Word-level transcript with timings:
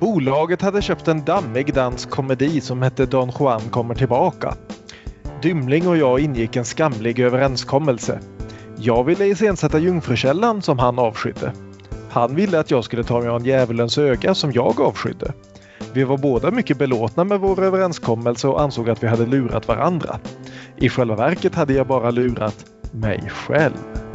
Bolaget 0.00 0.62
hade 0.62 0.82
köpt 0.82 1.08
en 1.08 1.24
dammig 1.24 1.74
dansk 1.74 2.10
komedi 2.10 2.60
som 2.60 2.82
hette 2.82 3.06
Don 3.06 3.32
Juan 3.38 3.60
kommer 3.60 3.94
tillbaka. 3.94 4.54
Dymling 5.42 5.88
och 5.88 5.96
jag 5.96 6.20
ingick 6.20 6.56
en 6.56 6.64
skamlig 6.64 7.18
överenskommelse. 7.18 8.20
Jag 8.78 9.04
ville 9.04 9.24
iscensätta 9.24 9.78
Jungfrukällan 9.78 10.62
som 10.62 10.78
han 10.78 10.98
avskydde. 10.98 11.52
Han 12.10 12.34
ville 12.34 12.60
att 12.60 12.70
jag 12.70 12.84
skulle 12.84 13.04
ta 13.04 13.20
mig 13.20 13.28
an 13.28 13.44
Djävulens 13.44 13.98
öga 13.98 14.34
som 14.34 14.52
jag 14.52 14.80
avskydde. 14.80 15.32
Vi 15.92 16.04
var 16.04 16.18
båda 16.18 16.50
mycket 16.50 16.78
belåtna 16.78 17.24
med 17.24 17.40
vår 17.40 17.62
överenskommelse 17.62 18.48
och 18.48 18.60
ansåg 18.60 18.90
att 18.90 19.02
vi 19.02 19.06
hade 19.06 19.26
lurat 19.26 19.68
varandra. 19.68 20.18
I 20.76 20.88
själva 20.88 21.16
verket 21.16 21.54
hade 21.54 21.72
jag 21.72 21.86
bara 21.86 22.10
lurat 22.10 22.64
mig 22.92 23.30
själv. 23.30 24.05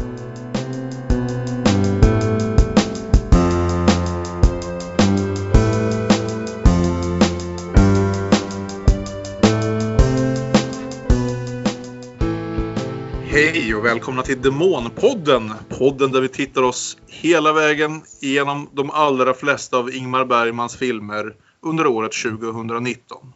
Och 13.81 13.87
välkomna 13.87 14.23
till 14.23 14.41
Demonpodden. 14.41 15.53
Podden 15.69 16.11
där 16.11 16.21
vi 16.21 16.27
tittar 16.27 16.61
oss 16.61 16.97
hela 17.07 17.53
vägen 17.53 18.01
igenom 18.21 18.69
de 18.73 18.91
allra 18.91 19.33
flesta 19.33 19.77
av 19.77 19.95
Ingmar 19.95 20.25
Bergmans 20.25 20.75
filmer 20.75 21.35
under 21.61 21.87
året 21.87 22.11
2019. 22.11 23.33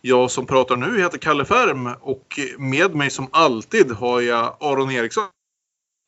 Jag 0.00 0.30
som 0.30 0.46
pratar 0.46 0.76
nu 0.76 1.00
heter 1.00 1.18
Kalle 1.18 1.44
Färm 1.44 1.90
och 2.00 2.40
med 2.58 2.94
mig 2.94 3.10
som 3.10 3.28
alltid 3.30 3.90
har 3.90 4.20
jag 4.20 4.56
Aron 4.60 4.90
Eriksson. 4.90 5.24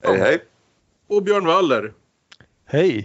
Hej 0.04 0.18
hej. 0.18 0.44
Och 1.08 1.22
Björn 1.22 1.46
Waller. 1.46 1.92
Hej! 2.66 3.04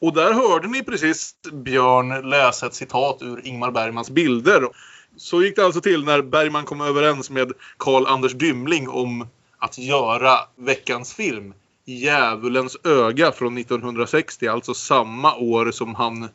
Och 0.00 0.14
där 0.14 0.32
hörde 0.32 0.68
ni 0.68 0.82
precis 0.82 1.34
Björn 1.52 2.30
läsa 2.30 2.66
ett 2.66 2.74
citat 2.74 3.22
ur 3.22 3.46
Ingmar 3.46 3.70
Bergmans 3.70 4.10
bilder. 4.10 4.68
Så 5.16 5.42
gick 5.42 5.56
det 5.56 5.64
alltså 5.64 5.80
till 5.80 6.04
när 6.04 6.22
Bergman 6.22 6.64
kom 6.64 6.80
överens 6.80 7.30
med 7.30 7.52
Karl 7.76 8.06
Anders 8.06 8.32
Dymling 8.32 8.88
om 8.88 9.26
att 9.58 9.78
göra 9.78 10.38
veckans 10.56 11.14
film 11.14 11.54
Djävulens 11.84 12.76
öga 12.84 13.32
från 13.32 13.58
1960, 13.58 14.48
alltså 14.48 14.74
samma 14.74 15.36
år 15.36 15.70
som 15.70 15.94
han 15.94 16.28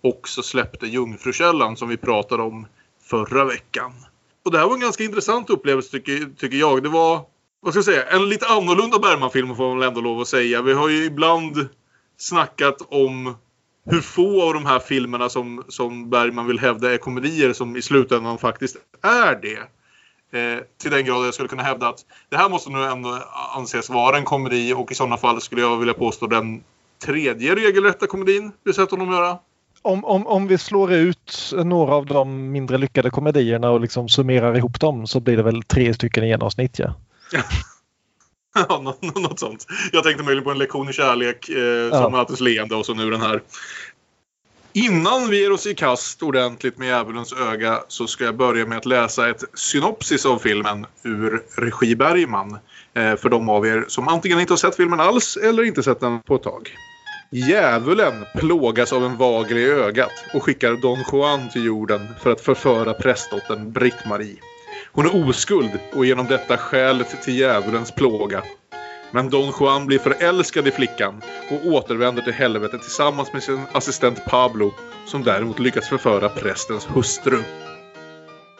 också 0.00 0.42
släppte 0.42 0.86
Jungfrukällan 0.86 1.76
som 1.76 1.88
vi 1.88 1.96
pratade 1.96 2.42
om 2.42 2.66
förra 3.02 3.44
veckan. 3.44 3.92
Och 4.44 4.52
det 4.52 4.58
här 4.58 4.66
var 4.66 4.74
en 4.74 4.80
ganska 4.80 5.04
intressant 5.04 5.50
upplevelse 5.50 5.90
tycker, 5.90 6.36
tycker 6.36 6.56
jag. 6.56 6.82
Det 6.82 6.88
var, 6.88 7.20
vad 7.60 7.72
ska 7.72 7.78
jag 7.78 7.84
säga, 7.84 8.02
en 8.02 8.28
lite 8.28 8.46
annorlunda 8.46 8.98
Bergman-film 8.98 9.56
får 9.56 9.68
man 9.68 9.78
väl 9.78 9.88
ändå 9.88 10.00
lov 10.00 10.20
att 10.20 10.28
säga. 10.28 10.62
Vi 10.62 10.72
har 10.72 10.88
ju 10.88 11.04
ibland 11.04 11.68
snackat 12.16 12.76
om 12.88 13.34
hur 13.90 14.00
få 14.00 14.42
av 14.42 14.54
de 14.54 14.66
här 14.66 14.78
filmerna 14.78 15.28
som, 15.28 15.64
som 15.68 16.10
Bergman 16.10 16.46
vill 16.46 16.58
hävda 16.58 16.92
är 16.92 16.98
komedier 16.98 17.52
som 17.52 17.76
i 17.76 17.82
slutändan 17.82 18.38
faktiskt 18.38 18.76
är 19.02 19.42
det. 19.42 19.58
Eh, 20.36 20.58
till 20.82 20.90
den 20.90 21.04
grad 21.04 21.26
jag 21.26 21.34
skulle 21.34 21.48
kunna 21.48 21.62
hävda 21.62 21.88
att 21.88 22.04
det 22.28 22.36
här 22.36 22.48
måste 22.48 22.70
nu 22.70 22.82
ändå 22.84 23.18
anses 23.56 23.90
vara 23.90 24.16
en 24.16 24.24
komedi 24.24 24.72
och 24.72 24.92
i 24.92 24.94
sådana 24.94 25.16
fall 25.16 25.40
skulle 25.40 25.60
jag 25.62 25.76
vilja 25.76 25.94
påstå 25.94 26.26
den 26.26 26.62
tredje 27.04 27.54
regelrätta 27.54 28.06
komedin 28.06 28.52
vi 28.64 28.72
sett 28.72 28.90
honom 28.90 29.12
göra. 29.12 29.38
Om, 29.82 30.04
om, 30.04 30.26
om 30.26 30.46
vi 30.46 30.58
slår 30.58 30.92
ut 30.92 31.52
några 31.64 31.94
av 31.94 32.06
de 32.06 32.52
mindre 32.52 32.78
lyckade 32.78 33.10
komedierna 33.10 33.70
och 33.70 33.80
liksom 33.80 34.08
summerar 34.08 34.56
ihop 34.56 34.80
dem 34.80 35.06
så 35.06 35.20
blir 35.20 35.36
det 35.36 35.42
väl 35.42 35.62
tre 35.62 35.94
stycken 35.94 36.24
i 36.24 36.28
genomsnitt 36.28 36.78
ja. 36.78 36.94
Ja, 37.32 38.78
nå- 38.82 38.96
nå- 39.00 39.20
något 39.20 39.38
sånt. 39.38 39.66
Jag 39.92 40.04
tänkte 40.04 40.22
möjligen 40.24 40.44
på 40.44 40.50
en 40.50 40.58
lektion 40.58 40.88
i 40.88 40.92
kärlek 40.92 41.48
eh, 41.48 41.90
som 41.90 42.02
Ja. 42.02 42.08
mötes 42.08 42.40
leende 42.40 42.74
och 42.74 42.86
så 42.86 42.94
nu 42.94 43.10
den 43.10 43.20
här. 43.20 43.42
Innan 44.76 45.30
vi 45.30 45.40
ger 45.40 45.52
oss 45.52 45.66
i 45.66 45.74
kast 45.74 46.22
ordentligt 46.22 46.78
med 46.78 46.88
Djävulens 46.88 47.32
öga 47.32 47.82
så 47.88 48.06
ska 48.06 48.24
jag 48.24 48.36
börja 48.36 48.66
med 48.66 48.78
att 48.78 48.86
läsa 48.86 49.30
ett 49.30 49.44
synopsis 49.54 50.26
av 50.26 50.38
filmen 50.38 50.86
ur 51.02 51.42
regi 51.56 51.96
Bergman. 51.96 52.58
Eh, 52.94 53.16
för 53.16 53.28
de 53.28 53.48
av 53.48 53.66
er 53.66 53.84
som 53.88 54.08
antingen 54.08 54.40
inte 54.40 54.52
har 54.52 54.58
sett 54.58 54.76
filmen 54.76 55.00
alls 55.00 55.36
eller 55.36 55.62
inte 55.62 55.82
sett 55.82 56.00
den 56.00 56.22
på 56.22 56.34
ett 56.34 56.42
tag. 56.42 56.76
Djävulen 57.30 58.24
plågas 58.38 58.92
av 58.92 59.04
en 59.04 59.16
vagel 59.16 59.58
i 59.58 59.66
ögat 59.66 60.24
och 60.34 60.42
skickar 60.42 60.72
Don 60.82 61.04
Juan 61.12 61.48
till 61.48 61.64
jorden 61.64 62.08
för 62.22 62.32
att 62.32 62.40
förföra 62.40 62.94
prästdottern 62.94 63.72
Britt-Marie. 63.72 64.36
Hon 64.92 65.06
är 65.06 65.28
oskuld 65.28 65.70
och 65.92 66.06
genom 66.06 66.26
detta 66.26 66.56
skälet 66.56 67.22
till 67.22 67.38
djävulens 67.38 67.92
plåga. 67.92 68.42
Men 69.16 69.30
Don 69.30 69.52
Juan 69.60 69.86
blir 69.86 69.98
förälskad 69.98 70.68
i 70.68 70.70
flickan 70.70 71.22
och 71.50 71.66
återvänder 71.66 72.22
till 72.22 72.32
helvetet 72.32 72.82
tillsammans 72.82 73.32
med 73.32 73.42
sin 73.42 73.62
assistent 73.72 74.24
Pablo 74.24 74.74
som 75.06 75.24
däremot 75.24 75.58
lyckats 75.58 75.88
förföra 75.88 76.28
prästens 76.28 76.86
hustru. 76.86 77.42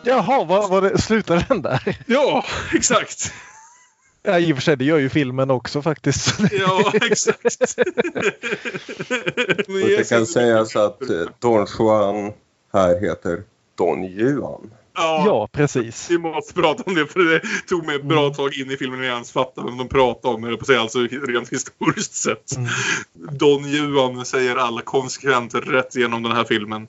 Jaha, 0.03 0.45
vad 0.45 0.71
var 0.71 0.83
det? 0.83 0.99
Slutade 0.99 1.45
den 1.49 1.63
där? 1.63 1.99
Ja, 2.07 2.45
exakt. 2.75 3.33
Ja, 4.23 4.39
i 4.39 4.53
och 4.53 4.57
för 4.57 4.63
sig, 4.63 4.77
det 4.77 4.85
gör 4.85 4.99
ju 4.99 5.09
filmen 5.09 5.51
också 5.51 5.83
faktiskt. 5.83 6.39
Ja, 6.53 6.93
exakt. 6.95 7.79
Och 9.69 9.75
det 9.75 10.09
kan 10.09 10.27
sägas 10.27 10.77
att 10.77 11.11
eh, 11.11 11.27
Don 11.39 11.67
Juan 11.79 12.33
här 12.73 13.01
heter 13.01 13.43
Don 13.79 14.05
Juan. 14.05 14.71
Ja, 14.97 15.23
Ja, 15.27 15.49
precis. 15.53 16.11
vi 16.11 16.19
måste 16.19 16.55
prata 16.55 16.83
om 16.87 16.95
det 16.95 17.07
för 17.07 17.21
det 17.21 17.41
tog 17.69 17.87
mig 17.87 17.97
ett 17.97 18.05
bra 18.05 18.31
tag 18.31 18.55
in 18.55 18.71
i 18.71 18.77
filmen 18.77 18.99
när 18.99 19.07
jag 19.07 19.15
ens 19.15 19.33
fattade 19.33 19.67
vem 19.67 19.79
de 19.79 19.89
pratade 19.89 20.35
om. 20.35 20.45
Eller 20.45 20.57
på 20.57 20.65
säga, 20.65 20.81
alltså 20.81 20.99
rent 20.99 21.53
historiskt 21.53 22.15
sett. 22.15 22.57
Mm. 22.57 22.69
Don 23.39 23.69
Juan 23.69 24.25
säger 24.25 24.57
alla 24.57 24.81
konsekvent 24.81 25.55
rätt 25.55 25.97
genom 25.97 26.23
den 26.23 26.33
här 26.33 26.45
filmen. 26.45 26.89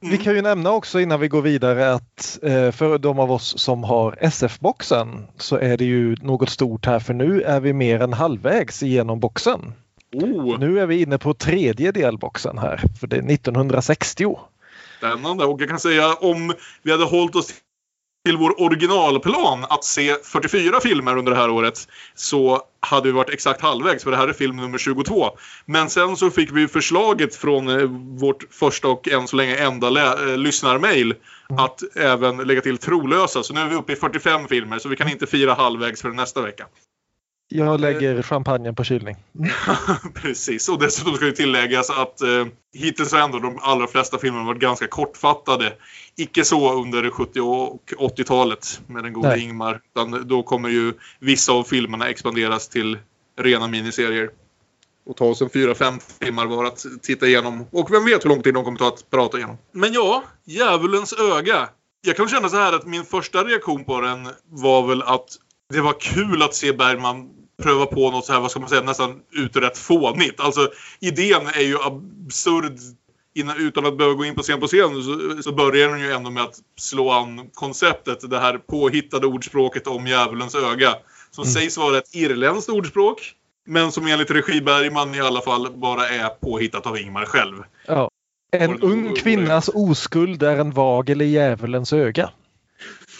Vi 0.00 0.18
kan 0.18 0.34
ju 0.34 0.42
nämna 0.42 0.70
också 0.70 1.00
innan 1.00 1.20
vi 1.20 1.28
går 1.28 1.42
vidare 1.42 1.92
att 1.92 2.38
eh, 2.42 2.70
för 2.70 2.98
de 2.98 3.18
av 3.18 3.32
oss 3.32 3.58
som 3.58 3.84
har 3.84 4.16
SF-boxen 4.20 5.26
så 5.36 5.56
är 5.56 5.76
det 5.76 5.84
ju 5.84 6.16
något 6.22 6.50
stort 6.50 6.86
här 6.86 6.98
för 6.98 7.14
nu 7.14 7.42
är 7.42 7.60
vi 7.60 7.72
mer 7.72 8.00
än 8.02 8.12
halvvägs 8.12 8.82
igenom 8.82 9.20
boxen. 9.20 9.72
Oh, 10.14 10.58
Nu 10.58 10.80
är 10.80 10.86
vi 10.86 11.02
inne 11.02 11.18
på 11.18 11.34
tredje 11.34 11.92
delboxen 11.92 12.58
här 12.58 12.82
för 13.00 13.06
det 13.06 13.16
är 13.16 13.32
1960 13.32 14.36
spännande. 15.08 15.44
Och 15.44 15.60
jag 15.60 15.68
kan 15.68 15.80
säga 15.80 16.14
om 16.14 16.54
vi 16.82 16.90
hade 16.90 17.04
hållit 17.04 17.34
oss 17.36 17.54
till 18.24 18.36
vår 18.36 18.60
originalplan 18.62 19.64
att 19.68 19.84
se 19.84 20.14
44 20.24 20.80
filmer 20.80 21.16
under 21.16 21.32
det 21.32 21.38
här 21.38 21.50
året 21.50 21.88
så 22.14 22.62
hade 22.80 23.08
vi 23.08 23.12
varit 23.12 23.30
exakt 23.30 23.60
halvvägs 23.60 24.04
för 24.04 24.10
det 24.10 24.16
här 24.16 24.28
är 24.28 24.32
film 24.32 24.56
nummer 24.56 24.78
22. 24.78 25.30
Men 25.66 25.90
sen 25.90 26.16
så 26.16 26.30
fick 26.30 26.52
vi 26.52 26.68
förslaget 26.68 27.34
från 27.36 27.68
eh, 27.68 27.86
vårt 28.20 28.44
första 28.50 28.88
och 28.88 29.08
än 29.08 29.28
så 29.28 29.36
länge 29.36 29.56
enda 29.56 29.90
lä- 29.90 30.32
eh, 30.32 30.38
lyssnarmail 30.38 31.14
att 31.58 31.96
även 31.96 32.36
lägga 32.36 32.60
till 32.60 32.78
trolösa. 32.78 33.42
Så 33.42 33.54
nu 33.54 33.60
är 33.60 33.68
vi 33.68 33.74
uppe 33.74 33.92
i 33.92 33.96
45 33.96 34.48
filmer 34.48 34.78
så 34.78 34.88
vi 34.88 34.96
kan 34.96 35.08
inte 35.08 35.26
fira 35.26 35.54
halvvägs 35.54 36.02
för 36.02 36.08
nästa 36.10 36.42
vecka. 36.42 36.66
Jag 37.48 37.80
lägger 37.80 38.22
champagnen 38.22 38.74
på 38.74 38.84
kylning. 38.84 39.16
Precis, 40.14 40.68
och 40.68 40.78
dessutom 40.78 41.14
ska 41.14 41.24
det 41.24 41.32
tilläggas 41.32 41.90
att 41.90 42.20
eh, 42.20 42.46
hittills 42.72 43.12
har 43.12 43.20
ändå 43.20 43.38
de 43.38 43.58
allra 43.62 43.86
flesta 43.86 44.18
filmerna 44.18 44.44
varit 44.44 44.60
ganska 44.60 44.86
kortfattade. 44.86 45.72
Icke 46.16 46.44
så 46.44 46.72
under 46.72 47.10
70 47.10 47.40
och 47.40 47.92
80-talet 47.98 48.80
med 48.86 49.04
den 49.04 49.12
gode 49.12 49.28
Nej. 49.28 49.42
Ingmar. 49.42 49.80
Utan 49.94 50.28
då 50.28 50.42
kommer 50.42 50.68
ju 50.68 50.92
vissa 51.18 51.52
av 51.52 51.64
filmerna 51.64 52.08
expanderas 52.08 52.68
till 52.68 52.98
rena 53.38 53.68
miniserier. 53.68 54.30
Och 55.06 55.16
ta 55.16 55.24
oss 55.24 55.42
en 55.42 55.48
4-5 55.48 56.18
timmar 56.18 56.46
var 56.46 56.64
att 56.64 56.86
titta 57.02 57.26
igenom. 57.26 57.66
Och 57.70 57.92
vem 57.92 58.04
vet 58.04 58.24
hur 58.24 58.28
lång 58.28 58.42
tid 58.42 58.54
de 58.54 58.64
kommer 58.64 58.78
ta 58.78 58.88
att 58.88 59.10
prata 59.10 59.38
igenom. 59.38 59.58
Men 59.72 59.92
ja, 59.92 60.24
Djävulens 60.44 61.12
öga. 61.12 61.68
Jag 62.06 62.16
kan 62.16 62.28
känna 62.28 62.48
så 62.48 62.56
här 62.56 62.72
att 62.72 62.86
min 62.86 63.04
första 63.04 63.44
reaktion 63.44 63.84
på 63.84 64.00
den 64.00 64.28
var 64.44 64.86
väl 64.86 65.02
att 65.02 65.28
det 65.76 65.82
var 65.82 66.00
kul 66.00 66.42
att 66.42 66.54
se 66.54 66.72
Bergman 66.72 67.30
pröva 67.62 67.86
på 67.86 68.10
något 68.10 68.24
så 68.24 68.32
här, 68.32 68.40
vad 68.40 68.50
ska 68.50 68.60
man 68.60 68.68
säga, 68.68 68.82
nästan 68.82 69.20
utrett 69.32 69.78
fånigt. 69.78 70.40
Alltså 70.40 70.68
idén 71.00 71.46
är 71.46 71.60
ju 71.60 71.78
absurd 71.82 72.78
innan, 73.34 73.56
utan 73.56 73.86
att 73.86 73.98
behöva 73.98 74.14
gå 74.16 74.24
in 74.24 74.34
på 74.34 74.42
scen 74.42 74.60
på 74.60 74.66
scen 74.66 75.02
så, 75.02 75.42
så 75.42 75.52
börjar 75.52 75.88
den 75.88 76.00
ju 76.00 76.12
ändå 76.12 76.30
med 76.30 76.42
att 76.42 76.54
slå 76.78 77.10
an 77.10 77.50
konceptet, 77.54 78.30
det 78.30 78.38
här 78.38 78.58
påhittade 78.58 79.26
ordspråket 79.26 79.86
om 79.86 80.06
djävulens 80.06 80.54
öga. 80.54 80.94
Som 81.30 81.42
Mm. 81.42 81.52
sägs 81.54 81.78
vara 81.78 81.98
ett 81.98 82.14
irländskt 82.14 82.70
ordspråk. 82.70 83.32
Men 83.66 83.92
som 83.92 84.06
enligt 84.06 84.30
regi 84.30 84.60
Bergman 84.60 85.14
i 85.14 85.20
alla 85.20 85.40
fall 85.40 85.72
bara 85.74 86.08
är 86.08 86.28
påhittat 86.28 86.86
av 86.86 86.98
Ingmar 86.98 87.24
själv. 87.24 87.62
Ja. 87.86 88.10
En 88.52 88.82
ung 88.82 89.14
kvinnas 89.14 89.70
oskuld 89.74 90.42
är 90.42 90.56
en 90.56 90.70
vagel 90.70 91.22
i 91.22 91.24
djävulens 91.24 91.92
öga. 91.92 92.30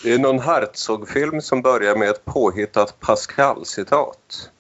Det 0.05 0.13
är 0.13 0.19
någon 0.19 0.39
Herzog-film 0.39 1.41
som 1.41 1.63
börjar 1.63 1.97
med 1.97 2.11
ett 2.11 2.25
påhittat 2.25 3.01
Pascal-citat. 3.01 4.51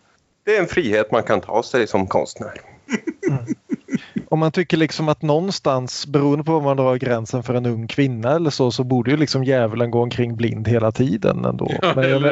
Det 0.45 0.57
är 0.57 0.61
en 0.61 0.67
frihet 0.67 1.13
man 1.13 1.23
kan 1.23 1.41
ta 1.41 1.63
sig 1.63 1.87
som 1.87 2.07
konstnär. 2.07 2.61
Mm. 3.29 3.45
Om 4.29 4.39
man 4.39 4.53
tycker 4.53 4.77
liksom 4.77 5.09
att 5.09 5.23
någonstans, 5.23 6.07
beroende 6.07 6.45
på 6.45 6.53
var 6.53 6.61
man 6.61 6.77
drar 6.77 6.97
gränsen 6.97 7.43
för 7.43 7.55
en 7.55 7.67
ung 7.67 7.89
kvinna 7.89 8.31
eller 8.31 8.51
så, 8.51 8.71
så 8.71 8.85
borde 8.85 9.11
ju 9.11 9.17
liksom 9.17 9.45
djävulen 9.45 9.91
gå 9.91 10.03
omkring 10.03 10.37
blind 10.37 10.69
hela 10.69 10.93
tiden 10.93 11.45
ändå. 11.45 11.71
Ja, 11.83 11.93
men, 11.97 12.11
jag, 12.11 12.23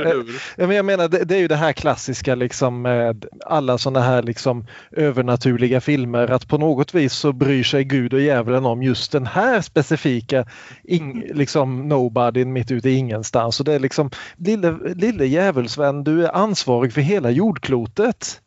men, 0.56 0.76
jag 0.76 0.84
menar, 0.84 1.08
det, 1.08 1.24
det 1.24 1.34
är 1.34 1.38
ju 1.38 1.48
det 1.48 1.56
här 1.56 1.72
klassiska 1.72 2.34
liksom 2.34 2.82
med 2.82 3.26
alla 3.46 3.78
sådana 3.78 4.00
här 4.00 4.22
liksom 4.22 4.66
övernaturliga 4.90 5.80
filmer 5.80 6.30
att 6.30 6.48
på 6.48 6.58
något 6.58 6.94
vis 6.94 7.12
så 7.12 7.32
bryr 7.32 7.64
sig 7.64 7.84
Gud 7.84 8.14
och 8.14 8.20
djävulen 8.20 8.66
om 8.66 8.82
just 8.82 9.12
den 9.12 9.26
här 9.26 9.60
specifika 9.60 10.44
ing, 10.84 11.24
liksom 11.34 11.88
nobody 11.88 12.44
mitt 12.44 12.70
ute 12.70 12.90
i 12.90 12.94
ingenstans. 12.94 13.60
Och 13.60 13.66
det 13.66 13.74
är 13.74 13.78
liksom 13.78 14.10
lille, 14.36 14.78
lille 14.94 15.26
djävulsvän, 15.26 16.04
du 16.04 16.26
är 16.26 16.36
ansvarig 16.36 16.92
för 16.92 17.00
hela 17.00 17.30
jordklotet. 17.30 18.40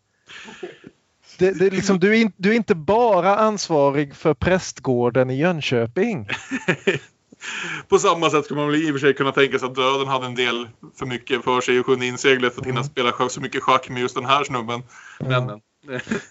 Det, 1.38 1.52
det 1.52 1.70
liksom, 1.70 2.00
du, 2.00 2.22
är 2.22 2.32
du 2.38 2.52
är 2.52 2.56
inte 2.56 2.76
bara 2.76 3.36
ansvarig 3.36 4.16
för 4.16 4.34
prästgården 4.34 5.30
i 5.30 5.38
Jönköping. 5.38 6.28
På 7.90 8.00
samma 8.00 8.30
sätt 8.30 8.46
skulle 8.46 8.60
man 8.60 8.72
väl 8.72 8.82
i 8.84 8.90
och 8.90 8.94
för 8.94 9.00
sig 9.00 9.14
kunna 9.14 9.32
tänka 9.32 9.60
sig 9.60 9.66
att 9.68 9.76
döden 9.76 10.08
hade 10.08 10.26
en 10.26 10.36
del 10.36 10.68
för 11.00 11.06
mycket 11.06 11.44
för 11.44 11.62
sig 11.62 11.80
och 11.80 11.86
kunde 11.86 12.06
inseglet 12.06 12.54
för 12.54 12.62
att 12.62 12.68
hinna 12.68 12.84
spela 12.84 13.12
schack- 13.12 13.32
så 13.32 13.42
mycket 13.42 13.64
schack 13.64 13.90
med 13.90 14.02
just 14.02 14.16
den 14.16 14.26
här 14.26 14.44
snubben. 14.44 14.84
Men. 15.20 15.62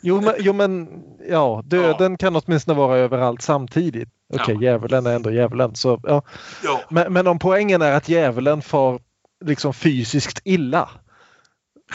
Jo 0.02 0.20
men, 0.20 0.34
jo, 0.38 0.52
men 0.52 0.88
ja, 1.28 1.62
döden 1.64 2.16
kan 2.16 2.36
åtminstone 2.36 2.78
vara 2.78 2.98
överallt 2.98 3.42
samtidigt. 3.42 4.08
Okej, 4.34 4.54
Ja. 4.54 4.62
djävulen 4.62 5.06
är 5.06 5.14
ändå 5.16 5.30
djävulen. 5.30 5.74
Så, 5.74 6.00
ja. 6.02 6.22
Ja, 6.64 6.80
men, 6.90 7.12
men 7.12 7.26
om 7.26 7.38
poängen 7.38 7.82
är 7.82 7.92
att 7.92 8.08
djävulen 8.08 8.62
får 8.62 9.00
liksom 9.44 9.74
fysiskt 9.74 10.40
illa 10.44 10.88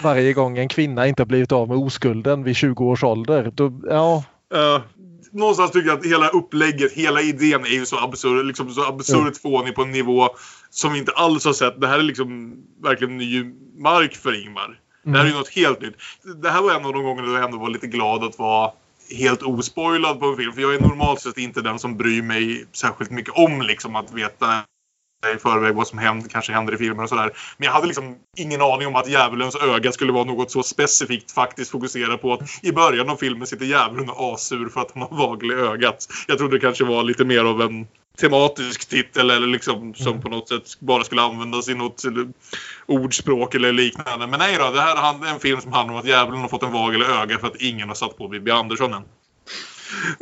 varje 0.04 0.34
gång 0.34 0.57
en 0.57 0.69
kvinna 0.69 1.07
inte 1.07 1.22
har 1.22 1.28
blivit 1.28 1.51
av 1.51 1.68
med 1.68 1.78
oskulden 1.78 2.44
vid 2.44 2.56
20 2.56 2.86
års 2.86 3.04
ålder. 3.04 3.51
Då, 3.56 3.81
ja, 3.90 4.24
Eh, 4.54 4.81
någonstans 5.31 5.72
tycker 5.72 5.88
jag 5.88 6.00
att 6.00 6.06
hela 6.06 6.30
upplägget, 6.30 6.92
hela 6.92 7.22
idén 7.22 7.66
är 7.66 7.69
ju 7.69 7.86
så 7.86 8.00
absurd, 8.00 8.46
liksom 8.46 8.69
så 8.69 8.84
absurt 8.84 9.38
fånig 9.38 9.75
på 9.75 9.81
en 9.81 9.92
nivå 9.92 10.30
som 10.69 10.94
vi 10.94 11.00
inte 11.00 11.12
alls 11.12 11.46
har 11.46 11.54
sett. 11.54 11.81
Det 11.81 11.88
här 11.88 12.00
är 12.00 12.04
liksom 12.04 12.56
verkligen 12.84 13.18
ny 13.18 13.44
mark 13.78 14.16
för 14.16 14.44
Ingmar. 14.44 14.80
Det 15.04 15.18
här 15.18 15.25
är 15.25 15.30
ju 15.30 15.34
något 15.34 15.50
helt 15.50 15.81
nytt. 15.81 15.96
Det 16.42 16.50
här 16.50 16.62
var 16.62 16.72
en 16.72 16.86
av 16.86 16.94
de 16.94 17.04
gångerna 17.04 17.28
då 17.28 17.34
jag 17.34 17.44
ändå 17.44 17.57
var 17.57 17.69
lite 17.69 17.88
glad 17.88 18.24
att 18.24 18.40
vara 18.40 18.72
helt 19.18 19.44
ospoilad 19.44 20.19
på 20.19 20.25
en 20.25 20.38
film. 20.38 20.54
För 20.54 20.62
jag 20.62 20.75
är 20.75 20.80
normalt 20.80 21.22
sett 21.22 21.38
inte 21.38 21.62
den 21.62 21.80
som 21.80 21.98
bryr 21.98 22.22
mig 22.22 22.66
särskilt 22.72 23.12
mycket 23.12 23.34
om 23.34 23.62
liksom 23.62 23.96
att 23.96 24.13
veta 24.13 24.46
i 25.36 25.38
förväg 25.38 25.75
vad 25.75 25.88
som 25.88 26.00
händer, 26.00 26.30
kanske 26.30 26.54
händer 26.54 26.74
i 26.74 26.77
filmer 26.77 27.04
och 27.04 27.10
sådär. 27.10 27.31
Men 27.57 27.66
jag 27.66 27.74
hade 27.74 27.88
liksom 27.88 28.16
ingen 28.38 28.62
aning 28.62 28.88
om 28.88 28.95
att 28.95 29.10
djävulens 29.10 29.56
öga 29.56 29.92
skulle 29.92 30.12
vara 30.12 30.24
något 30.24 30.51
så 30.51 30.63
specifikt 30.63 31.31
faktiskt 31.31 31.71
fokuserat 31.71 32.21
på 32.21 32.33
att 32.33 32.42
i 32.62 32.71
början 32.71 33.10
av 33.10 33.16
filmen 33.16 33.48
sitter 33.48 33.66
djävulen 33.66 34.10
asur 34.18 34.69
för 34.69 34.81
att 34.81 34.92
han 34.94 35.01
har 35.01 35.18
vagel 35.18 35.51
i 35.51 35.56
ögat. 35.56 36.07
Jag 36.27 36.38
trodde 36.38 36.56
det 36.56 36.62
kanske 36.62 36.83
var 36.83 37.04
lite 37.04 37.25
mer 37.25 37.44
av 37.45 37.62
en 37.62 37.88
tematisk 38.19 38.89
titel 38.89 39.30
eller 39.30 39.48
liksom 39.48 39.94
som 39.94 40.21
på 40.21 40.30
något 40.30 40.50
sätt 40.50 40.80
bara 40.80 41.04
skulle 41.04 41.22
användas 41.22 41.69
i 41.69 41.74
något 41.74 42.04
ordspråk 42.86 43.56
eller 43.56 43.74
liknande. 43.74 44.27
Men 44.27 44.39
nej 44.39 44.57
då, 44.60 44.72
det 44.72 44.81
här 44.81 45.25
är 45.25 45.33
en 45.33 45.39
film 45.39 45.62
som 45.62 45.74
handlar 45.74 45.94
om 45.94 46.00
att 46.00 46.07
djävulen 46.07 46.42
har 46.42 46.48
fått 46.48 46.63
en 46.63 46.72
vagel 46.72 47.01
i 47.01 47.06
ögat 47.06 47.39
för 47.39 47.48
att 47.48 47.62
ingen 47.62 47.88
har 47.88 47.95
satt 47.95 48.18
på 48.18 48.27
Bibi 48.27 48.51
Andersson 48.51 48.94
än. 48.94 49.04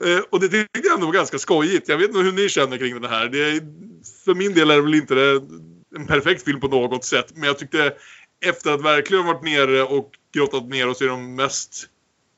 Eh, 0.04 0.24
och 0.30 0.40
det 0.40 0.48
tyckte 0.48 0.80
jag 0.84 0.94
ändå 0.94 1.06
var 1.06 1.14
ganska 1.14 1.38
skojigt. 1.38 1.90
Jag 1.90 1.98
vet 1.98 2.08
inte 2.08 2.20
hur 2.20 2.32
ni 2.32 2.50
känner 2.50 2.78
kring 2.78 3.02
det 3.02 3.08
här. 3.08 3.30
Det 3.30 3.62
för 4.26 4.36
min 4.36 4.54
del 4.54 4.72
är 4.72 4.76
det 4.76 4.82
väl 4.82 4.96
inte 4.96 5.42
en 5.96 6.08
perfekt 6.08 6.44
film 6.44 6.60
på 6.60 6.68
något 6.68 7.06
sätt. 7.06 7.32
Men 7.36 7.44
jag 7.44 7.58
tyckte 7.58 7.94
efter 8.46 8.72
att 8.72 8.82
verkligen 8.82 9.26
varit 9.26 9.44
nere 9.44 9.84
och 9.84 10.12
grottat 10.34 10.70
ner 10.70 10.90
oss 10.90 11.02
i 11.02 11.06
de 11.06 11.36
mest 11.36 11.90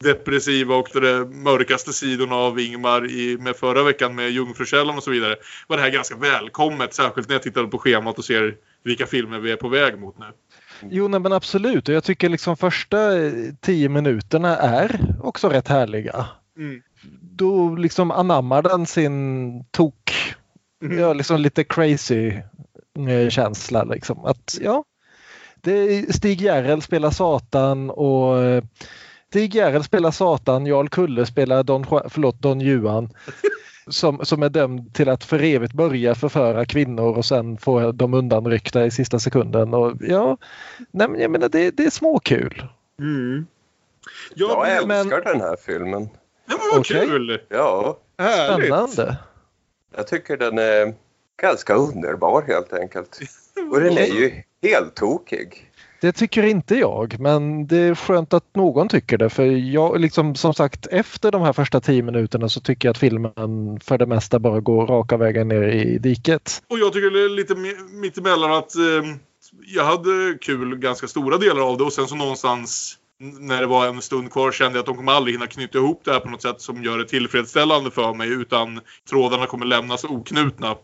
depressiva 0.03 0.75
och 0.75 0.89
de 0.93 1.43
mörkaste 1.43 1.93
sidorna 1.93 2.35
av 2.35 2.59
Ingmar 2.59 3.11
i, 3.11 3.37
med 3.37 3.55
förra 3.55 3.83
veckan 3.83 4.15
med 4.15 4.31
Jungfrukällan 4.31 4.97
och 4.97 5.03
så 5.03 5.11
vidare. 5.11 5.35
Var 5.67 5.77
det 5.77 5.83
här 5.83 5.89
ganska 5.89 6.15
välkommet. 6.15 6.93
Särskilt 6.93 7.27
när 7.27 7.35
jag 7.35 7.43
tittade 7.43 7.67
på 7.67 7.77
schemat 7.77 8.17
och 8.17 8.25
ser 8.25 8.55
vilka 8.83 9.05
filmer 9.05 9.39
vi 9.39 9.51
är 9.51 9.55
på 9.55 9.69
väg 9.69 9.99
mot 9.99 10.19
nu. 10.19 10.25
Jo 10.91 11.07
nej, 11.07 11.19
men 11.19 11.33
absolut 11.33 11.89
och 11.89 11.95
jag 11.95 12.03
tycker 12.03 12.29
liksom 12.29 12.57
första 12.57 13.17
eh, 13.17 13.31
tio 13.61 13.89
minuterna 13.89 14.57
är 14.57 15.15
också 15.21 15.49
rätt 15.49 15.67
härliga. 15.67 16.25
Mm. 16.57 16.81
Då 17.39 17.75
liksom 17.75 18.11
anammar 18.11 18.61
den 18.61 18.85
sin 18.85 19.63
tok, 19.71 20.35
Mm. 20.83 20.99
ja, 20.99 21.13
liksom 21.13 21.41
lite 21.41 21.63
crazy 21.63 22.27
eh, 23.09 23.29
känsla 23.29 23.83
liksom. 23.83 24.25
Att 24.25 24.57
ja, 24.61 24.83
det 25.55 25.71
är 25.71 26.13
Stig 26.13 26.41
Järrel 26.41 26.81
spelar 26.81 27.11
Satan 27.11 27.89
och 27.89 28.37
eh, 28.43 28.63
Stig 29.29 29.55
Järrel 29.55 29.83
spelar 29.83 30.11
Satan, 30.11 30.65
Jarl 30.65 30.87
Kulle 30.89 31.25
spelar 31.25 31.63
Don, 31.63 31.85
förlåt, 31.85 32.39
Don 32.41 32.61
Juan. 32.61 33.09
Som, 33.87 34.25
som 34.25 34.43
är 34.43 34.49
dömd 34.49 34.93
till 34.93 35.09
att 35.09 35.23
för 35.23 35.43
evigt 35.43 35.73
börja 35.73 36.15
förföra 36.15 36.65
kvinnor 36.65 37.17
och 37.17 37.25
sen 37.25 37.57
få 37.57 37.91
dem 37.91 38.13
undanryckta 38.13 38.85
i 38.85 38.91
sista 38.91 39.19
sekunden. 39.19 39.73
Och 39.73 39.93
ja, 39.99 40.37
nej, 40.91 41.09
men 41.09 41.21
jag 41.21 41.31
menar 41.31 41.49
det, 41.49 41.71
det 41.71 41.83
är 41.85 41.89
småkul. 41.89 42.63
Mm. 42.99 43.47
Ja, 44.35 44.67
Jag 44.67 44.87
men, 44.87 44.97
älskar 44.97 45.21
den 45.21 45.41
här 45.41 45.55
filmen. 45.65 46.09
Ja, 46.49 46.55
men 46.57 46.67
vad 46.71 46.79
Okej. 46.79 47.07
kul! 47.07 47.41
Ja, 47.49 47.99
Härligt! 48.17 48.67
Spännande. 48.67 49.17
jag 49.95 50.07
tycker 50.07 50.37
den 50.37 50.57
är 50.57 50.93
ganska 51.41 51.73
underbar 51.75 52.41
helt 52.47 52.73
enkelt. 52.73 53.19
Och 53.71 53.79
den 53.79 53.97
är 53.97 54.05
ju 54.05 54.41
helt 54.63 54.95
tokig. 54.95 55.65
Det 56.01 56.11
tycker 56.11 56.43
inte 56.43 56.75
jag, 56.75 57.19
men 57.19 57.67
det 57.67 57.77
är 57.77 57.95
skönt 57.95 58.33
att 58.33 58.55
någon 58.55 58.87
tycker 58.89 59.17
det. 59.17 59.29
För 59.29 59.45
jag, 59.45 59.99
liksom, 59.99 60.35
som 60.35 60.53
sagt, 60.53 60.85
efter 60.85 61.31
de 61.31 61.41
här 61.41 61.53
första 61.53 61.81
tio 61.81 62.01
minuterna 62.03 62.49
så 62.49 62.61
tycker 62.61 62.87
jag 62.87 62.91
att 62.93 62.97
filmen 62.97 63.79
för 63.83 63.97
det 63.97 64.05
mesta 64.05 64.39
bara 64.39 64.59
går 64.59 64.87
raka 64.87 65.17
vägen 65.17 65.47
ner 65.47 65.61
i 65.63 65.97
diket. 65.97 66.63
Och 66.67 66.79
jag 66.79 66.93
tycker 66.93 67.11
det 67.11 67.21
är 67.25 67.29
lite 67.29 67.53
mi- 67.53 67.93
mittemellan 67.93 68.51
att 68.51 68.75
eh, 68.75 68.81
jag 69.65 69.83
hade 69.83 70.37
kul 70.41 70.75
ganska 70.77 71.07
stora 71.07 71.37
delar 71.37 71.61
av 71.71 71.77
det 71.77 71.83
och 71.83 71.93
sen 71.93 72.07
så 72.07 72.15
någonstans 72.15 72.97
när 73.19 73.61
det 73.61 73.67
var 73.67 73.87
en 73.87 74.01
stund 74.01 74.31
kvar 74.31 74.51
kände 74.51 74.77
jag 74.77 74.79
att 74.79 74.85
de 74.85 74.95
kommer 74.97 75.11
aldrig 75.11 75.35
hinna 75.35 75.47
knyta 75.47 75.77
ihop 75.77 76.01
det 76.05 76.11
här 76.11 76.19
på 76.19 76.29
något 76.29 76.41
sätt 76.41 76.61
som 76.61 76.83
gör 76.83 76.97
det 76.97 77.05
tillfredsställande 77.05 77.91
för 77.91 78.13
mig 78.13 78.29
utan 78.29 78.79
trådarna 79.09 79.45
kommer 79.45 79.65
lämnas 79.65 80.03
oknutna. 80.03 80.75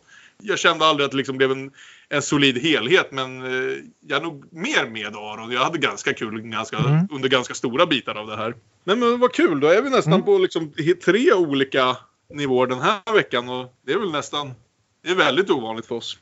Jag 0.44 0.60
kände 0.60 0.86
aldrig 0.86 1.06
att 1.06 1.12
det 1.12 1.18
liksom 1.18 1.38
blev 1.38 1.52
en, 1.52 1.72
en 2.10 2.22
solid 2.22 2.58
helhet 2.58 3.12
men 3.12 3.42
eh, 3.42 3.78
jag 4.08 4.18
är 4.20 4.24
nog 4.24 4.54
mer 4.54 4.90
med 4.90 5.16
Aron. 5.16 5.52
Jag 5.52 5.64
hade 5.64 5.78
ganska 5.78 6.14
kul 6.14 6.42
ganska, 6.42 6.78
Mm. 6.78 7.08
under 7.12 7.30
ganska 7.30 7.54
stora 7.54 7.86
bitar 7.86 8.16
av 8.16 8.28
det 8.28 8.36
här. 8.38 8.56
Nej 8.84 8.96
men 8.96 9.20
vad 9.20 9.34
kul, 9.34 9.60
då 9.60 9.68
är 9.68 9.82
vi 9.82 9.90
nästan 9.90 10.14
Mm. 10.14 10.26
på 10.26 10.38
liksom 10.38 10.74
tre 11.06 11.34
olika 11.34 11.98
nivåer 12.34 12.68
den 12.68 12.80
här 12.82 13.14
veckan 13.14 13.50
och 13.50 13.74
det 13.86 13.92
är 13.94 13.98
väl 14.00 14.12
nästan 14.12 14.54
det 15.04 15.12
är 15.12 15.16
väldigt 15.16 15.50
ovanligt 15.50 15.86
för 15.86 15.96
oss. 15.96 16.18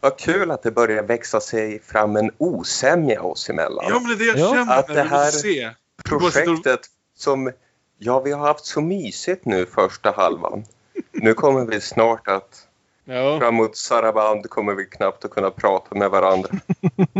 Vad 0.00 0.18
kul 0.18 0.50
att 0.50 0.62
det 0.62 0.70
börjar 0.70 1.02
växa 1.02 1.40
sig 1.40 1.80
fram 1.82 2.16
en 2.16 2.30
osämja 2.38 3.22
oss 3.22 3.50
emellan. 3.50 3.84
Ja, 3.88 4.00
men 4.00 4.08
det 4.08 4.14
är 4.14 4.18
det 4.18 4.24
jag 4.24 4.38
Ja. 4.38 4.54
känner 4.54 4.78
Att 4.78 4.86
det 4.86 5.02
här- 5.02 5.30
se. 5.30 5.70
Projektet 6.04 6.80
som, 7.16 7.52
ja 7.98 8.20
vi 8.20 8.32
har 8.32 8.46
haft 8.46 8.64
så 8.64 8.80
mysigt 8.80 9.44
nu 9.44 9.66
första 9.66 10.10
halvan. 10.10 10.64
Nu 11.12 11.34
kommer 11.34 11.64
vi 11.64 11.80
snart 11.80 12.28
att 12.28 12.62
Ja. 13.08 13.38
framåt 13.38 13.76
Saraband 13.76 14.50
kommer 14.50 14.74
vi 14.74 14.84
knappt 14.84 15.24
att 15.24 15.30
kunna 15.30 15.50
prata 15.50 15.94
med 15.94 16.10
varandra. 16.10 16.50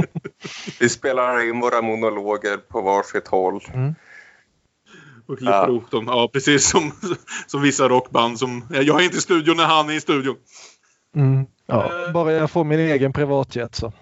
vi 0.81 0.89
spelar 0.89 1.49
in 1.49 1.61
våra 1.61 1.83
monologer 1.83 2.57
på 2.57 2.81
varsitt 2.81 3.29
håll. 3.29 3.55
Och 5.27 5.39
klipper 5.39 5.53
Ja. 5.53 5.69
ihop 5.69 5.91
dem. 5.91 6.05
Ja, 6.09 6.31
precis 6.33 6.69
som, 6.71 6.93
som 7.47 7.63
vissa 7.63 7.89
rockband. 7.89 8.39
Som, 8.39 8.67
jag 8.71 9.01
är 9.01 9.05
inte 9.05 9.17
i 9.17 9.21
studion 9.21 9.57
när 9.57 9.65
han 9.65 9.91
är 9.91 9.95
i 9.95 10.01
studion. 10.01 10.37
Mm. 11.17 11.47
Ja, 11.67 11.85
Eh. 12.07 12.13
bara 12.13 12.33
jag 12.33 12.51
får 12.51 12.65
min 12.65 12.81
egen 12.81 13.13
privatjet 13.13 13.75
så. 13.75 13.93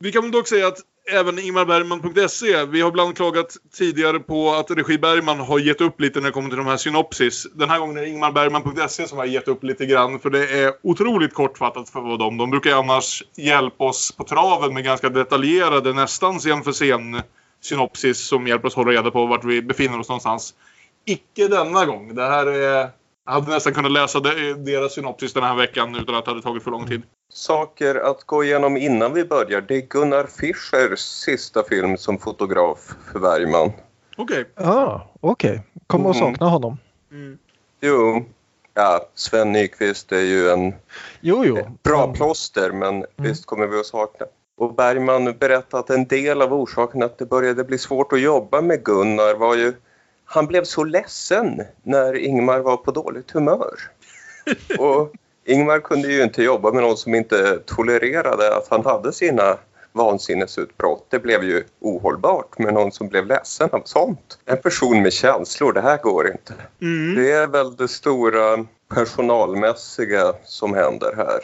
Vi 0.00 0.12
kan 0.12 0.30
dock 0.30 0.48
säga 0.48 0.66
att 0.66 0.78
även 1.12 1.38
ingmarbergman.se, 1.38 2.64
vi 2.64 2.80
har 2.80 2.88
ibland 2.88 3.16
klagat 3.16 3.56
tidigare 3.78 4.18
på 4.18 4.50
att 4.50 4.70
Regi 4.70 4.98
Bergman 4.98 5.40
har 5.40 5.58
gett 5.58 5.80
upp 5.80 6.00
lite 6.00 6.20
när 6.20 6.26
det 6.26 6.32
kommer 6.32 6.48
till 6.48 6.58
de 6.58 6.66
här 6.66 6.76
synopsis. 6.76 7.46
Den 7.54 7.70
här 7.70 7.78
gången 7.78 7.96
är 7.96 8.00
det 8.02 8.08
ingmarbergman.se 8.08 9.08
som 9.08 9.18
har 9.18 9.24
gett 9.24 9.48
upp 9.48 9.62
lite 9.64 9.86
grann 9.86 10.18
för 10.18 10.30
det 10.30 10.48
är 10.62 10.72
otroligt 10.82 11.34
kortfattat 11.34 11.88
för 11.90 12.00
vad 12.00 12.18
de. 12.18 12.36
De 12.36 12.50
brukar 12.50 12.70
ju 12.70 12.76
annars 12.76 13.22
hjälpa 13.36 13.84
oss 13.84 14.12
på 14.12 14.24
traven 14.24 14.74
med 14.74 14.84
ganska 14.84 15.08
detaljerade, 15.08 15.92
nästan 15.92 16.38
scen 16.38 16.62
för 16.62 16.72
scen 16.72 17.22
synopsis 17.60 18.26
som 18.28 18.46
hjälper 18.46 18.68
oss 18.68 18.74
hålla 18.74 18.90
reda 18.92 19.10
på 19.10 19.26
vart 19.26 19.44
vi 19.44 19.62
befinner 19.62 20.00
oss 20.00 20.08
någonstans. 20.08 20.54
Icke 21.06 21.48
denna 21.48 21.86
gång. 21.86 22.14
Det 22.14 22.22
här 22.26 22.46
är... 22.46 22.90
Jag 23.26 23.32
hade 23.32 23.50
nästan 23.50 23.74
kunnat 23.74 23.92
läsa 23.92 24.20
de- 24.20 24.54
deras 24.54 24.92
synopsis 24.94 25.32
den 25.32 25.42
här 25.42 25.56
veckan 25.56 25.96
utan 25.96 26.14
att 26.14 26.24
det 26.24 26.30
hade 26.30 26.42
tagit 26.42 26.62
för 26.62 26.70
lång 26.70 26.86
tid. 26.86 27.02
Saker 27.32 27.94
att 27.94 28.24
gå 28.24 28.44
igenom 28.44 28.76
innan 28.76 29.12
vi 29.12 29.24
börjar. 29.24 29.60
Det 29.60 29.74
är 29.76 29.80
Gunnar 29.80 30.24
Fischers 30.26 30.98
sista 31.00 31.62
film 31.62 31.96
som 31.96 32.18
fotograf 32.18 32.78
för 33.12 33.18
Bergman. 33.18 33.72
Okej. 34.16 34.44
Ja, 34.54 35.10
okej. 35.20 35.62
Kommer 35.86 36.10
att 36.10 36.16
Mm. 36.16 36.32
sakna 36.34 36.46
honom. 36.48 36.78
Mm. 37.10 37.38
Jo, 37.80 38.24
ja, 38.74 39.08
Sven 39.14 39.52
Nykvist 39.52 40.12
är 40.12 40.20
ju 40.20 40.50
en 40.50 40.74
Jo, 41.20 41.44
jo. 41.44 41.58
bra 41.82 42.06
Men- 42.06 42.14
plåster 42.16 42.72
men 42.72 43.04
visst 43.16 43.46
kommer 43.46 43.66
vi 43.66 43.80
att 43.80 43.86
sakna. 43.86 44.26
Och 44.56 44.74
Bergman 44.74 45.24
berättade 45.38 45.80
att 45.80 45.90
en 45.90 46.06
del 46.06 46.42
av 46.42 46.52
orsaken 46.54 47.02
att 47.02 47.18
det 47.18 47.26
började 47.26 47.64
bli 47.64 47.78
svårt 47.78 48.12
att 48.12 48.20
jobba 48.20 48.60
med 48.60 48.84
Gunnar 48.84 49.34
var 49.34 49.56
ju 49.56 49.72
han 50.34 50.46
blev 50.46 50.64
så 50.64 50.84
ledsen 50.84 51.62
när 51.82 52.16
Ingmar 52.16 52.60
var 52.60 52.76
på 52.76 52.90
dåligt 52.90 53.30
humör. 53.30 53.74
Och 54.78 55.12
Ingmar 55.44 55.80
kunde 55.80 56.08
ju 56.08 56.22
inte 56.22 56.42
jobba 56.42 56.72
med 56.72 56.82
någon 56.82 56.96
som 56.96 57.14
inte 57.14 57.58
tolererade 57.66 58.56
att 58.56 58.68
han 58.70 58.84
hade 58.84 59.12
sina 59.12 59.58
vansinnesutbrott. 59.92 61.06
Det 61.08 61.18
blev 61.18 61.44
ju 61.44 61.64
ohållbart 61.80 62.58
med 62.58 62.74
någon 62.74 62.92
som 62.92 63.08
blev 63.08 63.26
ledsen 63.26 63.68
av 63.72 63.82
sånt. 63.84 64.38
En 64.44 64.56
person 64.56 65.02
med 65.02 65.12
känslor, 65.12 65.72
det 65.72 65.80
här 65.80 65.98
går 66.02 66.30
inte. 66.30 66.54
Mm. 66.82 67.14
Det 67.14 67.32
är 67.32 67.46
väl 67.46 67.76
det 67.76 67.88
stora 67.88 68.66
personalmässiga 68.94 70.32
som 70.44 70.74
händer 70.74 71.14
här. 71.16 71.40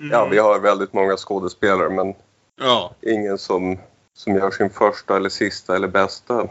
Mm. 0.00 0.12
Ja, 0.12 0.28
vi 0.30 0.38
har 0.38 0.58
väldigt 0.58 0.92
många 0.92 1.16
skådespelare 1.16 1.90
men 1.90 2.14
Ja. 2.60 2.94
ingen 3.00 3.38
som, 3.38 3.78
som 4.14 4.34
gör 4.34 4.50
sin 4.50 4.70
första 4.70 5.16
eller 5.16 5.28
sista 5.28 5.76
eller 5.76 5.88
bästa. 5.88 6.48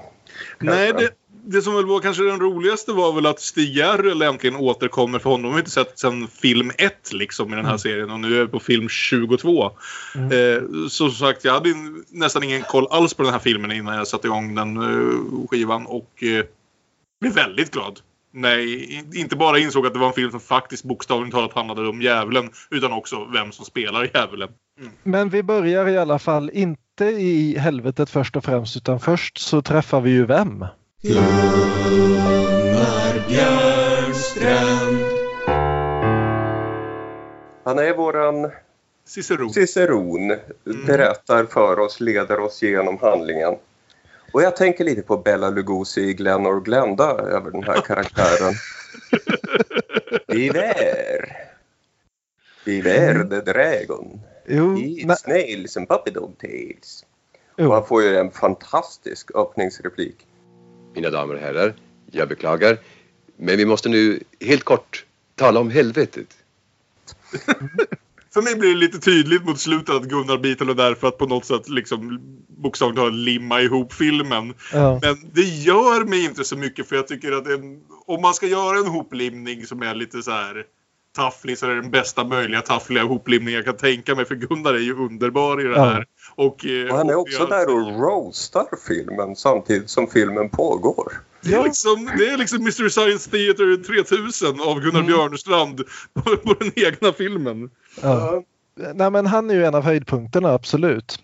Nej, 0.60 0.91
kanske. 0.91 1.06
det, 1.08 1.13
det 1.50 1.62
som 1.62 1.75
väl 1.75 1.86
var 1.86 2.00
kanske 2.00 2.24
den 2.24 2.39
roligaste 2.39 2.92
var 2.92 3.13
väl 3.13 3.25
att 3.25 3.39
Stig 3.39 3.75
Järrel 3.75 4.22
äntligen 4.22 4.56
återkommer 4.56 5.20
för 5.20 5.30
honom. 5.30 5.46
har 5.46 5.54
vi 5.56 5.60
inte 5.60 5.72
sett 5.72 6.00
sedan 6.00 6.27
film 6.27 6.72
1 6.77 7.13
liksom 7.13 7.54
i 7.54 7.56
den 7.56 7.66
här 7.66 7.72
Mm. 7.72 7.80
serien 7.80 8.12
och 8.12 8.20
nu 8.20 8.38
är 8.38 8.42
vi 8.42 8.48
på 8.48 8.60
film 8.60 8.89
22. 8.89 9.72
Mm. 10.16 10.32
Eh, 10.32 10.63
så 10.89 11.10
som 11.10 11.12
sagt, 11.27 11.44
jag 11.44 11.54
hade 11.54 11.70
nästan 12.10 12.44
ingen 12.44 12.62
koll 12.62 12.88
alls 12.89 13.13
på 13.13 13.24
den 13.24 13.32
här 13.32 13.39
filmen 13.39 13.72
innan 13.72 13.96
jag 13.96 14.08
satte 14.08 14.27
igång 14.27 14.56
den 14.56 14.77
eh, 14.77 15.48
skivan 15.50 15.86
och 15.86 16.24
eh, 16.24 16.46
blev 17.22 17.34
väldigt 17.34 17.72
glad. 17.72 18.00
Nej, 18.34 18.84
in- 18.98 19.12
inte 19.16 19.36
bara 19.36 19.60
insåg 19.60 19.88
att 19.88 19.94
det 19.94 20.00
var 20.00 20.08
en 20.08 20.13
film 20.13 20.32
som 20.32 20.39
faktiskt 20.39 20.84
bokstavligt 20.84 21.34
talat 21.36 21.54
handlade 21.54 21.88
om 21.88 22.01
djävulen 22.01 22.50
utan 22.72 22.92
också 22.92 23.25
vem 23.34 23.51
som 23.51 23.66
spelar 23.66 24.04
djävulen. 24.13 24.50
Men 25.04 25.30
vi 25.30 25.44
börjar 25.44 25.88
i 25.88 25.98
alla 25.98 26.20
fall 26.20 26.50
inte 26.54 27.06
i 27.06 27.58
helvetet 27.58 28.10
först 28.10 28.36
och 28.36 28.44
främst 28.46 28.77
utan 28.77 29.00
först 29.00 29.38
så 29.38 29.62
träffar 29.62 30.01
vi 30.01 30.10
ju 30.12 30.25
vem? 30.25 30.66
Gunnar 31.01 31.27
Björnstrand 33.27 35.06
Han 37.63 37.80
är 37.80 37.94
våran 37.98 38.51
Cicero. 39.06 39.50
ciceron, 39.50 40.38
berättar 40.88 41.46
för 41.46 41.80
oss, 41.80 42.00
leder 42.00 42.39
oss 42.39 42.62
genom 42.62 42.98
handlingen. 42.98 43.56
Och 44.32 44.42
jag 44.42 44.56
tänker 44.56 44.84
lite 44.84 45.01
på 45.01 45.18
Bella 45.18 45.50
Lugosi 45.50 46.01
i 46.01 46.13
Glenn 46.13 46.46
och 46.46 46.66
Glenda 46.66 47.12
över 47.12 47.51
den 47.51 47.63
här 47.63 47.82
karaktären. 47.82 48.54
Viver! 50.27 51.38
Viver 52.66 53.24
the 53.24 53.51
Dragon. 53.51 54.22
Jo, 54.48 54.77
Eat 54.77 55.20
snails 55.20 55.77
and 55.77 55.88
puppy 55.88 56.12
dog 56.12 56.38
tails. 56.38 57.06
Och 57.58 57.74
han 57.74 57.86
får 57.86 58.04
ju 58.04 58.18
en 58.18 58.32
fantastisk 58.32 59.36
öppningsreplik. 59.36 60.26
Mina 60.98 61.10
damer 61.10 61.34
och 61.34 61.39
herrar, 61.39 61.74
jag 62.12 62.30
beklagar. 62.30 62.77
Men 63.38 63.58
vi 63.58 63.66
måste 63.66 63.89
nu 63.89 64.20
helt 64.39 64.63
kort 64.63 65.06
tala 65.36 65.60
om 65.60 65.70
helvetet. 65.70 66.27
För 68.34 68.42
mig 68.42 68.56
blir 68.56 68.70
det 68.70 68.75
lite 68.75 69.00
tydligt 69.00 69.46
mot 69.46 69.60
slutet 69.60 69.96
att 69.96 70.04
Gunnar 70.04 70.38
Beatle 70.38 70.72
är 70.72 70.75
där 70.75 70.96
för 70.96 71.08
att 71.08 71.18
på 71.18 71.25
något 71.25 71.46
sätt 71.46 71.70
liksom 71.70 72.20
bokstavligt 72.48 72.98
talat 72.98 73.13
limma 73.13 73.62
ihop 73.62 73.94
filmen. 73.94 74.54
Ja. 74.74 75.00
Men 75.01 75.32
det 75.34 75.42
gör 75.42 76.06
mig 76.06 76.25
inte 76.25 76.44
så 76.44 76.58
mycket 76.58 76.89
för 76.89 76.96
jag 76.96 77.08
tycker 77.08 77.32
att 77.32 77.48
en, 77.48 77.82
om 78.06 78.22
man 78.22 78.34
ska 78.34 78.48
göra 78.48 78.77
en 78.77 78.88
hoplimning 78.88 79.66
som 79.66 79.82
är 79.82 79.96
lite 79.96 80.22
så 80.22 80.32
här 80.32 80.63
tafflig 81.16 81.58
så 81.58 81.66
är 81.66 81.70
det 81.70 81.82
den 81.82 81.92
bästa 81.92 82.24
möjliga 82.24 82.62
taffliga 82.62 83.04
hoplimning 83.04 83.56
jag 83.56 83.66
kan 83.66 83.77
tänka 83.77 84.16
mig 84.16 84.25
för 84.25 84.36
Gunnar 84.36 84.74
är 84.74 84.80
ju 84.80 84.96
underbar 84.96 85.62
i 85.62 85.63
det 85.63 85.70
Ja. 85.70 86.04
Och, 86.38 86.65
eh, 86.65 86.91
Och 86.91 86.98
han 86.98 87.10
är 87.10 87.15
och 87.15 87.22
också 87.22 87.39
jag- 87.39 87.50
där 87.50 87.70
och 87.75 88.00
roastar 88.01 88.67
filmen 88.88 89.36
samtidigt 89.36 89.89
som 89.89 90.08
filmen 90.08 90.50
pågår. 90.50 91.13
Det 91.41 91.53
är, 91.53 91.63
liksom, 91.63 92.10
det 92.17 92.29
är 92.29 92.38
liksom 92.38 92.63
Mystery 92.63 92.89
Science 92.89 93.29
Theater 93.32 93.84
3000 93.84 94.62
av 94.62 94.79
Gunnar 94.79 95.00
Mm. 95.00 95.06
Björnestrand 95.06 95.77
på, 96.13 96.22
på 96.38 96.53
den 96.60 96.72
egna 96.75 97.13
filmen. 97.13 97.70
Ja. 98.01 98.44
Nej, 98.94 99.12
men 99.12 99.25
han 99.25 99.50
är 99.50 99.53
ju 99.53 99.65
en 99.65 99.75
av 99.75 99.84
höjdpunkterna, 99.84 100.53
absolut. 100.53 101.20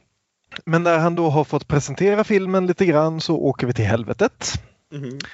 Men 0.66 0.84
när 0.84 0.98
han 0.98 1.16
då 1.16 1.30
har 1.30 1.44
fått 1.44 1.68
presentera 1.68 2.24
filmen 2.24 2.68
lite 2.68 2.86
grann 2.86 3.22
så 3.22 3.36
åker 3.38 3.68
vi 3.68 3.74
till 3.74 3.86
helvetet. 3.86 4.54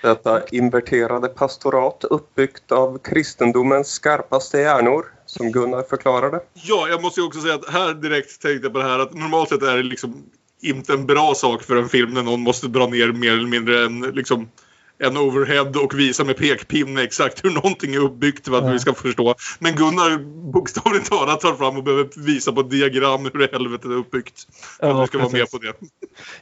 Detta 0.01 0.41
inverterade 0.51 1.27
pastorat 1.27 2.03
uppbyggt 2.03 2.71
av 2.71 2.97
kristendomens 2.97 3.87
skarpaste 3.87 4.59
hjärnor, 4.59 5.05
som 5.29 5.51
Gunnar 5.51 5.83
förklarade. 5.89 6.39
Ja, 6.53 6.87
jag 6.89 7.01
måste 7.01 7.19
ju 7.19 7.25
också 7.27 7.41
säga 7.41 7.53
att 7.55 7.69
här 7.69 7.93
direkt 7.93 8.41
tänkte 8.41 8.65
jag 8.65 8.73
på 8.73 8.79
det 8.79 8.85
här 8.85 8.99
att 8.99 9.13
normalt 9.13 9.49
sett 9.49 9.63
är 9.63 9.77
det 9.77 9.83
liksom 9.83 10.23
inte 10.61 10.93
en 10.93 11.05
bra 11.05 11.33
sak 11.35 11.63
för 11.63 11.75
en 11.75 11.89
film 11.89 12.13
när 12.13 12.23
någon 12.23 12.41
måste 12.41 12.67
dra 12.67 12.87
ner 12.87 13.11
mer 13.11 13.31
eller 13.33 13.47
mindre 13.47 13.85
en, 13.85 13.99
liksom, 14.01 14.49
en 14.97 15.17
overhead 15.17 15.71
och 15.83 15.99
visa 15.99 16.23
med 16.23 16.37
pekpinne 16.37 17.03
exakt 17.03 17.45
hur 17.45 17.49
någonting 17.51 17.93
är 17.95 17.99
uppbyggt 17.99 18.47
för 18.47 18.57
att 18.57 18.63
Ja. 18.65 18.71
vi 18.71 18.79
ska 18.79 18.93
förstå. 18.93 19.35
Men 19.59 19.75
Gunnar 19.75 20.17
bokstavligt 20.51 21.09
talat 21.09 21.41
tar 21.41 21.53
fram 21.55 21.77
och 21.77 21.83
behöver 21.83 22.07
visa 22.25 22.51
på 22.51 22.61
ett 22.61 22.69
diagram 22.69 23.25
hur 23.33 23.51
helvetet 23.51 23.85
är 23.85 23.95
uppbyggt. 23.95 24.47
För 24.79 24.87
Ja, 24.87 24.95
att 24.95 25.03
du 25.03 25.07
ska 25.07 25.17
vara 25.17 25.29
med 25.29 25.41
precis. 25.41 25.51
på 25.51 25.65
det. 25.65 25.73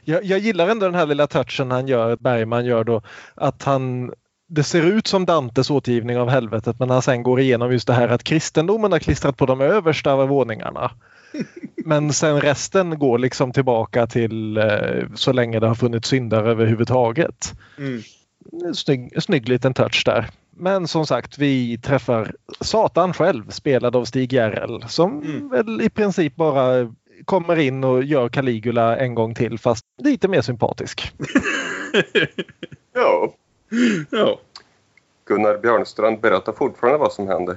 Jag, 0.04 0.24
jag 0.24 0.38
gillar 0.38 0.68
ändå 0.68 0.86
den 0.86 0.94
här 0.94 1.06
lilla 1.06 1.26
touchen 1.26 1.70
han 1.70 1.88
gör, 1.88 2.16
Bergman 2.16 2.64
gör 2.64 2.84
då, 2.84 3.02
att 3.34 3.62
han 3.62 4.12
det 4.48 4.62
ser 4.62 4.82
ut 4.82 5.06
som 5.06 5.26
Dantes 5.26 5.70
återgivning 5.70 6.18
av 6.18 6.28
helvetet 6.28 6.78
men 6.78 6.90
han 6.90 7.02
sen 7.02 7.22
går 7.22 7.40
igenom 7.40 7.72
just 7.72 7.86
det 7.86 7.92
här 7.92 8.08
att 8.08 8.24
kristendomen 8.24 8.92
har 8.92 8.98
klistrat 8.98 9.36
på 9.36 9.46
de 9.46 9.60
översta 9.60 10.16
våningarna. 10.16 10.90
Men 11.84 12.12
sen 12.12 12.40
resten 12.40 12.98
går 12.98 13.18
liksom 13.18 13.52
tillbaka 13.52 14.06
till 14.06 14.56
eh, 14.56 15.04
så 15.14 15.32
länge 15.32 15.60
det 15.60 15.66
har 15.66 15.74
funnits 15.74 16.08
syndare 16.08 16.50
överhuvudtaget. 16.50 17.54
Mm. 17.78 18.02
En 18.64 18.74
Snygg, 18.74 19.22
snygg 19.22 19.48
liten 19.48 19.74
touch 19.74 20.02
där. 20.06 20.30
Men 20.56 20.88
som 20.88 21.06
sagt, 21.06 21.38
vi 21.38 21.78
träffar 21.78 22.32
Satan 22.60 23.12
själv 23.14 23.50
spelad 23.50 23.96
av 23.96 24.04
Stig 24.04 24.32
Järrel 24.32 24.84
som 24.88 25.22
Mm. 25.22 25.48
väl 25.48 25.80
i 25.80 25.90
princip 25.90 26.36
bara 26.36 26.94
kommer 27.24 27.56
in 27.58 27.84
och 27.84 28.04
gör 28.04 28.28
Caligula 28.28 28.96
en 28.96 29.14
gång 29.14 29.34
till 29.34 29.58
fast 29.58 29.84
lite 30.02 30.28
mer 30.28 30.40
sympatisk. 30.40 31.12
Ja. 32.94 33.32
Ja. 34.10 34.40
Gunnar 35.24 35.58
Björnstrand 35.58 36.20
berättar 36.20 36.52
fortfarande 36.52 36.98
vad 36.98 37.12
som 37.12 37.28
händer. 37.28 37.56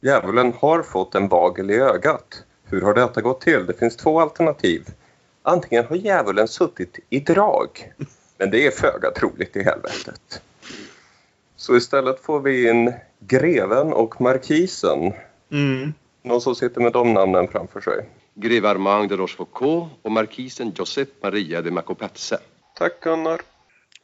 Djävulen 0.00 0.52
har 0.58 0.82
fått 0.82 1.14
en 1.14 1.28
bagel 1.28 1.70
i 1.70 1.74
ögat. 1.74 2.44
Hur 2.64 2.82
har 2.82 2.94
detta 2.94 3.20
gått 3.20 3.40
till? 3.40 3.66
Det 3.66 3.78
finns 3.78 3.96
två 3.96 4.20
alternativ. 4.20 4.86
Antingen 5.42 5.86
har 5.86 5.96
djävulen 5.96 6.48
suttit 6.48 6.98
i 7.10 7.20
drag, 7.20 7.92
men 8.38 8.50
det 8.50 8.66
är 8.66 8.70
föga 8.70 9.10
troligt 9.10 9.56
i 9.56 9.62
helvetet. 9.62 10.42
Så 11.56 11.76
istället 11.76 12.20
får 12.20 12.40
vi 12.40 12.70
in 12.70 12.92
greven 13.18 13.92
och 13.92 14.20
markisen. 14.20 15.12
Mm. 15.52 15.92
Någon 16.22 16.40
som 16.40 16.54
sitter 16.54 16.80
med 16.80 16.92
de 16.92 17.14
namnen 17.14 17.48
framför 17.48 17.80
sig. 17.80 18.08
Greve 18.34 18.68
Armand 18.68 19.08
de 19.08 19.16
Rochefoucauld 19.16 19.88
och 20.02 20.12
markisen 20.12 20.72
Josep 20.76 21.08
Maria 21.22 21.62
de 21.62 21.70
Macopatse. 21.70 22.38
Tack 22.74 23.00
Gunnar. 23.00 23.40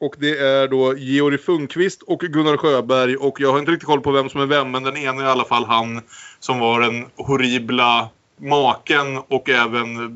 Och 0.02 0.14
det 0.18 0.38
är 0.38 0.68
då 0.68 0.97
Georg 0.97 1.38
Funkvist 1.38 2.02
och 2.02 2.21
Gunnar 2.21 2.56
Sjöberg. 2.56 3.16
Och 3.16 3.40
jag 3.40 3.52
har 3.52 3.59
inte 3.59 3.71
riktigt 3.71 3.87
koll 3.87 4.00
på 4.00 4.11
vem 4.11 4.28
som 4.28 4.40
är 4.40 4.47
vem. 4.47 4.71
Men 4.71 4.82
den 4.82 4.97
ena 4.97 5.23
är 5.23 5.26
i 5.26 5.30
alla 5.30 5.44
fall 5.44 5.64
han 5.64 6.02
som 6.40 6.59
var 6.59 6.80
den 6.80 7.06
horribla 7.16 8.09
maken 8.37 9.18
och 9.28 9.49
även 9.49 10.11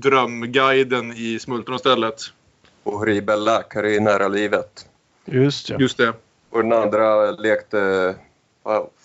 drömguiden 0.00 1.12
i 1.12 1.38
Smultronstället. 1.38 2.14
Och 2.82 2.92
horribel 2.92 3.44
läkare 3.44 3.94
i 3.94 4.00
nära 4.00 4.28
livet. 4.28 4.86
Just 5.24 5.70
ja. 5.70 5.76
Just 5.78 5.98
det. 5.98 6.12
Och 6.50 6.62
den 6.62 6.72
andra 6.72 7.30
lekte 7.30 8.14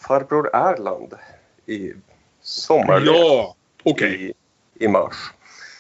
farbror 0.07 0.55
Erland 0.55 1.13
i 1.65 1.93
sommarlek 2.41 3.15
Ja, 3.15 3.55
okej. 3.83 4.33
i, 4.79 4.85
i 4.85 4.87
mars. 4.87 5.15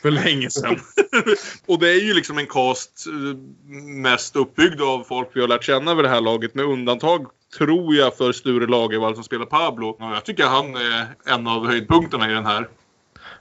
För 0.03 0.11
länge 0.11 0.49
sedan. 0.49 0.79
och 1.65 1.79
det 1.79 1.89
är 1.89 2.01
ju 2.01 2.13
liksom 2.13 2.37
en 2.37 2.47
cast 2.47 3.07
eh, 3.07 3.37
mest 3.83 4.35
uppbyggd 4.35 4.81
av 4.81 5.03
folk 5.03 5.29
vi 5.33 5.41
har 5.41 5.47
lärt 5.47 5.63
känna 5.63 5.95
vid 5.95 6.05
det 6.05 6.09
här 6.09 6.21
laget. 6.21 6.55
Med 6.55 6.65
undantag, 6.65 7.27
tror 7.57 7.95
jag, 7.95 8.17
för 8.17 8.31
Sture 8.31 8.67
Lagervall 8.67 9.15
som 9.15 9.23
spelar 9.23 9.45
Pablo. 9.45 9.87
Och 9.89 10.01
jag 10.01 10.25
tycker 10.25 10.43
han 10.43 10.75
är 10.75 11.07
en 11.25 11.47
av 11.47 11.67
höjdpunkterna 11.67 12.31
i 12.31 12.33
den 12.33 12.45
här. 12.45 12.69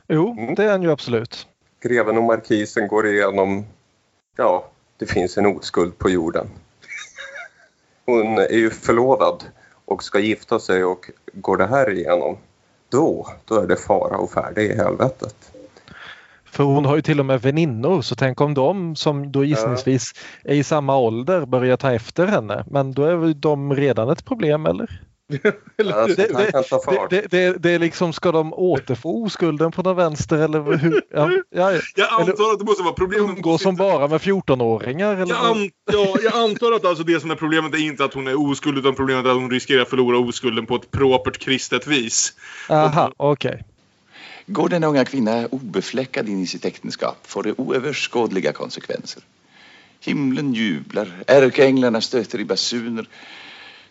Jo, 0.08 0.36
Mm. 0.38 0.54
det 0.54 0.64
är 0.64 0.70
han 0.70 0.82
ju 0.82 0.90
absolut. 0.90 1.46
Greven 1.82 2.16
och 2.16 2.24
markisen 2.24 2.88
går 2.88 3.06
igenom, 3.06 3.66
ja, 4.36 4.70
det 4.98 5.06
finns 5.06 5.38
en 5.38 5.46
oskuld 5.46 5.98
på 5.98 6.10
jorden. 6.10 6.46
Hon 8.06 8.38
är 8.38 8.56
ju 8.56 8.70
förlovad 8.70 9.44
och 9.84 10.04
ska 10.04 10.18
gifta 10.18 10.58
sig 10.58 10.84
och 10.84 11.10
går 11.32 11.56
det 11.56 11.66
här 11.66 11.90
igenom, 11.90 12.36
då, 12.88 13.28
då 13.44 13.60
är 13.60 13.66
det 13.66 13.76
fara 13.76 14.16
och 14.16 14.30
färde 14.30 14.62
i 14.62 14.76
helvetet. 14.76 15.51
För 16.52 16.64
hon 16.64 16.84
har 16.84 16.96
ju 16.96 17.02
till 17.02 17.20
och 17.20 17.26
med 17.26 17.42
väninnor 17.42 18.02
så 18.02 18.14
tänk 18.14 18.40
om 18.40 18.54
de 18.54 18.96
som 18.96 19.32
då 19.32 19.44
gissningsvis 19.44 20.12
är 20.44 20.54
i 20.54 20.64
samma 20.64 20.96
ålder 20.96 21.46
börjar 21.46 21.76
ta 21.76 21.92
efter 21.92 22.26
henne. 22.26 22.64
Men 22.70 22.92
då 22.92 23.04
är 23.04 23.16
väl 23.16 23.40
de 23.40 23.76
redan 23.76 24.10
ett 24.10 24.24
problem 24.24 24.66
eller? 24.66 25.00
Det, 25.76 26.68
fart. 26.84 27.10
det, 27.10 27.30
det, 27.30 27.62
det 27.62 27.70
är 27.70 27.78
liksom, 27.78 28.12
ska 28.12 28.32
de 28.32 28.52
återfå 28.54 29.22
oskulden 29.22 29.72
på 29.72 29.82
den 29.82 29.96
vänster 29.96 30.36
eller 30.36 30.78
hur? 30.78 31.02
Ja, 31.10 31.30
ja, 31.50 31.72
Jag 31.96 32.08
antar 32.20 32.52
att 32.52 32.58
det 32.58 32.64
måste 32.64 32.82
vara 32.82 32.94
problemet. 32.94 33.30
umgås 33.30 33.62
som 33.62 33.76
bara 33.76 34.08
med 34.08 34.20
14-åringar 34.20 35.12
eller? 35.16 35.34
Jag, 35.34 35.46
an, 35.46 35.70
ja, 35.92 36.16
jag 36.22 36.34
antar 36.34 36.72
att 36.72 36.84
alltså 36.84 37.04
det 37.04 37.20
som 37.20 37.30
är 37.30 37.34
problemet 37.34 37.74
är 37.74 37.78
inte 37.78 38.04
att 38.04 38.14
hon 38.14 38.26
är 38.26 38.50
oskuld 38.50 38.78
utan 38.78 38.94
problemet 38.94 39.26
är 39.26 39.30
att 39.30 39.36
hon 39.36 39.50
riskerar 39.50 39.82
att 39.82 39.88
förlora 39.88 40.18
oskulden 40.18 40.66
på 40.66 40.76
ett 40.76 40.90
propert 40.90 41.38
kristet 41.38 41.86
vis. 41.86 42.32
Aha, 42.68 43.12
okej. 43.16 43.64
Går 44.46 44.68
den 44.68 44.84
unga 44.84 45.04
kvinna 45.04 45.46
obefläckad 45.50 46.28
in 46.28 46.40
i 46.40 46.46
sitt 46.46 46.64
äktenskap 46.64 47.16
får 47.22 47.42
det 47.42 47.54
oöverskådliga 47.58 48.52
konsekvenser. 48.52 49.22
Himlen 50.00 50.54
jublar, 50.54 51.22
ärkeänglarna 51.26 52.00
stöter 52.00 52.40
i 52.40 52.44
basuner. 52.44 53.08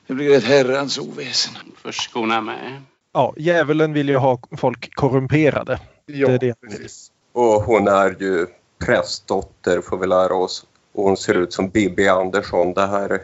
Det 0.07 0.13
blir 0.13 0.37
ett 0.37 0.43
herrans 0.43 0.99
oväsen. 0.99 1.53
Förskona 1.77 2.41
mig. 2.41 2.81
Ja, 3.13 3.33
djävulen 3.37 3.93
vill 3.93 4.09
ju 4.09 4.17
ha 4.17 4.39
folk 4.57 4.95
korrumperade. 4.95 5.79
Ja, 6.05 6.27
det 6.27 6.33
är 6.33 6.39
det. 6.39 6.55
precis. 6.61 7.11
Och 7.33 7.63
hon 7.63 7.87
är 7.87 8.15
ju 8.19 8.47
prästdotter 8.85 9.81
får 9.81 9.97
vi 9.97 10.07
lära 10.07 10.35
oss. 10.35 10.65
Och 10.93 11.03
hon 11.03 11.17
ser 11.17 11.33
ut 11.33 11.53
som 11.53 11.69
Bibi 11.69 12.07
Andersson. 12.07 12.73
Det 12.73 12.87
här, 12.87 13.19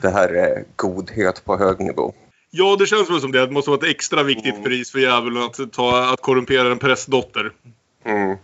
det 0.00 0.10
här 0.10 0.28
är 0.28 0.64
godhet 0.76 1.44
på 1.44 1.56
hög 1.56 1.80
nivå. 1.80 2.14
Ja, 2.56 2.76
det 2.76 2.86
känns 2.86 3.10
väl 3.10 3.20
som 3.20 3.32
det. 3.32 3.46
Det 3.46 3.52
måste 3.52 3.70
vara 3.70 3.78
ett 3.78 3.90
extra 3.96 4.22
viktigt 4.22 4.52
Mm. 4.54 4.64
pris 4.64 4.90
för 4.92 4.98
djävulen 4.98 5.42
att, 5.42 5.72
ta, 5.72 6.12
att 6.12 6.20
korrumpera 6.20 6.72
en 6.72 6.78
prästdotter. 6.78 7.52
Mm. 8.04 8.36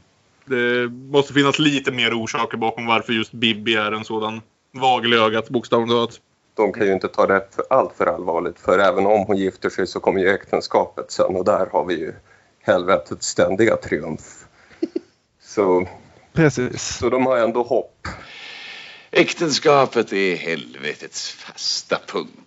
Det 0.45 0.89
måste 0.93 1.33
finnas 1.33 1.59
lite 1.59 1.93
mer 1.93 2.23
orsaker 2.23 2.57
bakom 2.57 2.87
varför 2.87 3.13
just 3.13 3.33
Bibi 3.33 3.75
är 3.75 3.93
en 3.93 4.05
sådan 4.05 4.41
vagel 4.73 5.15
i 5.15 5.17
ögat, 5.17 5.49
bokstavligt 5.49 5.91
talat. 5.91 6.21
De 6.55 6.73
kan 6.73 6.87
ju 6.87 6.93
inte 6.93 7.09
ta 7.09 7.27
det 7.27 7.47
för 7.55 7.65
allt 7.71 7.93
för 7.97 8.07
allvarligt. 8.07 8.61
För 8.61 8.79
även 8.79 9.07
om 9.07 9.25
hon 9.27 9.37
gifter 9.37 9.71
sig 9.71 9.87
så 9.87 10.01
kommer 10.01 10.21
ju 10.21 10.29
äktenskapet 10.31 11.11
sen. 11.11 11.37
Och 11.37 11.45
där 11.45 11.67
har 11.73 11.85
vi 11.85 11.95
ju 11.95 12.13
helvetets 12.63 13.27
ständiga 13.27 13.77
triumf. 13.77 14.23
Så, 15.43 15.89
Precis. 16.33 16.97
så 16.99 17.09
de 17.11 17.27
har 17.27 17.37
ändå 17.37 17.63
hopp. 17.63 18.07
Äktenskapet 19.11 20.13
är 20.13 20.37
helvetets 20.37 21.31
fasta 21.33 21.99
punkt. 22.07 22.40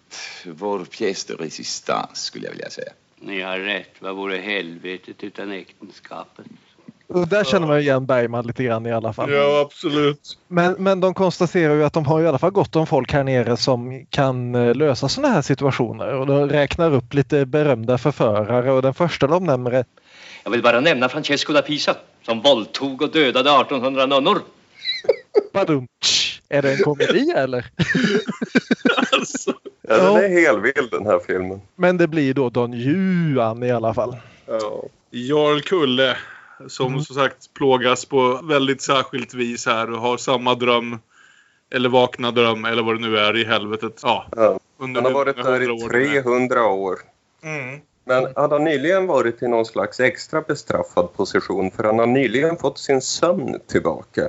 Vår 0.46 0.86
pièce 0.86 1.28
de 1.28 1.44
résistance 1.44 2.26
skulle 2.26 2.46
jag 2.46 2.52
vilja 2.52 2.70
säga. 2.70 2.92
Ni 3.20 3.42
har 3.42 3.60
rätt. 3.60 3.96
Vad 4.00 4.16
vore 4.16 4.38
helvetet 4.38 5.24
utan 5.24 5.52
äktenskapet? 5.52 6.46
Och 7.08 7.28
där 7.28 7.44
känner 7.44 7.68
man 7.68 7.80
igen 7.80 8.06
Bergman 8.06 8.48
lite 8.48 8.64
grann 8.64 8.86
i 8.86 8.92
alla 8.92 9.14
fall. 9.14 9.32
Ja, 9.32 9.62
absolut. 9.62 10.38
Men, 10.48 10.74
men 10.74 11.00
de 11.00 11.14
konstaterar 11.14 11.76
ju 11.76 11.84
att 11.84 11.94
de 11.94 12.06
har 12.06 12.22
i 12.22 12.28
alla 12.28 12.38
fall 12.38 12.52
gott 12.52 12.76
om 12.76 12.88
folk 12.88 13.14
här 13.14 13.24
nere 13.24 13.58
som 13.58 14.06
kan 14.10 14.56
eh, 14.56 14.76
lösa 14.76 15.10
sådana 15.10 15.34
här 15.34 15.42
situationer. 15.42 16.14
Och 16.14 16.28
de 16.28 16.50
räknar 16.50 16.94
upp 16.94 17.14
lite 17.14 17.46
berömda 17.46 17.98
förförare 17.98 18.72
och 18.72 18.82
den 18.82 18.94
första 18.94 19.28
de 19.28 19.44
nämner 19.44 19.72
är 19.72 19.86
Jag 20.44 20.52
vill 20.52 20.62
bara 20.62 20.80
nämna 20.80 21.10
Francesco 21.10 21.54
da 21.54 21.62
Pisa 21.62 21.96
som 22.26 22.42
våldtog 22.42 23.02
och 23.02 23.12
dödade 23.12 23.50
1800 23.50 24.06
nunnor. 24.06 24.42
Badum. 25.54 25.88
Är 26.50 26.62
det 26.62 26.72
en 26.72 26.78
komedi 26.84 27.32
eller? 27.36 27.66
Alltså. 29.12 29.54
Ja, 29.82 29.98
den 29.98 30.16
är 30.24 30.30
helvild 30.30 30.92
den 30.92 31.06
här 31.06 31.20
filmen. 31.28 31.62
Men 31.76 31.98
det 31.98 32.08
blir 32.08 32.34
då 32.34 32.50
Don 32.50 32.74
Juan 32.74 33.64
i 33.64 33.72
alla 33.72 33.94
fall. 33.94 34.18
Ja. 34.46 34.84
Jarl 35.12 35.62
Kulle 35.62 36.18
som 36.68 36.88
Mm. 36.88 37.02
som 37.04 37.16
sagt 37.16 37.54
plågas 37.54 38.06
på 38.06 38.40
väldigt 38.44 38.82
särskilt 38.82 39.34
vis 39.34 39.66
här 39.66 39.92
och 39.92 40.02
har 40.02 40.18
samma 40.18 40.56
dröm 40.56 41.00
eller 41.76 41.90
vakna 41.90 42.32
dröm 42.32 42.66
eller 42.66 42.84
vad 42.84 42.96
det 42.96 43.02
nu 43.10 43.18
är 43.18 43.38
i 43.38 43.46
helvetet. 43.46 44.00
Ja, 44.04 44.26
Ja. 44.36 44.60
under 44.78 45.02
Han 45.02 45.14
har 45.14 45.20
varit 45.26 45.36
där 45.44 45.62
i 45.62 45.66
100 45.66 45.74
år 45.86 45.90
nu. 46.00 46.06
300 46.22 46.66
år. 46.68 47.00
Mm. 47.44 47.80
Men 48.06 48.28
han 48.36 48.52
har 48.52 48.60
nyligen 48.60 49.08
varit 49.08 49.44
i 49.44 49.48
någon 49.48 49.66
slags 49.66 50.00
extra 50.00 50.42
bestraffad 50.42 51.14
position 51.14 51.72
för 51.72 51.84
han 51.84 52.00
har 52.00 52.06
nyligen 52.06 52.58
fått 52.58 52.78
sin 52.80 53.02
sömn 53.02 53.60
tillbaka. 53.68 54.28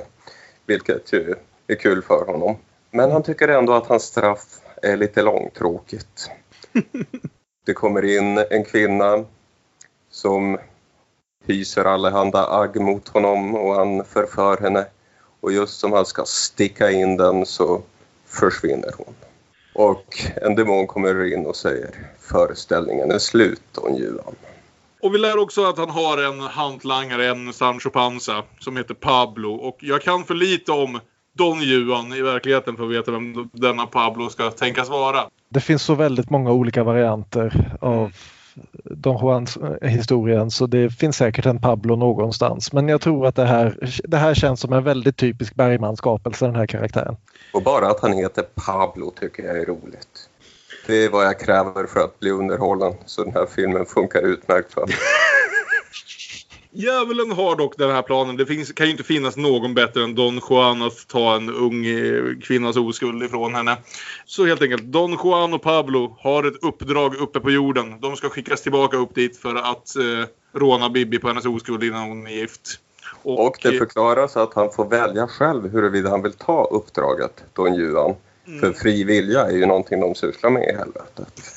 Vilket 0.67 1.13
ju 1.13 1.35
är 1.67 1.75
kul 1.75 2.01
för 2.01 2.25
honom. 2.25 2.57
Men 2.91 3.11
han 3.11 3.23
tycker 3.23 3.47
ändå 3.47 3.73
att 3.73 3.87
hans 3.87 4.03
straff 4.03 4.59
är 4.81 4.97
lite 4.97 5.21
långtråkigt. 5.21 6.29
Det 7.65 7.73
kommer 7.73 8.05
in 8.05 8.37
en 8.37 8.63
kvinna 8.63 9.25
som 10.09 10.57
hyser 11.45 11.85
allehanda 11.85 12.47
agg 12.47 12.81
mot 12.81 13.07
honom 13.07 13.55
och 13.55 13.75
han 13.75 14.05
förför 14.05 14.57
henne. 14.57 14.85
Och 15.39 15.51
just 15.51 15.79
som 15.79 15.93
han 15.93 16.05
ska 16.05 16.25
sticka 16.25 16.91
in 16.91 17.17
den 17.17 17.45
så 17.45 17.81
försvinner 18.25 18.91
hon. 18.97 19.13
Och 19.73 20.21
en 20.35 20.55
demon 20.55 20.87
kommer 20.87 21.33
in 21.33 21.45
och 21.45 21.55
säger 21.55 21.89
föreställningen 22.19 23.11
är 23.11 23.19
slut, 23.19 23.61
Don 23.71 23.95
Juan. 23.95 24.35
Och 25.01 25.13
vi 25.13 25.17
lär 25.17 25.37
också 25.37 25.65
att 25.65 25.77
han 25.77 25.89
har 25.89 26.17
en 26.17 26.39
hantlangare, 26.39 27.27
en 27.27 27.53
Sancho 27.53 27.89
Panza, 27.89 28.43
som 28.59 28.77
heter 28.77 28.93
Pablo. 28.93 29.53
Och 29.53 29.77
jag 29.79 30.01
kan 30.01 30.23
för 30.23 30.33
lite 30.33 30.71
om 30.71 30.99
Don 31.37 31.61
Juan 31.61 32.13
i 32.13 32.21
verkligheten 32.21 32.77
för 32.77 32.83
att 32.83 32.91
veta 32.91 33.11
vem 33.11 33.49
denna 33.51 33.85
Pablo 33.85 34.29
ska 34.29 34.51
tänkas 34.51 34.89
vara. 34.89 35.19
Det 35.49 35.59
finns 35.59 35.83
så 35.83 35.95
väldigt 35.95 36.29
många 36.29 36.51
olika 36.51 36.83
varianter 36.83 37.77
av 37.81 38.11
Don 38.83 39.17
Juans 39.17 39.57
eh, 39.57 39.89
historien 39.89 40.51
så 40.51 40.67
det 40.67 40.89
finns 40.89 41.17
säkert 41.17 41.45
en 41.45 41.61
Pablo 41.61 41.95
någonstans. 41.95 42.73
Men 42.73 42.87
jag 42.87 43.01
tror 43.01 43.27
att 43.27 43.35
det 43.35 43.45
här, 43.45 43.91
det 44.03 44.17
här 44.17 44.33
känns 44.33 44.59
som 44.59 44.73
en 44.73 44.83
väldigt 44.83 45.17
typisk 45.17 45.55
Bergman-skapelse 45.55 46.45
den 46.45 46.55
här 46.55 46.67
karaktären. 46.67 47.17
Och 47.53 47.63
bara 47.63 47.87
att 47.87 47.99
han 47.99 48.13
heter 48.13 48.43
Pablo 48.65 49.11
tycker 49.19 49.43
jag 49.43 49.57
är 49.57 49.65
roligt. 49.65 50.29
Det 50.87 51.05
är 51.05 51.09
vad 51.09 51.25
jag 51.25 51.39
kräver 51.39 51.85
för 51.85 51.99
att 51.99 52.19
bli 52.19 52.31
underhållen, 52.31 52.93
så 53.05 53.23
den 53.23 53.33
här 53.33 53.45
filmen 53.45 53.85
funkar 53.85 54.21
utmärkt 54.21 54.73
för 54.73 54.81
mig. 54.81 54.95
Djävulen 56.75 57.31
har 57.31 57.55
dock 57.55 57.77
den 57.77 57.91
här 57.91 58.01
planen. 58.01 58.37
Det 58.37 58.45
finns, 58.45 58.71
kan 58.71 58.85
ju 58.85 58.91
inte 58.91 59.03
finnas 59.03 59.37
någon 59.37 59.73
bättre 59.73 60.03
än 60.03 60.15
Don 60.15 60.41
Juan 60.49 60.81
att 60.81 61.07
ta 61.07 61.35
en 61.35 61.49
ung 61.49 61.85
eh, 61.85 62.23
kvinnas 62.43 62.77
oskuld 62.77 63.23
ifrån 63.23 63.55
henne. 63.55 63.77
Så 64.25 64.45
helt 64.45 64.61
enkelt, 64.61 64.83
Don 64.83 65.17
Juan 65.23 65.53
och 65.53 65.61
Pablo 65.61 66.17
har 66.19 66.43
ett 66.43 66.63
uppdrag 66.63 67.15
uppe 67.15 67.39
på 67.39 67.51
jorden. 67.51 67.99
De 68.01 68.15
ska 68.15 68.29
skickas 68.29 68.61
tillbaka 68.61 68.97
upp 68.97 69.15
dit 69.15 69.37
för 69.37 69.55
att 69.55 69.95
eh, 69.95 70.59
råna 70.59 70.89
Bibi 70.89 71.19
på 71.19 71.27
hennes 71.27 71.45
oskuld 71.45 71.83
innan 71.83 72.09
hon 72.09 72.27
är 72.27 72.31
gift. 72.31 72.79
Och 73.23 73.57
det 73.61 73.77
förklaras 73.77 74.37
att 74.37 74.53
han 74.53 74.71
får 74.71 74.85
välja 74.85 75.27
själv 75.27 75.71
huruvida 75.71 76.09
han 76.09 76.21
vill 76.21 76.33
ta 76.33 76.65
uppdraget, 76.71 77.43
Don 77.53 77.75
Juan. 77.75 78.15
För 78.59 78.71
fri 78.71 79.03
vilja 79.03 79.41
är 79.41 79.51
ju 79.51 79.65
någonting 79.65 79.99
de 79.99 80.15
sysslar 80.15 80.49
med 80.49 80.63
i 80.63 80.77
helvetet. 80.77 81.54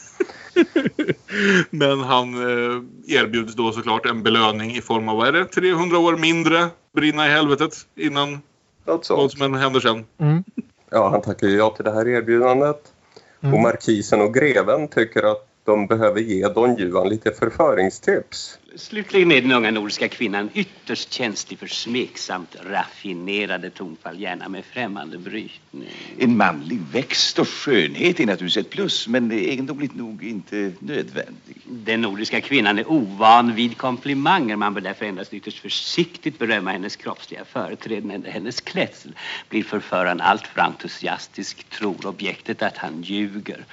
Men 1.70 2.00
han 2.00 2.34
eh, 2.34 2.82
erbjuds 3.06 3.54
då 3.54 3.72
såklart 3.72 4.06
en 4.06 4.22
belöning 4.22 4.76
i 4.76 4.80
form 4.80 5.08
av, 5.08 5.16
vad 5.16 5.28
är 5.28 5.32
det, 5.32 5.44
300 5.44 5.98
år 5.98 6.16
mindre 6.16 6.68
brinna 6.94 7.26
i 7.26 7.30
helvetet 7.30 7.74
innan 7.94 8.40
vad 8.84 9.30
som 9.30 9.42
än 9.42 9.54
händer 9.54 9.80
sen. 9.80 10.04
Mm. 10.18 10.44
Ja, 10.90 11.08
han 11.08 11.22
tackar 11.22 11.46
ju 11.46 11.56
ja 11.56 11.70
till 11.70 11.84
det 11.84 11.92
här 11.92 12.08
erbjudandet. 12.08 12.92
Och 13.40 13.60
markisen 13.60 14.20
och 14.20 14.34
greven 14.34 14.88
tycker 14.88 15.22
att 15.22 15.46
de 15.64 15.86
behöver 15.86 16.20
ge 16.20 16.48
Don 16.48 16.76
Juan 16.76 17.08
lite 17.08 17.32
förföringstips. 17.32 18.57
Slutligen 18.76 19.32
är 19.32 19.40
den 19.40 19.52
unga 19.52 19.70
nordiska 19.70 20.08
kvinnan 20.08 20.50
ytterst 20.54 21.12
känslig 21.12 21.58
för 21.58 21.66
smeksamt 21.66 22.56
raffinerade 22.60 23.70
tonfall, 23.70 24.20
gärna 24.20 24.48
med 24.48 24.64
främmande 24.64 25.18
brytning. 25.18 25.88
En 26.18 26.36
manlig 26.36 26.80
växt 26.92 27.38
och 27.38 27.48
skönhet 27.48 28.20
är 28.20 28.26
naturligtvis 28.26 28.64
ett 28.64 28.70
plus, 28.70 29.08
men 29.08 29.32
egendomligt 29.32 29.94
nog 29.94 30.24
inte 30.24 30.72
nödvändig. 30.78 31.56
Den 31.64 32.00
nordiska 32.00 32.40
kvinnan 32.40 32.78
är 32.78 32.90
ovan 32.90 33.54
vid 33.54 33.76
komplimanger. 33.76 34.56
Man 34.56 34.74
bör 34.74 34.80
därför 34.80 35.06
endast 35.06 35.34
ytterst 35.34 35.58
försiktigt 35.58 36.38
berömma 36.38 36.70
hennes 36.70 36.96
kroppsliga 36.96 37.44
företräden. 37.44 38.24
Hennes 38.28 38.60
klädsel 38.60 39.12
blir 39.48 39.62
förföraren 39.62 40.20
alltför 40.20 40.60
entusiastisk, 40.60 41.64
tror 41.70 42.06
objektet 42.06 42.62
att 42.62 42.76
han 42.76 43.02
ljuger. 43.02 43.64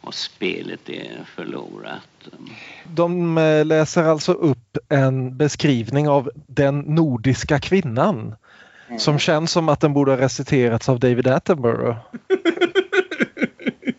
Och 0.00 0.14
spelet 0.14 0.88
är 0.88 1.24
förlorat. 1.34 2.11
De 2.84 3.38
eh, 3.38 3.64
läser 3.64 4.02
alltså 4.02 4.32
upp 4.32 4.78
en 4.88 5.36
beskrivning 5.36 6.08
av 6.08 6.30
den 6.34 6.78
nordiska 6.78 7.58
kvinnan. 7.58 8.34
Som 8.98 9.18
känns 9.18 9.50
som 9.50 9.68
att 9.68 9.80
den 9.80 9.92
borde 9.92 10.10
ha 10.12 10.18
reciterats 10.18 10.88
av 10.88 11.00
David 11.00 11.26
Attenborough. 11.26 11.96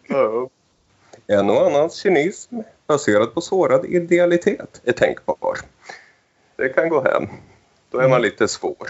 Ja. 0.07 0.49
En 1.27 1.49
och 1.49 1.67
annan 1.67 1.89
cynism 1.89 2.55
baserad 2.87 3.33
på 3.33 3.41
sårad 3.41 3.85
idealitet 3.85 4.81
är 4.83 4.91
tänkbar. 4.91 5.57
Det 6.55 6.69
kan 6.69 6.89
gå 6.89 7.03
hem. 7.03 7.29
Då 7.91 7.99
är 7.99 8.09
man 8.09 8.21
lite 8.21 8.47
svår. 8.47 8.87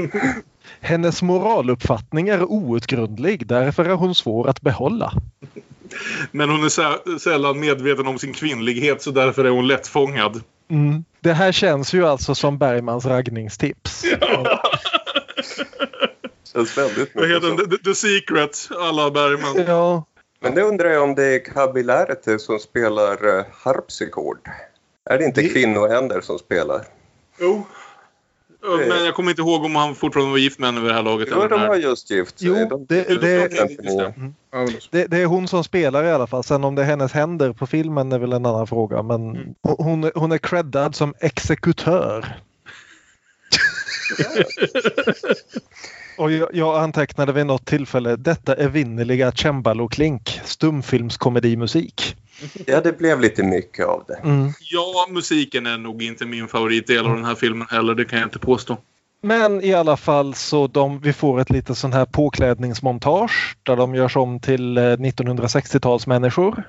Hennes 0.80 1.22
moraluppfattning 1.22 2.28
är 2.28 2.44
outgrundlig, 2.44 3.46
därför 3.46 3.84
är 3.84 3.94
hon 3.94 4.14
svår 4.14 4.48
att 4.48 4.60
behålla. 4.60 5.12
Men 6.32 6.50
hon 6.50 6.64
är 6.64 6.68
sä- 6.68 7.18
sällan 7.18 7.60
medveten 7.60 8.06
om 8.06 8.18
sin 8.18 8.32
kvinnlighet 8.32 9.02
så 9.02 9.10
därför 9.10 9.44
är 9.44 9.50
hon 9.50 9.66
lättfångad. 9.66 10.42
Mm. 10.70 11.04
Det 11.20 11.32
här 11.32 11.52
känns 11.52 11.92
ju 11.94 12.06
alltså 12.06 12.34
som 12.34 12.58
Bergmans 12.58 13.06
raggningstips. 13.06 14.04
Känns 16.52 16.78
väldigt 16.78 17.14
Vad 17.14 17.24
mycket 17.28 17.36
heter 17.44 17.56
den? 17.56 17.70
The, 17.70 17.76
The 17.84 17.94
Secret, 17.94 18.68
alla 18.78 19.10
Bergman. 19.10 19.64
Ja, 19.66 20.04
Men 20.40 20.54
det 20.54 20.62
undrar 20.62 20.90
jag 20.90 21.02
om 21.02 21.14
det 21.14 21.24
är 21.34 21.44
Kabilärte 21.44 22.38
som 22.38 22.58
spelar 22.58 23.38
eh, 23.38 23.44
harpsichord. 23.64 24.38
Är 25.10 25.18
det 25.18 25.24
inte 25.24 25.40
Det- 25.42 25.48
kvinnohänder 25.48 26.20
som 26.20 26.38
spelar? 26.38 26.84
Jo. 27.40 27.66
Men 28.62 29.04
jag 29.04 29.14
kommer 29.14 29.30
inte 29.30 29.42
ihåg 29.42 29.64
om 29.64 29.76
han 29.76 29.94
fortfarande 29.94 30.30
var 30.30 30.38
gift 30.38 30.58
med 30.58 30.66
henne 30.68 30.80
vid 30.80 30.90
det 30.90 30.94
här 30.94 31.02
laget. 31.02 31.28
Jo, 31.32 31.46
de 31.48 31.60
har 31.60 31.76
just 31.76 32.10
gift. 32.10 32.34
Jo, 32.38 32.54
De- 32.54 32.86
det- 32.88 33.08
de- 33.08 33.14
det-. 33.14 33.48
Det, 34.90 35.06
det 35.06 35.16
är 35.18 35.26
hon 35.26 35.48
som 35.48 35.64
spelar 35.64 36.04
i 36.04 36.10
alla 36.10 36.26
fall. 36.26 36.44
Sen 36.44 36.64
om 36.64 36.74
det 36.74 36.82
är 36.82 36.86
hennes 36.86 37.12
händer 37.12 37.52
på 37.52 37.66
filmen 37.66 38.12
är 38.12 38.18
väl 38.18 38.32
en 38.32 38.46
annan 38.46 38.66
fråga. 38.66 39.02
Men 39.02 39.30
Mm. 39.36 39.54
hon, 39.62 40.04
är- 40.04 40.12
hon 40.14 40.32
är 40.32 40.38
creddad 40.38 40.94
som 40.94 41.14
exekutör. 41.20 42.36
Och 46.18 46.32
jag, 46.32 46.48
jag 46.52 46.76
antecknade 46.82 47.32
vid 47.32 47.46
något 47.46 47.64
tillfälle 47.66 48.16
detta 48.16 48.54
evinnerliga 48.54 49.32
cembalo-klink, 49.32 50.40
stumfilmskomedimusik. 50.44 52.16
Ja, 52.66 52.80
det 52.80 52.98
blev 52.98 53.20
lite 53.20 53.42
mycket 53.42 53.86
av 53.86 54.04
det. 54.08 54.20
Mm. 54.24 54.52
Ja, 54.60 55.06
musiken 55.10 55.66
är 55.66 55.78
nog 55.78 56.02
inte 56.02 56.26
min 56.26 56.48
favoritdel 56.48 57.06
av 57.06 57.14
den 57.14 57.24
här 57.24 57.34
filmen 57.34 57.66
heller. 57.70 57.94
Det 57.94 58.04
kan 58.04 58.18
jag 58.18 58.26
inte 58.26 58.38
påstå. 58.38 58.76
Men 59.20 59.64
i 59.64 59.74
alla 59.74 59.96
fall 59.96 60.34
så 60.34 60.66
de, 60.66 61.00
vi 61.00 61.12
får 61.12 61.40
ett 61.40 61.50
litet 61.50 61.78
sån 61.78 61.92
här 61.92 62.04
påklädningsmontage 62.04 63.56
där 63.62 63.76
de 63.76 63.94
görs 63.94 64.16
om 64.16 64.40
till 64.40 64.78
eh, 64.78 64.82
1960-talsmänniskor. 64.82 66.62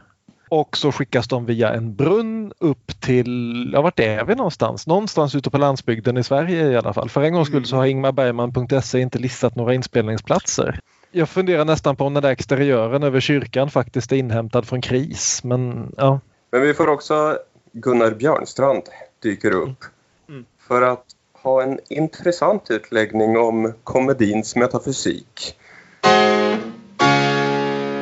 Och 0.50 0.78
så 0.78 0.92
skickas 0.92 1.28
de 1.28 1.46
via 1.46 1.74
en 1.74 1.96
brunn 1.96 2.52
upp 2.60 3.02
till, 3.02 3.70
ja 3.74 3.82
vart 3.82 4.00
är 4.00 4.26
vi 4.26 4.36
någonstans? 4.36 4.88
Någonstans 4.88 5.36
ute 5.36 5.50
på 5.50 5.58
landsbygden 5.58 6.18
i 6.18 6.24
Sverige 6.24 6.72
i 6.72 6.78
alla 6.78 6.94
fall. 6.94 7.10
För 7.10 7.22
en 7.22 7.34
gångs 7.34 7.48
skull 7.48 7.66
så 7.66 7.76
har 7.76 7.86
ingmarbergman.se 7.86 9.00
inte 9.00 9.20
listat 9.20 9.56
några 9.56 9.74
inspelningsplatser. 9.74 10.80
Jag 11.12 11.30
funderar 11.30 11.66
nästan 11.66 11.96
på 11.96 12.06
om 12.06 12.14
den 12.14 12.24
där 12.24 12.32
exteriören 12.32 13.04
över 13.04 13.20
kyrkan 13.20 13.70
faktiskt 13.70 14.12
är 14.12 14.16
inhämtad 14.16 14.68
från 14.68 14.82
KRIS. 14.82 15.44
Men 15.44 15.94
ja, 15.98 16.20
Men 16.52 16.62
vi 16.62 16.74
får 16.74 16.88
också 16.88 17.38
Gunnar 17.72 18.12
Björnstrand 18.12 18.84
dyker 19.24 19.52
upp. 19.52 19.86
Mm. 20.30 20.46
För 20.68 20.82
att 20.82 21.06
ha 21.34 21.64
en 21.64 21.80
intressant 21.90 22.72
utläggning 22.72 23.38
om 23.38 23.74
komedins 23.84 24.56
metafysik. 24.56 25.56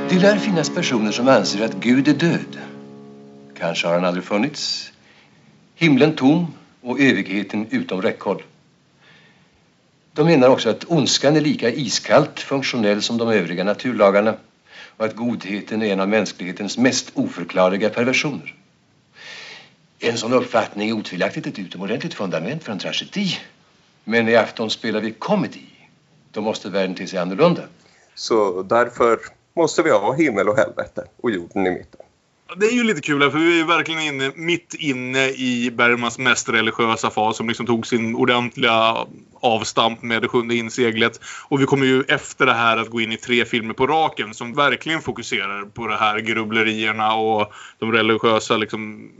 Det 0.10 0.20
lär 0.20 0.38
finnas 0.38 0.76
personer 0.76 1.12
som 1.12 1.28
anser 1.28 1.66
att 1.66 1.74
Gud 1.74 2.08
är 2.08 2.14
död. 2.14 2.58
Kanske 3.54 3.88
har 3.88 3.94
han 3.94 4.06
aldrig 4.06 4.24
funnits. 4.24 4.92
Himlen 5.76 6.16
tom 6.16 6.54
och 6.82 7.00
evigheten 7.00 7.68
utom 7.70 8.02
räckhåll. 8.02 8.44
De 10.18 10.26
menar 10.26 10.50
också 10.50 10.70
att 10.70 10.86
ondskan 10.88 11.36
är 11.36 11.42
lika 11.42 11.70
iskallt 11.70 12.40
funktionell 12.40 13.02
som 13.02 13.18
de 13.18 13.30
övriga 13.30 13.64
naturlagarna 13.64 14.36
och 14.98 15.06
att 15.06 15.16
godheten 15.16 15.82
är 15.82 15.94
en 15.94 16.00
av 16.00 16.10
mänsklighetens 16.10 16.78
mest 16.78 17.12
oförklarliga 17.14 17.90
perversioner. 17.90 18.56
En 20.00 20.18
sån 20.18 20.34
uppfattning 20.34 20.90
är 20.90 20.94
otvivelaktigt 20.94 21.48
ett 21.48 21.60
utomordentligt 21.60 22.14
fundament 22.14 22.64
för 22.64 22.72
en 22.72 22.80
tragedi. 22.80 23.38
Men 24.04 24.30
i 24.30 24.36
afton 24.36 24.70
spelar 24.70 25.02
vi 25.02 25.12
komedi. 25.12 25.66
Då 26.32 26.42
måste 26.42 26.70
världen 26.70 26.96
te 26.96 27.08
sig 27.08 27.20
annorlunda. 27.20 27.64
Så 28.16 28.64
därför 28.64 29.20
måste 29.56 29.84
vi 29.84 29.90
ha 29.90 30.14
himmel 30.14 30.50
och 30.50 30.58
helvete 30.58 31.04
och 31.22 31.32
jorden 31.32 31.68
i 31.68 31.72
mitten. 31.72 32.07
Det 32.56 32.66
är 32.66 32.72
ju 32.72 32.84
lite 32.84 33.02
kul 33.02 33.22
här, 33.22 33.30
för 33.30 33.38
vi 33.38 33.52
är 33.52 33.56
ju 33.56 33.66
verkligen 33.66 34.02
inne, 34.02 34.32
mitt 34.36 34.74
inne 34.74 35.30
i 35.30 35.72
Bergmans 35.74 36.20
mest 36.20 36.50
religiösa 36.50 37.10
fas 37.10 37.38
som 37.38 37.48
liksom 37.48 37.66
tog 37.66 37.88
sin 37.88 38.16
ordentliga 38.16 38.96
avstamp 39.40 40.02
med 40.02 40.22
det 40.22 40.28
sjunde 40.28 40.56
inseglet. 40.56 41.20
Och 41.50 41.62
vi 41.62 41.66
kommer 41.66 41.86
ju 41.86 42.04
efter 42.08 42.46
det 42.46 42.54
här 42.54 42.78
att 42.78 42.90
gå 42.90 43.02
in 43.02 43.12
i 43.12 43.18
tre 43.18 43.46
filmer 43.46 43.74
på 43.74 43.88
raken 43.88 44.34
som 44.34 44.54
verkligen 44.54 45.02
fokuserar 45.02 45.66
på 45.66 45.88
det 45.88 45.98
här 45.98 46.20
grubblerierna 46.20 47.16
och 47.16 47.54
de 47.80 47.92
religiösa 47.92 48.58
liksom, 48.58 49.12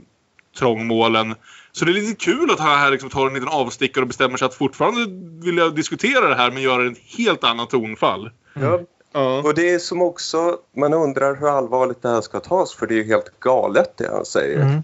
trångmålen. 0.58 1.34
Så 1.72 1.84
det 1.84 1.90
är 1.90 1.94
lite 1.94 2.24
kul 2.24 2.50
att 2.50 2.60
han 2.60 2.78
här 2.78 2.90
liksom 2.90 3.10
tar 3.10 3.26
en 3.26 3.34
liten 3.34 3.48
avstickare 3.48 4.02
och 4.02 4.08
bestämmer 4.08 4.36
sig 4.36 4.46
att 4.46 4.54
fortfarande 4.54 5.06
vilja 5.46 5.68
diskutera 5.68 6.28
det 6.28 6.34
här 6.34 6.50
men 6.50 6.62
göra 6.62 6.86
ett 6.86 6.98
helt 7.18 7.44
annat 7.44 7.70
tonfall. 7.70 8.30
Ja. 9.12 9.42
Och 9.42 9.54
det 9.54 9.70
är 9.74 9.78
som 9.78 10.02
också, 10.02 10.58
man 10.76 10.94
undrar 10.94 11.34
hur 11.36 11.48
allvarligt 11.48 12.02
det 12.02 12.08
här 12.08 12.20
ska 12.20 12.40
tas 12.40 12.74
för 12.74 12.86
det 12.86 12.94
är 12.94 12.96
ju 12.96 13.04
helt 13.04 13.40
galet 13.40 13.92
det 13.96 14.08
han 14.08 14.24
säger. 14.24 14.60
Mm. 14.60 14.82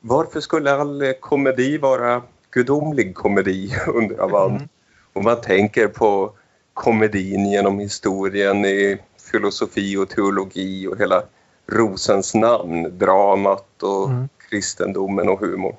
Varför 0.00 0.40
skulle 0.40 0.72
all 0.74 1.14
komedi 1.20 1.78
vara 1.78 2.22
gudomlig 2.50 3.14
komedi 3.14 3.74
undrar 3.86 4.28
man. 4.28 4.68
Och 5.12 5.24
man 5.24 5.40
tänker 5.40 5.88
på 5.88 6.32
komedin 6.74 7.46
genom 7.46 7.78
historien 7.78 8.64
i 8.64 8.98
filosofi 9.30 9.96
och 9.96 10.08
teologi 10.08 10.86
och 10.86 10.98
hela 10.98 11.22
Rosens 11.66 12.34
namn, 12.34 12.98
dramat 12.98 13.82
och 13.82 14.08
Mm. 14.08 14.28
kristendomen 14.50 15.28
och 15.28 15.40
humor. 15.40 15.76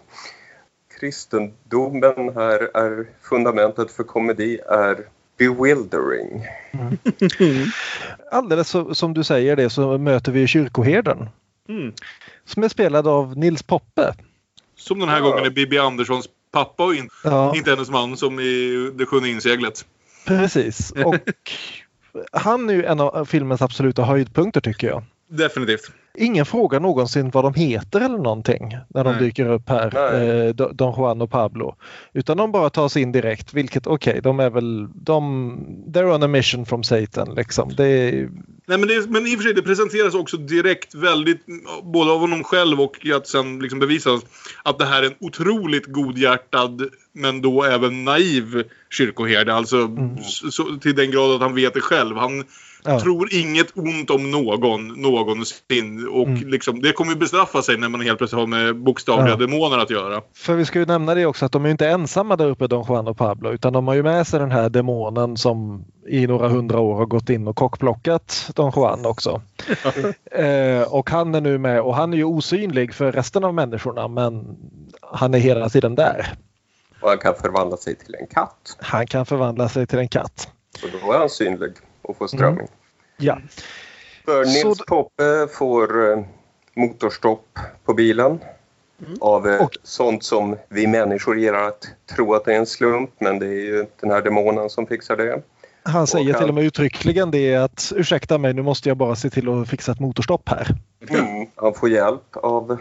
Kristendomen 1.00 2.34
här 2.36 2.78
är 2.78 3.06
fundamentet 3.22 3.92
för 3.92 4.04
komedi 4.04 4.60
är 4.68 5.08
bewildering. 5.38 6.46
alldeles 8.32 8.70
så, 8.70 8.96
som 8.96 9.14
du 9.14 9.24
säger 9.24 9.56
det 9.56 9.70
så 9.70 9.98
möter 9.98 10.32
vi 10.32 10.48
kyrkoherden. 10.48 11.30
Mm. 11.70 11.94
Som 12.46 12.64
är 12.64 12.70
spelad 12.70 13.08
av 13.08 13.38
Nils 13.38 13.64
Poppe. 13.64 14.14
Som 14.76 15.00
den 15.00 15.10
här 15.10 15.18
Ja. 15.18 15.24
gången 15.24 15.46
är 15.46 15.50
Bibi 15.50 15.78
Anderssons 15.78 16.30
pappa 16.52 16.86
och 16.86 16.96
in, 16.96 17.10
Ja. 17.24 17.56
inte 17.56 17.70
hennes 17.70 17.90
man 17.90 18.18
som 18.18 18.40
i 18.40 18.92
Det 18.96 19.06
sjunde 19.06 19.30
inseglet. 19.30 19.86
Precis. 20.28 20.92
Och 21.06 21.16
han 22.32 22.70
är 22.70 22.74
ju 22.74 22.86
en 22.86 23.00
av 23.00 23.26
filmens 23.26 23.62
absoluta 23.62 24.04
höjdpunkter 24.04 24.62
tycker 24.62 24.88
jag. 24.88 25.04
Definitivt. 25.30 25.92
Ingen 26.18 26.46
frågar 26.46 26.80
någonsin 26.80 27.30
vad 27.30 27.44
de 27.44 27.54
heter 27.54 28.02
eller 28.02 28.18
någonting 28.18 28.78
när 28.88 29.04
de 29.04 29.12
Nej. 29.12 29.20
dyker 29.24 29.50
upp 29.50 29.70
här, 29.70 29.86
eh, 29.86 30.54
Do- 30.54 30.74
Don 30.74 30.94
Juan 30.98 31.22
och 31.22 31.32
Pablo. 31.32 31.76
Utan 32.14 32.38
de 32.38 32.52
bara 32.52 32.70
tar 32.70 32.90
sig 32.90 33.02
in 33.02 33.12
direkt, 33.12 33.54
vilket 33.54 33.88
okej, 33.88 34.20
de 34.24 34.40
är 34.40 34.50
väl, 34.50 34.88
de, 34.94 35.58
they're 35.88 36.16
on 36.16 36.24
a 36.24 36.28
mission 36.28 36.66
from 36.66 36.84
Satan 36.84 37.36
liksom. 37.36 37.70
Det 37.78 38.12
Nej, 38.66 38.78
men, 38.78 38.88
det, 38.88 39.10
men 39.10 39.28
i 39.28 39.36
och 39.36 39.40
för 39.40 39.44
sig, 39.44 39.54
det 39.54 39.62
presenteras 39.62 40.16
också 40.16 40.38
direkt 40.38 40.96
väldigt, 40.96 41.46
både 41.84 42.12
av 42.12 42.20
honom 42.20 42.44
själv 42.44 42.82
och 42.82 43.06
att 43.16 43.28
sen 43.28 43.60
liksom 43.60 43.80
bevisas 43.80 44.22
att 44.64 44.80
det 44.80 44.86
här 44.86 45.04
är 45.04 45.08
en 45.08 45.16
otroligt 45.20 45.86
godhjärtad 45.86 46.82
men 47.14 47.42
då 47.42 47.64
även 47.64 48.04
naiv 48.04 48.64
kyrkoherde. 48.90 49.54
Alltså 49.54 49.90
så, 50.24 50.52
så, 50.52 50.64
till 50.82 50.96
den 50.96 51.12
grad 51.12 51.32
att 51.32 51.42
han 51.42 51.56
vet 51.56 51.74
det 51.74 51.82
själv. 51.82 52.18
Han 52.18 52.44
Ja. 52.86 53.00
tror 53.00 53.34
inget 53.34 53.78
ont 53.78 54.10
om 54.10 54.32
någon 54.32 54.88
någonsin. 54.88 56.08
Och 56.08 56.28
Mm. 56.28 56.48
liksom, 56.48 56.82
det 56.82 56.92
kommer 56.92 57.12
ju 57.12 57.18
bestraffa 57.18 57.62
sig 57.62 57.78
när 57.78 57.90
man 57.90 58.02
helt 58.02 58.18
plötsligt 58.18 58.40
har 58.40 58.48
med 58.48 58.76
bokstavliga 58.76 59.30
Ja. 59.30 59.36
demoner 59.36 59.78
att 59.78 59.90
göra. 59.90 60.22
För 60.36 60.56
vi 60.56 60.66
ska 60.66 60.80
ju 60.80 60.86
nämna 60.86 61.16
det 61.16 61.26
också 61.26 61.46
att 61.46 61.52
de 61.52 61.64
är 61.64 61.68
ju 61.68 61.72
inte 61.72 61.88
ensamma 61.88 62.36
där 62.36 62.48
uppe 62.50 62.68
Don 62.68 62.86
Juan 62.90 63.08
och 63.08 63.18
Pablo 63.18 63.52
utan 63.52 63.74
de 63.74 63.88
har 63.88 63.96
ju 63.96 64.04
med 64.04 64.28
sig 64.28 64.40
den 64.40 64.52
här 64.52 64.70
demonen 64.70 65.38
som 65.38 65.86
i 66.08 66.28
några 66.28 66.48
hundra 66.48 66.80
år 66.80 66.96
har 66.96 67.06
gått 67.06 67.30
in 67.30 67.48
och 67.48 67.56
kockplockat 67.56 68.50
Don 68.56 68.72
Juan 68.76 69.06
också. 69.06 69.42
eh, 70.32 70.94
och 70.94 71.10
han 71.10 71.36
är 71.36 71.42
nu 71.42 71.58
med 71.58 71.82
och 71.82 71.96
han 71.96 72.14
är 72.14 72.18
ju 72.18 72.24
osynlig 72.24 72.94
för 72.94 73.12
resten 73.12 73.44
av 73.44 73.54
människorna 73.54 74.08
men 74.08 74.56
han 75.02 75.34
är 75.34 75.40
hela 75.40 75.70
tiden 75.70 75.96
där. 75.96 76.34
Och 77.02 77.10
han 77.10 77.18
kan 77.18 77.36
förvandla 77.36 77.78
sig 77.78 77.96
till 77.96 78.16
en 78.16 78.28
katt. 78.28 78.78
Han 78.80 79.08
kan 79.08 79.26
förvandla 79.26 79.70
sig 79.70 79.88
till 79.88 80.00
en 80.00 80.08
katt. 80.08 80.50
Och 80.84 80.90
då 81.06 81.14
är 81.14 81.18
han 81.20 81.30
synlig 81.30 81.72
och 82.04 82.18
får 82.18 82.28
strömming. 82.28 82.68
Ja. 83.18 83.38
För 84.26 84.46
Så 84.46 84.50
Nils 84.68 84.78
d- 84.78 84.84
Poppe 84.88 85.48
får 85.52 86.12
eh, 86.12 86.24
motorstopp 86.76 87.60
på 87.86 87.94
bilen. 87.94 88.40
Av 89.22 89.48
eh, 89.50 89.62
Och- 89.64 89.78
sånt 89.84 90.24
som 90.24 90.56
vi 90.70 90.88
människor 90.88 91.40
ger 91.40 91.54
att 91.54 91.88
tro 92.16 92.34
att 92.34 92.46
det 92.46 92.54
är 92.54 92.58
en 92.58 92.66
slump. 92.66 93.10
Men 93.20 93.40
det 93.40 93.46
är 93.46 93.50
ju 93.66 93.86
den 94.00 94.12
här 94.12 94.22
demonen 94.22 94.70
som 94.70 94.88
fixar 94.88 95.18
det. 95.18 95.42
Han 95.84 96.08
säger 96.08 96.34
han- 96.34 96.42
till 96.42 96.50
och 96.50 96.56
med 96.56 96.64
uttryckligen 96.64 97.32
det 97.32 97.56
att 97.56 97.94
ursäkta 97.96 98.38
mig 98.38 98.54
nu 98.54 98.62
måste 98.62 98.90
jag 98.90 98.98
bara 98.98 99.16
se 99.16 99.30
till 99.30 99.50
att 99.50 99.70
fixa 99.70 99.92
ett 99.92 100.00
motorstopp 100.00 100.50
här. 100.50 100.68
Mm. 101.10 101.48
Han 101.56 101.74
får 101.74 101.90
hjälp 101.90 102.36
av 102.36 102.78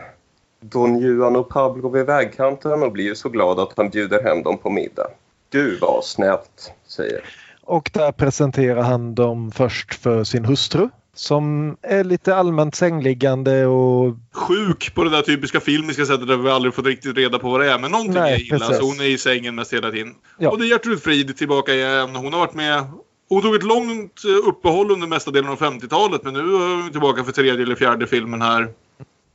Don 0.60 0.98
Juan 0.98 1.36
och 1.36 1.48
Pablo 1.48 1.88
vid 1.88 2.06
vägkanten 2.06 2.82
och 2.82 2.92
blir 2.92 3.14
så 3.14 3.28
glad 3.28 3.60
att 3.60 3.72
han 3.76 3.88
bjuder 3.90 4.22
hem 4.22 4.42
dem 4.42 4.58
på 4.58 4.70
middag. 4.70 5.06
Du 5.48 5.78
var 5.78 6.00
snällt, 6.02 6.72
säger 6.86 7.24
Och 7.62 7.90
där 7.92 8.12
presenterar 8.12 8.82
han 8.82 9.14
dem 9.14 9.50
först 9.50 9.94
för 9.94 10.24
sin 10.24 10.44
hustru 10.44 10.88
som 11.14 11.76
är 11.82 12.04
lite 12.04 12.36
allmänt 12.36 12.74
sängliggande 12.74 13.66
och 13.66 14.16
Sjuk 14.32 14.94
på 14.94 15.04
det 15.04 15.10
där 15.10 15.22
typiska 15.22 15.60
filmiska 15.60 16.06
sättet 16.06 16.28
där 16.28 16.36
vi 16.36 16.50
aldrig 16.50 16.74
fått 16.74 16.86
riktigt 16.86 17.16
reda 17.16 17.38
på 17.38 17.50
vad 17.50 17.60
det 17.60 17.72
är. 17.72 17.78
Men 17.78 17.90
någonting 17.90 18.14
Nej, 18.14 18.34
är 18.34 18.40
illa 18.46 18.58
precis. 18.58 18.78
så 18.78 18.84
hon 18.84 19.00
är 19.00 19.04
i 19.04 19.18
sängen 19.18 19.54
mest 19.54 19.72
hela 19.72 19.90
tiden. 19.90 20.14
Ja. 20.38 20.50
Och 20.50 20.58
det 20.58 20.64
är 20.64 20.68
Gertrud 20.68 21.02
Frid 21.02 21.36
tillbaka 21.36 21.74
igen. 21.74 22.16
Hon 22.16 22.32
har 22.32 22.40
varit 22.40 22.54
med 22.54 22.84
hon 23.32 23.42
tog 23.42 23.54
ett 23.54 23.62
långt 23.62 24.24
eh, 24.24 24.48
uppehåll 24.48 24.90
under 24.90 25.06
mesta 25.06 25.30
delen 25.30 25.50
av 25.50 25.58
50-talet 25.58 26.24
men 26.24 26.34
nu 26.34 26.40
är 26.40 26.82
hon 26.82 26.92
tillbaka 26.92 27.24
för 27.24 27.32
tredje 27.32 27.62
eller 27.62 27.74
fjärde 27.74 28.06
filmen 28.06 28.42
här 28.42 28.68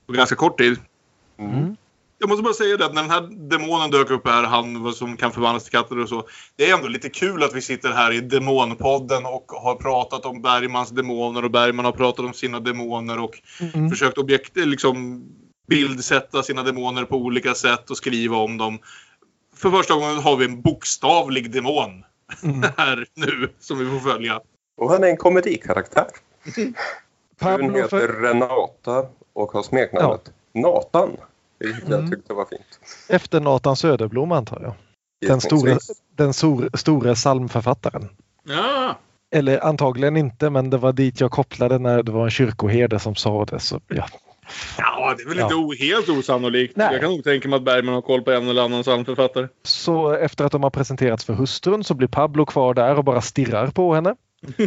på 0.07 0.13
ganska 0.13 0.35
kort 0.35 0.57
tid. 0.57 0.77
mm. 1.37 1.77
Jag 2.19 2.29
måste 2.29 2.43
bara 2.43 2.53
säga 2.53 2.77
det 2.77 2.85
att 2.85 2.93
när 2.93 3.01
den 3.01 3.11
här 3.11 3.49
demonen 3.49 3.91
dök 3.91 4.09
upp 4.09 4.27
här, 4.27 4.43
han 4.43 4.93
som 4.93 5.17
kan 5.17 5.31
förvandlas 5.31 5.63
till 5.63 5.71
katter 5.71 5.99
och 5.99 6.09
så. 6.09 6.27
Det 6.55 6.69
är 6.69 6.75
ändå 6.75 6.87
lite 6.87 7.09
kul 7.09 7.43
att 7.43 7.53
vi 7.55 7.61
sitter 7.61 7.91
här 7.91 8.11
i 8.11 8.21
Demonpodden 8.21 9.25
och 9.25 9.45
har 9.51 9.75
pratat 9.75 10.25
om 10.25 10.41
Bergmans 10.41 10.89
demoner 10.89 11.45
och 11.45 11.51
Bergman 11.51 11.85
har 11.85 11.91
pratat 11.91 12.25
om 12.25 12.33
sina 12.33 12.59
demoner 12.59 13.19
och 13.19 13.41
Mm. 13.73 13.89
försökt 13.89 14.17
objekt, 14.17 14.51
liksom 14.57 15.23
bildsätta 15.67 16.43
sina 16.43 16.63
demoner 16.63 17.03
på 17.03 17.15
olika 17.15 17.53
sätt 17.53 17.89
och 17.89 17.97
skriva 17.97 18.37
om 18.37 18.57
dem. 18.57 18.79
För 19.55 19.71
första 19.71 19.93
gången 19.93 20.17
har 20.17 20.35
vi 20.35 20.45
en 20.45 20.61
bokstavlig 20.61 21.51
demon 21.51 22.03
Mm. 22.43 22.61
här 22.77 23.05
nu 23.13 23.49
som 23.59 23.79
vi 23.79 23.85
får 23.85 24.11
följa. 24.11 24.41
Och 24.77 24.89
han 24.89 25.03
är 25.03 25.07
en 25.07 25.17
komedikaraktär. 25.17 26.07
Hon 27.41 27.75
heter 27.75 28.07
Renata 28.21 29.05
och 29.33 29.51
har 29.51 29.63
smeknamnet 29.63 30.31
Nathan. 30.53 31.17
Vilket 31.59 31.87
Mm. 31.87 31.99
jag 32.01 32.11
tyckte 32.11 32.33
var 32.33 32.45
fint. 32.45 32.79
efter 33.09 33.39
Nathan 33.39 33.75
Söderblom 33.75 34.31
antar 34.31 34.59
jag. 34.61 34.73
Den 35.29 35.41
stora, 35.41 35.59
Gissningsvis. 35.71 35.97
den 36.17 36.33
stor, 36.33 36.69
stora 36.73 37.13
psalmförfattaren. 37.15 38.09
Ja, 38.43 38.97
Eller 39.31 39.65
antagligen 39.65 40.17
inte, 40.17 40.49
men 40.49 40.69
det 40.69 40.77
var 40.77 40.93
dit 40.93 41.19
jag 41.21 41.31
kopplade 41.31 41.79
när 41.79 42.03
det 42.03 42.11
var 42.11 42.23
en 42.23 42.29
kyrkoherde 42.29 42.99
som 42.99 43.15
sa 43.15 43.45
det. 43.45 43.59
Så, 43.59 43.81
ja. 43.87 44.05
ja 44.77 45.13
det 45.17 45.23
är 45.23 45.27
väl 45.29 45.37
Ja. 45.37 45.45
inte 45.53 45.83
helt 45.85 46.09
osannolikt. 46.09 46.77
Nej. 46.77 46.89
Jag 46.91 47.01
kan 47.01 47.09
nog 47.11 47.23
tänka 47.23 47.47
mig 47.49 47.57
att 47.57 47.63
Bergman 47.63 47.93
har 47.93 48.01
koll 48.01 48.21
på 48.21 48.31
en 48.31 48.47
eller 48.47 48.61
annan 48.65 48.83
psalmförfattare. 48.83 49.47
så 49.63 50.11
efter 50.11 50.45
att 50.45 50.51
de 50.51 50.63
har 50.63 50.69
presenterats 50.69 51.25
för 51.25 51.33
hustrun 51.33 51.83
så 51.83 51.93
blir 51.93 52.07
Pablo 52.07 52.45
kvar 52.45 52.73
där 52.73 52.97
och 52.97 53.03
bara 53.03 53.21
stirrar 53.21 53.67
på 53.67 53.93
henne. 53.95 54.15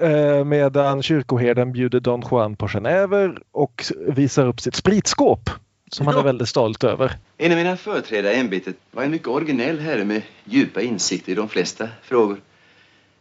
Eh, 0.00 0.44
Medan 0.44 1.02
kyrkoherden 1.02 1.72
bjuder 1.72 2.00
Don 2.00 2.22
Juan 2.30 2.56
på 2.56 2.68
genever 2.68 3.38
och 3.52 3.84
visar 4.08 4.46
upp 4.46 4.60
sitt 4.60 4.74
spritskåp. 4.74 5.50
Som 5.90 6.06
han 6.06 6.18
är 6.18 6.22
väldigt 6.22 6.48
stolt 6.48 6.84
över. 6.84 7.18
En 7.38 7.52
av 7.52 7.58
mina 7.58 7.76
företrädare 7.76 8.34
i 8.34 8.38
ämbetet 8.40 8.76
var 8.90 9.02
en 9.02 9.10
mycket 9.10 9.28
originell 9.28 9.80
herre 9.80 10.04
med 10.04 10.22
djupa 10.44 10.82
insikter 10.82 11.32
i 11.32 11.34
de 11.34 11.48
flesta 11.48 11.88
frågor. 12.02 12.40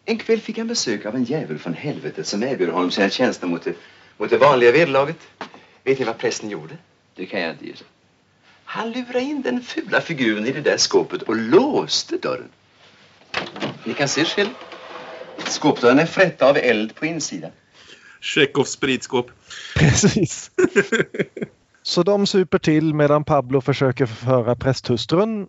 En 0.06 0.18
kväll 0.18 0.40
fick 0.40 0.58
han 0.58 0.68
besök 0.68 1.06
av 1.06 1.16
en 1.16 1.24
djävul 1.24 1.60
från 1.60 1.74
helvetet 1.74 2.28
som 2.28 2.44
erbjöd 2.44 2.70
honom 2.70 2.92
sina 2.92 3.10
tjänster 3.10 3.48
mot 3.48 3.64
det, 3.64 3.74
mot 4.18 4.30
det 4.30 4.38
vanliga 4.38 4.72
vederlaget. 4.72 5.18
Vet 5.84 6.00
ni 6.00 6.06
vad 6.06 6.18
prästen 6.18 6.50
gjorde? 6.50 6.78
Det 7.16 7.26
kan 7.26 7.42
jag 7.42 7.52
inte 7.52 7.66
gissa. 7.66 7.86
Han 8.64 8.92
lurade 8.92 9.22
in 9.22 9.42
den 9.42 9.62
fula 9.62 10.02
figuren 10.02 10.46
i 10.46 10.52
det 10.52 10.62
där 10.62 10.78
skåpet 10.78 11.22
och 11.22 11.36
låste 11.36 12.18
dörren. 12.18 12.50
Ni 13.84 13.94
kan 13.94 14.08
se 14.08 14.26
själv. 14.26 14.50
Skåpdörren 15.48 16.00
är 16.00 16.06
frätta 16.06 16.50
av 16.50 16.58
eld 16.58 16.96
på 16.96 17.06
insidan. 17.06 17.52
Tjechovs 18.22 18.70
spritskåp. 18.70 19.32
Precis. 19.76 20.52
Så 21.88 22.04
de 22.04 22.28
super 22.28 22.58
till 22.58 22.94
medan 22.94 23.24
Pablo 23.24 23.62
försöker 23.62 24.06
förföra 24.06 24.56
prästhustrun. 24.56 25.48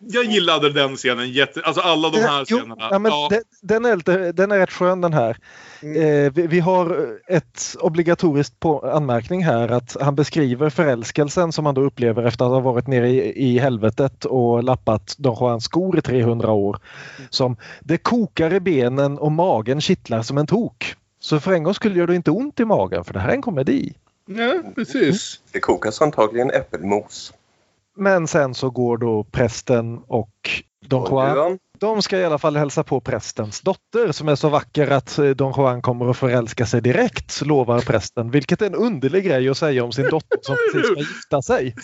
Jag 0.00 0.24
gillade 0.24 0.72
den 0.72 0.96
scenen 0.96 1.30
jätte... 1.30 1.60
Alltså 1.64 1.80
alla 1.80 2.10
de 2.10 2.18
här 2.18 2.44
Jo, 2.48 2.58
scenerna. 2.58 2.88
ja, 2.90 2.98
men 2.98 3.12
Ja. 3.12 3.28
Den, 3.30 3.42
den, 3.62 3.84
är 3.84 3.96
lite, 3.96 4.32
den 4.32 4.52
är 4.52 4.58
rätt 4.58 4.72
skön 4.72 5.00
den 5.00 5.12
här. 5.12 5.36
Eh, 5.82 6.32
vi, 6.32 6.46
vi 6.46 6.60
har 6.60 7.08
ett 7.28 7.76
obligatoriskt 7.80 8.60
på, 8.60 8.90
anmärkning 8.90 9.44
här 9.44 9.68
att 9.68 9.96
han 10.00 10.14
beskriver 10.14 10.70
förälskelsen 10.70 11.52
som 11.52 11.66
han 11.66 11.74
då 11.74 11.80
upplever 11.80 12.22
efter 12.22 12.44
att 12.44 12.50
ha 12.50 12.60
varit 12.60 12.86
nere 12.86 13.08
i, 13.08 13.44
i 13.54 13.58
helvetet 13.58 14.24
och 14.24 14.64
lappat 14.64 15.14
Don 15.18 15.36
Juans 15.40 15.64
skor 15.64 15.98
i 15.98 16.02
300 16.02 16.52
år. 16.52 16.78
Som 17.30 17.56
det 17.80 17.98
kokar 17.98 18.54
i 18.54 18.60
benen 18.60 19.18
och 19.18 19.32
magen 19.32 19.80
kittlar 19.80 20.22
som 20.22 20.38
en 20.38 20.46
tok. 20.46 20.94
Så 21.20 21.40
för 21.40 21.52
en 21.52 21.62
gång 21.62 21.74
skulle 21.74 21.98
gör 21.98 22.06
det 22.06 22.14
inte 22.14 22.30
ont 22.30 22.60
i 22.60 22.64
magen 22.64 23.04
för 23.04 23.14
det 23.14 23.20
här 23.20 23.28
är 23.28 23.34
en 23.34 23.42
komedi. 23.42 23.94
Ja, 24.28 24.62
precis. 24.74 25.40
Det 25.52 25.60
kokas 25.60 26.02
antagligen 26.02 26.50
äppelmos. 26.50 27.32
Men 27.96 28.26
sen 28.26 28.54
så 28.54 28.70
går 28.70 28.96
då 28.98 29.24
prästen 29.24 29.98
och 29.98 30.50
Don 30.86 31.06
Juan 31.10 31.58
De 31.78 32.02
ska 32.02 32.18
i 32.18 32.24
alla 32.24 32.38
fall 32.38 32.56
hälsa 32.56 32.84
på 32.84 33.00
prästens 33.00 33.60
dotter 33.60 34.12
som 34.12 34.28
är 34.28 34.34
så 34.34 34.48
vacker 34.48 34.90
att 34.90 35.18
eh, 35.18 35.30
Don 35.30 35.54
Juan 35.56 35.82
kommer 35.82 36.10
att 36.10 36.16
förälska 36.16 36.66
sig 36.66 36.80
direkt, 36.82 37.46
lovar 37.46 37.80
prästen. 37.80 38.30
Vilket 38.30 38.62
är 38.62 38.66
en 38.66 38.74
underlig 38.74 39.24
grej 39.24 39.48
att 39.48 39.58
säga 39.58 39.84
om 39.84 39.92
sin 39.92 40.10
dotter 40.10 40.38
som 40.42 40.56
precis 40.72 40.90
ska 40.90 40.98
gifta 40.98 41.42
sig. 41.42 41.74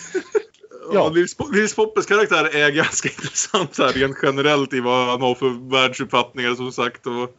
Ja, 0.93 1.11
Nils, 1.15 1.35
Nils 1.51 1.75
Poppes 1.75 2.05
karaktär 2.05 2.55
är 2.55 2.71
ganska 2.71 3.09
intressant 3.21 3.77
här, 3.77 3.93
rent 3.93 4.17
generellt 4.23 4.73
i 4.73 4.79
vad 4.79 5.07
han 5.07 5.21
har 5.21 5.35
för 5.35 5.71
världsuppfattningar 5.71 6.55
som 6.55 6.71
sagt. 6.71 7.07
Och 7.07 7.37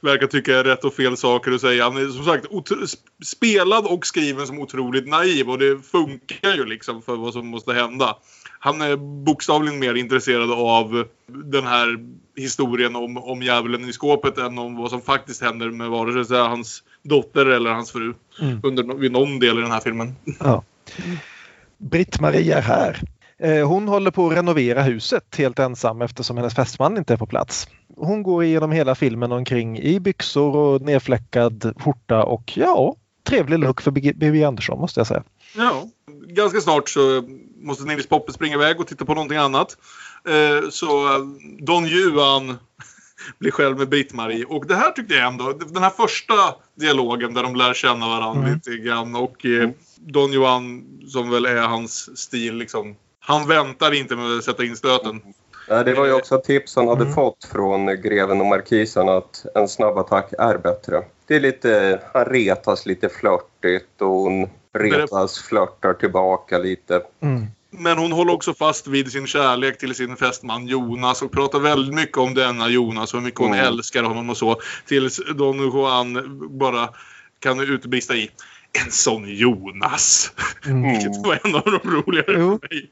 verkar 0.00 0.26
tycka 0.26 0.58
är 0.58 0.64
rätt 0.64 0.84
och 0.84 0.94
fel 0.94 1.16
saker 1.16 1.52
att 1.52 1.60
säga. 1.60 1.84
Han 1.84 1.96
är 1.96 2.08
som 2.08 2.24
sagt 2.24 2.46
spelad 3.24 3.86
och 3.86 4.06
skriven 4.06 4.46
som 4.46 4.58
otroligt 4.58 5.08
naiv 5.08 5.50
och 5.50 5.58
det 5.58 5.78
funkar 5.78 6.54
ju 6.54 6.64
liksom 6.64 7.02
för 7.02 7.16
vad 7.16 7.32
som 7.32 7.46
måste 7.46 7.72
hända. 7.72 8.16
Han 8.58 8.80
är 8.80 8.96
bokstavligen 8.96 9.78
mer 9.78 9.94
intresserad 9.94 10.52
av 10.52 11.04
den 11.26 11.66
här 11.66 11.98
historien 12.36 12.96
om, 12.96 13.16
om 13.16 13.42
djävulen 13.42 13.88
i 13.88 13.92
skåpet 13.92 14.38
än 14.38 14.58
om 14.58 14.76
vad 14.76 14.90
som 14.90 15.00
faktiskt 15.00 15.42
händer 15.42 15.70
med 15.70 15.88
vare 15.88 16.24
sig 16.24 16.38
hans 16.38 16.82
dotter 17.02 17.46
eller 17.46 17.70
hans 17.70 17.92
fru. 17.92 18.14
Mm. 18.40 18.60
Under, 18.62 18.94
vid 18.94 19.12
någon 19.12 19.38
del 19.38 19.58
i 19.58 19.62
den 19.62 19.70
här 19.70 19.80
filmen. 19.80 20.16
Ja. 20.40 20.64
Britt-Marie 21.78 22.56
är 22.56 22.62
här. 22.62 23.00
Eh, 23.42 23.68
Hon 23.68 23.88
håller 23.88 24.10
på 24.10 24.26
att 24.26 24.36
renovera 24.36 24.82
huset 24.82 25.36
helt 25.38 25.58
ensam 25.58 26.02
eftersom 26.02 26.36
hennes 26.36 26.54
fästman 26.54 26.96
inte 26.98 27.12
är 27.12 27.16
på 27.16 27.26
plats. 27.26 27.68
Hon 27.96 28.22
går 28.22 28.44
igenom 28.44 28.72
hela 28.72 28.94
filmen 28.94 29.32
omkring 29.32 29.78
i 29.78 30.00
byxor 30.00 30.56
och 30.56 30.82
nedfläckad 30.82 31.74
skjorta 31.80 32.22
och 32.24 32.52
ja, 32.56 32.96
trevlig 33.28 33.58
look 33.58 33.80
för 33.80 33.90
Bibi 33.90 34.44
Andersson 34.44 34.78
måste 34.80 35.00
jag 35.00 35.06
säga. 35.06 35.22
Ja, 35.56 35.84
ganska 36.28 36.60
snart 36.60 36.88
så 36.88 37.22
måste 37.56 37.84
Nils 37.84 38.06
Poppe 38.06 38.32
springa 38.32 38.54
iväg 38.54 38.80
och 38.80 38.86
titta 38.86 39.04
på 39.04 39.14
någonting 39.14 39.38
annat. 39.38 39.76
Eh, 40.28 40.68
Så 40.70 41.06
eh, 41.14 41.20
Don 41.60 41.86
Juan 41.86 42.56
blir 43.38 43.50
själv 43.50 43.78
med 43.78 43.88
Britt-Marie. 43.88 44.44
Och 44.44 44.66
det 44.66 44.74
här 44.74 44.90
tyckte 44.90 45.14
jag 45.14 45.26
ändå, 45.26 45.52
den 45.52 45.82
här 45.82 45.90
första 45.90 46.34
dialogen 46.74 47.34
där 47.34 47.42
de 47.42 47.56
lär 47.56 47.74
känna 47.74 48.08
varandra 48.08 48.42
Mm. 48.42 48.54
lite 48.54 48.76
grann 48.76 49.16
och 49.16 49.46
eh, 49.46 49.70
Don 49.96 50.32
Juan 50.32 50.84
som 51.08 51.30
väl 51.30 51.44
är 51.46 51.62
hans 51.62 52.18
stil 52.18 52.56
liksom. 52.56 52.94
Han 53.26 53.48
väntar 53.48 53.94
inte 53.94 54.16
med 54.16 54.38
att 54.38 54.44
sätta 54.44 54.64
in 54.64 54.76
stöten. 54.76 55.20
Nej, 55.68 55.84
det 55.84 55.94
var 55.94 56.06
ju 56.06 56.12
också 56.12 56.34
ett 56.34 56.44
tips 56.44 56.76
han 56.76 56.88
hade 56.88 57.02
Mm. 57.02 57.14
fått 57.14 57.44
från 57.52 57.86
greven 58.02 58.40
och 58.40 58.46
markisen 58.46 59.08
att 59.08 59.46
en 59.54 59.68
snabb 59.68 59.98
attack 59.98 60.32
är 60.38 60.58
bättre. 60.58 61.02
Det 61.26 61.36
är 61.36 61.40
lite, 61.40 62.00
han 62.14 62.24
retas 62.24 62.86
lite 62.86 63.08
flörtigt 63.08 64.02
och 64.02 64.08
hon 64.08 64.48
retas, 64.78 65.38
flörtar 65.38 65.92
tillbaka 65.94 66.58
lite. 66.58 67.02
Mm. 67.20 67.46
Men 67.70 67.98
hon 67.98 68.12
håller 68.12 68.32
också 68.32 68.54
fast 68.54 68.86
vid 68.86 69.12
sin 69.12 69.26
kärlek 69.26 69.78
till 69.78 69.94
sin 69.94 70.16
fästman 70.16 70.66
Jonas 70.66 71.22
och 71.22 71.32
pratar 71.32 71.58
väldigt 71.58 71.94
mycket 71.94 72.18
om 72.18 72.34
denna 72.34 72.68
Jonas 72.68 73.14
och 73.14 73.20
hur 73.20 73.24
mycket 73.24 73.40
hon 73.40 73.54
Mm. 73.54 73.66
älskar 73.66 74.02
honom 74.02 74.30
och 74.30 74.36
så. 74.36 74.60
Tills 74.86 75.20
Don 75.34 75.58
Juan 75.58 76.38
bara 76.58 76.88
kan 77.38 77.60
utbrista 77.60 78.14
i 78.14 78.30
en 78.84 78.90
sån 78.92 79.24
Jonas. 79.36 80.32
Mm. 80.66 80.82
Vilket 80.82 81.26
var 81.26 81.38
en 81.44 81.54
av 81.54 81.62
de 81.82 81.90
roligare 81.90 82.38
Jo. 82.40 82.58
för 82.62 82.68
mig. 82.74 82.90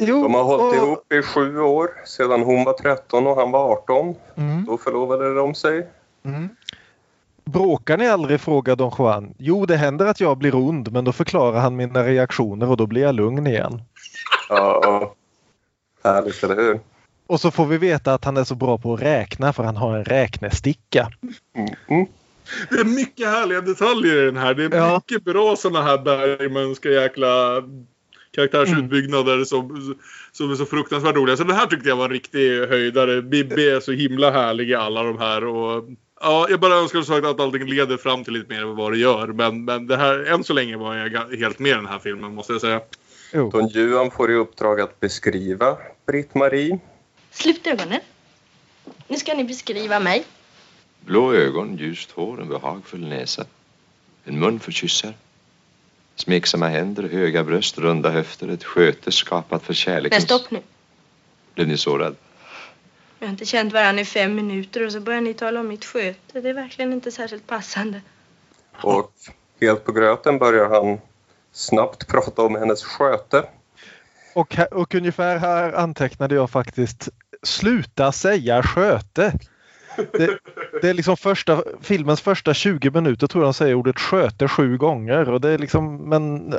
Jo, 0.00 0.22
De 0.22 0.34
har 0.34 0.44
hållit 0.44 0.80
och- 0.82 0.86
ihop 0.86 1.12
i 1.12 1.22
sju 1.22 1.60
år 1.60 1.88
sedan 2.06 2.42
hon 2.42 2.64
var 2.64 2.72
13 2.72 3.26
och 3.26 3.36
han 3.36 3.50
var 3.50 3.72
18. 3.72 4.14
Mm. 4.36 4.64
Då 4.64 4.78
förlovade 4.78 5.34
de 5.34 5.54
sig. 5.54 5.86
Mm. 6.24 6.48
Bråkar 7.44 7.96
ni 7.98 8.08
aldrig? 8.08 8.40
frågar 8.40 8.76
Don 8.76 8.92
Juan. 8.98 9.34
Jo, 9.38 9.66
det 9.66 9.76
händer 9.76 10.06
att 10.06 10.20
jag 10.20 10.38
blir 10.38 10.54
ond, 10.54 10.92
men 10.92 11.04
då 11.04 11.12
förklarar 11.12 11.60
han 11.60 11.76
mina 11.76 12.04
reaktioner 12.04 12.70
och 12.70 12.76
då 12.76 12.86
blir 12.86 13.02
jag 13.02 13.14
lugn 13.14 13.46
igen. 13.46 13.82
Ja, 14.48 14.80
ja. 14.82 15.14
Härligt, 16.10 16.44
eller 16.44 16.56
hur? 16.56 16.80
Och 17.26 17.40
så 17.40 17.50
får 17.50 17.66
vi 17.66 17.78
veta 17.78 18.14
att 18.14 18.24
han 18.24 18.36
är 18.36 18.44
så 18.44 18.54
bra 18.54 18.78
på 18.78 18.94
att 18.94 19.02
räkna 19.02 19.52
för 19.52 19.62
han 19.64 19.76
har 19.76 19.96
en 19.96 20.04
räknesticka. 20.04 21.08
Mm. 21.88 22.06
Mm. 22.52 22.66
Det 22.70 22.80
är 22.80 22.84
mycket 22.84 23.26
härliga 23.28 23.60
detaljer 23.60 24.22
i 24.22 24.24
den 24.26 24.36
här. 24.36 24.54
Det 24.54 24.64
är 24.64 24.76
Ja. 24.76 24.94
mycket 25.08 25.24
bra 25.24 25.56
sådana 25.56 25.82
här 25.86 25.98
Bergmanska 25.98 26.88
jäkla 26.90 27.62
karaktärsutbyggnader 28.30 29.44
som, 29.44 29.96
som 30.32 30.50
är 30.50 30.54
så 30.54 30.66
fruktansvärt 30.66 31.16
roliga. 31.16 31.36
Så 31.36 31.44
det 31.44 31.54
här 31.54 31.66
tyckte 31.66 31.88
jag 31.88 31.96
var 31.96 32.04
en 32.04 32.10
riktig 32.10 32.58
höjdare. 32.68 33.22
Bibi 33.22 33.70
är 33.70 33.80
så 33.80 33.92
himla 33.92 34.30
härlig 34.30 34.70
i 34.70 34.74
alla 34.74 35.02
de 35.02 35.18
här. 35.18 35.44
Och, 35.44 35.84
ja, 36.20 36.46
jag 36.50 36.60
bara 36.60 36.74
önskar 36.74 37.02
som 37.02 37.14
sagt 37.14 37.26
att 37.26 37.40
allting 37.40 37.66
leder 37.66 37.96
fram 37.96 38.24
till 38.24 38.32
lite 38.32 38.48
mer 38.54 38.62
än 38.62 38.76
vad 38.76 38.92
det 38.92 38.98
gör. 38.98 39.26
Men, 39.26 39.64
men 39.64 39.86
det 39.86 39.96
här, 39.96 40.24
än 40.24 40.44
så 40.44 40.52
länge 40.52 40.76
var 40.76 40.94
jag 40.96 41.36
helt 41.38 41.58
med 41.58 41.70
i 41.70 41.74
den 41.74 41.86
här 41.86 41.98
filmen 41.98 42.34
måste 42.34 42.52
jag 42.52 42.60
säga. 42.60 42.80
Jo. 43.32 43.50
Don 43.50 43.68
Juan 43.68 44.10
får 44.10 44.30
i 44.32 44.34
uppdrag 44.34 44.80
att 44.80 45.00
beskriva 45.00 45.76
Britt-Marie. 46.06 46.78
Slut 47.30 47.66
ögonen. 47.66 48.00
Nu 49.08 49.16
ska 49.16 49.34
ni 49.34 49.44
beskriva 49.44 50.00
mig. 50.00 50.24
Blå 51.06 51.34
ögon, 51.34 51.76
ljust 51.76 52.10
hår, 52.10 52.40
en 52.40 52.48
behagfull 52.48 53.08
näsa. 53.08 53.44
En 54.24 54.38
mun 54.38 54.60
för 54.60 54.72
kyssar. 54.72 55.14
Smeksamma 56.14 56.68
händer, 56.68 57.02
höga 57.02 57.44
bröst, 57.44 57.78
runda 57.78 58.10
höfter. 58.10 58.48
Ett 58.48 58.64
sköte 58.64 59.12
skapat 59.12 59.62
för 59.62 59.72
Men 59.72 59.74
kärlekens... 59.74 60.24
stopp 60.24 60.50
nu. 60.50 60.60
Blev 61.54 61.68
ni 61.68 61.78
sårad? 61.78 62.16
Vi 63.18 63.26
har 63.26 63.30
inte 63.30 63.44
känt 63.44 63.72
varandra 63.72 64.02
i 64.02 64.04
fem 64.04 64.34
minuter 64.34 64.86
och 64.86 64.92
så 64.92 65.00
börjar 65.00 65.20
ni 65.20 65.34
tala 65.34 65.60
om 65.60 65.68
mitt 65.68 65.84
sköte. 65.84 66.40
Det 66.40 66.48
är 66.48 66.54
verkligen 66.54 66.92
inte 66.92 67.12
särskilt 67.12 67.46
passande. 67.46 68.00
Och 68.82 69.12
helt 69.60 69.84
på 69.84 69.92
gröten 69.92 70.38
börjar 70.38 70.68
han 70.68 70.98
snabbt 71.52 72.06
prata 72.08 72.42
om 72.42 72.54
hennes 72.54 72.84
sköte. 72.84 73.48
Och, 74.34 74.58
och 74.70 74.94
ungefär 74.94 75.36
här 75.38 75.72
antecknade 75.72 76.34
jag 76.34 76.50
faktiskt 76.50 77.08
Sluta 77.42 78.12
säga 78.12 78.62
sköte. 78.62 79.32
Det, 80.12 80.38
det, 80.82 80.88
är 80.88 80.94
liksom 80.94 81.16
första, 81.16 81.62
filmens 81.82 82.20
första 82.20 82.54
20 82.54 82.90
minuter 82.90 83.26
tror 83.26 83.44
jag 83.44 83.48
de 83.48 83.54
säger 83.54 83.74
ordet 83.74 84.00
sköte 84.00 84.48
sju 84.48 84.78
gånger 84.78 85.30
och 85.30 85.40
det 85.40 85.50
är 85.50 85.58
liksom 85.58 86.08
men 86.08 86.54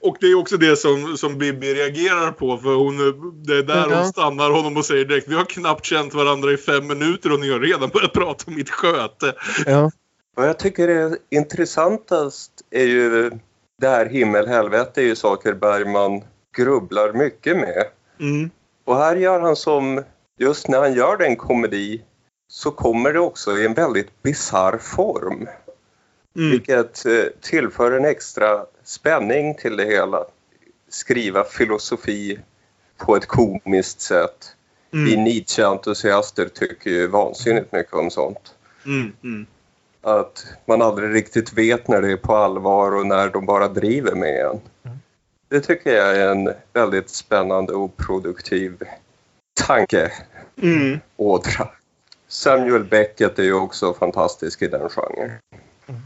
och 0.00 0.16
det 0.20 0.26
är 0.26 0.34
också 0.34 0.56
det 0.56 0.76
som, 0.76 1.16
som 1.16 1.38
Bibi 1.38 1.74
reagerar 1.74 2.32
på 2.32 2.58
för 2.58 2.74
hon, 2.74 2.96
det 3.46 3.56
är 3.56 3.62
där 3.62 3.86
Ja. 3.90 3.96
hon 3.96 4.06
stannar 4.06 4.50
honom 4.50 4.76
och 4.76 4.84
säger 4.84 5.04
direkt 5.04 5.28
vi 5.28 5.34
har 5.34 5.44
knappt 5.44 5.84
känt 5.84 6.14
varandra 6.14 6.52
i 6.52 6.56
fem 6.56 6.86
minuter 6.86 7.32
och 7.32 7.40
ni 7.40 7.52
har 7.52 7.60
redan 7.60 7.88
börjat 7.88 8.12
prata 8.12 8.44
om 8.46 8.54
mitt 8.54 8.70
sköte. 8.70 9.34
Ja. 9.66 9.90
Vad 10.36 10.48
jag 10.48 10.58
tycker 10.58 10.88
är 10.88 11.16
intressantast 11.30 12.52
är 12.70 12.84
ju 12.84 13.30
det 13.80 13.88
här 13.88 14.06
himmel-helvete 14.06 15.00
är 15.00 15.04
ju 15.04 15.16
saker 15.16 15.54
Bergman 15.54 16.22
grubblar 16.56 17.12
mycket 17.12 17.56
med. 17.56 17.84
Mm. 18.20 18.50
Och 18.84 18.96
här 18.96 19.16
gör 19.16 19.40
han 19.40 19.56
som, 19.56 20.02
just 20.36 20.68
när 20.68 20.78
han 20.78 20.94
gör 20.94 21.16
den 21.16 21.36
komedi 21.36 22.02
så 22.48 22.70
kommer 22.70 23.12
det 23.12 23.20
också 23.20 23.58
i 23.58 23.66
en 23.66 23.74
väldigt 23.74 24.22
bizarr 24.22 24.78
form. 24.78 25.48
Vilket 26.32 27.06
eh, 27.06 27.24
tillför 27.40 27.92
en 27.92 28.04
extra 28.04 28.66
spänning 28.84 29.54
till 29.54 29.76
det 29.76 29.84
hela. 29.84 30.24
Skriva 30.88 31.44
filosofi 31.44 32.38
på 32.96 33.16
ett 33.16 33.26
komiskt 33.26 34.00
sätt. 34.00 34.56
Mm. 34.92 35.04
Vi 35.04 35.16
Nietzsche-entusiaster 35.16 36.48
tycker 36.48 36.90
ju 36.90 37.06
vansinnigt 37.06 37.72
mycket 37.72 37.94
om 37.94 38.10
sånt. 38.10 38.54
Mm. 38.86 39.12
Mm. 39.22 39.46
Att 40.02 40.46
man 40.64 40.82
aldrig 40.82 41.14
riktigt 41.14 41.52
vet 41.52 41.88
när 41.88 42.02
det 42.02 42.12
är 42.12 42.16
på 42.16 42.36
allvar 42.36 42.94
och 42.94 43.06
när 43.06 43.28
de 43.28 43.46
bara 43.46 43.68
driver 43.68 44.14
med 44.14 44.46
en. 44.46 44.60
Det 45.48 45.60
tycker 45.60 45.96
jag 45.96 46.16
är 46.16 46.28
en 46.28 46.52
väldigt 46.72 47.10
spännande 47.10 47.72
och 47.72 47.96
produktiv 47.96 48.82
tanke. 49.56 50.12
Mm. 50.62 50.98
ådra. 51.16 51.68
Samuel 52.28 52.84
Beckett 52.84 53.38
är 53.38 53.42
ju 53.42 53.54
också 53.54 53.94
fantastisk 53.94 54.62
i 54.62 54.68
den 54.68 54.88
genren. 54.88 55.30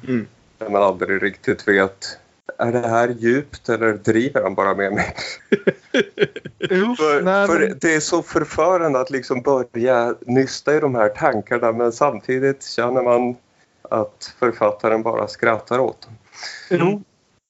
Mm. 0.09 0.27
Där 0.59 0.69
man 0.69 0.83
aldrig 0.83 1.23
riktigt 1.23 1.69
vet, 1.69 2.19
är 2.59 2.73
det 2.73 2.89
här 2.89 3.09
djupt 3.09 3.69
eller 3.69 3.93
driver 3.93 4.43
han 4.43 4.55
bara 4.55 4.75
med 4.75 4.93
mig? 4.93 5.15
för, 6.69 7.47
för 7.47 7.75
det 7.81 7.95
är 7.95 8.01
så 8.01 8.23
förförande 8.23 9.01
att 9.01 9.11
liksom 9.11 9.43
börja 9.43 10.15
nysta 10.27 10.77
i 10.77 10.81
de 10.81 10.95
här 10.95 11.09
tankarna 11.09 11.73
men 11.73 11.93
samtidigt 11.93 12.65
känner 12.65 13.03
man 13.03 13.37
att 13.83 14.35
författaren 14.39 15.03
bara 15.03 15.29
skrattar 15.29 15.79
åt 15.79 16.03
dem. 16.03 16.13
Jo, 16.71 17.03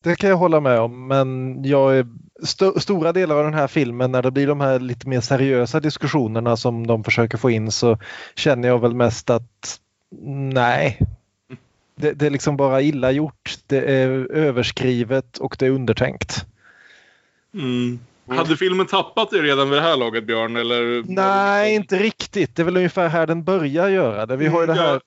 det 0.03 0.17
kan 0.17 0.31
jag 0.31 0.37
hålla 0.37 0.61
med 0.61 0.81
om 0.81 1.07
men 1.07 1.59
jag 1.65 1.97
är 1.97 2.07
st- 2.43 2.81
stora 2.81 3.13
delar 3.13 3.37
av 3.37 3.45
den 3.45 3.55
här 3.55 3.67
filmen 3.67 4.13
när 4.13 4.23
det 4.23 4.31
blir 4.31 4.47
de 4.47 4.61
här 4.61 4.79
lite 4.79 5.09
mer 5.09 5.21
seriösa 5.21 5.81
diskussionerna 5.81 6.57
som 6.57 6.87
de 6.87 7.05
försöker 7.05 7.39
få 7.39 7.51
in 7.51 7.71
så 7.71 7.99
känner 8.35 8.69
jag 8.69 8.79
väl 8.79 8.95
mest 8.95 9.31
att 9.31 9.81
nej. 10.25 10.99
Det, 11.95 12.13
det 12.13 12.27
är 12.27 12.31
liksom 12.31 12.57
bara 12.57 12.83
illa 12.83 13.11
gjort. 13.11 13.55
Det 13.67 13.79
är 13.79 14.09
överskrivet 14.33 15.39
och 15.39 15.57
det 15.59 15.67
är 15.67 15.71
undertänkt. 15.71 16.47
Mm. 17.55 17.99
Hade 18.29 18.57
filmen 18.57 18.87
tappat 18.87 19.31
det 19.31 19.43
redan 19.43 19.71
vid 19.71 19.79
det 19.79 19.83
här 19.83 19.97
laget 19.97 20.25
Björn? 20.25 20.57
Eller? 20.57 21.05
Nej, 21.07 21.75
inte 21.75 21.99
riktigt. 21.99 22.57
Det 22.57 22.63
är 22.63 22.65
väl 22.65 22.77
ungefär 22.77 23.09
här 23.09 23.27
den 23.27 23.45
börjar 23.45 23.89
göra 23.89 24.27
det. 24.27 24.37
Vi 24.37 24.47
har 24.47 24.61
ju 24.61 24.67
det 24.67 24.75
här 24.75 25.01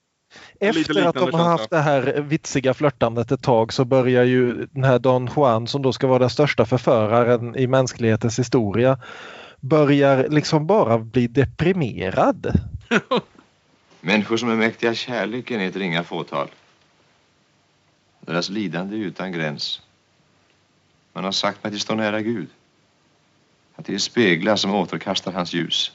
Efter 0.59 1.05
att 1.05 1.15
de 1.15 1.33
har 1.33 1.43
haft 1.43 1.69
det 1.69 1.81
här 1.81 2.21
vitsiga 2.21 2.73
flörtandet 2.73 3.31
ett 3.31 3.41
tag 3.41 3.73
så 3.73 3.85
börjar 3.85 4.23
ju 4.23 4.67
den 4.71 4.83
här 4.83 4.99
Don 4.99 5.29
Juan 5.35 5.67
som 5.67 5.81
då 5.81 5.93
ska 5.93 6.07
vara 6.07 6.19
den 6.19 6.29
största 6.29 6.65
förföraren 6.65 7.55
i 7.55 7.67
mänsklighetens 7.67 8.39
historia 8.39 8.99
börjar 9.59 10.29
liksom 10.29 10.67
bara 10.67 10.97
bli 10.97 11.27
deprimerad. 11.27 12.59
Människor 14.01 14.37
som 14.37 14.49
är 14.49 14.55
mäktiga 14.55 14.93
kärleken 14.93 15.61
är 15.61 15.67
ett 15.67 15.75
ringa 15.75 16.03
fåtal. 16.03 16.47
Deras 18.19 18.49
lidande 18.49 18.95
är 18.95 18.99
utan 18.99 19.31
gräns. 19.31 19.81
Man 21.13 21.23
har 21.23 21.31
sagt 21.31 21.63
mig 21.63 21.69
att 21.69 21.73
de 21.73 21.79
står 21.79 21.95
nära 21.95 22.21
Gud. 22.21 22.47
Att 23.75 23.85
det 23.85 23.93
är 23.93 23.97
speglar 23.97 24.55
som 24.55 24.73
återkastar 24.73 25.31
hans 25.31 25.53
ljus 25.53 25.91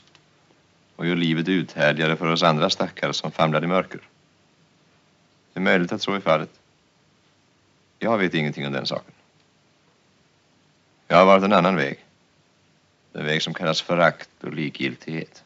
och 0.96 1.06
gör 1.06 1.16
livet 1.16 1.48
uthärdligare 1.48 2.16
för 2.16 2.32
oss 2.32 2.42
andra 2.42 2.70
stackare 2.70 3.12
som 3.12 3.30
famlar 3.30 3.64
i 3.64 3.66
mörker. 3.66 4.00
Det 5.58 5.62
är 5.62 5.64
möjligt 5.64 5.92
att 5.92 6.02
så 6.02 6.12
är 6.12 6.20
fallet. 6.20 6.50
Jag 7.98 8.18
vet 8.18 8.34
ingenting 8.34 8.66
om 8.66 8.72
den 8.72 8.86
saken. 8.86 9.12
Jag 11.08 11.16
har 11.16 11.24
varit 11.24 11.44
en 11.44 11.52
annan 11.52 11.76
väg. 11.76 11.98
Den 13.12 13.26
väg 13.26 13.42
som 13.42 13.54
kallas 13.54 13.82
förakt 13.82 14.28
och 14.42 14.52
likgiltighet. 14.52 15.42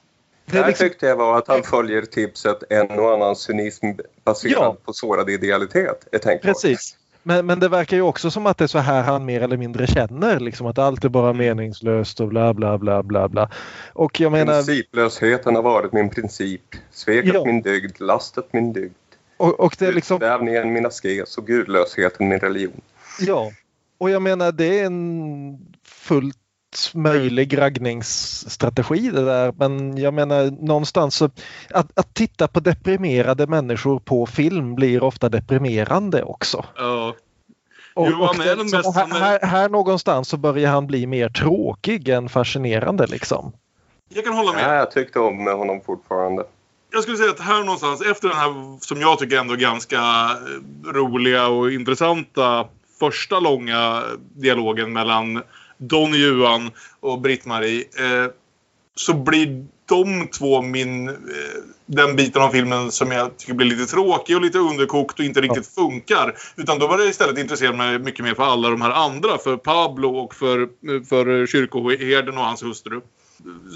Det 0.46 0.58
här 0.62 0.72
tyckte 0.72 1.06
jag 1.06 1.16
var 1.16 1.38
att 1.38 1.48
han 1.48 1.62
följer 1.62 2.02
tipset 2.02 2.62
en 2.70 2.90
och 2.90 3.12
annan 3.14 3.36
cynism 3.36 3.86
baserad 4.24 4.62
Ja. 4.62 4.76
på 4.84 4.92
sårad 4.92 5.30
idealitet. 5.30 6.08
Precis. 6.42 6.96
Men, 7.22 7.46
men 7.46 7.60
det 7.60 7.68
verkar 7.68 7.96
ju 7.96 8.02
också 8.02 8.30
som 8.30 8.46
att 8.46 8.58
det 8.58 8.64
är 8.64 8.68
så 8.68 8.78
här 8.78 9.02
han 9.02 9.24
mer 9.24 9.40
eller 9.40 9.56
mindre 9.56 9.86
känner. 9.86 10.40
Liksom 10.40 10.66
att 10.66 10.78
allt 10.78 11.04
är 11.04 11.08
bara 11.08 11.32
meningslöst 11.32 12.20
och 12.20 12.28
bla 12.28 12.54
bla 12.54 12.78
bla 12.78 13.02
bla 13.02 13.28
bla. 13.28 13.50
Och 13.92 14.20
jag 14.20 14.32
menar... 14.32 14.52
Principlösheten 14.54 15.54
har 15.54 15.62
varit 15.62 15.92
min 15.92 16.10
princip. 16.10 16.74
Sveket 16.90 17.34
Ja. 17.34 17.44
min 17.44 17.62
dygd, 17.62 18.00
lastet 18.00 18.52
min 18.52 18.72
dygd. 18.72 18.94
Och, 19.42 19.60
och 19.60 19.76
det 19.78 19.86
är 19.86 19.92
liksom... 19.92 20.16
Utsvävningen 20.16 20.72
min 20.72 20.86
askes 20.86 21.38
och 21.38 21.46
gudlösheten 21.46 22.28
min 22.28 22.38
religion. 22.38 22.80
Ja, 23.20 23.50
och 23.98 24.10
jag 24.10 24.22
menar 24.22 24.52
det 24.52 24.80
är 24.80 24.86
en 24.86 25.58
fullt 25.84 26.36
möjlig 26.94 27.58
raggningsstrategi 27.58 29.10
det 29.10 29.24
där 29.24 29.52
men 29.56 29.96
jag 29.98 30.14
menar 30.14 30.50
någonstans 30.66 31.14
så 31.16 31.24
att, 31.70 31.98
att 31.98 32.14
titta 32.14 32.48
på 32.48 32.60
deprimerade 32.60 33.46
människor 33.46 33.98
på 33.98 34.26
film 34.26 34.74
blir 34.74 35.02
ofta 35.02 35.28
deprimerande 35.28 36.22
också. 36.22 36.64
Ja. 36.76 37.14
Och, 37.94 38.08
Jo, 38.10 38.22
och 38.22 38.36
det- 38.36 38.82
så 38.82 38.92
här, 38.92 39.20
här, 39.20 39.40
här 39.46 39.68
någonstans 39.68 40.28
så 40.28 40.36
börjar 40.36 40.70
han 40.70 40.86
bli 40.86 41.06
mer 41.06 41.28
tråkig 41.28 42.08
än 42.08 42.28
fascinerande 42.28 43.06
liksom. 43.06 43.52
Jag 44.14 44.24
kan 44.24 44.34
hålla 44.34 44.52
med. 44.52 44.66
Nej, 44.68 44.76
jag 44.76 44.90
tyckte 44.90 45.18
om 45.18 45.46
honom 45.46 45.80
fortfarande. 45.86 46.44
Jag 46.92 47.02
skulle 47.02 47.16
säga 47.16 47.30
att 47.30 47.40
här 47.40 47.64
någonstans, 47.64 48.02
efter 48.02 48.28
den 48.28 48.36
här 48.36 48.78
som 48.80 49.00
jag 49.00 49.18
tycker 49.18 49.38
ändå 49.38 49.54
ganska 49.54 49.98
eh, 49.98 50.92
roliga 50.92 51.48
och 51.48 51.72
intressanta 51.72 52.68
första 52.98 53.40
långa 53.40 54.02
dialogen 54.36 54.92
mellan 54.92 55.42
Don 55.78 56.14
Juan 56.14 56.70
och 57.00 57.20
Britt-Marie 57.20 57.80
eh, 57.80 58.30
så 58.94 59.14
blir 59.14 59.66
de 59.88 60.28
två 60.28 60.62
min, 60.62 61.08
eh, 61.08 61.14
den 61.86 62.16
biten 62.16 62.42
av 62.42 62.48
filmen 62.50 62.90
som 62.90 63.10
jag 63.10 63.36
tycker 63.36 63.54
blir 63.54 63.66
lite 63.66 63.86
tråkig 63.92 64.36
och 64.36 64.42
lite 64.42 64.58
underkokt 64.58 65.18
och 65.18 65.24
inte 65.24 65.40
riktigt 65.40 65.74
funkar. 65.74 66.34
Utan 66.56 66.78
då 66.78 66.86
var 66.86 66.98
det 66.98 67.04
istället 67.04 67.38
intresserad 67.38 67.76
mig 67.76 67.98
mycket 67.98 68.24
mer 68.24 68.34
för 68.34 68.42
alla 68.42 68.70
de 68.70 68.82
här 68.82 68.90
andra. 68.90 69.38
För 69.38 69.56
Pablo 69.56 70.16
och 70.16 70.34
för, 70.34 70.68
för 71.04 71.46
kyrkoherden 71.46 72.38
och 72.38 72.44
hans 72.44 72.62
hustru. 72.62 73.00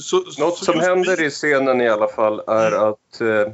Så, 0.02 0.22
Något 0.38 0.58
som 0.58 0.80
händer 0.80 1.22
i 1.22 1.30
scenen 1.30 1.80
i 1.80 1.88
alla 1.88 2.08
fall 2.08 2.42
är 2.46 2.72
Mm. 2.72 2.82
att 2.88 3.20
eh, 3.20 3.52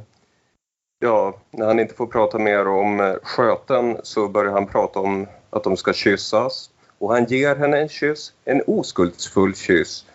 ja, 0.99 1.37
när 1.51 1.65
han 1.65 1.79
inte 1.79 1.95
får 1.95 2.07
prata 2.07 2.39
mer 2.39 2.67
om 2.67 2.99
eh, 2.99 3.15
sköten 3.23 3.97
så 4.03 4.27
börjar 4.27 4.51
han 4.51 4.67
prata 4.67 4.99
om 4.99 5.27
att 5.49 5.63
de 5.63 5.77
ska 5.77 5.93
kyssas. 5.93 6.69
Och 6.97 7.13
han 7.13 7.25
ger 7.25 7.55
henne 7.55 7.77
en 7.81 7.89
kyss, 7.89 8.33
en 8.45 8.61
oskuldsfull 8.67 9.55
kyss. 9.55 10.05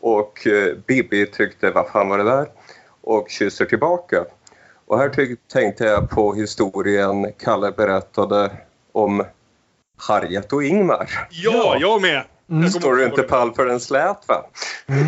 Och 0.00 0.46
eh, 0.46 0.74
Bibi 0.86 1.26
tyckte, 1.26 1.70
vad 1.70 1.88
fan 1.88 2.08
var 2.08 2.18
det 2.18 2.24
där? 2.24 2.46
Och 3.00 3.30
kysser 3.30 3.64
tillbaka. 3.64 4.24
Och 4.86 4.98
här 4.98 5.36
tänkte 5.52 5.84
jag 5.84 6.10
på 6.10 6.34
historien 6.34 7.32
Kalle 7.38 7.72
berättade 7.72 8.50
om 8.92 9.24
Harriet 9.96 10.52
och 10.52 10.64
Ingmar. 10.64 11.28
Ja, 11.30 11.76
jag 11.80 12.02
med! 12.02 12.24
Mm. 12.50 12.70
Står 12.70 12.96
du 12.96 13.04
inte 13.04 13.22
pall 13.22 13.54
för 13.54 13.66
en 13.66 13.80
slät 13.80 14.28
va? 14.28 14.46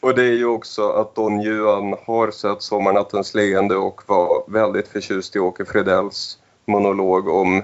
och 0.00 0.14
det 0.14 0.22
är 0.22 0.32
ju 0.32 0.46
också 0.46 0.90
att 0.90 1.14
Don 1.14 1.40
Juan 1.40 1.94
har 2.06 2.30
sett 2.30 2.62
Sommarnattens 2.62 3.34
leende 3.34 3.76
och 3.76 4.02
var 4.06 4.44
väldigt 4.50 4.88
förtjust 4.88 5.36
i 5.36 5.38
Åke 5.38 5.64
Fredells 5.64 6.38
monolog 6.66 7.28
om 7.28 7.62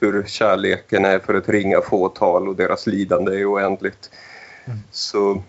hur 0.00 0.24
kärleken 0.26 1.04
är 1.04 1.18
för 1.18 1.34
ett 1.34 1.48
ringa 1.48 1.80
fåtal 1.80 2.48
och 2.48 2.56
deras 2.56 2.86
lidande 2.86 3.40
är 3.40 3.52
oändligt. 3.52 4.10
Så, 4.90 5.42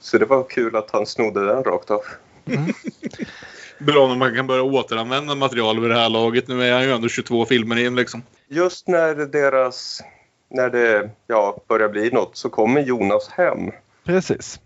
så 0.00 0.18
det 0.18 0.26
var 0.26 0.42
kul 0.42 0.76
att 0.76 0.90
han 0.90 1.06
snodde 1.06 1.46
den 1.46 1.64
rakt 1.64 1.90
av. 1.90 2.00
Bra 3.78 4.08
när 4.08 4.16
man 4.16 4.34
kan 4.34 4.46
börja 4.46 4.62
återanvända 4.62 5.34
material 5.34 5.80
vid 5.80 5.90
det 5.90 5.96
här 5.96 6.08
laget. 6.08 6.48
Nu 6.48 6.64
är 6.64 6.72
han 6.72 6.82
ju 6.82 6.92
ändå 6.92 7.08
22 7.08 7.46
filmer 7.46 7.76
in 7.76 7.96
liksom. 7.96 8.22
Just 8.48 8.88
när 8.88 9.14
deras, 9.14 10.02
när 10.50 10.70
det 10.70 11.10
ja, 11.26 11.60
börjar 11.68 11.88
bli 11.88 12.10
något 12.10 12.36
så 12.36 12.48
kommer 12.48 12.80
Jonas 12.80 13.28
hem. 13.28 13.70
Precis. 14.04 14.60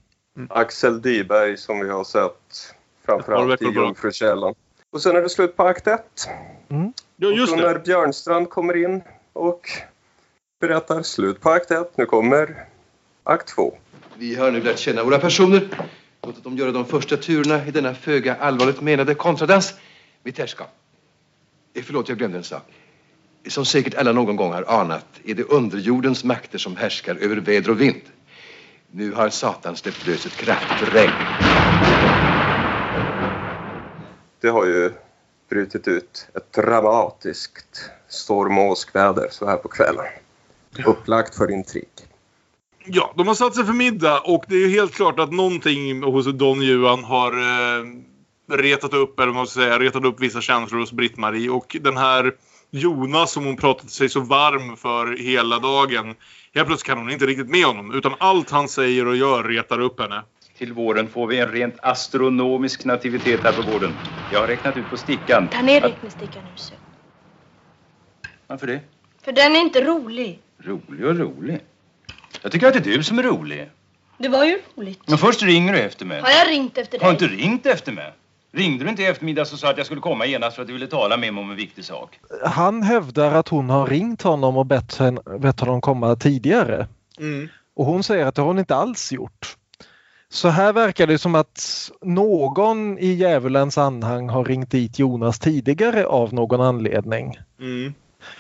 Axel 0.49 1.03
Dyberg 1.03 1.57
som 1.57 1.81
vi 1.81 1.91
har 1.91 2.05
sett 2.05 2.75
framförallt 3.07 3.63
i. 3.63 3.65
Jungfrukällan. 3.65 4.55
Och 4.91 5.03
sen 5.03 5.17
är 5.17 5.23
det 5.23 5.29
slut 5.29 5.57
på 5.57 5.63
akt 5.63 5.87
ett. 5.87 6.29
Mm. 6.69 6.93
Ja, 7.17 7.29
just 7.29 7.53
och 7.53 7.59
det. 7.59 7.67
när 7.67 7.79
Björnstrand 7.79 8.51
kommer 8.51 8.85
in 8.85 9.03
och 9.33 9.71
berättar 10.61 11.03
slut 11.03 11.41
på 11.41 11.51
akt 11.51 11.71
1, 11.71 11.97
nu 11.97 12.07
kommer 12.07 12.65
akt 13.23 13.49
2. 13.49 13.75
Vi 14.17 14.35
har 14.35 14.51
nu 14.51 14.61
lärt 14.61 14.79
känna 14.79 15.05
våra 15.05 15.19
personer. 15.19 15.69
Låtit 16.23 16.45
dem 16.45 16.57
göra 16.57 16.73
de 16.73 16.85
första 16.85 17.17
turerna 17.17 17.67
i 17.67 17.71
denna 17.71 17.95
föga 17.95 18.37
allvarligt 18.37 18.81
menade 18.81 19.15
kontradans. 19.15 19.75
Mitt 20.23 20.39
herrskap. 20.39 20.69
Eh, 21.75 21.83
Förlåt, 21.83 22.09
jag 22.09 22.19
glömde 22.19 22.39
en 22.39 22.45
sak. 22.45 22.63
Som 23.47 23.65
säkert 23.65 23.95
alla 23.95 24.13
någon 24.13 24.37
gång 24.37 24.53
har 24.53 24.65
anat 24.69 25.07
är 25.25 25.35
det 25.35 25.43
underjordens 25.43 26.25
makter 26.25 26.59
som 26.59 26.77
härskar 26.77 27.15
över 27.15 27.37
väder 27.37 27.71
och 27.71 27.81
vind. 27.81 28.03
Nu 28.91 29.13
har 29.13 29.29
Satan 29.29 29.77
släppt 29.77 30.07
lös 30.07 30.27
ett 30.27 30.37
kraftigt 30.37 30.95
regn. 30.95 31.13
Det 34.41 34.49
har 34.49 34.67
ju 34.67 34.93
brutit 35.49 35.89
ut 35.89 36.29
ett 36.35 36.53
dramatiskt 36.53 37.91
storm 38.09 38.59
och 38.59 38.71
åskväder 38.71 39.29
så 39.31 39.47
här 39.47 39.57
på 39.57 39.69
kvällen. 39.69 40.05
Upplagt 40.87 41.35
för 41.35 41.51
intrig. 41.51 41.89
Ja, 42.87 43.15
de 43.17 43.27
har 43.27 43.35
satt 43.35 43.55
sig 43.55 43.65
för 43.65 43.73
middag 43.73 44.21
och 44.21 44.45
det 44.49 44.57
är 44.57 44.69
helt 44.69 44.95
klart 44.95 45.21
att 45.21 45.33
någonting 45.33 46.03
hos 46.03 46.27
Don 46.27 46.63
Juan 46.63 47.05
har 47.05 47.33
eh, 47.33 47.85
retat 48.57 48.95
upp, 48.95 49.19
eller 49.19 49.27
vad 49.27 49.37
man 49.37 49.47
ska 49.47 49.61
säga, 49.61 49.79
retat 49.79 50.05
upp 50.05 50.21
vissa 50.21 50.41
känslor 50.41 50.81
hos 50.81 50.93
Britt-Marie. 50.93 51.51
Och 51.51 51.77
den 51.81 51.97
här 51.97 52.33
Jonas 52.71 53.33
som 53.33 53.45
hon 53.45 53.57
pratat 53.57 53.91
sig 53.91 54.09
så 54.09 54.21
varm 54.21 54.77
för 54.77 55.17
hela 55.17 55.59
dagen. 55.59 56.15
Helt 56.55 56.67
plötsligt 56.67 56.83
kan 56.87 56.99
hon 56.99 57.11
inte 57.11 57.27
riktigt 57.27 57.49
med 57.49 57.65
honom 57.65 57.95
utan 57.95 58.15
allt 58.19 58.51
han 58.51 58.69
säger 58.69 59.07
och 59.07 59.17
gör 59.17 59.45
retar 59.45 59.81
upp 59.81 60.01
henne. 60.01 60.23
Till 60.59 60.73
våren 60.73 61.09
får 61.09 61.27
vi 61.27 61.39
en 61.39 61.49
rent 61.53 61.75
astronomisk 61.83 62.85
nativitet 62.85 63.45
här 63.45 63.53
på 63.53 63.63
gården. 63.63 63.97
Jag 64.29 64.41
har 64.41 64.47
räknat 64.47 64.77
ut 64.77 64.91
på 64.91 64.97
stickan. 64.97 65.49
Ta 65.49 65.63
ner 65.63 65.81
räknestickan 65.81 66.45
nu 66.45 66.53
så. 66.57 66.75
Varför 68.47 68.67
det? 68.67 68.81
För 69.25 69.33
den 69.33 69.57
är 69.57 69.61
inte 69.61 69.85
rolig. 69.85 70.39
Rolig 70.59 71.07
och 71.07 71.17
rolig. 71.19 71.61
Jag 72.43 72.53
tycker 72.53 72.67
att 72.67 72.73
det 72.73 72.79
är 72.79 72.97
du 72.97 73.03
som 73.03 73.19
är 73.19 73.23
rolig. 73.23 73.71
Det 74.19 74.29
var 74.29 74.45
ju 74.45 74.59
roligt. 74.77 75.01
Men 75.09 75.19
först 75.19 75.43
ringer 75.43 75.73
du 75.73 75.79
efter 75.79 76.07
mig. 76.07 76.21
Har 76.21 76.31
jag 76.31 76.49
ringt 76.49 76.79
efter 76.79 76.99
Har 77.01 77.13
dig? 77.13 77.19
du 77.19 77.25
inte 77.27 77.43
ringt 77.43 77.67
efter 77.67 77.93
mig? 77.93 78.13
Ringde 78.55 78.85
du 78.85 78.91
inte 78.91 79.03
i 79.03 79.07
eftermiddag 79.07 79.45
så 79.45 79.57
sa 79.57 79.71
att 79.71 79.77
jag 79.77 79.87
skulle 79.87 80.01
komma 80.01 80.27
genast 80.27 80.57
för 80.57 80.63
att 80.63 80.69
du 80.69 80.75
ville 80.75 80.87
tala 80.87 81.17
med 81.17 81.35
mig 81.35 81.43
om 81.43 81.51
en 81.51 81.57
viktig 81.57 81.85
sak? 81.85 82.21
Han 82.45 82.83
hävdar 82.83 83.35
att 83.35 83.49
hon 83.49 83.71
har 83.71 83.87
ringt 83.87 84.23
honom 84.23 84.57
och 84.57 84.67
bett, 84.67 84.97
henne, 84.97 85.21
bett 85.39 85.61
honom 85.61 85.81
komma 85.81 86.17
tidigare. 86.17 86.87
Mm. 87.19 87.49
Och 87.77 87.87
hon 87.87 88.03
säger 88.03 88.27
att 88.27 88.35
det 88.35 88.43
har 88.43 88.47
hon 88.47 88.59
inte 88.59 88.75
alls 88.75 89.13
gjort. 89.13 89.57
Så 90.29 90.49
här 90.49 90.73
verkar 90.73 91.07
det 91.07 91.19
som 91.19 91.35
att 91.35 91.91
någon 92.03 92.99
i 92.99 93.07
djävulens 93.07 93.79
anhang 93.79 94.29
har 94.29 94.45
ringt 94.45 94.71
dit 94.71 94.99
Jonas 94.99 95.39
tidigare 95.39 96.07
av 96.07 96.35
någon 96.35 96.61
anledning. 96.61 97.39
Mm. 97.61 97.95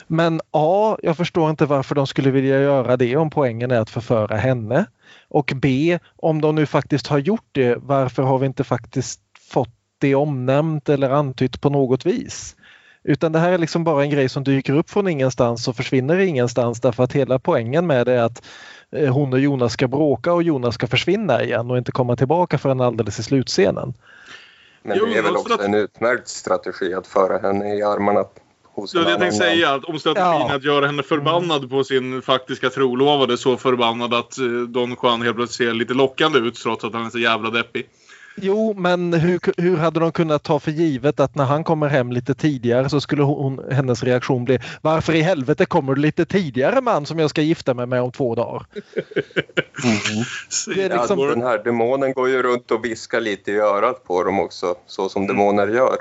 Men 0.07 0.41
A. 0.51 0.97
Jag 1.03 1.17
förstår 1.17 1.51
inte 1.51 1.67
varför 1.67 1.95
de 1.95 2.07
skulle 2.07 2.31
vilja 2.31 2.61
göra 2.61 2.97
det 2.97 3.17
om 3.17 3.31
poängen 3.31 3.71
är 3.71 3.81
att 3.81 3.91
förföra 3.91 4.37
henne. 4.37 4.87
Och 5.29 5.53
B. 5.57 5.99
Om 6.17 6.41
de 6.41 6.55
nu 6.55 6.67
faktiskt 6.67 7.07
har 7.07 7.19
gjort 7.19 7.49
det, 7.53 7.77
varför 7.77 8.23
har 8.23 8.39
vi 8.39 8.47
inte 8.47 8.65
faktiskt 8.65 9.21
fått 9.51 9.84
det 10.05 10.15
omnämnt 10.15 10.89
eller 10.89 11.11
antytt 11.11 11.61
på 11.61 11.71
något 11.71 12.07
vis? 12.07 12.57
Utan 13.05 13.33
det 13.33 13.39
här 13.39 13.53
är 13.53 13.59
liksom 13.59 13.85
bara 13.85 14.03
en 14.03 14.11
grej 14.11 14.29
som 14.29 14.45
dyker 14.45 14.73
upp 14.73 14.91
från 14.91 15.09
ingenstans 15.09 15.69
och 15.69 15.77
försvinner 15.77 16.19
ingenstans 16.19 16.81
därför 16.81 17.03
att 17.03 17.13
hela 17.13 17.39
poängen 17.39 17.87
med 17.87 18.07
det 18.07 18.13
är 18.13 18.23
att 18.23 18.43
eh, 18.93 19.15
hon 19.15 19.33
och 19.33 19.41
Jonas 19.41 19.73
ska 19.73 19.89
bråka 19.89 20.33
och 20.33 20.43
Jonas 20.43 20.75
ska 20.75 20.87
försvinna 20.87 21.43
igen 21.43 21.71
och 21.71 21.79
inte 21.79 21.93
komma 21.93 22.17
tillbaka 22.17 22.59
förrän 22.59 22.81
alldeles 22.81 23.19
i 23.19 23.23
slutscenen. 23.23 23.95
Men 24.83 24.99
det 24.99 25.19
är 25.19 25.23
väl 25.23 25.37
också 25.37 25.63
en 25.63 25.75
utmärkt 25.75 26.29
strategi 26.29 26.95
att 26.95 27.07
föra 27.07 27.39
henne 27.39 27.75
i 27.75 27.83
armarna 27.83 28.25
hos 28.75 28.95
jag 28.95 29.07
tänkte 29.07 29.33
säga, 29.33 29.75
att 29.75 29.85
om 29.85 29.99
strategin 29.99 30.51
är 30.51 30.55
att 30.55 30.65
göra 30.65 30.87
henne 30.87 31.03
förbannad 31.03 31.71
på 31.71 31.85
sin 31.85 32.23
faktiska 32.23 32.71
trolovade, 32.71 33.39
så 33.39 33.57
förbannad 33.57 34.15
att 34.15 34.39
eh, 34.39 34.47
Don 34.47 34.97
Juan 35.03 35.23
helt 35.23 35.37
plötsligt 35.37 35.69
ser 35.69 35.75
lite 35.75 35.95
lockande 35.95 36.39
ut 36.39 36.55
trots 36.55 36.85
att 36.85 36.93
han 36.93 37.07
är 37.07 37.11
så 37.11 37.19
jävla 37.19 37.51
deppig. 37.51 37.87
Jo, 38.37 38.75
men 38.77 39.13
hur, 39.13 39.41
hur 39.63 39.77
hade 39.77 40.01
de 40.01 40.13
kunnat 40.13 40.43
ta 40.43 40.61
för 40.61 40.71
givet 40.71 41.21
att 41.21 41.35
när 41.35 41.45
han 41.45 41.65
kommer 41.65 41.89
hem 41.89 42.13
lite 42.13 42.35
tidigare 42.35 42.89
så 42.89 43.01
skulle 43.01 43.23
hon, 43.23 43.61
hennes 43.71 44.03
reaktion 44.03 44.45
bli 44.45 44.59
Varför 44.83 45.15
i 45.15 45.23
helvete 45.23 45.67
kommer 45.67 45.95
du 45.95 46.01
lite 46.01 46.25
tidigare 46.25 46.81
man 46.81 47.07
som 47.07 47.19
jag 47.19 47.31
ska 47.31 47.43
gifta 47.43 47.75
mig 47.75 47.87
med 47.87 48.03
om 48.03 48.13
två 48.13 48.35
dagar? 48.35 48.67
Det 50.75 50.83
är 50.83 50.99
liksom- 50.99 51.19
ja, 51.19 51.27
den 51.27 51.43
här 51.43 51.65
demonen 51.65 52.13
går 52.13 52.29
ju 52.29 52.43
runt 52.43 52.71
och 52.71 52.85
viskar 52.85 53.21
lite 53.21 53.53
i 53.53 53.59
örat 53.59 54.05
på 54.05 54.23
dem 54.25 54.41
också, 54.41 54.75
så 54.87 55.09
som 55.09 55.27
demoner 55.27 55.69
gör. 55.69 55.97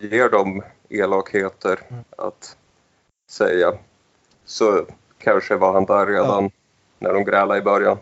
Ger 0.00 0.28
dem 0.28 0.62
elakheter 0.88 1.78
att 2.18 2.56
säga. 3.30 3.72
Så 4.44 4.86
kanske 5.18 5.56
var 5.56 5.72
han 5.72 5.84
där 5.84 6.06
redan 6.06 6.50
när 6.98 7.14
de 7.14 7.24
grälade 7.24 7.58
i 7.60 7.62
början. 7.62 7.98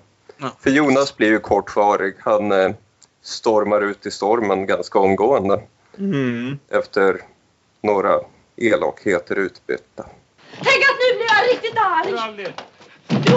För 0.60 0.70
Jonas 0.70 1.16
blir 1.16 1.28
ju 1.28 1.38
kortvarig. 1.38 2.14
Han 2.18 2.52
eh, 2.52 2.70
stormar 3.24 3.80
ut 3.80 4.06
i 4.06 4.10
stormen 4.10 4.66
ganska 4.66 4.98
omgående 4.98 5.62
Mm. 5.98 6.58
efter 6.68 7.20
några 7.80 8.20
elakheter 8.56 9.36
utbytta. 9.36 10.06
Tänk 10.52 10.84
att 10.84 10.98
nu 11.00 11.16
blir 11.16 11.26
jag 11.26 11.54
riktigt 11.54 11.76
arg! 11.76 12.54
Du 13.08 13.34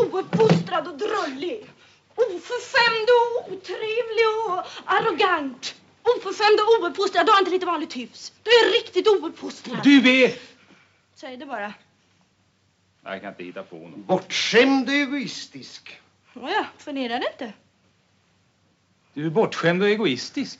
ouppfostrad 0.00 0.88
och 0.88 0.98
drullig. 0.98 1.70
Oförskämd 2.14 3.08
och 3.18 3.52
otrevlig 3.52 4.26
och 4.46 4.64
arrogant. 4.84 5.74
Oförskämd 6.02 6.58
och 6.60 6.84
ouppfostrad. 6.86 7.26
Du 7.26 7.32
har 7.32 7.38
inte 7.38 7.50
lite 7.50 7.66
vanligt 7.66 7.96
hyfs. 7.96 8.32
Du 8.42 8.50
är 8.50 8.72
riktigt 8.72 9.08
ouppfostrad. 9.08 9.80
Du 9.82 10.24
är... 10.24 10.32
Säg 11.14 11.36
det 11.36 11.46
bara. 11.46 11.72
Jag 13.04 13.20
kan 13.20 13.30
inte 13.30 13.44
hitta 13.44 13.62
på 13.62 13.76
något. 13.76 13.96
Bortskämd 13.96 14.88
och 14.88 14.94
egoistisk. 14.94 16.00
Nåja, 16.32 16.66
förnedra 16.78 17.18
det 17.18 17.26
inte. 17.32 17.52
Du 19.14 19.26
är 19.26 19.30
bortskämd 19.30 19.82
och 19.82 19.88
egoistisk. 19.88 20.58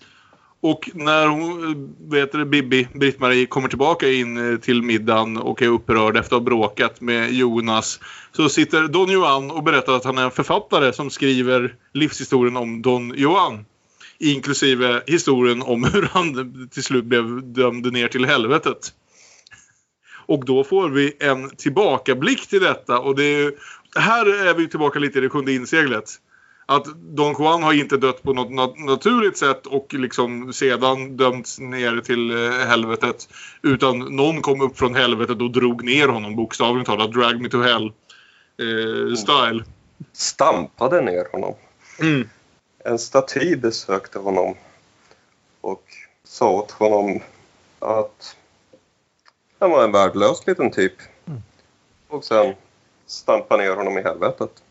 Och 0.60 0.90
när 0.94 1.26
hon, 1.26 1.70
eh, 1.70 2.10
vet 2.10 2.32
det, 2.32 2.44
Bibi, 2.44 2.88
Britt-Marie, 2.94 3.46
kommer 3.46 3.68
tillbaka 3.68 4.08
in 4.08 4.52
eh, 4.52 4.58
till 4.58 4.82
middagen 4.82 5.36
och 5.36 5.62
är 5.62 5.68
upprörd 5.68 6.16
efter 6.16 6.36
att 6.36 6.42
ha 6.42 6.46
bråkat 6.46 7.00
med 7.00 7.32
Jonas 7.32 8.00
så 8.32 8.48
sitter 8.48 8.88
Don 8.88 9.10
Juan 9.10 9.50
och 9.50 9.62
berättar 9.62 9.92
att 9.92 10.04
han 10.04 10.18
är 10.18 10.24
en 10.24 10.30
författare 10.30 10.92
som 10.92 11.10
skriver 11.10 11.74
livshistorien 11.92 12.56
om 12.56 12.82
Don 12.82 13.14
Juan. 13.16 13.64
Inklusive 14.18 15.02
historien 15.06 15.62
om 15.62 15.84
hur 15.92 16.02
han 16.02 16.68
till 16.68 16.82
slut 16.82 17.04
blev 17.04 17.52
dömd 17.52 17.92
ner 17.92 18.08
till 18.08 18.24
helvetet. 18.24 18.92
Och 20.26 20.44
då 20.44 20.64
får 20.64 20.88
vi 20.88 21.16
en 21.20 21.50
tillbakablick 21.50 22.46
till 22.46 22.60
detta 22.60 22.98
och 22.98 23.16
det 23.16 23.24
är, 23.24 23.52
här 23.96 24.46
är 24.46 24.54
vi 24.54 24.68
tillbaka 24.68 24.98
lite 24.98 25.18
i 25.18 25.22
det 25.22 25.28
sjunde 25.28 25.52
inseglet. 25.52 26.18
Att 26.76 26.86
Don 26.96 27.34
Juan 27.38 27.62
har 27.62 27.72
inte 27.72 27.96
dött 27.96 28.22
på 28.22 28.32
något 28.32 28.50
nat- 28.50 28.86
naturligt 28.86 29.38
sätt 29.38 29.66
och 29.66 29.94
liksom 29.94 30.52
sedan 30.52 31.16
dömts 31.16 31.58
ner 31.58 32.00
till 32.00 32.30
eh, 32.30 32.66
helvetet. 32.66 33.28
Utan 33.62 33.98
någon 33.98 34.42
kom 34.42 34.60
upp 34.60 34.78
från 34.78 34.94
helvetet 34.94 35.40
och 35.42 35.50
drog 35.50 35.84
ner 35.84 36.08
honom 36.08 36.36
bokstavligt 36.36 36.86
talat. 36.86 37.12
Drag 37.12 37.40
me 37.40 37.48
to 37.48 37.62
hell 37.62 37.92
eh, 38.58 39.14
style. 39.16 39.64
Stampade 40.12 41.00
ner 41.00 41.26
honom. 41.32 41.54
Mm. 42.00 42.28
En 42.84 42.98
staty 42.98 43.56
besökte 43.56 44.18
honom 44.18 44.54
och 45.60 45.84
sa 46.24 46.50
åt 46.50 46.70
honom 46.70 47.20
att 47.78 48.36
han 49.58 49.70
var 49.70 49.84
en 49.84 49.92
värdelös 49.92 50.46
liten 50.46 50.70
typ. 50.70 50.94
Och 52.08 52.24
sen 52.24 52.54
stampa 53.06 53.56
ner 53.56 53.76
honom 53.76 53.98
i 53.98 54.02
helvetet. 54.02 54.62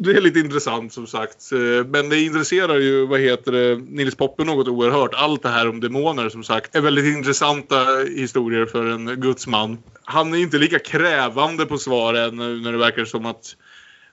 Det 0.00 0.10
är 0.10 0.20
lite 0.20 0.38
intressant 0.38 0.92
som 0.92 1.06
sagt. 1.06 1.52
Eh, 1.52 1.86
men 1.86 2.08
det 2.08 2.20
intresserar 2.20 2.78
ju, 2.78 3.06
vad 3.06 3.20
heter 3.20 3.52
det, 3.52 3.76
Nils 3.76 4.14
Poppe 4.14 4.44
något 4.44 4.68
oerhört. 4.68 5.14
Allt 5.14 5.42
det 5.42 5.48
här 5.48 5.68
om 5.68 5.80
demoner 5.80 6.28
som 6.28 6.44
sagt 6.44 6.76
är 6.76 6.80
väldigt 6.80 7.16
intressanta 7.16 7.76
historier 8.16 8.66
för 8.66 8.84
en 8.84 9.20
gudsman. 9.20 9.78
Han 10.04 10.34
är 10.34 10.38
inte 10.38 10.58
lika 10.58 10.78
krävande 10.78 11.66
på 11.66 11.78
svaren 11.78 12.36
nu 12.36 12.56
eh, 12.56 12.62
när 12.62 12.72
det 12.72 12.78
verkar 12.78 13.04
som 13.04 13.26
att 13.26 13.56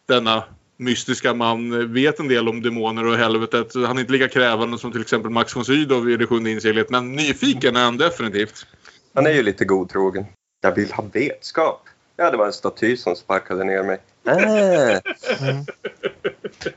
denna 0.08 0.44
mystiska 0.78 1.34
man 1.34 1.94
vet 1.94 2.20
en 2.20 2.28
del 2.28 2.50
om 2.50 2.62
demoner 2.62 3.06
och 3.06 3.16
helvetet. 3.16 3.76
Han 3.76 3.98
är 3.98 4.02
inte 4.02 4.14
lika 4.14 4.28
krävande 4.28 4.78
som 4.78 4.92
till 4.92 5.02
exempel 5.02 5.32
Max 5.32 5.56
von 5.56 5.66
Sydow 5.66 6.10
i 6.10 6.18
det 6.18 6.28
sjunde 6.28 6.52
inseglet. 6.52 6.90
Men 6.90 7.12
nyfiken 7.12 7.76
är 7.76 7.84
han 7.84 7.98
definitivt. 7.98 8.66
Han 9.14 9.26
är 9.26 9.32
ju 9.32 9.44
lite 9.44 9.66
godtrogen. 9.66 10.26
Jag 10.62 10.76
vill 10.76 10.92
ha 10.92 11.04
vetskap. 11.14 11.82
Ja, 12.16 12.32
det 12.32 12.38
var 12.38 12.46
en 12.46 12.54
staty 12.54 12.98
som 12.98 13.16
sparkade 13.16 13.64
ner 13.64 13.84
mig. 13.84 14.00
Äh. 14.26 15.02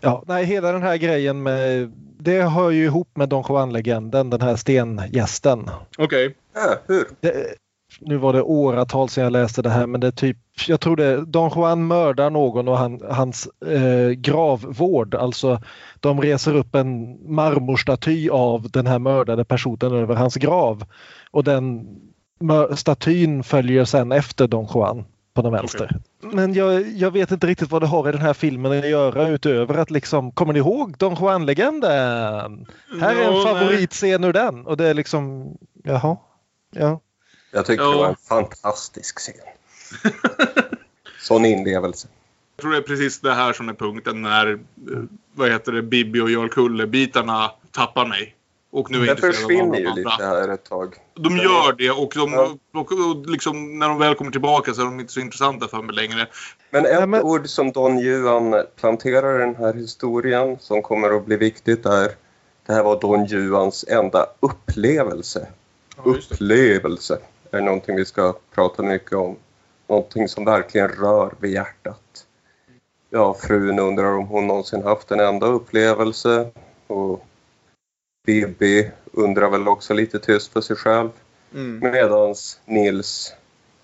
Ja, 0.01 0.22
nej, 0.26 0.44
hela 0.44 0.72
den 0.72 0.82
här 0.82 0.97
grejen 0.97 1.42
med 1.42 1.92
det 2.18 2.42
hör 2.42 2.70
ju 2.70 2.84
ihop 2.84 3.09
med 3.14 3.28
Don 3.28 3.44
Juan-legenden, 3.49 4.30
den 4.30 4.40
här 4.40 4.57
stengästen. 4.57 5.70
Okej. 5.99 6.34
Ja, 6.55 6.74
hur? 6.86 7.05
Det, 7.20 7.55
nu 8.01 8.16
var 8.16 8.32
det 8.32 8.42
åratal 8.42 9.09
sedan 9.09 9.24
jag 9.24 9.32
läste 9.32 9.62
det 9.62 9.70
här 9.70 9.86
men 9.86 10.01
det 10.01 10.07
är 10.07 10.11
typ, 10.11 10.36
jag 10.68 10.80
tror 10.80 10.97
det, 10.97 11.24
Don 11.24 11.51
Juan 11.57 11.86
mördar 11.86 12.30
någon 12.30 12.68
och 12.68 12.78
han, 12.78 13.01
hans 13.11 13.49
eh, 13.66 14.11
gravvård, 14.11 15.14
alltså 15.14 15.61
de 16.01 16.20
reser 16.22 16.55
upp 16.55 16.74
en 16.74 17.18
marmorstaty 17.34 18.28
av 18.30 18.70
den 18.70 18.86
här 18.86 18.99
mördade 18.99 19.44
personen 19.44 19.92
över 19.92 20.14
hans 20.14 20.34
grav 20.34 20.84
och 21.30 21.44
den 21.44 21.86
statyn 22.74 23.42
följer 23.42 23.84
sen 23.84 24.12
efter 24.12 24.49
Don 24.49 24.68
Juan 24.74 25.05
på 25.37 25.43
den 25.43 25.53
vänster. 25.53 26.01
Men 26.20 26.55
jag, 26.55 26.89
jag 26.89 27.11
vet 27.11 27.30
inte 27.30 27.47
riktigt 27.47 27.70
vad 27.70 27.82
det 27.82 27.87
har 27.87 28.09
i 28.09 28.12
den 28.12 28.20
här 28.20 28.32
filmen 28.34 28.72
att 28.78 28.89
göra 28.89 29.28
utöver 29.28 29.78
att 29.78 29.91
liksom, 29.91 30.32
kommer 30.32 30.53
ni 30.53 30.59
ihåg 30.59 30.99
Don 30.99 31.14
Juan-legenden? 31.14 32.66
Här 33.01 33.16
är 33.16 33.24
en 33.24 33.43
favoritscen 33.43 34.24
ur 34.24 34.32
den 34.32 34.66
och 34.66 34.76
det 34.76 34.87
är 34.89 34.95
liksom, 34.95 35.53
jaha, 35.84 36.16
ja. 36.70 37.01
Jag 37.53 37.66
tycker 37.66 37.84
Ja. 37.84 37.91
det 37.91 37.97
var 37.97 38.09
en 38.09 38.16
fantastisk 38.28 39.18
scen. 39.18 39.34
Sån 41.20 41.45
inlevelse. 41.45 42.09
Jag 42.57 42.62
tror 42.62 42.72
det 42.72 42.78
är 42.78 42.82
precis 42.82 43.20
det 43.20 43.34
här 43.34 43.53
som 43.53 43.68
är 43.68 43.74
punkten 43.74 44.22
när, 44.22 44.53
eh, 44.53 44.59
vad 45.34 45.51
heter 45.51 45.72
det, 45.72 45.82
Bibi 45.82 46.20
och 46.20 46.30
Jarl 46.30 46.49
Kulle-bitarna 46.49 47.51
tappar 47.70 48.07
mig. 48.07 48.36
Och 48.76 48.90
nu 48.90 49.02
är 49.02 49.06
Den 49.06 49.16
försvinner 49.16 49.78
ju 49.78 49.84
de 49.84 49.94
lite 49.94 50.10
här 50.24 50.48
ett 50.48 50.64
tag. 50.64 50.94
De 51.14 51.36
gör 51.36 51.72
det 51.72 51.90
och, 51.90 52.12
de, 52.14 52.34
och, 52.74 52.92
och 52.92 53.26
liksom, 53.26 53.78
när 53.78 53.88
de 53.88 53.98
väl 53.98 54.14
kommer 54.14 54.30
tillbaka 54.30 54.74
så 54.74 54.80
är 54.80 54.84
de 54.84 55.00
inte 55.00 55.12
så 55.12 55.20
intressanta 55.20 55.68
för 55.68 55.82
mig 55.82 55.96
längre. 55.96 56.26
Men 56.70 56.86
ett 56.86 57.24
ord 57.24 57.48
som 57.48 57.72
Don 57.72 57.98
Juan 57.98 58.54
planterar 58.80 59.36
i 59.36 59.38
den 59.38 59.56
här 59.56 59.74
historien 59.74 60.56
som 60.60 60.82
kommer 60.82 61.16
att 61.16 61.26
bli 61.26 61.36
viktigt 61.36 61.86
är 61.86 62.10
det 62.66 62.72
här 62.72 62.82
var 62.82 63.00
Don 63.00 63.24
Juans 63.24 63.84
enda 63.88 64.26
upplevelse. 64.40 65.48
upplevelse 66.04 67.18
är 67.50 67.60
någonting 67.60 67.96
vi 67.96 68.04
ska 68.04 68.34
prata 68.54 68.82
mycket 68.82 69.12
om. 69.12 69.36
Någonting 69.88 70.28
som 70.28 70.44
verkligen 70.44 70.88
rör 70.88 71.34
vid 71.40 71.52
hjärtat. 71.52 72.26
Ja, 73.10 73.34
frun 73.34 73.78
undrar 73.78 74.16
om 74.16 74.26
hon 74.26 74.46
någonsin 74.46 74.82
haft 74.82 75.10
en 75.10 75.20
enda 75.20 75.46
upplevelse 75.46 76.50
Bibi 78.26 78.90
undrar 79.12 79.50
väl 79.50 79.68
också 79.68 79.94
lite 79.94 80.18
tyst 80.18 80.52
för 80.52 80.60
sig 80.60 80.76
själv. 80.76 81.08
Mm. 81.54 81.78
Medans 81.92 82.60
Nils, 82.64 83.34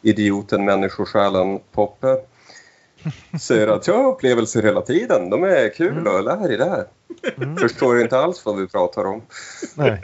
idioten 0.03 0.65
människosjälen 0.65 1.61
Poppe, 1.73 2.17
säger 3.41 3.69
att 3.69 3.87
jag 3.87 3.95
har 3.95 4.13
upplevelser 4.13 4.63
hela 4.63 4.81
tiden. 4.81 5.31
De 5.31 5.45
är 5.45 5.75
kul 5.75 6.07
och 6.07 6.25
lär 6.25 6.53
i 6.53 6.57
det 6.57 6.71
här. 6.71 6.87
Förstår 7.61 8.01
inte 8.01 8.19
alls 8.19 8.47
vad 8.47 8.61
vi 8.61 8.69
pratar 8.69 9.05
om. 9.05 9.23
Nej. 9.75 10.03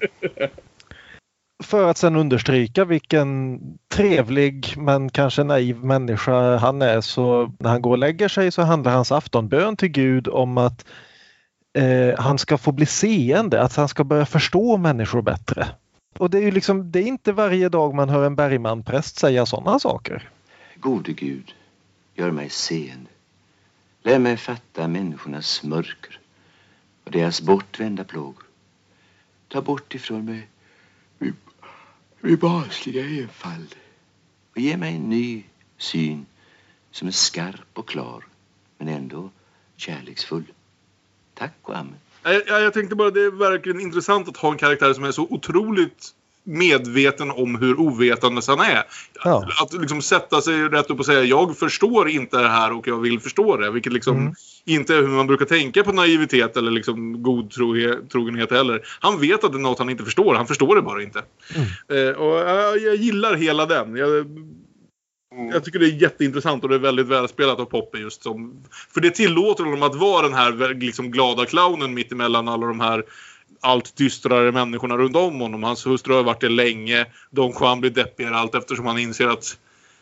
För 1.65 1.91
att 1.91 1.99
sen 1.99 2.17
understryka 2.17 2.85
vilken 2.85 3.61
trevlig 3.89 4.75
men 4.77 5.11
kanske 5.11 5.45
naiv 5.45 5.85
människa 5.85 6.57
han 6.57 6.83
är 6.83 7.01
så 7.01 7.53
när 7.59 7.71
han 7.71 7.83
går 7.83 7.91
och 7.91 7.99
lägger 7.99 8.29
sig 8.29 8.53
så 8.53 8.63
handlar 8.63 8.93
hans 8.93 9.13
aftonbön 9.13 9.77
till 9.77 9.89
Gud 9.89 10.29
om 10.29 10.59
att 10.59 10.85
eh, 11.73 12.19
han 12.19 12.39
ska 12.39 12.59
få 12.59 12.73
bli 12.73 12.87
seende, 12.87 13.63
att 13.63 13.77
han 13.77 13.89
ska 13.89 14.05
börja 14.05 14.27
förstå 14.27 14.77
människor 14.77 15.23
bättre. 15.23 15.69
Och 16.19 16.31
det 16.31 16.39
är 16.39 16.43
ju 16.43 16.51
liksom, 16.51 16.91
det 16.91 16.99
är 16.99 17.07
inte 17.07 17.33
varje 17.33 17.69
dag 17.69 17.95
man 17.95 18.09
hör 18.09 18.27
en 18.27 18.37
Bergman-präst 18.37 19.19
säga 19.19 19.47
sådana 19.47 19.79
saker. 19.79 20.31
Gode 20.77 21.13
Gud, 21.13 21.55
gör 22.15 22.31
mig 22.31 22.51
seende. 22.51 23.11
Lär 24.03 24.19
mig 24.19 24.37
fatta 24.37 24.89
människornas 24.89 25.63
mörker 25.63 26.21
och 27.05 27.11
deras 27.11 27.41
bortvända 27.41 28.05
plågor. 28.05 28.45
Ta 29.49 29.63
bort 29.63 29.95
ifrån 29.95 30.25
mig 30.25 30.49
min, 31.19 31.37
min 32.21 32.37
barnsliga 32.37 33.23
enfald 33.23 33.75
och 34.55 34.59
ge 34.59 34.77
mig 34.77 34.97
en 34.97 35.11
ny 35.11 35.45
syn 35.77 36.27
som 36.91 37.09
är 37.09 37.13
skarp 37.13 37.79
och 37.79 37.89
klar 37.89 38.25
men 38.79 38.89
ändå 38.89 39.31
kärleksfull. 39.77 40.45
Tack 41.39 41.55
och 41.63 41.77
amen. 41.77 41.95
Jag, 42.23 42.63
jag, 42.63 42.75
tänkte 42.75 42.97
bara 42.97 43.11
det 43.11 43.23
är 43.23 43.31
verkligen 43.31 43.81
intressant 43.81 44.29
att 44.29 44.37
ha 44.37 44.53
en 44.53 44.59
karaktär 44.59 44.93
som 44.93 45.05
är 45.05 45.13
så 45.13 45.27
otroligt 45.31 46.15
medveten 46.45 47.31
om 47.31 47.57
hur 47.57 47.81
ovetande 47.81 48.43
han 48.47 48.61
är. 48.61 48.83
Ja. 49.25 49.49
Att 49.63 49.73
liksom 49.73 50.03
sätta 50.03 50.41
sig 50.41 50.55
rätt 50.55 50.91
upp 50.91 50.99
och 50.99 51.07
säga 51.07 51.23
jag 51.23 51.59
förstår 51.59 52.09
inte 52.09 52.43
det 52.43 52.49
här 52.49 52.73
och 52.73 52.89
jag 52.89 53.01
vill 53.01 53.21
förstå 53.21 53.57
det. 53.57 53.71
Vilket 53.71 53.93
liksom 53.93 54.17
Mm. 54.17 54.35
inte 54.65 54.95
är 54.95 54.99
hur 55.03 55.09
man 55.09 55.27
brukar 55.27 55.47
tänka 55.47 55.85
på 55.85 55.93
naivitet 55.93 56.57
eller 56.57 56.71
liksom 56.71 57.23
godtrogenhet 57.23 58.51
heller. 58.51 58.83
Han 59.01 59.21
vet 59.21 59.45
att 59.45 59.53
det 59.53 59.59
är 59.59 59.61
något 59.61 59.79
han 59.79 59.91
inte 59.91 60.05
förstår. 60.05 60.35
Han 60.35 60.47
förstår 60.47 60.77
det 60.77 60.83
bara 60.83 61.03
inte. 61.03 61.23
Eh, 61.89 62.17
och 62.17 62.39
jag, 62.39 62.79
jag 62.79 62.97
gillar 62.97 63.35
hela 63.35 63.67
den. 63.67 63.97
Jag, 63.97 64.27
jag 65.53 65.65
tycker 65.65 65.79
det 65.79 65.87
är 65.87 66.03
jätteintressant 66.03 66.63
och 66.63 66.69
det 66.69 66.75
är 66.75 66.79
väldigt 66.79 67.07
välspelat 67.07 67.59
av 67.59 67.65
Poppe 67.65 67.99
just 67.99 68.23
som... 68.23 68.65
För 68.95 69.01
det 69.01 69.11
tillåter 69.11 69.65
honom 69.65 69.83
att 69.83 69.95
vara 69.95 70.23
den 70.23 70.35
här 70.35 70.75
liksom 70.75 71.11
glada 71.11 71.47
clownen 71.47 71.95
mitt 71.95 72.13
emellan 72.13 72.49
alla 72.49 72.67
de 72.67 72.81
här 72.81 73.05
allt 73.61 73.97
dystrare 73.97 74.53
människorna 74.53 74.97
runt 74.97 75.17
om 75.17 75.41
honom. 75.41 75.63
Hans 75.63 75.87
hustru 75.87 76.15
har 76.15 76.23
varit 76.23 76.41
det 76.41 76.49
länge. 76.49 77.07
Don 77.31 77.53
Juan 77.61 77.81
blir 77.81 77.91
deppigare 77.91 78.37
allt 78.37 78.55
eftersom 78.55 78.87
han 78.87 78.99
inser 78.99 79.29
att, 79.29 79.59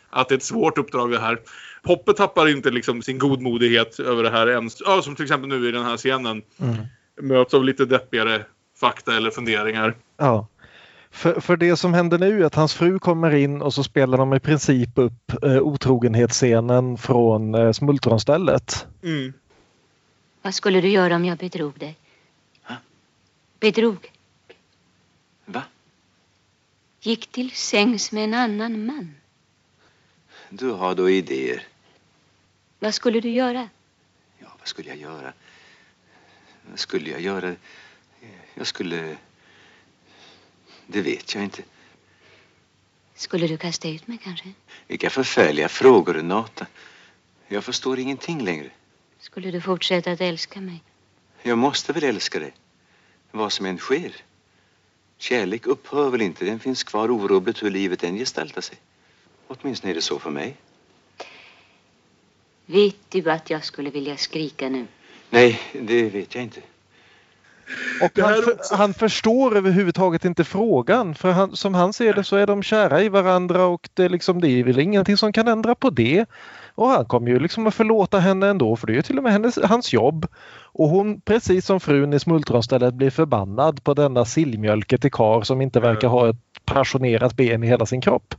att 0.09 0.29
det 0.29 0.35
är 0.35 0.37
ett 0.37 0.43
svårt 0.43 0.77
uppdrag 0.77 1.11
det 1.11 1.19
här. 1.19 1.39
Poppe 1.83 2.13
tappar 2.13 2.47
inte 2.47 2.71
liksom 2.71 3.01
sin 3.01 3.17
godmodighet 3.17 3.99
över 3.99 4.23
det 4.23 4.29
här 4.29 4.47
ens. 4.47 4.81
Ja, 4.85 5.01
som 5.01 5.15
till 5.15 5.25
exempel 5.25 5.49
nu 5.49 5.69
i 5.69 5.71
den 5.71 5.83
här 5.85 5.97
scenen. 5.97 6.41
Mm. 6.59 6.75
Möts 7.21 7.53
av 7.53 7.63
lite 7.63 7.85
deppigare 7.85 8.45
fakta 8.79 9.17
eller 9.17 9.31
funderingar. 9.31 9.95
Ja. 10.17 10.47
För, 11.17 11.39
för 11.41 11.57
det 11.57 11.77
som 11.77 11.93
händer 11.93 12.17
nu 12.17 12.41
är 12.41 12.45
att 12.45 12.55
hans 12.55 12.73
fru 12.73 12.99
kommer 12.99 13.35
in 13.35 13.61
och 13.61 13.73
så 13.73 13.83
spelar 13.83 14.17
de 14.17 14.33
i 14.33 14.39
princip 14.39 14.89
upp 14.95 15.43
eh, 15.43 15.57
otrogenhetsscenen 15.57 16.97
från 16.97 17.55
eh, 17.55 17.71
smultronstället. 17.71 18.87
Mm. 19.03 19.33
Vad 20.41 20.53
skulle 20.53 20.81
du 20.81 20.89
göra 20.89 21.15
om 21.15 21.25
jag 21.25 21.37
bedrog 21.37 21.79
dig? 21.79 21.95
Bedrog? 23.59 24.11
Va? 25.45 25.63
Gick 27.01 27.27
till 27.27 27.51
sängs 27.51 28.11
med 28.11 28.23
en 28.23 28.33
annan 28.33 28.85
man. 28.85 29.15
Du 30.49 30.71
har 30.71 30.95
då 30.95 31.09
idéer. 31.09 31.63
Vad 32.79 32.93
skulle 32.93 33.19
du 33.19 33.29
göra? 33.29 33.69
Ja, 34.39 34.47
vad 34.59 34.67
skulle 34.67 34.89
jag 34.89 34.97
göra? 34.97 35.33
Vad 36.69 36.79
skulle 36.79 37.09
jag 37.09 37.21
göra? 37.21 37.55
Jag 38.53 38.67
skulle... 38.67 39.17
Det 40.87 41.01
vet 41.01 41.35
jag 41.35 41.43
inte. 41.43 41.63
Skulle 43.15 43.47
du 43.47 43.57
kasta 43.57 43.89
ut 43.89 44.07
mig 44.07 44.17
kanske? 44.23 44.51
Vilka 44.87 45.09
förfärliga 45.09 45.69
frågor, 45.69 46.13
Renata. 46.13 46.67
Jag 47.47 47.63
förstår 47.63 47.99
ingenting 47.99 48.43
längre. 48.43 48.69
Skulle 49.19 49.51
du 49.51 49.61
fortsätta 49.61 50.11
att 50.11 50.21
älska 50.21 50.61
mig? 50.61 50.83
Jag 51.43 51.57
måste 51.57 51.93
väl 51.93 52.03
älska 52.03 52.39
dig. 52.39 52.53
Vad 53.31 53.51
som 53.51 53.65
än 53.65 53.77
sker. 53.77 54.15
Kärlek 55.17 55.67
upphör 55.67 56.09
väl 56.09 56.21
inte. 56.21 56.45
Den 56.45 56.59
finns 56.59 56.83
kvar 56.83 57.11
orubbligt 57.11 57.63
hur 57.63 57.69
livet 57.71 58.03
än 58.03 58.15
gestaltar 58.15 58.61
sig. 58.61 58.77
Åtminstone 59.47 59.91
är 59.93 59.95
det 59.95 60.01
så 60.01 60.19
för 60.19 60.29
mig. 60.29 60.55
Vet 62.65 62.95
du 63.09 63.31
att 63.31 63.49
jag 63.49 63.65
skulle 63.65 63.89
vilja 63.89 64.17
skrika 64.17 64.69
nu? 64.69 64.87
Nej, 65.29 65.61
det 65.73 66.09
vet 66.09 66.35
jag 66.35 66.43
inte. 66.43 66.61
Och 68.01 68.19
han, 68.19 68.33
för, 68.33 68.75
han 68.77 68.93
förstår 68.93 69.57
överhuvudtaget 69.57 70.25
inte 70.25 70.43
frågan. 70.43 71.15
För 71.15 71.31
han, 71.31 71.55
som 71.55 71.73
han 71.73 71.93
ser 71.93 72.13
det 72.13 72.23
så 72.23 72.35
är 72.35 72.47
de 72.47 72.63
kära 72.63 73.01
i 73.01 73.09
varandra 73.09 73.65
och 73.65 73.89
det 73.93 74.03
är, 74.03 74.09
liksom, 74.09 74.41
det 74.41 74.49
är 74.49 74.63
väl 74.63 74.79
ingenting 74.79 75.17
som 75.17 75.33
kan 75.33 75.47
ändra 75.47 75.75
på 75.75 75.89
det. 75.89 76.25
Och 76.75 76.87
han 76.87 77.05
kommer 77.05 77.31
ju 77.31 77.39
liksom 77.39 77.67
att 77.67 77.75
förlåta 77.75 78.19
henne 78.19 78.47
ändå 78.47 78.75
för 78.75 78.87
det 78.87 78.93
är 78.93 78.95
ju 78.95 79.01
till 79.01 79.17
och 79.17 79.23
med 79.23 79.31
hennes, 79.31 79.59
hans 79.63 79.93
jobb. 79.93 80.27
Och 80.73 80.89
hon, 80.89 81.21
precis 81.21 81.65
som 81.65 81.79
frun 81.79 82.13
i 82.13 82.19
smultronstället, 82.19 82.93
blir 82.93 83.09
förbannad 83.09 83.83
på 83.83 83.93
denna 83.93 84.25
sillmjölket 84.25 85.05
i 85.05 85.09
kar 85.09 85.41
som 85.41 85.61
inte 85.61 85.79
verkar 85.79 86.07
ha 86.07 86.29
ett 86.29 86.65
passionerat 86.65 87.35
ben 87.35 87.63
i 87.63 87.67
hela 87.67 87.85
sin 87.85 88.01
kropp. 88.01 88.35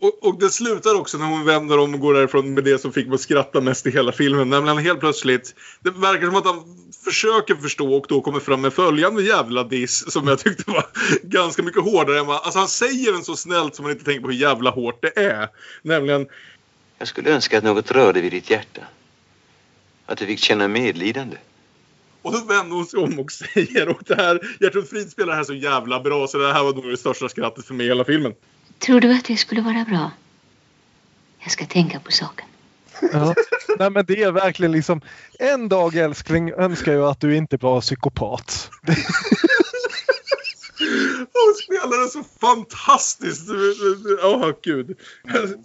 Och, 0.00 0.26
och 0.28 0.38
det 0.38 0.50
slutar 0.50 0.94
också 0.94 1.18
när 1.18 1.26
hon 1.26 1.44
vänder 1.44 1.78
om 1.78 1.94
och 1.94 2.00
går 2.00 2.14
därifrån 2.14 2.54
med 2.54 2.64
det 2.64 2.78
som 2.78 2.92
fick 2.92 3.06
mig 3.06 3.14
att 3.14 3.20
skratta 3.20 3.60
mest 3.60 3.86
i 3.86 3.90
hela 3.90 4.12
filmen. 4.12 4.50
Nämligen 4.50 4.78
helt 4.78 5.00
plötsligt, 5.00 5.54
det 5.80 5.90
verkar 5.90 6.26
som 6.26 6.36
att 6.36 6.44
han 6.44 6.62
försöker 7.04 7.54
förstå 7.54 7.94
och 7.94 8.06
då 8.08 8.20
kommer 8.20 8.40
fram 8.40 8.60
med 8.60 8.72
följande 8.72 9.22
jävla 9.22 9.64
diss 9.64 10.12
som 10.12 10.28
jag 10.28 10.38
tyckte 10.38 10.70
var 10.70 10.86
ganska 11.22 11.62
mycket 11.62 11.82
hårdare 11.82 12.18
än 12.18 12.26
vad... 12.26 12.36
Alltså 12.36 12.58
han 12.58 12.68
säger 12.68 13.12
den 13.12 13.24
så 13.24 13.36
snällt 13.36 13.74
som 13.74 13.82
man 13.82 13.92
inte 13.92 14.04
tänker 14.04 14.20
på 14.20 14.28
hur 14.28 14.34
jävla 14.34 14.70
hårt 14.70 15.02
det 15.02 15.18
är. 15.18 15.48
Nämligen... 15.82 16.26
Jag 16.98 17.08
skulle 17.08 17.30
önska 17.30 17.58
att 17.58 17.64
något 17.64 17.90
rörde 17.90 18.20
vid 18.20 18.32
ditt 18.32 18.50
hjärta. 18.50 18.82
Att 20.06 20.18
du 20.18 20.26
fick 20.26 20.38
känna 20.38 20.68
medlidande. 20.68 21.36
Och 22.22 22.32
då 22.32 22.38
vänder 22.38 22.76
hon 22.76 22.86
sig 22.86 23.00
om 23.00 23.18
och 23.18 23.32
säger 23.54 23.88
och 23.88 24.02
det 24.06 24.14
här, 24.14 24.56
Gertrud 24.60 24.88
Frid 24.88 25.10
spelar 25.10 25.28
det 25.28 25.36
här 25.36 25.44
så 25.44 25.54
jävla 25.54 26.00
bra 26.00 26.26
så 26.26 26.38
det 26.38 26.52
här 26.52 26.64
var 26.64 26.72
nog 26.74 26.90
det 26.90 26.96
största 26.96 27.28
skrattet 27.28 27.66
för 27.66 27.74
mig 27.74 27.86
i 27.86 27.88
hela 27.88 28.04
filmen. 28.04 28.34
Tror 28.80 29.00
du 29.00 29.12
att 29.12 29.24
det 29.24 29.36
skulle 29.36 29.60
vara 29.60 29.84
bra? 29.84 30.10
Jag 31.38 31.50
ska 31.52 31.66
tänka 31.66 32.00
på 32.00 32.10
saken. 32.10 32.46
Ja. 33.12 33.34
Nej 33.78 33.90
men 33.90 34.04
det 34.06 34.22
är 34.22 34.32
verkligen 34.32 34.72
liksom 34.72 35.00
en 35.38 35.68
dag 35.68 35.96
älskling 35.96 36.52
önskar 36.52 36.92
jag 36.92 37.08
att 37.08 37.20
du 37.20 37.36
inte 37.36 37.56
var 37.56 37.80
psykopat. 37.80 38.70
Hon 41.50 41.56
spelar 41.78 42.02
det 42.02 42.08
så 42.08 42.24
fantastiskt. 42.40 43.50
Åh, 44.22 44.48
oh, 44.48 44.52
gud. 44.62 44.98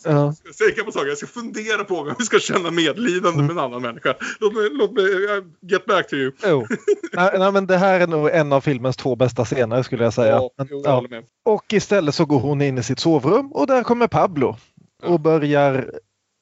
Ja. 0.03 0.33
Jag 0.43 0.55
ska 0.55 0.65
tänka 0.65 0.83
på 0.83 0.91
saker. 0.91 1.07
Jag 1.07 1.17
ska 1.17 1.27
fundera 1.27 1.83
på 1.83 1.97
om 1.97 2.15
vi 2.19 2.25
ska 2.25 2.39
känna 2.39 2.71
medlidande 2.71 3.41
med 3.41 3.51
en 3.51 3.59
annan 3.59 3.81
människa. 3.81 4.15
Låt 4.39 4.53
mig, 4.53 4.69
låt 4.71 4.91
mig 4.91 5.05
uh, 5.05 5.43
get 5.61 5.85
back 5.85 6.07
to 6.07 6.15
you. 6.15 6.31
Jo. 6.43 6.67
Nej, 7.13 7.31
nej, 7.39 7.51
men 7.51 7.67
det 7.67 7.77
här 7.77 7.99
är 7.99 8.07
nog 8.07 8.29
en 8.29 8.53
av 8.53 8.61
filmens 8.61 8.97
två 8.97 9.15
bästa 9.15 9.45
scener 9.45 9.83
skulle 9.83 10.03
jag 10.03 10.13
säga. 10.13 10.35
Ja, 10.35 10.49
Men, 10.57 10.67
jo, 10.71 10.81
jag 10.85 11.07
ja. 11.11 11.21
Och 11.45 11.73
istället 11.73 12.15
så 12.15 12.25
går 12.25 12.39
hon 12.39 12.61
in 12.61 12.77
i 12.77 12.83
sitt 12.83 12.99
sovrum 12.99 13.51
och 13.51 13.67
där 13.67 13.83
kommer 13.83 14.07
Pablo 14.07 14.57
och 15.03 15.19
börjar 15.19 15.91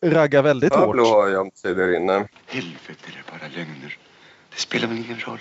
ragga 0.06 0.42
väldigt 0.42 0.74
Pablo 0.74 1.04
hårt. 1.04 1.14
har 1.14 1.30
gömt 1.30 1.58
sig 1.58 1.76
där 1.76 1.96
inne. 1.96 2.28
Helvete, 2.46 3.04
det 3.06 3.36
är 3.36 3.40
bara 3.40 3.48
lögner. 3.56 3.98
Det 4.54 4.60
spelar 4.60 4.88
väl 4.88 4.98
ingen 4.98 5.20
roll. 5.20 5.40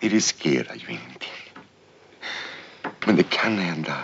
Ni 0.00 0.08
riskerar 0.08 0.74
ju 0.74 0.86
ingenting. 0.88 1.39
Men 3.06 3.16
det 3.16 3.30
kan 3.30 3.58
hända 3.58 3.94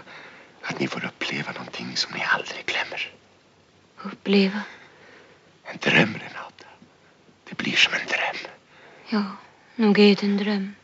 att 0.63 0.81
ni 0.81 0.87
får 0.87 1.05
uppleva 1.05 1.53
någonting 1.53 1.97
som 1.97 2.13
ni 2.15 2.25
aldrig 2.35 2.67
glömmer. 2.67 3.13
Uppleva? 4.13 4.61
En 5.65 5.79
dröm, 5.81 6.15
Renata. 6.15 6.67
Det 7.49 7.57
blir 7.57 7.73
som 7.73 7.93
en 7.95 8.07
dröm. 8.07 8.53
Ja, 9.09 9.25
nog 9.77 9.99
är 9.99 10.17
det 10.17 10.23
en 10.23 10.37
dröm. 10.37 10.75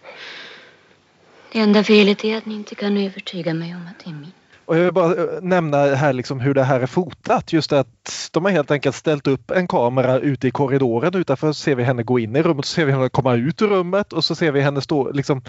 Det 1.53 1.59
enda 1.59 1.85
felet 1.85 2.25
är 2.25 2.39
att 2.39 2.47
ni 2.47 2.55
inte 2.55 2.75
kan 2.75 2.97
övertyga 2.97 3.55
mig 3.55 3.75
om 3.75 3.89
att 3.91 4.05
det 4.05 4.11
är 4.11 4.15
min. 4.15 4.33
Och 4.65 4.77
jag 4.77 4.83
vill 4.83 4.93
bara 4.93 5.15
eh, 5.15 5.43
nämna 5.43 5.95
här 5.95 6.13
liksom 6.13 6.41
hur 6.41 6.55
det 6.55 6.65
här 6.65 6.81
är 6.81 6.87
fotat. 6.87 7.53
Just 7.53 7.73
att 7.73 8.29
de 8.33 8.45
har 8.45 8.53
helt 8.53 8.71
enkelt 8.71 8.97
ställt 8.97 9.27
upp 9.27 9.51
en 9.51 9.69
kamera 9.69 10.19
ute 10.19 10.49
i 10.49 10.51
korridoren. 10.51 11.15
Utanför 11.15 11.53
ser 11.53 11.75
vi 11.75 11.83
henne 11.83 12.03
gå 12.03 12.19
in 12.19 12.37
i 12.37 12.43
rummet, 12.43 12.65
så 12.65 12.75
ser 12.75 12.85
vi 12.85 12.93
henne 12.93 13.09
komma 13.09 13.35
ut 13.35 13.63
ur 13.63 13.69
rummet 13.69 14.13
och 14.13 14.25
så 14.25 14.35
ser 14.35 14.53
vi 14.53 14.61
henne 14.61 14.81
stå 14.81 15.11
liksom 15.13 15.43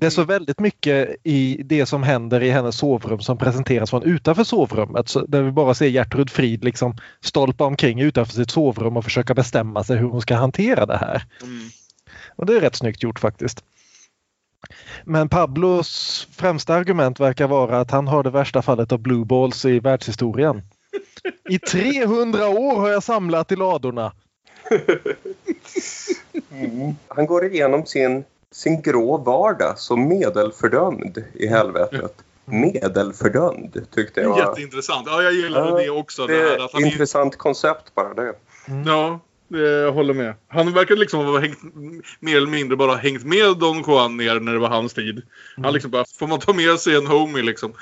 det 0.00 0.06
är 0.06 0.10
så 0.10 0.24
väldigt 0.24 0.60
mycket 0.60 1.16
i 1.24 1.62
det 1.64 1.86
som 1.86 2.02
händer 2.02 2.42
i 2.42 2.50
hennes 2.50 2.76
sovrum 2.76 3.20
som 3.20 3.38
presenteras 3.38 3.90
från 3.90 4.02
utanför 4.02 4.44
sovrummet. 4.44 5.08
Så 5.08 5.26
där 5.26 5.42
vi 5.42 5.50
bara 5.50 5.74
ser 5.74 5.86
Gertrud 5.86 6.30
Frid 6.30 6.64
liksom 6.64 6.96
stolpa 7.20 7.64
omkring 7.64 8.00
utanför 8.00 8.32
sitt 8.32 8.50
sovrum 8.50 8.96
och 8.96 9.04
försöka 9.04 9.34
bestämma 9.34 9.84
sig 9.84 9.96
hur 9.96 10.08
hon 10.08 10.20
ska 10.20 10.34
hantera 10.34 10.86
det 10.86 10.96
här. 10.96 11.22
Och 12.36 12.46
det 12.46 12.56
är 12.56 12.60
rätt 12.60 12.76
snyggt 12.76 13.02
gjort 13.02 13.18
faktiskt. 13.18 13.64
Men 15.04 15.28
Pablos 15.28 16.26
främsta 16.30 16.74
argument 16.74 17.20
verkar 17.20 17.48
vara 17.48 17.80
att 17.80 17.90
han 17.90 18.08
har 18.08 18.22
det 18.22 18.30
värsta 18.30 18.62
fallet 18.62 18.92
av 18.92 18.98
blue 18.98 19.24
balls 19.24 19.64
i 19.64 19.80
världshistorien. 19.80 20.62
I 21.48 21.58
300 21.58 22.48
år 22.48 22.80
har 22.80 22.88
jag 22.88 23.02
samlat 23.02 23.52
i 23.52 23.56
ladorna. 23.56 24.12
Han 27.08 27.26
går 27.26 27.44
igenom 27.44 27.86
sin, 27.86 28.24
sin 28.54 28.82
grå 28.82 29.16
vardag 29.16 29.78
som 29.78 30.08
medelfördömd 30.08 31.24
i 31.34 31.46
helvetet. 31.46 32.14
Medelfördömd 32.44 33.86
tyckte 33.94 34.20
jag 34.20 34.30
var... 34.30 34.38
Jätteintressant. 34.38 35.06
Ja, 35.10 35.22
jag 35.22 35.32
gillade 35.32 35.68
Ja, 35.70 35.76
det 35.78 35.90
också. 35.90 36.26
Det 36.26 36.32
Det 36.36 36.42
här, 36.42 36.50
är 36.58 36.64
att 36.64 36.72
han 36.72 36.84
ett 36.84 36.92
intressant 36.92 37.36
koncept 37.38 37.94
bara 37.94 38.14
det. 38.14 38.32
Ja, 38.86 39.20
det- 39.48 39.58
jag 39.68 39.92
håller 39.92 40.14
med. 40.14 40.34
Han 40.48 40.72
verkar 40.74 40.96
liksom 40.96 41.24
ha 41.26 41.38
hängt, 41.38 41.58
mer 42.20 42.36
eller 42.36 42.46
mindre 42.46 42.76
bara 42.76 42.94
hängt 42.94 43.24
med 43.24 43.56
Don 43.58 43.84
Juan 43.86 44.16
ner 44.16 44.40
när 44.40 44.52
det 44.52 44.58
var 44.58 44.68
hans 44.68 44.94
tid. 44.94 45.22
Han 45.56 45.72
liksom 45.72 45.90
bara, 45.90 46.04
får 46.18 46.26
man 46.26 46.40
ta 46.40 46.52
med 46.52 46.78
sig 46.78 46.96
en 46.96 47.06
homie 47.06 47.42
liksom? 47.42 47.72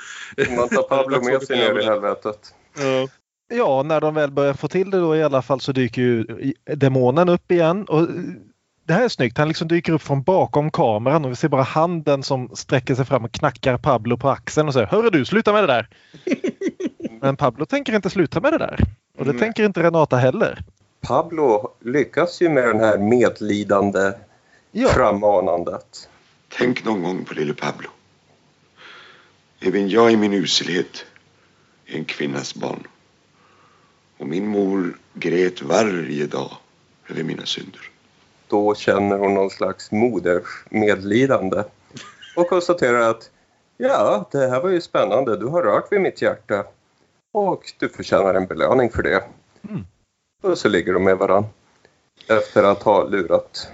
Man 0.57 0.69
tar 0.69 0.83
Pablo 0.83 1.21
med 1.31 1.41
sig 1.43 1.57
ner 1.57 1.79
i 1.79 1.83
helvetet. 1.85 2.53
Ja. 2.77 3.07
Ja, 3.49 3.83
när 3.83 4.01
de 4.01 4.13
väl 4.13 4.31
börjar 4.31 4.53
få 4.53 4.67
till 4.67 4.91
det 4.91 4.97
då 4.99 5.15
i 5.15 5.23
alla 5.23 5.41
fall 5.41 5.59
så 5.61 5.71
dyker 5.71 6.01
ju 6.01 6.25
demonen 6.75 7.29
upp 7.29 7.51
igen. 7.51 7.85
Och 7.85 8.07
det 8.87 8.93
här 8.93 9.05
är 9.05 9.09
snyggt. 9.09 9.37
Han 9.37 9.47
liksom 9.47 9.67
dyker 9.67 9.93
upp 9.93 10.01
från 10.01 10.21
bakom 10.21 10.71
kameran 10.71 11.25
och 11.25 11.31
vi 11.31 11.35
ser 11.35 11.47
bara 11.47 11.63
handen 11.63 12.23
som 12.23 12.49
sträcker 12.55 12.95
sig 12.95 13.05
fram 13.05 13.25
och 13.25 13.31
knackar 13.31 13.77
Pablo 13.77 14.17
på 14.17 14.29
axeln 14.29 14.67
och 14.67 14.73
säger 14.73 14.87
Hörru 14.87 15.09
du, 15.09 15.25
sluta 15.25 15.53
med 15.53 15.63
det 15.63 15.67
där! 15.67 15.89
Men 17.21 17.37
Pablo 17.37 17.65
tänker 17.65 17.95
inte 17.95 18.09
sluta 18.09 18.41
med 18.41 18.53
det 18.53 18.57
där. 18.57 18.79
Och 19.17 19.25
det 19.25 19.31
Nej. 19.31 19.39
tänker 19.39 19.65
inte 19.65 19.83
Renata 19.83 20.17
heller. 20.17 20.63
Pablo 21.01 21.71
lyckas 21.79 22.41
ju 22.41 22.49
med 22.49 22.63
den 22.63 22.79
här 22.79 22.97
medlidande 22.97 24.13
frammanandet. 24.93 26.09
Tänk 26.57 26.85
någon 26.85 27.03
gång 27.03 27.25
på 27.25 27.33
lille 27.33 27.53
Pablo. 27.53 27.89
Även 29.59 29.89
jag 29.89 30.11
i 30.11 30.17
min 30.17 30.33
uselhet 30.33 31.05
är 31.85 31.97
en 31.97 32.05
kvinnas 32.05 32.55
barn. 32.55 32.87
Och 34.17 34.27
min 34.27 34.47
mor 34.47 34.97
grät 35.13 35.61
varje 35.61 36.25
dag 36.25 36.51
över 37.09 37.23
mina 37.23 37.45
synder. 37.45 37.81
Då 38.47 38.75
känner 38.75 39.17
hon 39.17 39.33
någon 39.33 39.49
slags 39.49 39.91
modersmedlidande 39.91 41.63
och 42.35 42.49
konstaterar 42.49 43.09
att 43.09 43.31
ja, 43.77 44.25
det 44.31 44.47
här 44.47 44.61
var 44.61 44.69
ju 44.69 44.81
spännande. 44.81 45.37
Du 45.37 45.45
har 45.45 45.63
rört 45.63 45.91
vid 45.91 46.01
mitt 46.01 46.21
hjärta 46.21 46.63
och 47.33 47.73
du 47.79 47.89
förtjänar 47.89 48.33
en 48.33 48.47
belöning 48.47 48.89
för 48.89 49.03
det. 49.03 49.23
Och 50.43 50.57
så 50.57 50.69
ligger 50.69 50.93
de 50.93 51.03
med 51.03 51.17
varann 51.17 51.45
efter 52.29 52.63
att 52.63 52.83
ha 52.83 53.07
lurat 53.07 53.71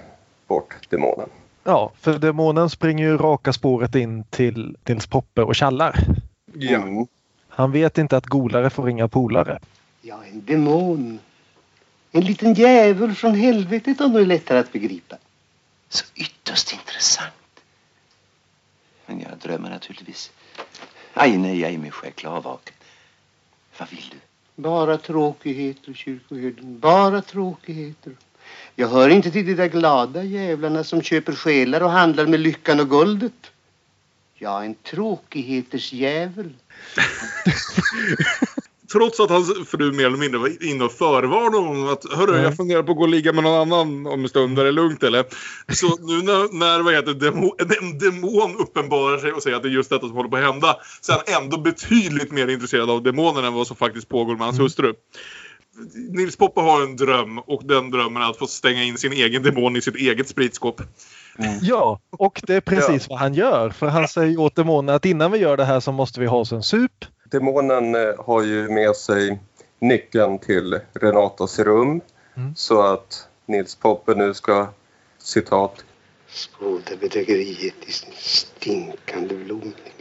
bort 0.48 0.88
demonen. 0.90 1.30
Ja, 1.64 1.92
för 2.00 2.20
demonen 2.20 2.70
springer 2.70 3.06
ju 3.06 3.18
raka 3.18 3.54
spåret 3.54 3.96
in 3.96 4.24
till 4.24 4.78
Nils 4.88 5.08
Poppe 5.08 5.42
och 5.42 5.56
tjallar. 5.56 6.00
Ja. 6.54 7.06
Han 7.50 7.72
vet 7.72 7.98
inte 7.98 8.18
att 8.18 8.26
golare 8.26 8.70
får 8.70 8.84
ringa 8.84 9.08
polare. 9.08 9.60
Ja, 10.02 10.20
en 10.32 10.46
demon. 10.46 11.20
En 12.16 12.24
liten 12.24 12.54
djävul 12.54 13.16
från 13.16 13.36
helvetet 13.36 14.02
om 14.02 14.14
det 14.14 14.22
är 14.22 14.26
lättare 14.26 14.60
att 14.60 14.72
begripa. 14.72 15.18
Så 15.90 16.06
ytterst 16.16 16.74
intressant. 16.74 17.34
Men 19.06 19.20
jag 19.20 19.38
drömmer 19.38 19.70
naturligtvis. 19.70 20.32
Aj, 21.14 21.38
nej, 21.38 21.60
jag 21.60 21.72
är 21.72 21.78
mig 21.78 21.92
själv 21.92 22.12
klarvaken. 22.12 22.74
Vad 23.78 23.90
vill 23.90 24.10
du? 24.12 24.18
Bara 24.62 24.98
tråkigheter, 24.98 25.94
kyrkoherden. 25.94 26.80
Bara 26.80 27.22
tråkigheter. 27.22 28.14
Jag 28.76 28.88
hör 28.88 29.10
inte 29.10 29.32
till 29.32 29.46
de 29.46 29.54
där 29.54 29.68
glada 29.68 30.24
jävlarna 30.24 30.84
som 30.84 31.02
köper 31.02 31.36
själar 31.36 31.82
och 31.82 31.90
handlar 31.90 32.26
med 32.26 32.40
lyckan 32.40 32.80
och 32.80 32.90
guldet. 32.90 33.52
Jag 34.34 34.62
är 34.62 34.66
en 34.66 34.76
tråkigheters 34.76 35.94
djävul. 35.94 36.54
Trots 38.94 39.20
att 39.20 39.30
hans 39.30 39.54
fru 39.70 39.92
mer 39.92 40.06
eller 40.06 40.18
mindre 40.18 40.40
var 40.40 40.64
inne 40.64 40.84
och 40.84 40.92
förvarnade 40.92 41.58
honom 41.68 41.88
att 41.90 42.14
Hörru, 42.14 42.32
Mm. 42.32 42.44
jag 42.44 42.58
funderar 42.58 42.84
på 42.84 42.92
att 42.92 42.98
gå 42.98 43.04
och 43.04 43.10
ligga 43.10 43.34
med 43.34 43.44
någon 43.44 43.62
annan 43.74 44.08
om 44.08 44.22
en 44.24 44.30
stund. 44.30 44.60
Är 44.60 44.64
det 44.66 44.72
lugnt 44.72 45.04
eller? 45.04 45.26
Så 45.74 45.88
nu 45.88 46.22
när, 46.22 46.60
när 46.60 46.80
vad 46.82 46.94
heter, 46.94 47.14
det, 47.14 47.20
demo, 47.32 47.56
en 47.60 47.98
demon 48.00 48.56
uppenbarar 48.60 49.18
sig 49.18 49.32
och 49.32 49.44
säger 49.44 49.58
att 49.58 49.64
det 49.64 49.70
är 49.70 49.74
just 49.74 49.90
detta 49.90 50.08
som 50.08 50.16
håller 50.16 50.30
på 50.30 50.38
att 50.38 50.44
hända. 50.44 50.76
Så 51.02 51.12
är 51.12 51.16
han 51.34 51.44
ändå 51.44 51.58
betydligt 51.58 52.32
mer 52.32 52.48
intresserad 52.48 52.90
av 52.90 53.04
demonen 53.04 53.46
än 53.46 53.54
vad 53.54 53.68
som 53.68 53.76
faktiskt 53.76 54.10
pågår 54.10 54.36
med 54.36 54.46
hans 54.46 54.56
Mm. 54.56 54.64
hustru. 54.66 54.94
Nils 56.10 56.36
Poppe 56.36 56.62
har 56.62 56.82
en 56.84 56.96
dröm 56.96 57.40
och 57.40 57.62
den 57.64 57.92
drömmen 57.92 58.22
är 58.24 58.30
att 58.30 58.38
få 58.38 58.48
stänga 58.48 58.84
in 58.84 58.98
sin 58.98 59.14
egen 59.14 59.44
demon 59.44 59.76
i 59.76 59.82
sitt 59.82 59.96
eget 59.96 60.30
spritskåp. 60.30 60.82
Ja, 61.62 62.00
och 62.18 62.42
det 62.48 62.56
är 62.56 62.62
precis 62.62 63.10
vad 63.10 63.20
han 63.20 63.34
gör. 63.34 63.70
För 63.70 63.88
han 63.88 64.08
säger 64.08 64.40
åt 64.40 64.56
demonen 64.56 64.96
att 64.96 65.06
innan 65.06 65.32
vi 65.32 65.38
gör 65.38 65.58
det 65.58 65.66
här 65.66 65.80
så 65.80 65.92
måste 65.92 66.20
vi 66.20 66.26
ha 66.26 66.38
oss 66.38 66.52
en 66.52 66.64
sup. 66.64 67.06
Demonen 67.34 67.96
eh, 67.96 68.26
har 68.26 68.44
ju 68.44 68.70
med 68.70 68.96
sig 68.96 69.40
nyckeln 69.80 70.40
till 70.40 70.80
Renatas 70.94 71.60
rum 71.60 72.02
så 72.56 72.82
att 72.82 73.28
Nils 73.46 73.76
Poppe 73.76 74.16
nu 74.16 74.34
ska 74.34 74.68
citat 75.18 75.86
Skåda 76.28 76.96
bedrägeriet 77.00 77.74
i 77.88 77.92
sin 77.92 78.14
stinkande 78.16 79.36
blomning. 79.36 79.94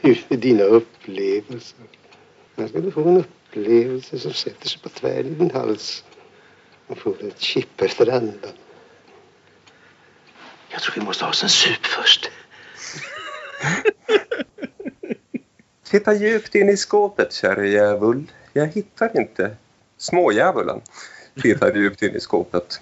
Du 0.00 0.16
med 0.28 0.38
dina 0.38 0.64
upplevelser. 0.64 1.78
Här 2.56 2.68
ska 2.68 2.80
du 2.80 2.90
få 2.90 3.08
en 3.08 3.16
upplevelse 3.16 4.18
som 4.18 4.32
sätter 4.32 4.68
sig 4.68 4.80
på 4.82 4.88
tvären 4.88 5.26
i 5.26 5.34
din 5.34 5.50
hals. 5.50 6.04
Och 6.86 6.98
får 6.98 7.24
ett 7.24 7.40
kipp 7.40 7.80
efter 7.80 8.12
andan. 8.12 8.52
Jag 10.68 10.82
tror 10.82 10.94
vi 10.94 11.00
måste 11.00 11.24
ha 11.24 11.30
oss 11.30 11.42
en 11.42 11.48
sup 11.48 11.86
först. 11.86 12.30
Titta 15.92 16.14
djupt 16.14 16.54
in 16.54 16.68
i 16.68 16.76
skåpet, 16.76 17.32
käre 17.32 17.68
djävul. 17.68 18.30
Jag 18.52 18.66
hittar 18.66 19.20
inte 19.20 19.56
smådjävulen. 19.98 20.80
Tittar 21.42 21.74
djupt 21.74 22.02
in 22.02 22.16
i 22.16 22.20
skåpet. 22.20 22.80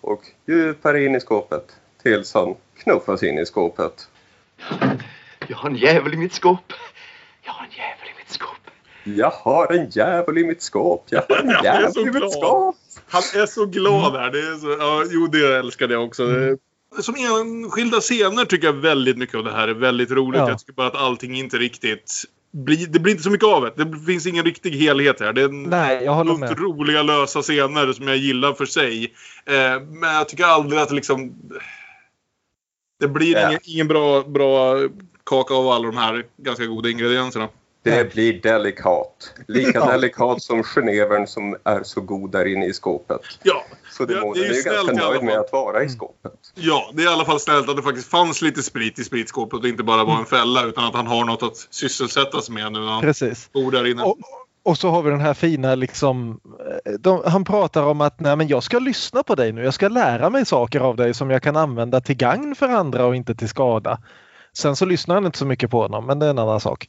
Och 0.00 0.22
djupare 0.46 1.04
in 1.04 1.14
i 1.14 1.20
skåpet. 1.20 1.76
Tills 2.02 2.34
han 2.34 2.54
knuffas 2.78 3.22
in 3.22 3.38
i 3.38 3.46
skåpet. 3.46 4.08
Jag 5.48 5.56
har 5.56 5.70
en 5.70 5.76
djävul 5.76 6.14
i 6.14 6.16
mitt 6.16 6.32
skåp. 6.32 6.72
Jag 7.42 7.52
har 9.30 9.72
en 9.72 9.90
djävul 9.90 10.38
i 10.38 10.44
mitt 10.44 10.62
skåp. 10.62 11.02
Jag 11.08 11.24
har 11.28 11.36
en 11.36 11.48
Jag 11.64 11.82
är 11.82 11.90
så 11.90 12.00
djävul 12.00 12.16
i 12.16 12.20
mitt 12.20 12.20
glad. 12.20 12.32
skåp. 12.32 12.76
Han 13.08 13.22
är 13.42 13.46
så 13.46 13.66
glad 13.66 14.12
här. 14.12 14.30
Det 14.30 14.38
är 14.38 14.56
så, 14.56 14.76
ja, 14.78 15.04
jo, 15.10 15.26
det 15.26 15.56
älskade 15.58 15.94
jag 15.94 16.04
också. 16.04 16.22
Som 17.00 17.14
enskilda 17.14 18.00
scener 18.00 18.44
tycker 18.44 18.66
jag 18.66 18.72
väldigt 18.72 19.18
mycket 19.18 19.34
av 19.34 19.44
det 19.44 19.52
här 19.52 19.68
är 19.68 19.74
väldigt 19.74 20.10
roligt. 20.10 20.38
Ja. 20.40 20.48
Jag 20.48 20.58
tycker 20.58 20.72
bara 20.72 20.86
att 20.86 20.94
allting 20.94 21.34
inte 21.34 21.56
riktigt... 21.56 22.24
Blir, 22.52 22.86
det 22.86 22.98
blir 22.98 23.12
inte 23.12 23.22
så 23.24 23.30
mycket 23.30 23.46
av 23.48 23.62
det. 23.76 23.84
Det 23.84 23.98
finns 24.06 24.26
ingen 24.26 24.44
riktig 24.44 24.70
helhet 24.70 25.20
här. 25.20 25.32
Det 25.32 25.40
är 25.40 25.44
en 25.48 25.62
Nej, 25.62 26.04
jag 26.04 26.12
håller 26.14 26.34
med. 26.36 26.58
roliga 26.58 27.02
lösa 27.02 27.42
scener 27.42 27.92
som 27.92 28.08
jag 28.08 28.16
gillar 28.16 28.52
för 28.52 28.66
sig. 28.66 29.04
Eh, 29.46 29.80
men 29.80 30.14
jag 30.14 30.28
tycker 30.28 30.44
aldrig 30.44 30.80
att 30.80 30.88
det 30.88 30.94
liksom... 30.94 31.34
Det 33.00 33.08
blir 33.08 33.32
Ja. 33.32 33.48
ingen, 33.48 33.60
ingen 33.64 33.88
bra, 33.88 34.22
bra 34.22 34.78
pannkaka 35.30 35.54
av 35.54 35.68
alla 35.68 35.86
de 35.86 35.96
här 35.96 36.24
ganska 36.36 36.66
goda 36.66 36.88
ingredienserna. 36.88 37.48
Det 37.82 38.12
blir 38.14 38.40
delikat. 38.42 39.34
Lika 39.48 39.70
Ja. 39.78 39.92
delikat 39.92 40.42
som 40.42 40.62
genevern 40.62 41.26
som 41.26 41.56
är 41.64 41.82
så 41.82 42.00
god 42.00 42.32
där 42.32 42.44
inne 42.46 42.66
i 42.66 42.72
skåpet. 42.72 43.20
Ja, 43.42 43.64
Så 44.00 44.06
det- 44.06 44.14
demonen 44.14 44.34
det 44.34 44.40
är 44.40 44.50
är 44.50 44.54
ju 44.54 44.56
ju 44.56 44.62
ganska 44.62 44.92
nöjd 45.08 45.22
med 45.22 45.38
att 45.38 45.52
vara 45.52 45.82
i 45.84 45.88
skåpet. 45.88 46.32
Ja, 46.54 46.90
det 46.94 47.02
är 47.02 47.06
i 47.06 47.12
alla 47.12 47.24
fall 47.24 47.40
snällt 47.40 47.68
att 47.68 47.76
det 47.76 47.82
faktiskt 47.82 48.10
fanns 48.10 48.42
lite 48.42 48.62
sprit 48.62 48.98
i 48.98 49.04
spritskåpet 49.04 49.60
och 49.60 49.68
inte 49.68 49.82
bara 49.82 50.04
var 50.04 50.18
en 50.18 50.24
fälla 50.26 50.64
utan 50.64 50.84
att 50.84 50.94
han 50.94 51.06
har 51.06 51.24
något 51.24 51.42
att 51.42 51.56
sysselsättas 51.70 52.50
med 52.50 52.72
nu 52.72 52.78
när 52.80 52.86
han 52.92 53.00
Precis. 53.02 53.52
bor 53.52 53.72
där 53.72 53.86
inne. 53.86 54.02
Och, 54.02 54.18
och 54.64 54.78
så 54.78 54.90
har 54.90 55.02
vi 55.02 55.10
den 55.10 55.20
här 55.20 55.34
fina 55.34 55.74
liksom, 55.74 56.40
eh, 56.86 56.92
de, 57.00 57.22
han 57.26 57.44
pratar 57.44 57.82
om 57.82 58.00
att 58.00 58.20
nej 58.20 58.36
men 58.36 58.48
jag 58.48 58.62
ska 58.62 58.78
lyssna 58.78 59.22
på 59.22 59.34
dig 59.34 59.52
nu, 59.52 59.64
jag 59.64 59.74
ska 59.74 59.88
lära 59.88 60.30
mig 60.30 60.46
saker 60.46 60.80
av 60.80 60.96
dig 60.96 61.14
som 61.14 61.30
jag 61.30 61.42
kan 61.42 61.56
använda 61.56 62.00
till 62.00 62.16
gagn 62.16 62.54
för 62.54 62.68
andra 62.68 63.04
och 63.06 63.16
inte 63.16 63.34
till 63.34 63.48
skada. 63.48 63.98
Sen 64.52 64.76
så 64.76 64.84
lyssnar 64.84 65.14
han 65.14 65.26
inte 65.26 65.38
så 65.38 65.46
mycket 65.46 65.70
på 65.70 65.82
honom, 65.82 66.06
men 66.06 66.18
det 66.18 66.26
är 66.26 66.30
en 66.30 66.38
annan 66.38 66.60
sak. 66.60 66.88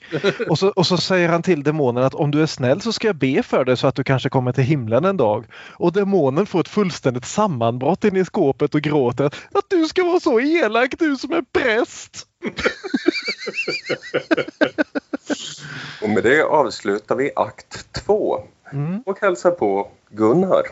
Och 0.49 0.59
så, 0.59 0.69
och 0.69 0.87
så 0.87 0.97
säger 0.97 1.29
han 1.29 1.43
till 1.43 1.63
demonen 1.63 2.03
att 2.03 2.13
om 2.13 2.31
du 2.31 2.41
är 2.41 2.45
snäll 2.45 2.81
så 2.81 2.93
ska 2.93 3.07
jag 3.07 3.15
be 3.15 3.43
för 3.43 3.65
dig 3.65 3.77
så 3.77 3.87
att 3.87 3.95
du 3.95 4.03
kanske 4.03 4.29
kommer 4.29 4.51
till 4.51 4.63
himlen 4.63 5.05
en 5.05 5.17
dag. 5.17 5.45
Och 5.73 5.93
demonen 5.93 6.45
får 6.45 6.59
ett 6.59 6.67
fullständigt 6.67 7.25
sammanbrott 7.25 8.03
inne 8.03 8.19
i 8.19 8.25
skåpet 8.25 8.75
och 8.75 8.81
gråter 8.81 9.25
att 9.25 9.65
du 9.67 9.87
ska 9.87 10.03
vara 10.03 10.19
så 10.19 10.39
elak 10.39 10.95
du 10.99 11.17
som 11.17 11.31
är 11.31 11.43
präst. 11.51 12.27
Och 16.01 16.09
med 16.09 16.23
det 16.23 16.43
avslutar 16.43 17.15
vi 17.15 17.31
akt 17.35 17.93
två 17.93 18.43
och 19.05 19.19
hälsar 19.21 19.51
på 19.51 19.87
Gunnar 20.09 20.63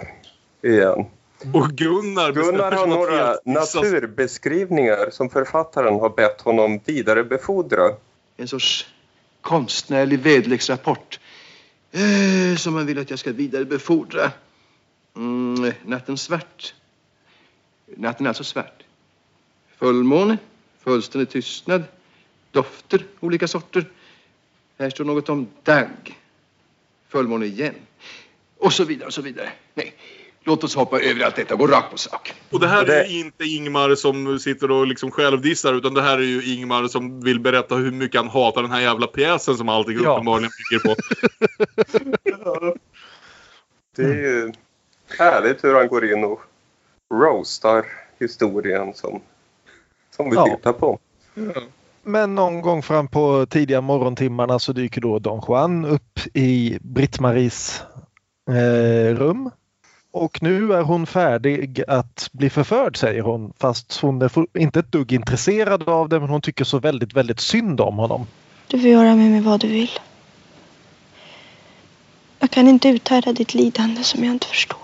igen. 0.63 1.05
Och 1.53 1.69
Gunnar 1.69 2.31
Gunnar 2.31 2.71
har 2.71 2.87
några 2.87 3.37
naturbeskrivningar 3.45 5.09
som 5.09 5.29
författaren 5.29 5.99
har 5.99 6.09
bett 6.09 6.41
honom 6.41 6.79
vidarebefordra. 6.85 7.95
En 8.37 8.47
sorts 8.47 8.87
konstnärlig 9.41 10.19
väderleksrapport 10.19 11.19
eh, 11.91 12.57
som 12.57 12.73
man 12.73 12.85
vill 12.85 12.99
att 12.99 13.09
jag 13.09 13.19
ska 13.19 13.31
vidarebefordra. 13.31 14.31
Mm, 15.15 15.73
natten 15.85 16.17
svart. 16.17 16.73
Natten 17.85 18.25
är 18.25 18.29
alltså 18.29 18.43
svart. 18.43 18.83
Fullmåne, 19.77 20.37
fullständig 20.79 21.29
tystnad, 21.29 21.83
dofter, 22.51 23.05
olika 23.19 23.47
sorter. 23.47 23.85
Här 24.77 24.89
står 24.89 25.05
något 25.05 25.29
om 25.29 25.47
dagg. 25.63 26.17
Fullmåne 27.07 27.45
igen. 27.45 27.75
Och 28.57 28.73
så 28.73 28.83
vidare 28.83 29.07
och 29.07 29.13
så 29.13 29.21
vidare. 29.21 29.51
Nej, 29.73 29.93
låt 30.49 30.63
oss 30.63 30.75
hoppa 30.75 30.99
över 30.99 31.25
allt 31.25 31.35
detta 31.35 31.53
och 31.53 31.59
gå 31.59 31.67
rakt 31.67 31.91
på 31.91 31.97
sak. 31.97 32.33
Och 32.49 32.59
det 32.59 32.67
här 32.67 32.85
är 32.89 33.05
ju 33.05 33.19
inte 33.19 33.43
Ingmar 33.45 33.95
som 33.95 34.39
sitter 34.39 34.71
och 34.71 34.87
liksom 34.87 35.11
självdissar 35.11 35.73
utan 35.73 35.93
det 35.93 36.01
här 36.01 36.17
är 36.17 36.21
ju 36.23 36.53
Ingmar 36.53 36.87
som 36.87 37.21
vill 37.21 37.39
berätta 37.39 37.75
hur 37.75 37.91
mycket 37.91 38.21
han 38.21 38.29
hatar 38.29 38.61
den 38.61 38.71
här 38.71 38.81
jävla 38.81 39.07
pjäsen 39.07 39.55
som 39.57 39.69
allting 39.69 39.99
Ja. 40.03 40.11
uppenbarligen 40.13 40.51
bygger 40.71 40.83
på. 40.83 40.95
Det 43.95 44.03
är 44.03 44.13
ju 44.15 44.51
härligt 45.17 45.63
hur 45.63 45.75
han 45.75 45.87
går 45.87 46.05
in 46.11 46.23
och 46.23 46.41
roastar 47.13 47.85
historien 48.19 48.93
som, 48.93 49.21
som 50.15 50.29
vi 50.29 50.35
Ja. 50.35 50.45
tittar 50.57 50.73
på. 50.73 50.99
Men 52.03 52.35
någon 52.35 52.61
gång 52.61 52.83
fram 52.83 53.07
på 53.07 53.45
tidiga 53.49 53.81
morgontimmarna 53.81 54.59
så 54.59 54.73
dyker 54.73 55.01
då 55.01 55.19
Don 55.19 55.41
Juan 55.47 55.85
upp 55.85 56.19
i 56.33 56.77
Britt-Maries 56.81 57.81
eh, 58.49 59.15
rum. 59.15 59.49
Och 60.11 60.43
nu 60.43 60.73
är 60.73 60.81
hon 60.81 61.05
färdig 61.05 61.83
att 61.87 62.29
bli 62.31 62.49
förförd 62.49 62.97
säger 62.97 63.21
hon 63.21 63.53
fast 63.57 63.99
hon 64.01 64.21
är 64.21 64.57
inte 64.57 64.79
ett 64.79 64.91
dugg 64.91 65.11
intresserad 65.11 65.89
av 65.89 66.09
det 66.09 66.19
men 66.19 66.29
hon 66.29 66.41
tycker 66.41 66.63
så 66.63 66.79
väldigt 66.79 67.13
väldigt 67.13 67.39
synd 67.39 67.81
om 67.81 67.97
honom. 67.97 68.27
Du 68.67 68.79
får 68.79 68.89
göra 68.89 69.15
med 69.15 69.31
mig 69.31 69.41
vad 69.41 69.59
du 69.59 69.67
vill. 69.67 69.91
Jag 72.39 72.51
kan 72.51 72.67
inte 72.67 72.89
uthärda 72.89 73.33
ditt 73.33 73.53
lidande 73.53 74.03
som 74.03 74.23
jag 74.23 74.33
inte 74.33 74.47
förstår. 74.47 74.79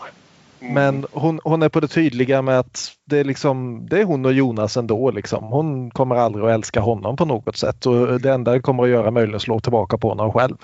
Men 0.59 1.05
hon, 1.11 1.39
hon 1.43 1.63
är 1.63 1.69
på 1.69 1.79
det 1.79 1.87
tydliga 1.87 2.41
med 2.41 2.59
att 2.59 2.91
det 3.05 3.17
är, 3.17 3.23
liksom, 3.23 3.87
det 3.89 3.99
är 3.99 4.03
hon 4.03 4.25
och 4.25 4.33
Jonas 4.33 4.77
ändå. 4.77 5.11
Liksom. 5.11 5.43
Hon 5.43 5.91
kommer 5.91 6.15
aldrig 6.15 6.45
att 6.45 6.51
älska 6.51 6.79
honom 6.79 7.15
på 7.15 7.25
något 7.25 7.57
sätt 7.57 7.85
och 7.85 8.21
det 8.21 8.33
enda 8.33 8.51
det 8.51 8.59
kommer 8.59 8.83
att 8.83 8.89
göra 8.89 9.11
möjligen 9.11 9.39
slå 9.39 9.59
tillbaka 9.59 9.97
på 9.97 10.09
honom 10.09 10.31
själv. 10.31 10.57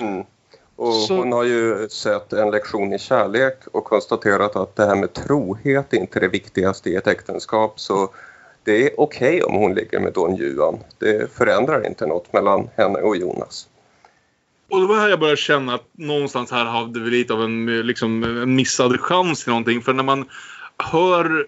Mm. 0.00 0.24
Och 0.78 0.94
Så- 0.94 1.16
Hon 1.16 1.32
har 1.32 1.44
ju 1.44 1.88
sett 1.88 2.32
en 2.32 2.50
lektion 2.50 2.92
i 2.92 2.98
kärlek 2.98 3.58
och 3.72 3.84
konstaterat 3.84 4.56
att 4.56 4.76
det 4.76 4.86
här 4.86 4.96
med 4.96 5.12
trohet 5.12 5.92
är 5.92 5.96
inte 5.98 6.20
det 6.20 6.28
viktigaste 6.28 6.90
i 6.90 6.94
ett 6.96 7.06
äktenskap. 7.06 7.80
Så 7.80 8.10
det 8.64 8.86
är 8.86 9.00
okej 9.00 9.42
om 9.42 9.54
hon 9.54 9.74
ligger 9.74 10.00
med 10.00 10.12
Don 10.12 10.36
Juan. 10.36 10.78
Det 10.98 11.32
förändrar 11.32 11.86
inte 11.86 12.06
något 12.06 12.32
mellan 12.32 12.68
henne 12.76 12.98
och 12.98 13.16
Jonas. 13.16 13.68
Och 14.70 14.80
det 14.80 14.86
var 14.86 14.96
här 14.96 15.08
jag 15.08 15.20
började 15.20 15.36
känna 15.36 15.74
att 15.74 15.86
någonstans 15.92 16.50
här 16.50 16.64
hade 16.64 17.00
vi 17.00 17.10
lite 17.10 17.32
av 17.34 17.42
en, 17.42 17.66
liksom, 17.66 18.24
en 18.24 18.54
missad 18.54 19.00
chans 19.00 19.44
till 19.44 19.50
någonting. 19.50 19.82
För 19.82 19.92
när 19.92 20.02
man 20.04 20.28
hör 20.76 21.46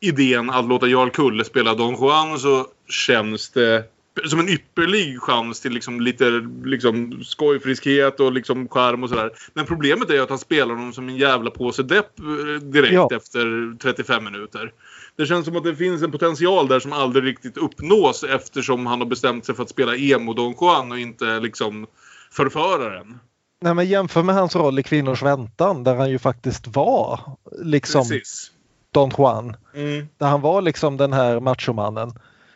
idén 0.00 0.50
att 0.50 0.64
låta 0.68 0.86
Jarl 0.86 1.10
Kulle 1.10 1.44
spela 1.44 1.74
Don 1.74 1.96
Juan 2.00 2.38
så 2.38 2.66
känns 2.88 3.50
det 3.50 3.84
som 4.26 4.40
en 4.40 4.48
ypperlig 4.48 5.20
chans 5.20 5.60
till 5.60 5.72
liksom 5.72 6.00
lite 6.00 6.30
liksom 6.64 7.24
skojfriskhet 7.24 8.20
och 8.20 8.32
liksom 8.32 8.68
charm 8.68 9.02
och 9.02 9.08
sådär. 9.08 9.30
Men 9.54 9.66
problemet 9.66 10.10
är 10.10 10.14
ju 10.14 10.20
att 10.20 10.28
han 10.28 10.38
spelar 10.38 10.74
honom 10.74 10.92
som 10.92 11.08
en 11.08 11.16
jävla 11.16 11.50
påse 11.50 11.82
depp 11.82 12.18
eh, 12.18 12.62
direkt 12.62 12.92
Ja. 12.92 13.08
efter 13.16 13.76
35 13.78 14.24
minuter. 14.24 14.72
Det 15.16 15.26
känns 15.26 15.46
som 15.46 15.56
att 15.56 15.64
det 15.64 15.76
finns 15.76 16.02
en 16.02 16.10
potential 16.12 16.68
där 16.68 16.80
som 16.80 16.92
aldrig 16.92 17.24
riktigt 17.24 17.56
uppnås 17.56 18.24
eftersom 18.24 18.86
han 18.86 18.98
har 19.00 19.06
bestämt 19.06 19.44
sig 19.44 19.54
för 19.54 19.62
att 19.62 19.70
spela 19.70 19.96
emo 19.96 20.32
Don 20.32 20.54
Juan 20.60 20.92
och 20.92 20.98
inte 20.98 21.40
liksom 21.40 21.86
förföraren. 22.32 23.18
Nej, 23.60 23.74
men 23.74 23.86
jämför 23.86 24.22
med 24.22 24.34
hans 24.34 24.56
roll 24.56 24.78
i 24.78 24.82
Kvinnors 24.82 25.22
väntan 25.22 25.84
där 25.84 25.94
han 25.94 26.10
ju 26.10 26.18
faktiskt 26.18 26.66
var 26.66 27.20
liksom 27.62 28.02
Precis. 28.08 28.50
Don 28.92 29.10
Juan. 29.18 29.56
Mm. 29.74 30.06
Där 30.18 30.26
han 30.26 30.40
var 30.40 30.62
liksom 30.62 30.96
den 30.96 31.12
här 31.12 31.40
machomannen. 31.40 32.12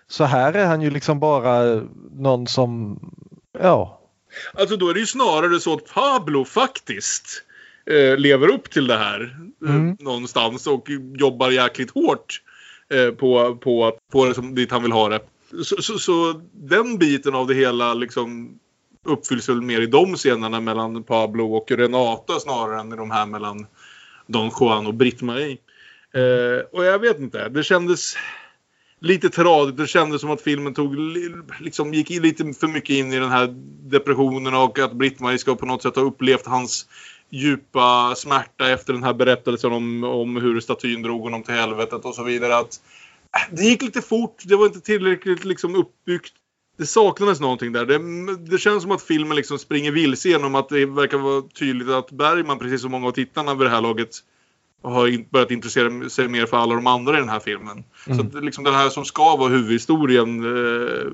Så 0.09 0.25
här 0.25 0.53
är 0.53 0.67
han 0.67 0.83
ju 0.83 0.91
liksom 0.91 1.21
bara 1.21 1.83
någon 2.13 2.47
som, 2.47 3.01
ja, 3.59 4.01
Alltså 4.55 4.77
då 4.77 4.89
är 4.89 4.95
det 4.95 5.01
ju 5.01 5.07
snarare 5.07 5.61
så 5.61 5.75
att 5.75 5.95
Pablo 5.95 6.45
faktiskt 6.45 7.43
eh, 7.91 8.17
lever 8.17 8.49
upp 8.49 8.71
till 8.71 8.87
det 8.87 8.97
här 8.97 9.37
eh, 9.67 9.75
Mm. 9.75 9.97
någonstans 10.01 10.67
och 10.67 10.89
jobbar 11.19 11.51
jäkligt 11.51 11.91
hårt 11.91 12.41
eh, 12.95 13.11
på, 13.11 13.57
på 13.57 13.87
att 13.87 13.95
få 14.13 14.25
det 14.25 14.35
som, 14.35 14.55
dit 14.55 14.71
han 14.71 14.83
vill 14.83 14.93
ha 14.93 15.09
det. 15.09 15.21
Så, 15.65 15.83
så, 15.83 15.99
så 15.99 16.41
den 16.53 16.99
biten 16.99 17.35
av 17.35 17.47
det 17.47 17.55
hela 17.55 17.95
liksom 17.95 18.59
uppfylls 19.05 19.49
väl 19.49 19.63
mer 19.63 19.81
i 19.81 19.87
de 19.87 20.17
scenerna 20.17 20.61
mellan 20.61 21.03
Pablo 21.03 21.55
och 21.57 21.71
Renata 21.71 22.41
snarare 22.41 22.81
än 22.81 22.93
i 22.93 22.97
de 22.97 23.11
här 23.11 23.27
mellan 23.27 23.67
Don 24.27 24.51
Juan 24.61 24.87
och 24.87 24.95
Britt-Marie. 24.95 25.59
Eh, 26.15 26.65
och 26.73 26.85
jag 26.85 26.99
vet 26.99 27.19
inte, 27.19 27.49
det 27.49 27.63
kändes 27.63 28.15
lite 29.01 29.31
tradigt. 29.31 29.77
Det 29.77 29.87
kändes 29.87 30.21
som 30.21 30.31
att 30.31 30.43
filmen 30.43 30.75
tog, 30.75 30.97
liksom, 31.61 31.95
gick 31.95 32.11
lite 32.11 32.53
för 32.53 32.69
mycket 32.69 32.91
in 32.91 33.13
i 33.13 33.19
den 33.19 33.31
här 33.31 33.55
depressionen 33.91 34.55
och 34.55 34.79
att 34.79 34.93
Britt-Marie 34.93 35.39
ska 35.39 35.55
på 35.55 35.67
något 35.67 35.83
sätt 35.83 35.97
ha 35.97 36.03
upplevt 36.03 36.47
hans 36.47 36.87
djupa 37.31 38.15
smärta 38.17 38.71
efter 38.71 38.93
den 38.93 39.03
här 39.03 39.15
berättelsen 39.15 39.73
om, 39.73 40.05
om 40.05 40.37
hur 40.37 40.61
statyn 40.61 41.03
drog 41.03 41.23
honom 41.23 41.43
till 41.43 41.55
helvetet 41.55 42.05
och 42.05 42.15
så 42.15 42.23
vidare. 42.23 42.57
Att, 42.57 42.81
äh, 43.37 43.57
det 43.57 43.63
gick 43.63 43.83
lite 43.83 44.03
fort, 44.03 44.43
det 44.45 44.57
var 44.57 44.67
inte 44.67 44.81
tillräckligt 44.81 45.45
liksom, 45.45 45.75
uppbyggt. 45.75 46.33
Det 46.79 46.87
saknades 46.87 47.41
någonting 47.41 47.73
där. 47.73 47.87
Det, 47.87 47.99
det 48.51 48.59
känns 48.59 48.83
som 48.83 48.93
att 48.93 49.03
filmen 49.03 49.37
liksom 49.37 49.59
springer 49.59 49.93
vilse 49.93 50.29
genom 50.29 50.55
att 50.55 50.69
det 50.69 50.87
verkar 50.87 51.19
vara 51.19 51.43
tydligt 51.43 51.89
att 51.89 52.11
Bergman, 52.11 52.59
precis 52.59 52.83
som 52.83 52.91
många 52.91 53.07
av 53.07 53.13
tittarna 53.13 53.55
vid 53.55 53.67
det 53.67 53.71
här 53.71 53.81
laget, 53.81 54.09
har 54.83 55.09
in, 55.09 55.27
börjat 55.31 55.51
intressera 55.51 56.09
sig 56.09 56.29
mer 56.29 56.47
för 56.47 56.57
alla 56.57 56.75
de 56.75 56.87
andra 56.87 57.17
i 57.17 57.21
den 57.21 57.29
här 57.29 57.41
filmen. 57.41 57.85
Mm. 58.07 58.19
Så 58.19 58.39
att, 58.39 58.45
liksom 58.45 58.65
den 58.65 58.75
här 58.75 58.89
som 58.89 59.05
ska 59.05 59.37
vara 59.37 59.49
huvudhistorien 59.49 60.45
eh, 60.45 61.13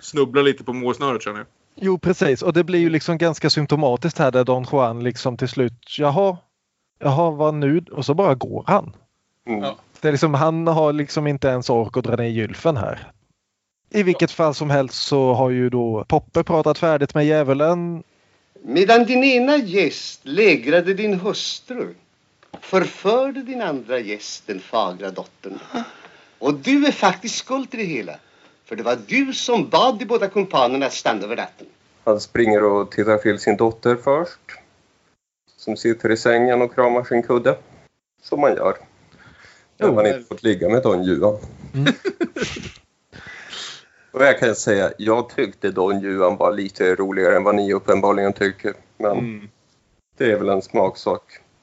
snubblar 0.00 0.42
lite 0.42 0.64
på 0.64 0.72
målsnöret 0.72 1.22
känner 1.22 1.38
jag. 1.38 1.46
Jo 1.76 1.98
precis 1.98 2.42
och 2.42 2.52
det 2.52 2.64
blir 2.64 2.78
ju 2.78 2.90
liksom 2.90 3.18
ganska 3.18 3.50
symptomatiskt 3.50 4.18
här 4.18 4.30
där 4.30 4.44
Don 4.44 4.66
Juan 4.72 5.02
liksom 5.02 5.36
till 5.36 5.48
slut, 5.48 5.98
jaha, 5.98 6.36
jaha 6.98 7.30
vad 7.30 7.54
nu? 7.54 7.84
Och 7.92 8.04
så 8.04 8.14
bara 8.14 8.34
går 8.34 8.64
han. 8.66 8.92
Mm. 9.46 9.74
Det 10.00 10.08
är 10.08 10.12
liksom, 10.12 10.34
han 10.34 10.66
har 10.66 10.92
liksom 10.92 11.26
inte 11.26 11.48
ens 11.48 11.70
ork 11.70 11.96
att 11.96 12.04
dra 12.04 12.16
ner 12.16 12.28
gylfen 12.28 12.76
här. 12.76 13.12
I 13.90 14.02
vilket 14.02 14.30
fall 14.30 14.54
som 14.54 14.70
helst 14.70 14.94
så 14.94 15.32
har 15.32 15.50
ju 15.50 15.70
då 15.70 16.04
Poppe 16.08 16.44
pratat 16.44 16.78
färdigt 16.78 17.14
med 17.14 17.26
djävulen. 17.26 18.02
Medan 18.62 19.04
din 19.04 19.24
ena 19.24 19.56
gäst 19.56 20.20
lägrade 20.22 20.94
din 20.94 21.20
hustru 21.20 21.94
förförde 22.60 23.42
din 23.42 23.62
andra 23.62 23.98
gäst 23.98 24.46
den 24.46 24.60
fagra 24.60 25.10
dottern. 25.10 25.58
Och 26.38 26.54
du 26.54 26.86
är 26.86 26.92
faktiskt 26.92 27.36
skuld 27.36 27.70
till 27.70 27.78
det 27.78 27.84
hela. 27.84 28.18
För 28.64 28.76
det 28.76 28.82
var 28.82 28.98
du 29.06 29.32
som 29.32 29.68
bad 29.68 29.98
de 29.98 30.04
båda 30.04 30.28
kumpanerna 30.28 30.86
att 30.86 30.92
stanna 30.92 31.24
över 31.24 31.36
natten. 31.36 31.66
Han 32.04 32.20
springer 32.20 32.64
och 32.64 32.90
tittar 32.90 33.18
till 33.18 33.38
sin 33.38 33.56
dotter 33.56 33.96
först. 33.96 34.40
Som 35.56 35.76
sitter 35.76 36.10
i 36.10 36.16
sängen 36.16 36.62
och 36.62 36.74
kramar 36.74 37.04
sin 37.04 37.22
kudde. 37.22 37.58
Som 38.22 38.40
man 38.40 38.54
gör. 38.54 38.76
När 39.76 39.92
man 39.92 40.06
inte 40.06 40.24
fått 40.28 40.42
ligga 40.42 40.68
med 40.68 40.82
Don 40.82 41.04
Juan. 41.04 41.38
Och 44.10 44.22
jag 44.24 44.38
kan 44.38 44.54
säga, 44.54 44.92
jag 44.98 45.28
tyckte 45.28 45.70
Don 45.70 46.00
Juan 46.00 46.36
var 46.36 46.52
lite 46.52 46.94
roligare 46.94 47.36
än 47.36 47.44
vad 47.44 47.54
ni 47.54 47.72
uppenbarligen 47.72 48.32
tycker. 48.32 48.74
Men 48.96 49.18
Mm. 49.18 49.48
det 50.16 50.32
är 50.32 50.38
väl 50.38 50.48
en 50.48 50.62
smaksak. 50.62 51.22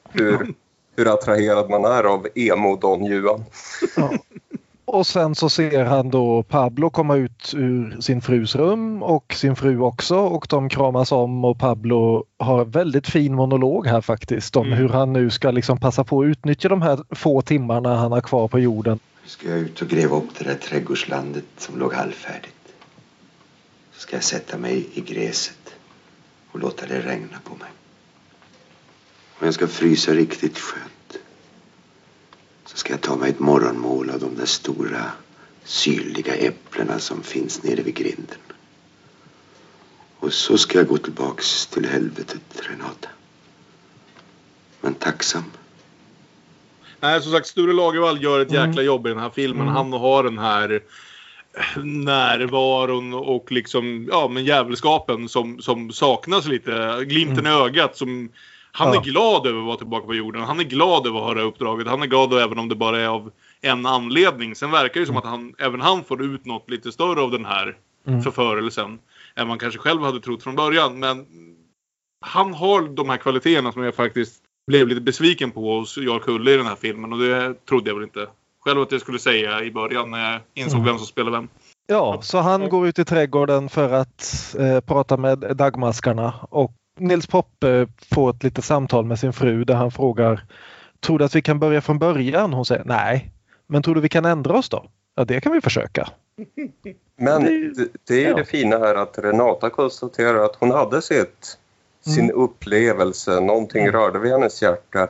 Hur, 0.10 0.54
hur 1.02 1.14
attraherad 1.14 1.70
man 1.70 1.86
är 1.86 2.04
av 2.04 2.28
emo 2.36 2.76
Don 2.76 3.06
Juan. 3.06 3.44
Och 4.86 5.08
sen 5.08 5.36
så 5.36 5.50
ser 5.50 5.86
han 5.86 6.10
då 6.10 6.44
Pablo 6.44 6.90
komma 6.90 7.16
ut 7.16 7.54
ur 7.56 8.02
sin 8.02 8.22
frus 8.22 8.56
rum 8.56 9.04
och 9.04 9.34
sin 9.34 9.56
fru 9.56 9.80
också 9.80 10.16
och 10.16 10.48
de 10.50 10.70
kramas 10.70 11.12
om 11.12 11.46
och 11.46 11.60
Pablo 11.60 12.26
har 12.38 12.66
väldigt 12.66 13.08
fin 13.08 13.36
monolog 13.36 13.88
här 13.88 14.02
faktiskt 14.02 14.56
om 14.56 14.72
hur 14.72 14.90
han 14.90 15.14
nu 15.14 15.30
ska 15.30 15.52
liksom 15.52 15.78
passa 15.78 16.04
på 16.04 16.22
att 16.22 16.26
utnyttja 16.26 16.70
de 16.70 16.82
här 16.82 17.00
få 17.16 17.42
timmarna 17.42 17.96
han 17.96 18.12
har 18.12 18.22
kvar 18.22 18.48
på 18.48 18.60
jorden. 18.60 19.00
Nu 19.24 19.30
ska 19.30 19.50
jag 19.50 19.60
ut 19.60 19.82
och 19.82 19.88
gräva 19.88 20.18
upp 20.18 20.36
det 20.38 20.44
där 20.44 20.56
trädgårdslandet 20.56 21.46
som 21.58 21.80
låg 21.80 21.94
halvfärdigt. 21.94 22.74
Så 23.94 24.00
ska 24.00 24.16
jag 24.16 24.24
sätta 24.24 24.58
mig 24.58 24.88
i 24.94 25.02
gräset 25.02 25.76
och 26.52 26.60
låta 26.60 26.86
det 26.86 27.00
regna 27.00 27.38
på 27.44 27.56
mig. 27.56 27.70
Och 29.42 29.48
jag 29.48 29.54
ska 29.54 29.68
frysa 29.68 30.14
riktigt 30.14 30.60
skönt. 30.60 31.18
Så 32.66 32.78
ska 32.78 32.94
jag 32.94 33.02
ta 33.02 33.16
mig 33.16 33.30
ett 33.30 33.40
morgonmål 33.40 34.10
av 34.10 34.20
de 34.20 34.36
där 34.36 34.46
stora 34.46 35.12
syrliga 35.64 36.36
äpplena 36.36 37.00
som 37.00 37.24
finns 37.24 37.64
nere 37.64 37.82
vid 37.82 37.96
grinden. 37.96 38.38
Och 40.20 40.34
så 40.34 40.58
ska 40.58 40.78
jag 40.78 40.88
gå 40.88 40.98
tillbaks 40.98 41.66
till 41.68 41.86
helvetet, 41.86 42.42
Renata. 42.70 43.10
Men 44.82 44.94
tacksam. 44.94 45.44
Nej, 47.00 47.22
som 47.22 47.32
sagt, 47.32 47.48
Sture 47.48 47.74
Lagervall 47.74 48.24
gör 48.24 48.40
ett 48.40 48.52
Mm. 48.52 48.68
jäkla 48.70 48.82
jobb 48.82 49.08
i 49.08 49.10
den 49.10 49.20
här 49.20 49.30
filmen. 49.30 49.62
Mm. 49.62 49.74
Han 49.76 49.94
har 49.94 50.24
den 50.24 50.38
här 50.40 50.82
eh, 51.54 51.84
närvaron 51.84 53.14
och 53.14 53.52
liksom, 53.52 54.08
ja 54.12 54.28
men 54.28 54.46
djävulskapen 54.46 55.30
som, 55.30 55.62
som 55.62 55.92
saknas 55.92 56.48
lite. 56.48 57.04
Glimten 57.06 57.46
i 57.48 57.50
ögat 57.50 57.98
som 57.98 58.30
han 58.72 58.94
Ja. 58.94 59.00
är 59.00 59.04
glad 59.04 59.48
över 59.48 59.60
att 59.60 59.66
vara 59.66 59.78
tillbaka 59.78 60.06
på 60.08 60.16
jorden. 60.16 60.42
Han 60.42 60.60
är 60.60 60.64
glad 60.64 61.08
över 61.08 61.18
att 61.20 61.26
ha 61.26 61.34
det 61.34 61.40
här 61.40 61.48
uppdraget. 61.48 61.88
Han 61.88 62.02
är 62.02 62.08
glad 62.08 62.34
även 62.34 62.60
om 62.60 62.70
det 62.70 62.76
bara 62.76 63.00
är 63.00 63.08
av 63.08 63.32
en 63.62 63.86
anledning. 63.86 64.56
Sen 64.56 64.72
verkar 64.72 65.00
det 65.00 65.06
som 65.06 65.18
att 65.18 65.26
han, 65.26 65.54
även 65.58 65.82
han 65.82 66.04
får 66.04 66.24
ut 66.24 66.46
något 66.46 66.70
lite 66.70 66.92
större 66.92 67.22
av 67.22 67.32
den 67.32 67.46
här 67.46 67.78
Mm. 68.08 68.22
förförelsen. 68.22 69.00
Än 69.36 69.48
man 69.48 69.60
kanske 69.60 69.80
själv 69.80 70.02
hade 70.02 70.20
trott 70.20 70.44
från 70.44 70.56
början. 70.56 71.00
Men 71.00 71.26
han 72.26 72.54
har 72.54 72.82
de 72.82 73.10
här 73.10 73.18
kvaliteterna 73.18 73.72
som 73.72 73.84
jag 73.84 73.96
faktiskt 73.96 74.36
blev 74.68 74.88
lite 74.88 75.02
besviken 75.02 75.52
på 75.52 75.78
hos 75.80 75.98
Jarl 75.98 76.20
Kulle 76.20 76.52
i 76.54 76.58
den 76.58 76.66
här 76.66 76.76
filmen. 76.76 77.14
Och 77.14 77.20
det 77.20 77.66
trodde 77.66 77.90
jag 77.90 77.96
väl 77.96 78.04
inte 78.04 78.28
själv 78.66 78.82
att 78.82 78.92
jag 78.92 79.02
skulle 79.02 79.20
säga 79.20 79.64
i 79.64 79.72
början 79.72 80.12
när 80.12 80.32
jag 80.32 80.42
insåg 80.54 80.74
Mm. 80.80 80.86
vem 80.86 80.98
som 80.98 81.08
spelar 81.08 81.32
vem. 81.32 81.48
Ja, 81.88 82.20
så 82.22 82.38
han 82.38 82.70
går 82.70 82.88
ut 82.88 83.00
i 83.00 83.06
trädgården 83.06 83.70
för 83.70 83.94
att 83.94 84.56
eh, 84.60 84.80
prata 84.80 85.18
med 85.18 85.40
dagmaskarna 85.40 86.34
och 86.50 86.72
Nils 87.00 87.28
Poppe 87.28 87.88
får 88.16 88.30
ett 88.30 88.44
litet 88.44 88.66
samtal 88.66 89.06
med 89.06 89.20
sin 89.20 89.34
fru 89.34 89.64
där 89.64 89.76
han 89.76 89.92
frågar 89.92 90.44
Tror 91.00 91.20
du 91.20 91.26
att 91.26 91.36
vi 91.36 91.42
kan 91.42 91.60
börja 91.60 91.82
från 91.82 92.00
början? 92.00 92.54
Hon 92.54 92.66
säger 92.66 92.84
nej. 92.86 93.32
Men 93.68 93.84
tror 93.84 93.96
du 93.96 94.02
vi 94.02 94.10
kan 94.10 94.26
ändra 94.26 94.58
oss 94.58 94.70
då? 94.70 94.86
Ja, 95.16 95.26
det 95.26 95.42
kan 95.42 95.52
vi 95.52 95.62
försöka. 95.62 96.10
Men 97.18 97.44
det, 97.44 97.88
det 98.08 98.26
är 98.26 98.30
ja. 98.30 98.36
det 98.36 98.46
fina 98.46 98.78
här 98.78 98.96
att 98.96 99.18
Renata 99.20 99.70
konstaterar 99.70 100.46
att 100.46 100.56
hon 100.56 100.72
hade 100.72 101.02
sett 101.02 101.58
sin 102.06 102.24
Mm. 102.24 102.36
upplevelse, 102.36 103.40
någonting 103.40 103.92
rörde 103.92 104.20
vid 104.20 104.32
hennes 104.32 104.62
hjärta. 104.62 105.08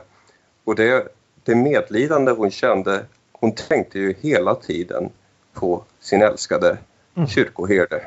Och 0.64 0.74
det, 0.74 1.08
det 1.44 1.54
medlidande 1.54 2.32
hon 2.32 2.50
kände, 2.50 3.04
hon 3.32 3.52
tänkte 3.54 3.98
ju 3.98 4.14
hela 4.20 4.54
tiden 4.54 5.10
på 5.52 5.84
sin 6.00 6.22
älskade 6.22 6.78
Mm. 7.14 7.28
kyrkoherde. 7.28 8.02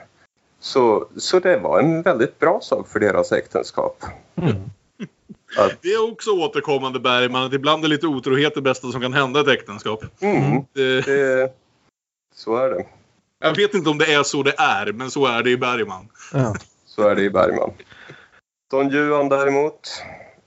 Så, 0.65 1.07
så 1.17 1.39
det 1.39 1.57
var 1.57 1.79
en 1.79 2.01
väldigt 2.01 2.39
bra 2.39 2.59
sak 2.61 2.87
för 2.87 2.99
deras 2.99 3.31
äktenskap. 3.31 4.03
Att, 5.57 5.81
Det 5.81 5.87
är 5.93 6.11
också 6.11 6.31
återkommande 6.31 6.99
Bergman 6.99 7.43
att 7.43 7.53
ibland 7.53 7.83
är 7.83 7.87
lite 7.87 8.07
otrohet 8.07 8.55
det 8.55 8.61
bästa 8.61 8.91
som 8.91 9.01
kan 9.01 9.13
hända 9.13 9.39
i 9.39 9.43
ett 9.43 9.47
äktenskap. 9.49 10.03
mm, 10.19 10.61
Det, 10.73 11.01
det, 11.05 11.53
så 12.35 12.55
är 12.55 12.69
det. 12.69 12.85
jag 13.39 13.55
vet 13.55 13.73
inte 13.73 13.89
om 13.89 13.97
det 13.97 14.13
är 14.13 14.23
så 14.23 14.43
det 14.43 14.53
är, 14.57 14.91
men 14.91 15.11
så 15.11 15.25
är 15.25 15.43
det 15.43 15.49
i 15.49 15.57
Bergman. 15.57 16.07
Ja. 16.33 16.55
Så 16.85 17.07
är 17.07 17.15
det 17.15 17.21
i 17.23 17.29
Bergman. 17.29 17.71
Don 18.71 18.89
Juan 18.89 19.29
däremot 19.29 19.79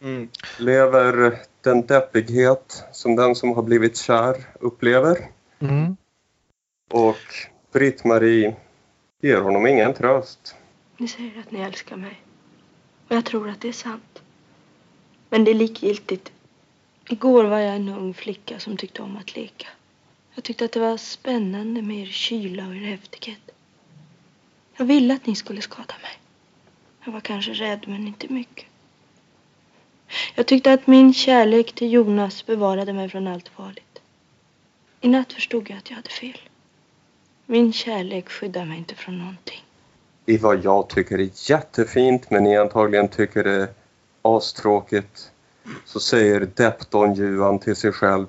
Mm. 0.01 0.29
lever 0.59 1.39
den 1.61 1.87
deppighet 1.87 2.85
som 2.93 3.17
den 3.17 3.35
som 3.35 3.53
har 3.53 3.63
blivit 3.63 3.97
kär 3.97 4.37
upplever. 4.61 5.17
Mm. 5.61 5.97
Och 6.93 7.17
Britt-Marie 7.73 8.55
ger 9.21 9.41
honom 9.41 9.67
ingen 9.67 9.95
tröst. 9.95 10.55
Ni 10.97 11.09
säger 11.09 11.41
att 11.41 11.51
ni 11.51 11.61
älskar 11.61 11.97
mig. 11.97 12.21
Och 13.09 13.17
jag 13.17 13.25
tror 13.25 13.49
att 13.49 13.61
det 13.61 13.69
är 13.69 13.73
sant. 13.73 14.23
Men 15.31 15.45
det 15.45 15.51
är 15.51 15.55
likgiltigt. 15.55 16.33
Igår 17.09 17.45
var 17.45 17.59
jag 17.59 17.77
en 17.77 17.89
ung 17.89 18.15
flicka 18.15 18.59
som 18.59 18.77
tyckte 18.77 19.03
om 19.03 19.17
att 19.17 19.37
leka. 19.37 19.69
Jag 20.35 20.45
tyckte 20.45 20.65
att 20.65 20.73
det 20.73 20.81
var 20.81 20.97
spännande 20.97 21.83
med 21.83 22.03
er 22.03 22.07
kyla 22.07 22.67
och 22.67 22.77
er 22.77 22.81
häftighet. 22.81 23.51
Jag 24.77 24.85
ville 24.85 25.15
att 25.15 25.27
ni 25.27 25.35
skulle 25.35 25.61
skada 25.61 25.95
mig. 26.03 26.19
Jag 27.05 27.13
var 27.13 27.21
kanske 27.21 27.53
rädd, 27.53 27.85
men 27.87 28.07
inte 28.07 28.33
mycket. 28.33 28.67
Jag 30.35 30.47
tyckte 30.47 30.73
att 30.73 30.87
min 30.87 31.15
kärlek 31.15 31.73
till 31.73 31.93
Jonas 31.93 32.47
bevarade 32.47 32.93
mig 32.93 33.09
från 33.09 33.27
allt 33.27 33.49
farligt. 33.49 34.03
I 35.01 35.09
natt 35.09 35.33
förstod 35.33 35.71
jag 35.71 35.79
att 35.79 35.91
jag 35.91 35.97
hade 35.97 36.11
fel. 36.11 36.48
Min 37.51 37.73
kärlek 37.73 38.29
skyddar 38.29 38.65
mig 38.65 38.79
inte 38.79 38.95
från 38.95 39.19
någonting. 39.19 39.65
I 40.27 40.37
vad 40.37 40.65
jag 40.65 40.89
tycker 40.89 41.19
är 41.19 41.51
jättefint 41.51 42.31
men 42.31 42.45
ni 42.45 42.57
antagligen 42.57 43.09
tycker 43.09 43.45
det 43.45 43.53
är 43.53 43.69
astråkigt 44.23 45.31
så 45.85 46.01
säger 46.01 46.49
depp 46.55 46.91
Don 46.91 47.15
Juan 47.15 47.59
till 47.59 47.77
sig 47.77 47.93
själv 47.93 48.27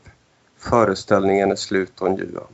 Föreställningen 0.57 1.51
är 1.51 1.55
slut 1.55 1.91
Don 1.95 2.15
Juan. 2.15 2.47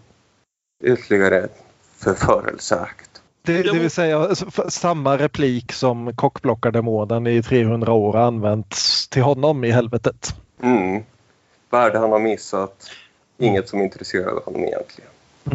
Ytterligare 0.83 1.41
en 1.41 1.49
förförelseakt. 1.97 3.21
Det, 3.41 3.63
det 3.63 3.79
vill 3.79 3.89
säga 3.89 4.35
samma 4.69 5.17
replik 5.17 5.71
som 5.71 6.15
kockblockardemonen 6.15 7.27
i 7.27 7.43
300 7.43 7.93
år 7.93 8.13
har 8.13 8.21
använts 8.21 9.07
till 9.07 9.21
honom 9.21 9.63
i 9.63 9.71
helvetet. 9.71 10.35
Mm. 10.61 11.03
Värde 11.69 11.99
han 11.99 12.11
har 12.11 12.19
missat. 12.19 12.91
Inget 13.37 13.69
som 13.69 13.81
intresserade 13.81 14.41
honom 14.45 14.63
egentligen. 14.63 15.09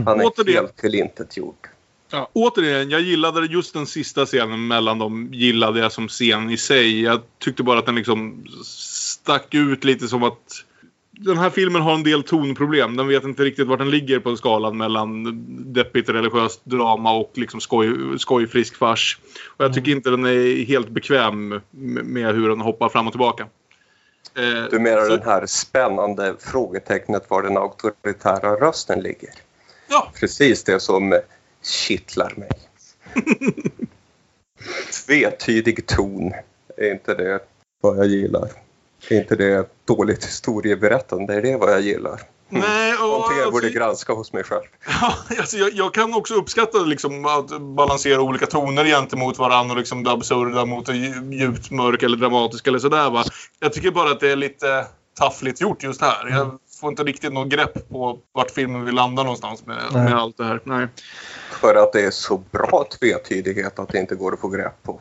Han 0.06 0.20
är 0.20 0.24
Återigen. 0.26 0.54
helt 0.64 0.76
tillintetgjord. 0.76 1.54
Ja, 2.12 2.28
återigen, 2.32 2.90
jag 2.90 3.00
gillade 3.00 3.46
just 3.46 3.74
den 3.74 3.86
sista 3.86 4.26
scenen 4.26 4.66
mellan 4.66 4.98
dem. 4.98 5.28
Gillade 5.32 5.80
jag 5.80 5.92
som 5.92 6.08
scen 6.08 6.50
i 6.50 6.56
sig. 6.56 7.00
Jag 7.02 7.20
tyckte 7.38 7.62
bara 7.62 7.78
att 7.78 7.86
den 7.86 7.94
liksom 7.94 8.44
stack 8.64 9.54
ut 9.54 9.84
lite 9.84 10.08
som 10.08 10.22
att 10.22 10.64
den 11.10 11.38
här 11.38 11.50
filmen 11.50 11.82
har 11.82 11.94
en 11.94 12.02
del 12.02 12.22
tonproblem. 12.22 12.96
Den 12.96 13.08
vet 13.08 13.24
inte 13.24 13.42
riktigt 13.44 13.66
vart 13.66 13.78
den 13.78 13.90
ligger 13.90 14.18
på 14.20 14.36
skalan 14.36 14.76
mellan 14.76 15.24
deppigt 15.72 16.08
religiöst 16.08 16.60
drama 16.64 17.12
och 17.12 17.30
liksom 17.34 17.60
skoj, 17.60 18.18
skojfrisk 18.18 18.76
fars. 18.76 19.18
Och 19.56 19.64
jag 19.64 19.74
tycker 19.74 19.92
inte 19.92 20.10
den 20.10 20.24
är 20.26 20.64
helt 20.64 20.88
bekväm 20.88 21.60
med 22.04 22.34
hur 22.34 22.48
den 22.48 22.60
hoppar 22.60 22.88
fram 22.88 23.06
och 23.06 23.12
tillbaka. 23.12 23.42
Eh, 24.34 24.64
Du 24.70 24.78
menar 24.78 25.02
så- 25.02 25.16
den 25.16 25.24
här 25.24 25.46
spännande 25.46 26.34
frågetecknet 26.40 27.26
var 27.28 27.42
den 27.42 27.56
auktoritära 27.56 28.54
rösten 28.68 29.00
ligger? 29.00 29.30
Ja. 29.90 30.12
Precis 30.14 30.64
det 30.64 30.80
som 30.80 31.20
kittlar 31.62 32.32
mig. 32.36 32.50
Tvetydig 35.06 35.86
ton. 35.86 36.32
Är 36.76 36.90
inte 36.92 37.14
det 37.14 37.40
vad 37.82 37.98
jag 37.98 38.06
gillar? 38.06 38.50
Är 39.08 39.16
inte 39.16 39.36
det 39.36 39.68
dåligt 39.84 40.24
historieberättande? 40.24 41.34
Är 41.34 41.42
det 41.42 41.56
vad 41.56 41.72
jag 41.72 41.80
gillar? 41.80 42.20
Nej, 42.52 42.94
och, 42.94 43.00
Någonting 43.00 43.38
jag 43.38 43.52
borde 43.52 43.66
alltså- 43.66 43.78
granska 43.78 44.12
hos 44.12 44.32
mig 44.32 44.44
själv. 44.44 44.64
Alltså, 45.38 45.56
jag, 45.56 45.72
jag 45.72 45.94
kan 45.94 46.14
också 46.14 46.34
uppskatta 46.34 46.78
liksom, 46.78 47.24
att 47.26 47.60
balansera 47.60 48.20
olika 48.20 48.46
toner 48.46 48.84
gentemot 48.84 49.38
varandra 49.38 49.72
och 49.72 49.78
liksom 49.78 50.04
det 50.04 50.10
absurda 50.10 50.64
mot 50.66 50.86
det 50.86 50.92
dju- 50.92 51.32
djupt 51.32 51.70
mörk 51.70 52.02
eller 52.02 52.16
dramatiskt 52.16 52.66
eller 52.68 52.78
sådär 52.78 53.10
va. 53.10 53.24
Jag 53.60 53.72
tycker 53.72 53.90
bara 53.90 54.10
att 54.10 54.20
det 54.20 54.30
är 54.32 54.36
lite 54.36 54.86
taffligt 55.18 55.60
gjort 55.60 55.82
just 55.82 56.00
här. 56.00 56.28
Jag 56.30 56.58
får 56.80 56.90
inte 56.90 57.04
riktigt 57.04 57.32
något 57.32 57.48
grepp 57.48 57.88
på 57.88 58.18
vart 58.32 58.50
filmen 58.50 58.84
vill 58.84 58.94
landa 58.94 59.22
någonstans 59.22 59.66
med, 59.66 59.92
med 59.92 60.14
allt 60.14 60.36
det 60.36 60.44
här. 60.44 60.60
Nej. 60.64 60.86
För 61.50 61.74
att 61.74 61.92
det 61.92 62.00
är 62.00 62.10
så 62.10 62.42
bra 62.50 62.86
tvetydighet 63.00 63.78
att 63.78 63.88
det 63.88 63.98
inte 63.98 64.14
går 64.14 64.32
att 64.32 64.40
få 64.40 64.48
grepp 64.48 64.82
på. 64.82 65.00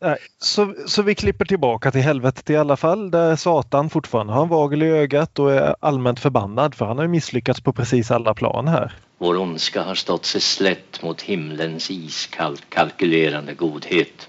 Nej, 0.00 0.18
så, 0.38 0.74
så 0.86 1.02
vi 1.02 1.14
klipper 1.14 1.44
tillbaka 1.44 1.90
till 1.90 2.00
helvetet 2.00 2.50
i 2.50 2.56
alla 2.56 2.76
fall 2.76 3.10
där 3.10 3.36
Satan 3.36 3.90
fortfarande 3.90 4.32
har 4.32 4.42
en 4.42 4.48
vagel 4.48 4.82
i 4.82 4.86
ögat 4.86 5.38
och 5.38 5.52
är 5.52 5.76
allmänt 5.80 6.20
förbannad 6.20 6.74
för 6.74 6.84
han 6.84 6.96
har 6.96 7.04
ju 7.04 7.08
misslyckats 7.08 7.60
på 7.60 7.72
precis 7.72 8.10
alla 8.10 8.34
plan 8.34 8.68
här. 8.68 8.96
Vår 9.18 9.36
ondska 9.36 9.82
har 9.82 9.94
stått 9.94 10.24
sig 10.24 10.40
slätt 10.40 11.02
mot 11.02 11.22
himlens 11.22 11.90
iskallt 11.90 12.70
kalkylerande 12.70 13.54
godhet. 13.54 14.28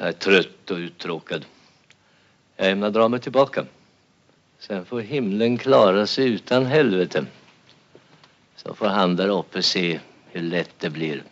Jag 0.00 0.08
är 0.08 0.12
trött 0.12 0.70
och 0.70 0.76
uttråkad. 0.76 1.44
Jag 2.56 2.70
ämnar 2.70 2.90
dra 2.90 3.08
mig 3.08 3.20
tillbaka. 3.20 3.64
Sen 4.66 4.84
får 4.84 5.00
himlen 5.00 5.58
klara 5.58 6.06
sig 6.06 6.28
utan 6.28 6.66
helvete. 6.66 7.26
Så 8.56 8.74
får 8.74 8.86
han 8.86 9.16
där 9.16 9.28
uppe 9.28 9.62
se 9.62 10.00
hur 10.26 10.42
lätt 10.42 10.74
det 10.78 10.90
blir. 10.90 11.22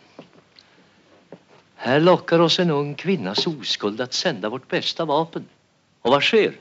Här 1.75 1.99
lockar 1.99 2.39
oss 2.39 2.59
en 2.59 2.69
ung 2.71 2.95
kvinnas 2.95 3.47
oskuld 3.47 4.01
att 4.01 4.13
sända 4.13 4.49
vårt 4.49 4.67
bästa 4.67 5.05
vapen. 5.05 5.45
Och 6.01 6.11
vad 6.11 6.23
sker? 6.23 6.53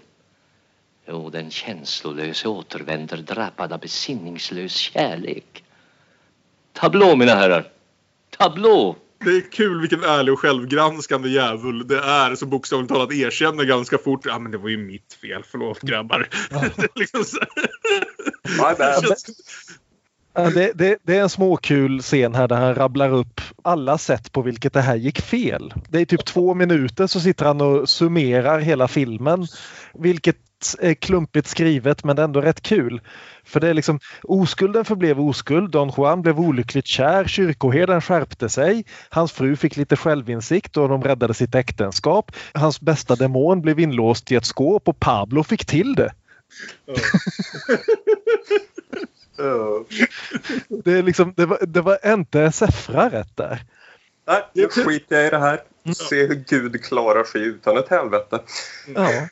Jo, 1.07 1.31
den 1.31 1.51
känslolöse 1.51 2.49
återvänder 2.49 3.17
drabbad 3.17 3.73
av 3.73 3.81
besinningslös 3.81 4.75
kärlek. 4.75 5.65
Tablå, 6.73 7.17
mina 7.17 7.35
herrar. 7.35 7.71
Tablå! 8.31 8.97
Det 9.25 9.37
är 9.37 9.51
kul 9.51 9.81
vilken 9.81 10.05
ärlig 10.05 10.35
och 10.35 10.41
självgranskande 10.41 11.29
djävul 11.29 11.87
det 11.87 11.99
är 11.99 12.35
som 12.35 12.51
bokstavligt 12.51 12.93
talat 12.93 13.13
erkänner 13.13 13.65
ganska 13.65 13.99
fort. 13.99 14.21
Ja 14.25 14.39
men 14.39 14.53
det 14.53 14.59
var 14.59 14.69
ju 14.69 14.79
mitt 14.79 15.19
fel, 15.21 15.43
förlåt 15.51 15.81
grabbar. 15.81 16.29
det 16.51 16.83
är 16.83 16.99
liksom 16.99 17.25
det, 20.75 20.99
det 21.03 21.17
är 21.17 21.23
en 21.23 21.29
småkul 21.29 22.03
scen 22.03 22.35
här 22.35 22.49
där 22.49 22.57
han 22.57 22.75
rabblar 22.75 23.11
upp 23.11 23.41
alla 23.63 23.99
sätt 23.99 24.33
på 24.33 24.43
vilket 24.43 24.73
det 24.73 24.81
här 24.81 24.97
gick 24.97 25.21
fel. 25.21 25.75
Det 25.89 26.01
är 26.01 26.05
typ 26.05 26.25
två 26.25 26.55
minuter 26.55 27.07
så 27.07 27.21
sitter 27.21 27.45
han 27.45 27.61
och 27.61 27.89
summerar 27.89 28.61
hela 28.61 28.89
filmen. 28.89 29.47
Vilket 29.95 30.37
är 30.81 30.95
klumpigt 30.95 31.49
skrivet 31.49 32.05
men 32.05 32.19
ändå 32.19 32.41
rätt 32.41 32.61
kul. 32.61 33.01
För 33.45 33.61
det 33.61 33.69
är 33.69 33.75
liksom 33.75 34.01
oskulden 34.23 34.85
förblev 34.85 35.21
oskuld, 35.21 35.71
Don 35.71 35.93
Juan 35.97 36.23
blev 36.23 36.41
olyckligt 36.41 36.87
kär, 36.87 37.25
kyrkoherden 37.25 38.01
skärpte 38.01 38.49
sig, 38.49 38.85
hans 39.09 39.33
fru 39.33 39.57
fick 39.57 39.77
lite 39.77 39.97
självinsikt 39.97 40.77
och 40.77 40.89
de 40.89 41.03
räddade 41.03 41.35
sitt 41.35 41.55
äktenskap. 41.55 42.33
Hans 42.53 42.81
bästa 42.81 43.17
demon 43.17 43.61
blev 43.61 43.81
inlåst 43.81 44.33
i 44.33 44.35
ett 44.35 44.47
skåp 44.47 44.89
och 44.89 45.01
Pablo 45.01 45.43
fick 45.43 45.67
till 45.67 45.95
det. 45.95 46.13
Det, 50.85 50.93
är 50.93 51.03
liksom, 51.03 51.35
det, 51.37 51.47
var, 51.47 51.59
det 51.67 51.81
var 51.81 52.13
inte 52.13 52.53
Sefra 52.53 53.11
rätt 53.11 53.37
där. 53.37 53.65
Nej, 54.27 54.43
nu 54.53 54.69
skiter 54.69 55.17
jag 55.17 55.27
i 55.27 55.31
det 55.31 55.39
här. 55.39 55.63
Se 55.95 56.27
hur 56.27 56.45
Gud 56.49 56.85
klarar 56.85 57.25
sig 57.25 57.43
utan 57.43 57.79
ett 57.79 57.89
helvete. 57.89 58.41
Ja. 58.95 59.29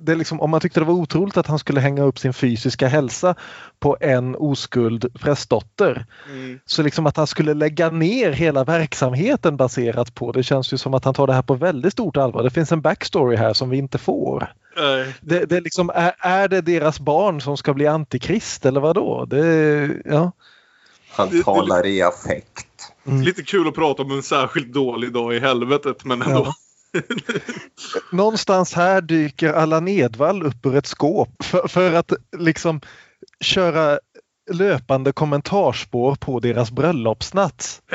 Det, 0.00 0.14
liksom, 0.14 0.40
om 0.40 0.50
man 0.50 0.60
tyckte 0.60 0.80
det 0.80 0.86
var 0.86 0.94
otroligt 0.94 1.36
att 1.36 1.46
han 1.46 1.58
skulle 1.58 1.80
hänga 1.80 2.02
upp 2.02 2.18
sin 2.18 2.32
fysiska 2.32 2.88
hälsa 2.88 3.34
på 3.80 3.96
en 4.00 4.36
oskuld 4.36 5.20
prästdotter. 5.20 6.06
Mm. 6.28 6.60
Så 6.66 6.82
liksom 6.82 7.06
att 7.06 7.16
han 7.16 7.26
skulle 7.26 7.54
lägga 7.54 7.90
ner 7.90 8.32
hela 8.32 8.64
verksamheten 8.64 9.56
baserat 9.56 10.14
på 10.14 10.32
det 10.32 10.42
känns 10.42 10.72
ju 10.72 10.78
som 10.78 10.94
att 10.94 11.04
han 11.04 11.14
tar 11.14 11.26
det 11.26 11.32
här 11.32 11.42
på 11.42 11.54
väldigt 11.54 11.92
stort 11.92 12.16
allvar. 12.16 12.42
Det 12.42 12.50
finns 12.50 12.72
en 12.72 12.80
backstory 12.80 13.36
här 13.36 13.52
som 13.52 13.70
vi 13.70 13.76
inte 13.76 13.98
får. 13.98 14.52
Nej. 14.76 15.14
Det, 15.20 15.44
det 15.44 15.56
är, 15.56 15.60
liksom, 15.60 15.90
är, 15.94 16.14
är 16.18 16.48
det 16.48 16.60
deras 16.60 17.00
barn 17.00 17.40
som 17.40 17.56
ska 17.56 17.74
bli 17.74 17.86
antikrist 17.86 18.66
eller 18.66 18.80
vad 18.80 18.94
då? 18.94 19.24
Det, 19.24 19.90
ja. 20.04 20.32
Han 21.10 21.42
talar 21.42 21.86
i 21.86 22.02
affekt. 22.02 22.66
Lite 23.04 23.42
kul 23.42 23.68
att 23.68 23.74
prata 23.74 24.02
om 24.02 24.10
en 24.10 24.22
särskilt 24.22 24.72
dålig 24.72 25.12
dag 25.12 25.34
i 25.34 25.38
helvetet 25.38 26.04
men 26.04 26.22
ändå. 26.22 26.54
Någonstans 28.12 28.74
här 28.74 29.00
dyker 29.00 29.52
Allan 29.52 29.88
Edwall 29.88 30.42
upp 30.42 30.66
ur 30.66 30.76
ett 30.76 30.86
skåp 30.86 31.44
för, 31.44 31.68
för 31.68 31.92
att 31.92 32.12
liksom 32.38 32.80
köra 33.40 33.98
löpande 34.50 35.12
kommentarspår 35.12 36.14
på 36.14 36.40
deras 36.40 36.70
bröllopsnatt. 36.70 37.82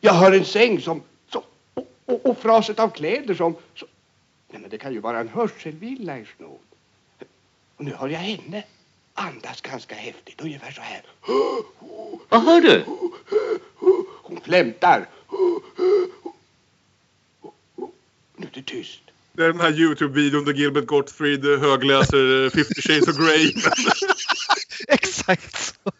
Jag 0.00 0.12
har 0.12 0.32
en 0.32 0.44
säng 0.44 0.80
som... 0.80 1.02
som 1.30 1.42
och, 1.74 1.86
och, 2.06 2.26
och 2.26 2.38
fraset 2.38 2.78
av 2.78 2.88
kläder 2.88 3.34
som... 3.34 3.54
som 3.74 3.88
nej, 4.50 4.60
men 4.60 4.70
det 4.70 4.78
kan 4.78 4.92
ju 4.92 5.00
vara 5.00 5.20
en 5.20 5.28
hörselvilla, 5.28 6.18
ers 6.18 6.34
nåd. 6.38 6.58
Och 7.76 7.84
nu 7.84 7.94
har 7.94 8.08
jag 8.08 8.18
henne. 8.18 8.64
Andas 9.14 9.60
ganska 9.60 9.94
häftigt, 9.94 10.40
ungefär 10.40 10.70
så 10.70 10.80
här. 10.80 11.02
Vad 12.28 12.42
hör 12.42 12.60
du? 12.60 12.84
Hon 14.22 14.40
flämtar. 14.40 15.06
Nu 18.36 18.46
är 18.46 18.50
det 18.54 18.62
tyst. 18.62 19.00
Det 19.32 19.44
är 19.44 19.52
den 19.52 19.60
här 19.60 19.72
Youtube-videon 19.72 20.44
där 20.44 20.52
Gilbert 20.52 20.86
Gottfried 20.86 21.44
högläser 21.44 22.44
eh, 22.44 22.50
50 22.50 22.82
shades 22.82 23.08
of 23.08 23.16
Grey. 23.16 23.52
Exakt 24.88 25.56
så. 25.56 25.90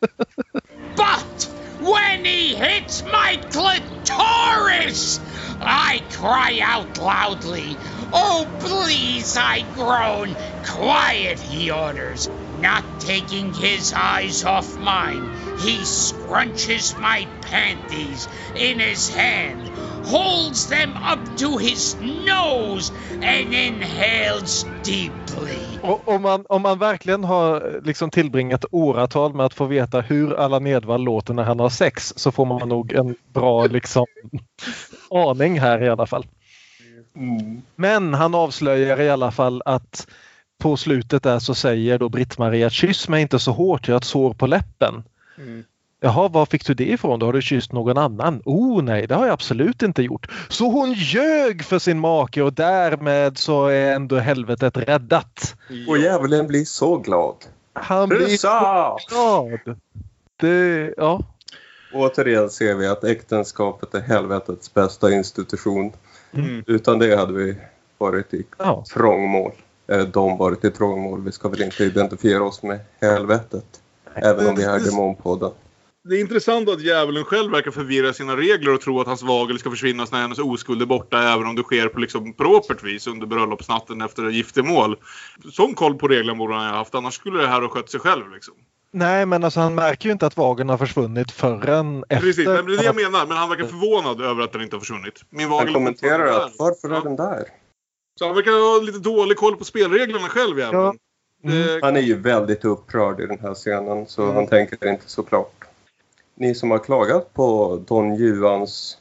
But 0.96 1.50
when 1.80 2.24
he 2.24 2.54
hits 2.56 3.04
my 3.04 3.38
clitoris, 3.50 5.20
I 5.60 6.02
cry 6.10 6.60
out 6.60 6.98
loudly. 6.98 7.76
Oh, 8.12 8.46
please, 8.60 9.36
I 9.36 9.64
groan. 9.74 10.36
Quiet, 10.64 11.38
he 11.40 11.70
orders, 11.70 12.28
not 12.60 12.84
taking 13.00 13.52
his 13.54 13.92
eyes 13.92 14.44
off 14.44 14.78
mine. 14.78 15.30
He 15.58 15.84
scrunches 15.84 16.98
my 17.00 17.26
panties 17.50 18.28
in 18.54 18.80
his 18.80 19.10
hand, 19.10 19.68
holds 20.04 20.68
them 20.68 20.96
up 20.96 21.36
to 21.36 21.58
his 21.58 21.96
nose, 22.00 22.92
and 23.22 23.54
inhales 23.54 24.66
deeply. 24.84 25.78
Och 25.82 26.08
om 26.08 26.22
man, 26.22 26.44
om 26.48 26.62
man 26.62 26.78
verkligen 26.78 27.24
har 27.24 27.80
liksom 27.84 28.10
tillbringat 28.10 28.64
åratal 28.70 29.34
med 29.34 29.46
att 29.46 29.54
få 29.54 29.64
veta 29.64 30.00
hur 30.00 30.34
Allan 30.34 30.66
Edwall 30.66 31.02
låter 31.02 31.34
när 31.34 31.42
han 31.42 31.60
har 31.60 31.68
sex 31.68 32.12
så 32.16 32.32
får 32.32 32.44
man 32.46 32.68
nog 32.68 32.92
en 32.92 33.14
bra 33.32 33.66
liksom, 33.66 34.06
aning 35.10 35.60
här 35.60 35.82
i 35.82 35.88
alla 35.88 36.06
fall. 36.06 36.26
Men 37.76 38.14
han 38.14 38.34
avslöjar 38.34 39.00
i 39.00 39.10
alla 39.10 39.30
fall 39.30 39.62
att 39.64 40.06
på 40.58 40.76
slutet 40.76 41.22
där 41.22 41.38
så 41.38 41.54
säger 41.54 41.98
då 41.98 42.08
Britt-Marie 42.08 42.66
att 42.66 42.72
kyss 42.72 43.08
mig 43.08 43.22
inte 43.22 43.38
så 43.38 43.52
hårt, 43.52 43.88
jag 43.88 43.94
har 43.94 43.98
ett 43.98 44.04
sår 44.04 44.34
på 44.34 44.46
läppen. 44.46 45.04
Mm. 45.38 45.64
Jaha, 46.00 46.28
var 46.28 46.46
fick 46.46 46.66
du 46.66 46.74
det 46.74 46.88
ifrån? 46.90 47.18
Då 47.18 47.26
har 47.26 47.32
du 47.32 47.42
kysst 47.42 47.72
någon 47.72 47.98
annan? 47.98 48.42
Oh 48.44 48.82
nej, 48.82 49.06
det 49.06 49.14
har 49.14 49.26
jag 49.26 49.32
absolut 49.32 49.82
inte 49.82 50.02
gjort. 50.02 50.30
Så 50.48 50.70
hon 50.70 50.92
ljög 50.92 51.64
för 51.64 51.78
sin 51.78 51.98
make 51.98 52.42
och 52.42 52.52
därmed 52.52 53.38
så 53.38 53.66
är 53.66 53.94
ändå 53.94 54.16
helvetet 54.18 54.76
räddat. 54.76 55.54
Och 55.88 55.98
djävulen 55.98 56.46
blir 56.46 56.64
så 56.64 56.96
glad. 56.96 57.36
Han 57.72 58.08
blir 58.08 58.26
så 58.26 58.98
glad. 59.08 59.78
Det, 60.40 60.94
ja. 60.96 61.20
Återigen 61.92 62.50
ser 62.50 62.74
vi 62.74 62.86
att 62.86 63.04
äktenskapet 63.04 63.94
är 63.94 64.00
helvetets 64.00 64.74
bästa 64.74 65.12
institution. 65.12 65.92
Mm. 66.32 66.64
Utan 66.66 66.98
det 66.98 67.16
hade 67.16 67.32
vi 67.32 67.56
varit 67.98 68.34
i 68.34 68.44
Ja. 68.58 68.84
trångmål. 68.94 69.52
Eh, 69.92 70.00
De 70.00 70.38
varit 70.38 70.64
i 70.64 70.70
trångmål. 70.70 71.22
Vi 71.24 71.32
ska 71.32 71.48
väl 71.48 71.62
inte 71.62 71.84
identifiera 71.84 72.42
oss 72.44 72.62
med 72.62 72.80
helvetet. 73.00 73.64
Även 74.14 74.46
om 74.46 74.54
vi 74.54 74.62
är 74.64 74.78
demonpodden. 74.78 75.50
Det 76.08 76.16
är 76.16 76.20
intressant 76.20 76.68
att 76.68 76.80
djävulen 76.80 77.24
själv 77.24 77.52
verkar 77.52 77.70
förvirra 77.70 78.12
sina 78.12 78.36
regler 78.36 78.74
och 78.74 78.80
tro 78.80 79.00
att 79.00 79.06
hans 79.06 79.22
vagel 79.22 79.58
ska 79.58 79.70
försvinna 79.70 80.06
när 80.12 80.20
hennes 80.20 80.38
oskuld 80.38 80.82
är 80.82 80.86
borta 80.86 81.22
även 81.22 81.46
om 81.46 81.56
det 81.56 81.62
sker 81.62 81.88
på 81.88 82.00
liksom 82.00 82.32
propert 82.32 82.84
vis 82.84 83.06
under 83.06 83.26
bröllopsnatten 83.26 84.00
efter 84.00 84.30
giftermål. 84.30 84.96
Sån 85.52 85.74
koll 85.74 85.94
på 85.94 86.08
reglerna 86.08 86.38
borde 86.38 86.54
han 86.54 86.68
ha 86.68 86.76
haft 86.76 86.94
annars 86.94 87.14
skulle 87.14 87.42
det 87.42 87.48
här 87.48 87.62
ha 87.62 87.68
skött 87.68 87.90
sig 87.90 88.00
själv. 88.00 88.32
Liksom. 88.32 88.54
Nej, 88.90 89.26
men 89.26 89.44
alltså 89.44 89.60
han 89.60 89.74
märker 89.74 90.08
ju 90.08 90.12
inte 90.12 90.26
att 90.26 90.36
vagen 90.36 90.68
har 90.68 90.78
försvunnit 90.78 91.30
förrän 91.30 92.04
efter. 92.08 92.26
Precis, 92.26 92.46
men 92.46 92.66
det 92.66 92.74
är 92.74 92.76
det 92.76 92.84
jag 92.84 92.96
menar. 92.96 93.26
Men 93.26 93.36
han 93.36 93.48
verkar 93.48 93.64
förvånad 93.64 94.20
över 94.20 94.42
att 94.42 94.52
den 94.52 94.62
inte 94.62 94.76
har 94.76 94.80
försvunnit. 94.80 95.20
Min 95.30 95.48
vagel 95.48 95.66
Han 95.66 95.74
kommenterar 95.74 96.26
att 96.26 96.52
varför 96.58 96.96
är 96.96 97.00
den 97.00 97.16
där? 97.16 97.44
Så 98.18 98.26
han 98.26 98.34
verkar 98.34 98.50
ha 98.50 98.80
lite 98.82 98.98
dålig 98.98 99.36
koll 99.36 99.56
på 99.56 99.64
spelreglerna 99.64 100.28
själv 100.28 100.58
djävulen. 100.58 100.98
Det- 101.42 101.78
Han 101.82 101.96
är 101.96 102.00
ju 102.00 102.14
väldigt 102.20 102.64
upprörd 102.64 103.20
i 103.20 103.26
den 103.26 103.38
här 103.38 103.54
scenen 103.54 104.06
så 104.06 104.22
Mm. 104.22 104.34
han 104.34 104.46
tänker 104.46 104.88
inte 104.88 105.10
så 105.10 105.22
klart. 105.22 105.64
Ni 106.34 106.54
som 106.54 106.70
har 106.70 106.78
klagat 106.78 107.34
på 107.34 107.76
Don 107.88 108.14
Juans 108.14 108.98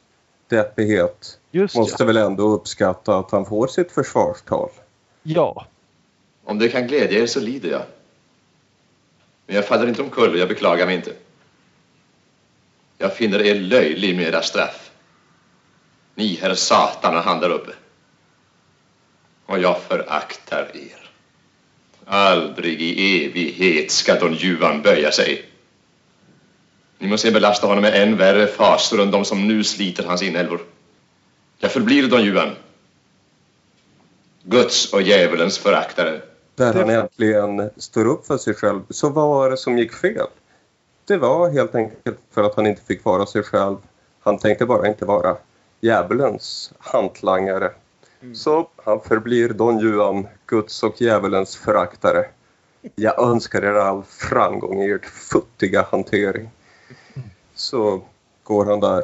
deppighet 0.48 1.40
Just 1.52 1.76
måste 1.76 2.04
ja. 2.04 2.08
väl 2.08 2.18
ändå 2.18 2.44
uppskatta 2.50 3.18
att 3.18 3.32
han 3.32 3.46
får 3.46 3.68
sitt 3.68 3.92
försvarstal. 3.92 4.70
Ja. 5.24 5.66
Om 6.44 6.60
det 6.60 6.70
kan 6.70 6.88
glädja 6.88 7.20
er 7.22 7.26
så 7.26 7.40
lider 7.40 7.70
jag. 7.70 7.82
Men 9.46 9.56
jag 9.56 9.66
faller 9.68 9.88
inte 9.88 10.02
omkull 10.02 10.32
och 10.32 10.38
jag 10.38 10.48
beklagar 10.48 10.86
mig 10.86 10.96
inte. 10.96 11.14
Jag 12.98 13.16
finner 13.16 13.42
er 13.42 13.56
löjlig 13.56 14.16
med 14.16 14.28
era 14.28 14.42
straff. 14.42 14.92
Ni, 16.16 16.36
herr 16.42 16.54
Satan, 16.56 17.16
och 17.18 17.24
han 17.24 17.40
där 17.40 17.50
uppe. 17.50 17.72
Och 19.48 19.60
jag 19.60 19.82
föraktar 19.82 20.72
er. 20.74 21.10
Aldrig 22.06 22.82
i 22.82 23.26
evighet 23.26 23.92
ska 23.92 24.20
Don 24.20 24.34
Juan 24.34 24.82
böja 24.82 25.12
sig. 25.12 25.46
Ni 26.98 27.08
måste 27.08 27.32
belasta 27.32 27.68
honom 27.68 27.82
med 27.82 28.02
än 28.02 28.18
värre 28.18 28.48
fasor 28.48 29.02
än 29.02 29.12
de 29.12 29.26
som 29.26 29.48
nu 29.48 29.64
sliter 29.64 30.04
hans 30.04 30.22
inälvor. 30.22 30.60
Jag 31.58 31.72
förblir 31.72 32.08
Don 32.08 32.24
Juan. 32.24 32.56
Guds 34.44 34.94
och 34.94 35.02
djävulens 35.02 35.58
föraktare. 35.58 36.22
Där 36.56 36.74
han 36.74 36.90
äntligen 36.90 37.70
står 37.78 38.06
upp 38.06 38.28
för 38.28 38.38
sig 38.38 38.54
själv. 38.54 38.82
Så 38.90 39.10
vad 39.10 39.28
var 39.30 39.50
det 39.50 39.58
som 39.58 39.78
gick 39.78 39.94
fel? 39.94 40.28
Det 41.06 41.18
var 41.18 41.50
helt 41.50 41.76
enkelt 41.76 42.20
för 42.32 42.44
att 42.44 42.56
han 42.56 42.68
inte 42.68 42.82
fick 42.82 43.06
vara 43.06 43.26
sig 43.26 43.44
själv. 43.44 43.78
Han 44.20 44.38
tänkte 44.38 44.66
bara 44.66 44.88
inte 44.88 45.06
vara 45.06 45.38
djävulens 45.82 46.74
hantlangare. 46.80 47.72
Så 48.36 48.70
han 48.76 49.00
förblir 49.02 49.50
Don 49.50 49.80
Juan, 49.80 50.28
Guds 50.46 50.84
och 50.84 51.02
djävulens 51.02 51.56
föraktare. 51.56 52.26
Jag 52.96 53.20
önskar 53.20 53.62
er 53.62 53.74
all 53.74 54.04
framgång 54.04 54.82
i 54.82 54.92
ert 54.92 55.06
futtiga 55.06 55.88
hantering. 55.92 56.50
Så 57.56 58.02
går 58.44 58.66
han 58.66 58.80
där, 58.80 59.04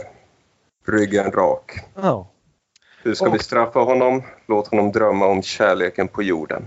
ryggen 0.87 1.31
rak. 1.31 1.71
Ja. 1.95 2.27
Hur 3.03 3.13
ska 3.15 3.27
Och- 3.27 3.35
vi 3.35 3.39
straffa 3.39 3.79
honom? 3.79 4.23
Låt 4.47 4.67
honom 4.67 4.91
drömma 4.91 5.25
om 5.27 5.41
kärleken 5.41 6.07
på 6.07 6.23
jorden. 6.23 6.65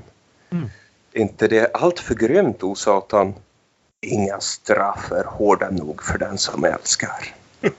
Mm. 0.50 0.68
inte 1.12 1.48
det 1.48 1.70
allt 1.74 1.98
för 2.00 2.14
grymt, 2.14 2.62
o 2.62 2.74
Satan? 2.74 3.34
Inga 4.06 4.40
straff 4.40 5.12
är 5.12 5.24
hårda 5.24 5.70
nog 5.70 6.02
för 6.02 6.18
den 6.18 6.38
som 6.38 6.64
älskar. 6.64 7.34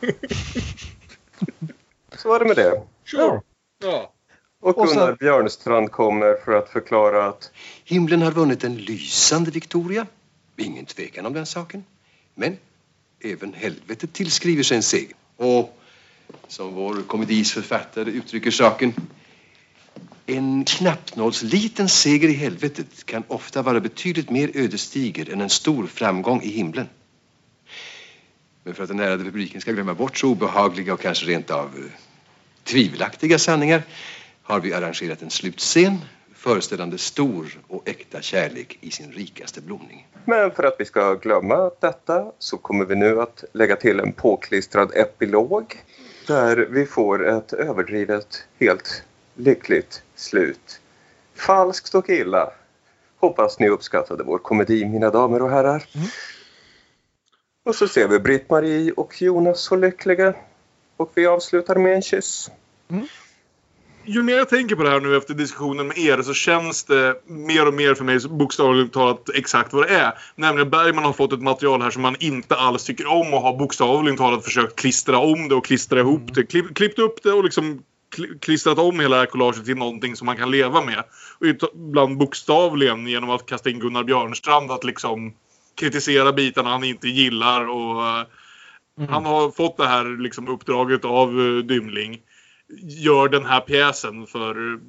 Så 2.17 2.33
är 2.33 2.39
det 2.39 2.45
med 2.45 2.55
det. 2.55 2.81
Sure. 3.05 3.41
Ja. 3.83 4.13
Och 4.59 4.77
Och 4.77 4.89
så- 4.89 4.93
Gunnar 4.93 5.15
Björnstrand 5.19 5.91
kommer 5.91 6.35
för 6.45 6.51
att 6.57 6.69
förklara 6.69 7.25
att 7.25 7.51
Himlen 7.83 8.21
har 8.21 8.31
vunnit 8.31 8.63
en 8.63 8.75
lysande 8.77 9.51
Victoria. 9.51 10.07
Ingen 10.57 10.85
tvekan 10.85 11.25
om 11.25 11.33
den 11.33 11.45
saken. 11.45 11.83
Men 12.35 12.57
även 13.21 13.53
helvetet 13.53 14.13
tillskriver 14.13 14.63
sig 14.63 14.77
en 14.77 14.83
seger. 14.83 15.15
Och 15.35 15.79
som 16.47 16.73
vår 16.73 17.01
komedis 17.07 17.51
författare 17.51 18.11
uttrycker 18.11 18.51
saken 18.51 18.93
en 20.25 20.65
knappnålsliten 20.65 21.89
seger 21.89 22.29
i 22.29 22.33
helvetet 22.33 23.05
kan 23.05 23.23
ofta 23.27 23.61
vara 23.61 23.79
betydligt 23.79 24.29
mer 24.29 24.51
ödesdiger 24.53 25.33
än 25.33 25.41
en 25.41 25.49
stor 25.49 25.87
framgång 25.87 26.41
i 26.41 26.49
himlen. 26.49 26.89
Men 28.63 28.73
för 28.75 28.83
att 28.83 28.89
den 28.89 28.99
ärade 28.99 29.23
publiken 29.23 29.61
ska 29.61 29.71
glömma 29.71 29.93
bort 29.93 30.17
så 30.17 30.27
obehagliga 30.29 30.93
och 30.93 30.99
kanske 31.01 31.25
rent 31.25 31.51
av 31.51 31.65
eh, 31.65 31.91
tvivelaktiga 32.63 33.39
sanningar 33.39 33.83
har 34.47 34.59
vi 34.59 34.73
arrangerat 34.73 35.21
en 35.21 35.29
slutscen 35.29 35.97
föreställande 36.35 36.97
stor 36.97 37.59
och 37.67 37.89
äkta 37.89 38.21
kärlek 38.21 38.77
i 38.81 38.91
sin 38.91 39.11
rikaste 39.11 39.61
blomning. 39.61 40.07
Men 40.25 40.51
för 40.51 40.63
att 40.63 40.75
vi 40.79 40.85
ska 40.85 41.13
glömma 41.13 41.71
detta 41.79 42.31
så 42.39 42.57
kommer 42.57 42.85
vi 42.85 42.95
nu 42.95 43.21
att 43.21 43.43
lägga 43.53 43.75
till 43.75 43.99
en 43.99 44.13
påklistrad 44.13 44.91
epilog 44.95 45.83
där 46.27 46.57
vi 46.57 46.85
får 46.85 47.27
ett 47.27 47.53
överdrivet, 47.53 48.47
helt 48.59 49.03
lyckligt 49.35 50.03
slut. 50.15 50.81
Falskt 51.35 51.95
och 51.95 52.09
illa. 52.09 52.51
Hoppas 53.19 53.59
ni 53.59 53.69
uppskattade 53.69 54.23
vår 54.23 54.37
komedi, 54.37 54.85
mina 54.85 55.09
damer 55.09 55.41
och 55.41 55.49
herrar. 55.49 55.85
Och 57.65 57.75
så 57.75 57.87
ser 57.87 58.07
vi 58.07 58.19
Britt-Marie 58.19 58.91
och 58.91 59.21
Jonas 59.21 59.59
så 59.59 59.75
lyckliga. 59.75 60.33
Och 60.97 61.11
vi 61.15 61.27
avslutar 61.27 61.75
med 61.75 61.93
en 61.93 62.01
kyss. 62.01 62.51
Ju 64.09 64.23
mer 64.23 64.37
jag 64.37 64.49
tänker 64.49 64.75
på 64.75 64.83
det 64.83 64.89
här 64.89 64.99
nu 64.99 65.17
efter 65.17 65.33
diskussionen 65.33 65.87
med 65.87 65.97
er 65.97 66.21
så 66.21 66.33
känns 66.33 66.83
det 66.83 67.15
mer 67.25 67.67
och 67.67 67.73
mer 67.73 67.93
för 67.93 68.03
mig 68.03 68.19
bokstavligt 68.29 68.93
talat 68.93 69.29
exakt 69.35 69.73
vad 69.73 69.87
det 69.87 69.95
är. 69.95 70.13
Nämligen 70.35 70.69
Bergman 70.69 71.03
har 71.03 71.13
fått 71.13 71.33
ett 71.33 71.41
material 71.41 71.81
här 71.81 71.89
som 71.89 72.01
man 72.01 72.15
inte 72.19 72.55
alls 72.55 72.83
tycker 72.83 73.07
om 73.07 73.33
och 73.33 73.41
har 73.41 73.57
bokstavligt 73.57 74.17
talat 74.17 74.43
försökt 74.43 74.79
klistra 74.79 75.17
om 75.17 75.49
det 75.49 75.55
och 75.55 75.65
klistra 75.65 75.99
ihop 75.99 76.33
det. 76.33 76.43
Klipp, 76.43 76.75
klippt 76.75 76.99
upp 76.99 77.23
det 77.23 77.31
och 77.31 77.43
liksom 77.43 77.83
kli- 78.15 78.39
klistrat 78.39 78.79
om 78.79 78.99
hela 78.99 79.25
collaget 79.25 79.65
till 79.65 79.77
någonting 79.77 80.15
som 80.15 80.25
man 80.25 80.37
kan 80.37 80.51
leva 80.51 80.81
med. 80.85 81.03
Och 81.39 81.45
ibland 81.45 82.17
bokstavligen 82.17 83.07
genom 83.07 83.29
att 83.29 83.45
kasta 83.45 83.69
in 83.69 83.79
Gunnar 83.79 84.03
Björnstrand 84.03 84.71
att 84.71 84.83
liksom 84.83 85.33
kritisera 85.79 86.33
bitarna 86.33 86.69
han 86.69 86.83
inte 86.83 87.07
gillar 87.07 87.69
och 87.69 88.07
eh, 88.07 88.25
han 89.09 89.25
har 89.25 89.51
fått 89.51 89.77
det 89.77 89.87
här 89.87 90.21
liksom 90.21 90.47
uppdraget 90.47 91.05
av 91.05 91.39
uh, 91.39 91.63
Dymling. 91.63 92.19
Gör 92.79 93.29
den 93.29 93.45
här 93.45 93.61
pjäsen 93.61 94.27
för 94.27 94.79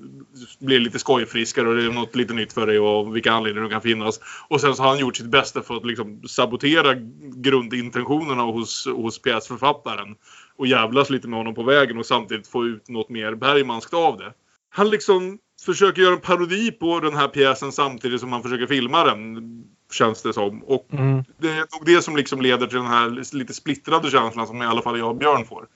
blir 0.59 0.81
lite 0.81 0.99
skojfriskare 0.99 1.68
och 1.68 1.74
det 1.74 1.85
är 1.85 1.91
något 1.91 2.16
lite 2.16 2.35
nytt 2.35 2.53
för 2.53 2.66
dig 2.66 2.79
och 2.79 3.16
vilka 3.16 3.33
anledningar 3.33 3.68
det 3.68 3.72
kan 3.72 3.83
finnas. 3.83 4.20
Och 4.49 4.61
sen 4.61 4.74
så 4.74 4.83
har 4.83 4.91
han 4.91 4.99
gjort 4.99 5.16
sitt 5.16 5.26
bästa 5.26 5.62
för 5.62 5.76
att 5.76 5.87
liksom 5.87 6.22
sabotera 6.29 6.95
grundintentionerna 7.37 8.43
hos, 8.43 8.87
hos 8.87 9.22
pjäsförfattaren. 9.22 10.16
Och 10.57 10.66
jävlas 10.66 11.11
lite 11.11 11.29
med 11.29 11.39
honom 11.39 11.55
på 11.55 11.62
vägen 11.62 11.99
och 11.99 12.07
samtidigt 12.07 12.49
få 12.49 12.66
ut 12.66 12.89
något 12.89 13.09
mer 13.09 13.35
Bergmanskt 13.35 13.95
av 13.95 14.16
det. 14.16 14.33
Han 14.70 14.91
liksom 14.91 15.39
försöker 15.66 16.03
göra 16.03 16.14
en 16.14 16.20
parodi 16.20 16.70
på 16.70 17.01
den 17.01 17.14
här 17.14 17.29
pjäsen 17.29 17.72
samtidigt 17.72 18.20
som 18.20 18.33
han 18.33 18.43
försöker 18.43 18.66
filma 18.66 19.05
den. 19.05 19.64
Känns 19.93 20.22
det 20.22 20.33
som. 20.33 20.62
Och 20.62 20.87
Mm. 20.93 21.24
det 21.39 21.49
är 21.49 21.59
nog 21.59 21.87
det 21.87 22.03
som 22.03 22.16
liksom 22.16 22.41
leder 22.41 22.66
till 22.66 22.76
den 22.76 22.87
här 22.87 23.37
lite 23.37 23.55
splittrade 23.55 24.11
känslan 24.11 24.47
som 24.47 24.62
i 24.62 24.66
alla 24.66 24.83
fall 24.83 24.99
jag 24.99 25.09
och 25.09 25.16
Björn 25.16 25.45
får. 25.45 25.66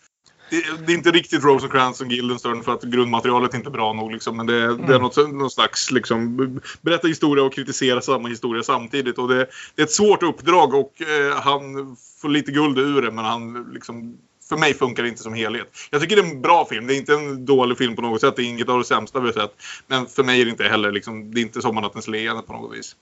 Det, 0.53 0.87
det 0.87 0.93
är 0.93 0.97
inte 0.97 1.11
riktigt 1.11 1.45
Rosencrantz 1.45 2.01
och 2.01 2.09
Guildenstern 2.09 2.63
för 2.63 2.73
att 2.73 2.83
grundmaterialet 2.83 3.55
är 3.55 3.59
inte 3.59 3.71
bra 3.71 3.93
nog. 3.93 4.13
Liksom, 4.13 4.37
men 4.37 4.47
det, 4.47 4.53
det 4.55 4.65
är 4.65 4.89
Mm. 4.89 5.03
något, 5.03 5.17
någon 5.17 5.51
slags 5.51 5.91
liksom, 5.91 6.37
berätta 6.83 7.09
historia 7.09 7.45
och 7.45 7.53
kritisera 7.53 8.01
samma 8.01 8.29
historia 8.29 8.63
samtidigt. 8.63 9.19
Och 9.19 9.29
det, 9.29 9.47
det 9.75 9.83
är 9.83 9.85
ett 9.85 9.91
svårt 9.93 10.23
uppdrag 10.23 10.75
och 10.75 11.03
eh, 11.03 11.41
han 11.41 11.97
får 12.23 12.29
lite 12.29 12.53
guld 12.53 12.79
ur 12.79 13.03
det 13.03 13.11
men 13.11 13.25
han 13.25 13.71
liksom 13.73 14.19
för 14.49 14.57
mig 14.57 14.75
funkar 14.75 15.03
det 15.03 15.09
inte 15.09 15.23
som 15.23 15.35
helhet. 15.35 15.77
Jag 15.91 16.01
tycker 16.01 16.17
det 16.17 16.23
är 16.23 16.31
en 16.31 16.41
bra 16.43 16.67
film. 16.67 16.87
Det 16.87 16.95
är 16.95 16.99
inte 16.99 17.15
en 17.15 17.45
dålig 17.45 17.79
film 17.79 17.97
på 17.97 18.03
något 18.03 18.21
sätt. 18.21 18.37
Det 18.37 18.43
är 18.43 18.47
inget 18.47 18.69
av 18.69 18.79
det 18.79 18.85
sämsta 18.85 19.21
vi 19.21 19.27
har 19.27 19.33
sett. 19.33 19.55
Men 19.87 20.07
för 20.07 20.23
mig 20.25 20.41
är 20.41 20.45
det 20.45 20.51
inte 20.51 20.65
heller 20.65 20.93
liksom, 20.93 21.35
det 21.35 21.41
är 21.41 21.43
inte 21.43 21.63
Sommarnattens 21.63 22.09
leende 22.09 22.43
på 22.43 22.53
något 22.53 22.79
vis. 22.79 22.97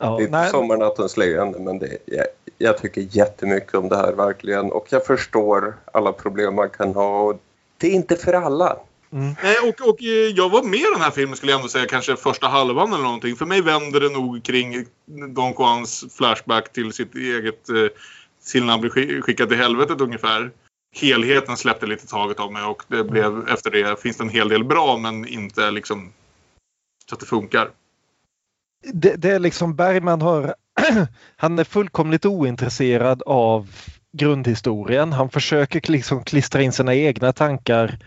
Ja, 0.00 0.16
det 0.18 0.24
är 0.24 0.28
nej. 0.28 0.50
sommarnattens 0.50 1.16
leende 1.16 1.58
men 1.58 1.78
det, 1.78 1.98
jag, 2.04 2.26
jag 2.58 2.78
tycker 2.78 3.06
jättemycket 3.10 3.74
om 3.74 3.88
det 3.88 3.96
här 3.96 4.12
verkligen 4.12 4.72
och 4.72 4.86
jag 4.90 5.06
förstår 5.06 5.76
alla 5.92 6.12
problem 6.12 6.54
man 6.54 6.70
kan 6.70 6.94
ha. 6.94 7.20
Och 7.20 7.40
det 7.78 7.86
är 7.86 7.90
inte 7.90 8.16
för 8.16 8.32
alla. 8.32 8.76
Nej, 9.42 9.56
och, 9.68 9.88
och 9.88 10.02
eh, 10.02 10.08
jag 10.08 10.48
var 10.48 10.62
med 10.62 10.80
i 10.80 10.86
den 10.92 11.00
här 11.00 11.10
filmen 11.10 11.36
skulle 11.36 11.52
jag 11.52 11.58
ändå 11.58 11.68
säga 11.68 11.86
kanske 11.86 12.16
första 12.16 12.48
halvan 12.48 12.92
eller 12.92 13.04
någonting. 13.04 13.36
För 13.36 13.46
mig 13.46 13.62
vänder 13.62 14.00
det 14.00 14.08
nog 14.08 14.42
kring 14.42 14.86
Don 15.34 15.54
Juans 15.58 16.04
flashback 16.16 16.72
till 16.72 16.92
sitt 16.92 17.14
eget 17.14 17.68
eh, 17.68 17.86
till 18.52 18.64
när 18.64 18.70
han 18.70 18.80
blev 18.80 18.90
skick- 18.90 19.22
skickad 19.22 19.48
till 19.48 19.58
helvetet 19.58 20.00
ungefär. 20.00 20.50
Helheten 20.96 21.56
släppte 21.56 21.86
lite 21.86 22.06
taget 22.06 22.40
av 22.40 22.52
mig 22.52 22.62
och 22.62 22.82
det 22.88 23.04
blev 23.04 23.48
efter 23.48 23.70
det 23.70 24.02
finns 24.02 24.16
det 24.16 24.24
en 24.24 24.28
hel 24.30 24.48
del 24.48 24.64
bra 24.64 24.96
men 24.96 25.28
inte 25.28 25.70
liksom 25.70 26.12
så 27.08 27.14
att 27.14 27.20
det 27.20 27.26
funkar. 27.26 27.70
Det, 28.92 29.16
det 29.16 29.30
är 29.30 29.38
liksom 29.38 29.76
Bergman 29.76 30.22
har, 30.22 30.54
han 31.36 31.58
är 31.58 31.64
fullkomligt 31.64 32.26
ointresserad 32.26 33.22
av 33.26 33.70
grundhistorien. 34.12 35.12
Han 35.12 35.30
försöker 35.30 35.92
liksom 35.92 36.24
klistra 36.24 36.62
in 36.62 36.72
sina 36.72 36.94
egna 36.94 37.32
tankar 37.32 37.98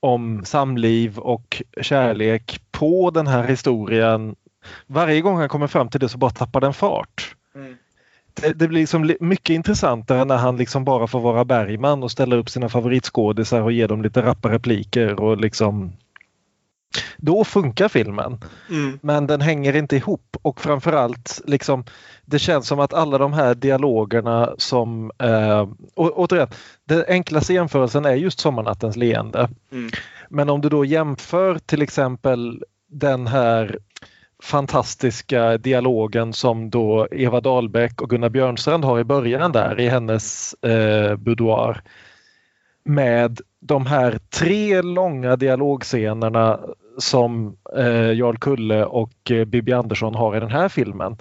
om 0.00 0.44
samliv 0.44 1.18
och 1.18 1.62
kärlek 1.80 2.60
på 2.70 3.10
den 3.10 3.26
här 3.26 3.44
historien. 3.44 4.36
Varje 4.86 5.20
gång 5.20 5.36
han 5.36 5.48
kommer 5.48 5.66
fram 5.66 5.88
till 5.88 6.00
det 6.00 6.08
så 6.08 6.18
bara 6.18 6.30
tappar 6.30 6.60
den 6.60 6.74
fart. 6.74 7.34
Det, 8.34 8.52
det 8.52 8.68
blir 8.68 8.80
liksom 8.80 9.04
li- 9.04 9.16
mycket 9.20 9.54
intressantare 9.54 10.24
när 10.24 10.36
han 10.36 10.56
liksom 10.56 10.84
bara 10.84 11.06
får 11.06 11.20
vara 11.20 11.44
Bergman 11.44 12.02
och 12.02 12.10
ställa 12.10 12.36
upp 12.36 12.50
sina 12.50 12.68
favoritskådisar 12.68 13.60
och 13.60 13.72
ge 13.72 13.86
dem 13.86 14.02
lite 14.02 14.22
rappa 14.22 14.48
repliker 14.52 15.20
och 15.20 15.36
liksom 15.36 15.92
då 17.16 17.44
funkar 17.44 17.88
filmen. 17.88 18.40
Mm. 18.70 18.98
Men 19.02 19.26
den 19.26 19.40
hänger 19.40 19.76
inte 19.76 19.96
ihop 19.96 20.36
och 20.42 20.60
framförallt 20.60 21.40
liksom 21.46 21.84
det 22.24 22.38
känns 22.38 22.66
som 22.66 22.80
att 22.80 22.94
alla 22.94 23.18
de 23.18 23.32
här 23.32 23.54
dialogerna 23.54 24.54
som 24.58 25.10
eh, 25.18 25.68
och, 25.94 26.18
återigen, 26.18 26.48
den 26.84 27.04
enklaste 27.08 27.54
jämförelsen 27.54 28.04
är 28.04 28.14
just 28.14 28.40
Sommarnattens 28.40 28.96
leende. 28.96 29.48
Mm. 29.72 29.90
Men 30.28 30.50
om 30.50 30.60
du 30.60 30.68
då 30.68 30.84
jämför 30.84 31.58
till 31.58 31.82
exempel 31.82 32.64
den 32.90 33.26
här 33.26 33.78
fantastiska 34.42 35.58
dialogen 35.58 36.32
som 36.32 36.70
då 36.70 37.08
Eva 37.10 37.40
Dahlbeck 37.40 38.02
och 38.02 38.10
Gunnar 38.10 38.28
Björnstrand 38.28 38.84
har 38.84 39.00
i 39.00 39.04
början 39.04 39.52
där 39.52 39.80
i 39.80 39.88
hennes 39.88 40.54
eh, 40.54 41.16
boudoir 41.16 41.82
med 42.84 43.40
de 43.60 43.86
här 43.86 44.18
tre 44.30 44.82
långa 44.82 45.36
dialogscenerna 45.36 46.60
som 46.98 47.56
eh, 47.76 48.12
Jarl 48.12 48.36
Kulle 48.36 48.84
och 48.84 49.30
eh, 49.30 49.44
Bibi 49.44 49.72
Andersson 49.72 50.14
har 50.14 50.36
i 50.36 50.40
den 50.40 50.50
här 50.50 50.68
filmen. 50.68 51.16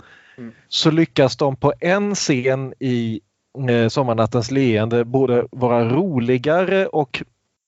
Så 0.67 0.91
lyckas 0.91 1.37
de 1.37 1.55
på 1.55 1.73
en 1.79 2.15
scen 2.15 2.73
i 2.79 3.21
eh, 3.69 3.87
Sommarnattens 3.87 4.51
leende 4.51 5.05
både 5.05 5.47
vara 5.51 5.89
roligare 5.89 6.87
och 6.87 7.23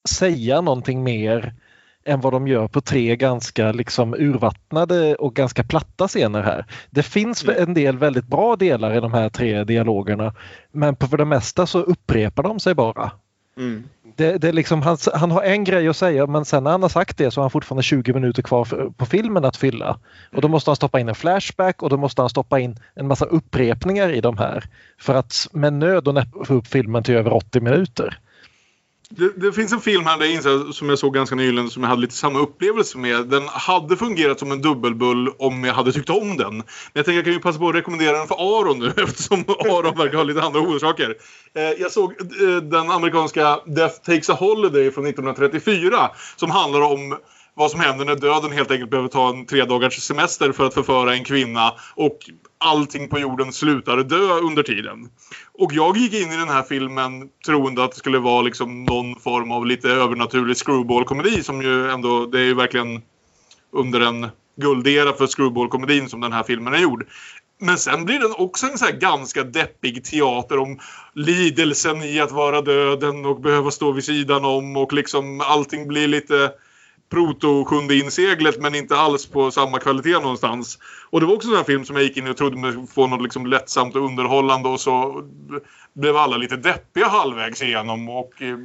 säga 0.08 0.60
någonting 0.60 1.02
mer 1.02 1.54
än 2.04 2.20
vad 2.20 2.32
de 2.32 2.48
gör 2.48 2.68
på 2.68 2.80
tre 2.80 3.16
ganska 3.16 3.72
liksom 3.72 4.14
urvattnade 4.14 5.14
och 5.14 5.34
ganska 5.34 5.64
platta 5.64 6.08
scener 6.08 6.42
här. 6.42 6.66
Det 6.90 7.02
finns 7.02 7.44
en 7.44 7.74
del 7.74 7.98
väldigt 7.98 8.26
bra 8.26 8.56
delar 8.56 8.96
i 8.96 9.00
de 9.00 9.12
här 9.12 9.28
tre 9.28 9.64
dialogerna 9.64 10.34
men 10.72 10.96
på 10.96 11.06
för 11.06 11.16
det 11.16 11.24
mesta 11.24 11.66
så 11.66 11.80
upprepar 11.80 12.42
de 12.42 12.60
sig 12.60 12.74
bara. 12.74 13.10
Det, 14.16 14.38
det 14.38 14.52
liksom, 14.52 14.82
han, 14.82 14.96
han 15.14 15.30
har 15.30 15.42
en 15.42 15.64
grej 15.64 15.88
att 15.88 15.96
säga 15.96 16.26
men 16.26 16.44
sen 16.44 16.64
när 16.64 16.70
han 16.70 16.82
har 16.82 16.88
sagt 16.88 17.18
det 17.18 17.30
så 17.30 17.40
har 17.40 17.42
han 17.42 17.50
fortfarande 17.50 17.82
20 17.82 18.12
minuter 18.12 18.42
kvar 18.42 18.64
för, 18.64 18.90
på 18.96 19.06
filmen 19.06 19.44
att 19.44 19.56
fylla. 19.56 19.98
Och 20.32 20.42
då 20.42 20.48
måste 20.48 20.70
han 20.70 20.76
stoppa 20.76 21.00
in 21.00 21.08
en 21.08 21.14
flashback 21.14 21.82
och 21.82 21.90
då 21.90 21.96
måste 21.96 22.22
han 22.22 22.30
stoppa 22.30 22.60
in 22.60 22.76
en 22.94 23.06
massa 23.06 23.24
upprepningar 23.24 24.10
i 24.10 24.20
de 24.20 24.38
här. 24.38 24.64
För 25.00 25.14
att 25.14 25.48
med 25.52 25.72
nöd 25.72 26.08
och 26.08 26.14
näppe 26.14 26.44
få 26.44 26.54
upp 26.54 26.66
filmen 26.66 27.02
till 27.02 27.14
över 27.14 27.32
80 27.32 27.60
minuter. 27.60 28.18
Det, 29.12 29.32
det, 29.36 29.52
finns 29.52 29.72
en 29.72 29.80
film 29.80 30.06
här 30.06 30.18
där 30.18 30.24
jag 30.24 30.34
inser, 30.34 30.72
som 30.72 30.88
jag 30.88 30.98
såg 30.98 31.14
ganska 31.14 31.36
nyligen 31.36 31.70
som 31.70 31.82
jag 31.82 31.90
hade 31.90 32.00
lite 32.00 32.14
samma 32.14 32.38
upplevelse 32.38 32.98
med. 32.98 33.26
Den 33.26 33.48
hade 33.48 33.96
fungerat 33.96 34.38
som 34.38 34.52
en 34.52 34.62
dubbelbull 34.62 35.28
om 35.38 35.64
jag 35.64 35.74
hade 35.74 35.92
tyckt 35.92 36.10
om 36.10 36.36
den. 36.36 36.56
Men 36.56 36.64
jag 36.92 37.04
tänker 37.04 37.16
jag 37.16 37.24
kan 37.24 37.32
ju 37.32 37.40
passa 37.40 37.58
på 37.58 37.68
att 37.68 37.74
rekommendera 37.74 38.18
den 38.18 38.26
för 38.26 38.60
Aron 38.60 38.78
nu 38.78 38.86
eftersom 39.02 39.44
Aron 39.48 39.98
verkar 39.98 40.16
ha 40.16 40.24
lite 40.24 40.42
andra 40.42 40.60
orsaker. 40.60 41.14
Eh, 41.54 41.62
jag 41.62 41.92
såg 41.92 42.12
eh, 42.20 42.56
den 42.62 42.90
amerikanska 42.90 43.60
Death 43.66 43.96
Takes 44.00 44.30
a 44.30 44.34
Holiday 44.34 44.90
från 44.90 45.06
1934 45.06 46.10
som 46.36 46.50
handlar 46.50 46.80
om 46.80 47.16
vad 47.60 47.70
som 47.70 47.80
händer 47.80 48.04
när 48.04 48.16
döden 48.16 48.52
helt 48.52 48.70
enkelt 48.70 48.90
behöver 48.90 49.08
ta 49.08 49.28
en 49.28 49.46
tre 49.46 49.64
dagars 49.64 50.00
semester 50.02 50.52
för 50.52 50.66
att 50.66 50.74
förföra 50.74 51.14
en 51.14 51.24
kvinna 51.24 51.72
och 51.94 52.18
allting 52.58 53.08
på 53.08 53.18
jorden 53.18 53.52
slutar 53.52 53.96
dö 53.96 54.32
under 54.32 54.62
tiden. 54.62 55.08
Och 55.52 55.72
jag 55.72 55.96
gick 55.96 56.14
in 56.14 56.32
i 56.32 56.36
den 56.36 56.48
här 56.48 56.62
filmen 56.62 57.28
troende 57.46 57.84
att 57.84 57.90
det 57.90 57.96
skulle 57.96 58.18
vara 58.18 58.42
liksom 58.42 58.84
någon 58.84 59.20
form 59.20 59.52
av 59.52 59.66
lite 59.66 59.88
övernaturlig 59.88 60.56
screwball-komedi 60.56 61.42
som 61.42 61.62
ju 61.62 61.90
ändå, 61.90 62.26
det 62.26 62.38
är 62.38 62.44
ju 62.44 62.54
verkligen 62.54 63.02
under 63.72 64.00
en 64.00 64.28
guldera 64.56 65.12
för 65.12 65.26
screwball-komedin 65.26 66.08
som 66.08 66.20
den 66.20 66.32
här 66.32 66.42
filmen 66.42 66.74
är 66.74 66.78
gjord. 66.78 67.06
Men 67.58 67.78
sen 67.78 68.04
blir 68.04 68.18
den 68.18 68.34
också 68.38 68.66
en 68.66 68.78
så 68.78 68.86
ganska 69.00 69.44
deppig 69.44 70.04
teater 70.04 70.58
om 70.58 70.78
lidelsen 71.14 72.02
i 72.02 72.20
att 72.20 72.32
vara 72.32 72.60
döden 72.60 73.26
och 73.26 73.40
behöva 73.40 73.70
stå 73.70 73.92
vid 73.92 74.04
sidan 74.04 74.44
om 74.44 74.76
och 74.76 74.92
liksom 74.92 75.40
allting 75.40 75.88
blir 75.88 76.08
lite 76.08 76.52
proto 77.10 77.64
sjunde 77.64 77.96
inseglet 77.96 78.60
men 78.60 78.74
inte 78.74 78.96
alls 78.96 79.26
på 79.26 79.50
samma 79.50 79.78
kvalitet 79.78 80.20
någonstans. 80.20 80.78
Och 81.10 81.20
det 81.20 81.26
var 81.26 81.34
också 81.34 81.48
en 81.48 81.50
sån 81.50 81.56
här 81.56 81.64
film 81.64 81.84
som 81.84 81.96
jag 81.96 82.04
gick 82.04 82.16
in 82.16 82.28
och 82.28 82.36
trodde 82.36 82.56
mig 82.56 82.86
få 82.94 83.06
något 83.06 83.22
liksom 83.22 83.46
lättsamt 83.46 83.96
och 83.96 84.04
underhållande 84.04 84.68
och 84.68 84.80
så 84.80 85.24
blev 85.92 86.16
alla 86.16 86.36
lite 86.36 86.56
deppiga 86.56 87.08
halvvägs 87.08 87.62
igenom 87.62 88.08
och 88.08 88.42
eh, 88.42 88.58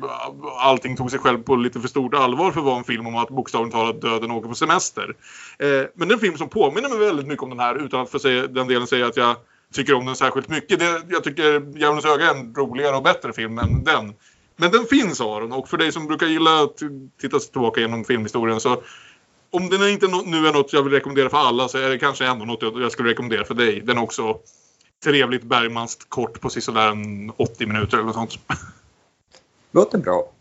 allting 0.60 0.96
tog 0.96 1.12
sig 1.12 1.20
själv 1.20 1.44
på 1.44 1.56
lite 1.56 1.80
för 1.80 1.88
stort 1.88 2.14
allvar 2.14 2.52
för 2.52 2.60
att 2.60 2.66
vara 2.66 2.78
en 2.78 2.84
film 2.84 3.08
om 3.08 3.16
att 3.16 3.30
bokstavligt 3.30 3.76
talat 3.76 4.02
döden 4.02 4.32
åker 4.32 4.50
på 4.50 4.56
semester. 4.56 5.16
Eh, 5.60 5.68
men 5.96 6.08
det 6.08 6.12
är 6.12 6.16
en 6.16 6.20
film 6.20 6.38
som 6.38 6.50
påminner 6.50 6.90
mig 6.90 6.98
väldigt 6.98 7.28
mycket 7.28 7.44
om 7.44 7.50
den 7.50 7.60
här 7.60 7.76
utan 7.86 8.02
att 8.02 8.12
för 8.12 8.48
den 8.48 8.68
delen 8.68 8.88
säga 8.88 9.08
att 9.08 9.18
jag 9.18 9.36
tycker 9.74 9.94
om 9.94 10.06
den 10.06 10.16
särskilt 10.16 10.50
mycket. 10.50 10.80
Det, 10.80 11.02
jag 11.10 11.24
tycker 11.24 11.78
Djävulens 11.80 12.06
öga 12.06 12.32
är 12.32 12.36
en 12.36 12.56
roligare 12.56 12.96
och 12.96 13.04
bättre 13.04 13.34
film 13.34 13.58
än 13.58 13.84
den. 13.84 14.14
Men 14.56 14.72
den 14.72 14.86
finns 14.86 15.22
Aron 15.22 15.54
och 15.54 15.70
för 15.70 15.78
dig 15.78 15.92
som 15.92 16.08
brukar 16.08 16.28
gilla 16.28 16.64
att 16.64 16.82
titta 17.22 17.40
tillbaka 17.40 17.82
genom 17.82 18.06
filmhistorien 18.06 18.60
så 18.60 18.82
om 19.50 19.70
den 19.70 19.90
inte 19.90 20.08
nu 20.08 20.48
är 20.48 20.54
något 20.54 20.74
jag 20.74 20.84
vill 20.84 20.94
rekommendera 20.94 21.30
för 21.30 21.38
alla 21.38 21.68
så 21.68 21.78
är 21.78 21.90
det 21.90 22.00
kanske 22.00 22.26
ändå 22.26 22.46
något 22.46 22.62
jag 22.62 22.92
skulle 22.92 23.10
rekommendera 23.10 23.46
för 23.46 23.54
dig. 23.54 23.82
Den 23.82 23.98
är 23.98 24.04
också 24.04 24.40
trevligt 25.04 25.44
Bergmanskt 25.44 26.10
kort 26.10 26.42
på 26.42 26.50
sådär 26.50 26.94
80 27.38 27.66
minuter 27.66 27.98
eller 27.98 28.06
något 28.06 28.16
sånt. 28.16 28.40
Låter 29.72 29.98
bra. 29.98 30.32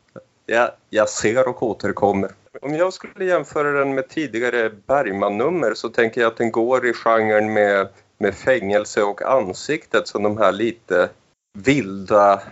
Jag, 0.47 0.71
jag 0.91 1.09
ser 1.09 1.49
och 1.49 1.63
återkommer. 1.63 2.31
Om 2.63 2.75
jag 2.75 2.93
skulle 2.93 3.25
jämföra 3.25 3.79
den 3.79 3.95
med 3.95 4.09
tidigare 4.09 4.71
Bergman-nummer 4.87 5.75
så 5.75 5.89
tänker 5.89 6.21
jag 6.21 6.29
att 6.29 6.37
den 6.37 6.51
går 6.53 6.87
i 6.87 6.93
genren 6.93 7.53
med, 7.53 7.89
med 8.19 8.35
fängelse 8.35 9.03
och 9.03 9.23
ansiktet 9.23 10.09
som 10.09 10.23
de 10.23 10.39
här 10.39 10.53
lite 10.53 11.09
vilda 11.59 12.43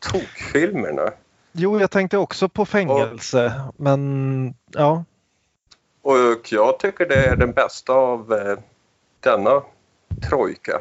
tokfilmerna. 0.00 1.10
Jo, 1.52 1.80
jag 1.80 1.90
tänkte 1.90 2.18
också 2.18 2.48
på 2.48 2.66
fängelse, 2.66 3.52
och, 3.68 3.74
men 3.76 4.54
ja. 4.72 5.04
Och 6.02 6.16
jag 6.50 6.78
tycker 6.78 7.06
det 7.06 7.26
är 7.26 7.36
den 7.36 7.52
bästa 7.52 7.92
av 7.92 8.32
eh, 8.32 8.58
denna 9.20 9.62
trojka. 10.28 10.80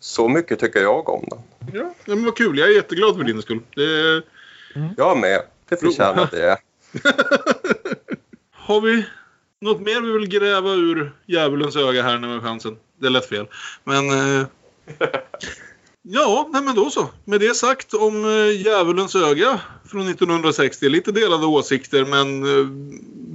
Så 0.00 0.28
mycket 0.28 0.58
tycker 0.58 0.80
jag 0.80 1.08
om 1.08 1.24
den. 1.28 1.42
Ja, 1.72 1.94
men 2.04 2.24
vad 2.24 2.36
kul. 2.36 2.58
Jag 2.58 2.68
är 2.68 2.74
jätteglad 2.74 3.16
för 3.16 3.24
din 3.24 3.42
skull. 3.42 3.60
Det... 3.74 4.22
Mm. 4.74 4.94
Jag 4.96 5.18
med. 5.18 5.42
Det 5.68 5.76
förtjänar 5.76 6.28
det. 6.30 6.58
Har 8.52 8.80
vi 8.80 9.06
något 9.60 9.80
mer 9.80 10.00
vi 10.00 10.12
vill 10.12 10.28
gräva 10.28 10.70
ur 10.70 11.12
djävulens 11.26 11.76
öga 11.76 12.02
här 12.02 12.18
när 12.18 12.28
vi 12.28 12.34
har 12.34 12.40
chansen? 12.40 12.76
Det 12.98 13.08
lät 13.08 13.26
fel. 13.26 13.46
Men... 13.84 14.10
Eh... 14.10 14.46
Ja, 16.02 16.48
nej 16.52 16.62
men 16.62 16.74
då 16.74 16.90
så. 16.90 17.08
Med 17.24 17.40
det 17.40 17.54
sagt 17.54 17.94
om 17.94 18.24
äh, 18.24 18.60
Djävulens 18.60 19.16
öga 19.16 19.60
från 19.84 20.08
1960. 20.08 20.88
Lite 20.88 21.12
delade 21.12 21.46
åsikter 21.46 22.04
men 22.04 22.42
äh, 22.42 22.66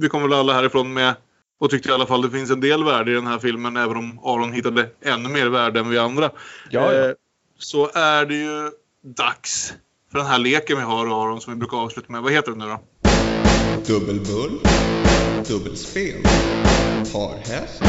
vi 0.00 0.08
kommer 0.08 0.28
väl 0.28 0.38
alla 0.38 0.52
härifrån 0.52 0.92
med 0.92 1.14
och 1.60 1.70
tyckte 1.70 1.88
i 1.88 1.92
alla 1.92 2.06
fall 2.06 2.22
det 2.22 2.30
finns 2.30 2.50
en 2.50 2.60
del 2.60 2.84
värde 2.84 3.10
i 3.10 3.14
den 3.14 3.26
här 3.26 3.38
filmen 3.38 3.76
även 3.76 3.96
om 3.96 4.18
Aron 4.24 4.52
hittade 4.52 4.90
ännu 5.02 5.28
mer 5.28 5.46
värde 5.46 5.80
än 5.80 5.88
vi 5.88 5.98
andra. 5.98 6.30
Ja, 6.70 6.92
ja. 6.92 7.08
Eh, 7.08 7.14
så 7.58 7.90
är 7.94 8.26
det 8.26 8.34
ju 8.34 8.70
dags 9.16 9.74
för 10.12 10.18
den 10.18 10.26
här 10.26 10.38
leken 10.38 10.76
vi 10.76 10.82
har 10.82 11.06
Aron 11.06 11.40
som 11.40 11.52
vi 11.52 11.58
brukar 11.58 11.76
avsluta 11.76 12.12
med. 12.12 12.22
Vad 12.22 12.32
heter 12.32 12.50
den 12.50 12.58
nu 12.58 12.66
då? 12.66 12.80
Dubbelbull, 13.86 14.60
dubbelspel, 15.48 16.22
parhäst, 17.12 17.82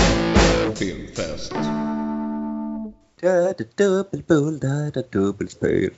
filmfest. 0.79 1.53
Dubbelbull, 3.75 4.59
dubbelspel. 5.11 5.91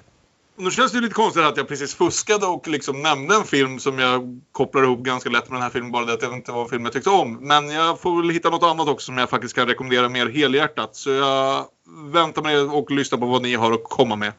Nu 0.58 0.72
känns 0.72 0.91
det 0.91 1.00
lite 1.00 1.14
konstigt 1.14 1.44
att 1.44 1.58
jag 1.58 1.68
precis 1.68 1.96
fuskade 1.96 2.46
och 2.46 2.68
liksom 2.68 3.02
nämnde 3.02 3.36
en 3.36 3.44
film 3.44 3.80
som 3.80 4.00
jag 4.00 4.40
kopplar 4.52 4.84
ihop 4.84 5.00
ganska 5.00 5.30
lätt 5.30 5.50
med 5.50 5.56
den 5.56 5.64
här 5.64 5.70
filmen. 5.70 5.91
Bara 5.91 6.06
det 6.06 6.14
att 6.14 6.20
det 6.20 6.28
inte 6.28 6.52
var 6.52 6.62
en 6.62 6.70
film 6.70 6.84
jag 6.84 6.94
tyckte 6.94 7.10
om. 7.10 7.38
Men 7.41 7.70
jag 7.70 8.00
får 8.02 8.22
väl 8.22 8.30
hitta 8.30 8.50
något 8.50 8.64
annat 8.64 8.88
också 8.88 9.06
som 9.06 9.18
jag 9.18 9.30
faktiskt 9.30 9.56
kan 9.56 9.68
rekommendera 9.68 10.10
mer 10.10 10.28
helhjärtat. 10.28 10.96
Så 10.96 11.10
jag 11.10 11.66
väntar 12.14 12.41
med 12.41 12.62
och 12.62 12.91
lyssnar 12.91 13.20
på 13.20 13.26
vad 13.26 13.41
ni 13.41 13.56
har 13.56 13.72
att 13.72 13.84
komma 13.84 14.16
med. 14.16 14.32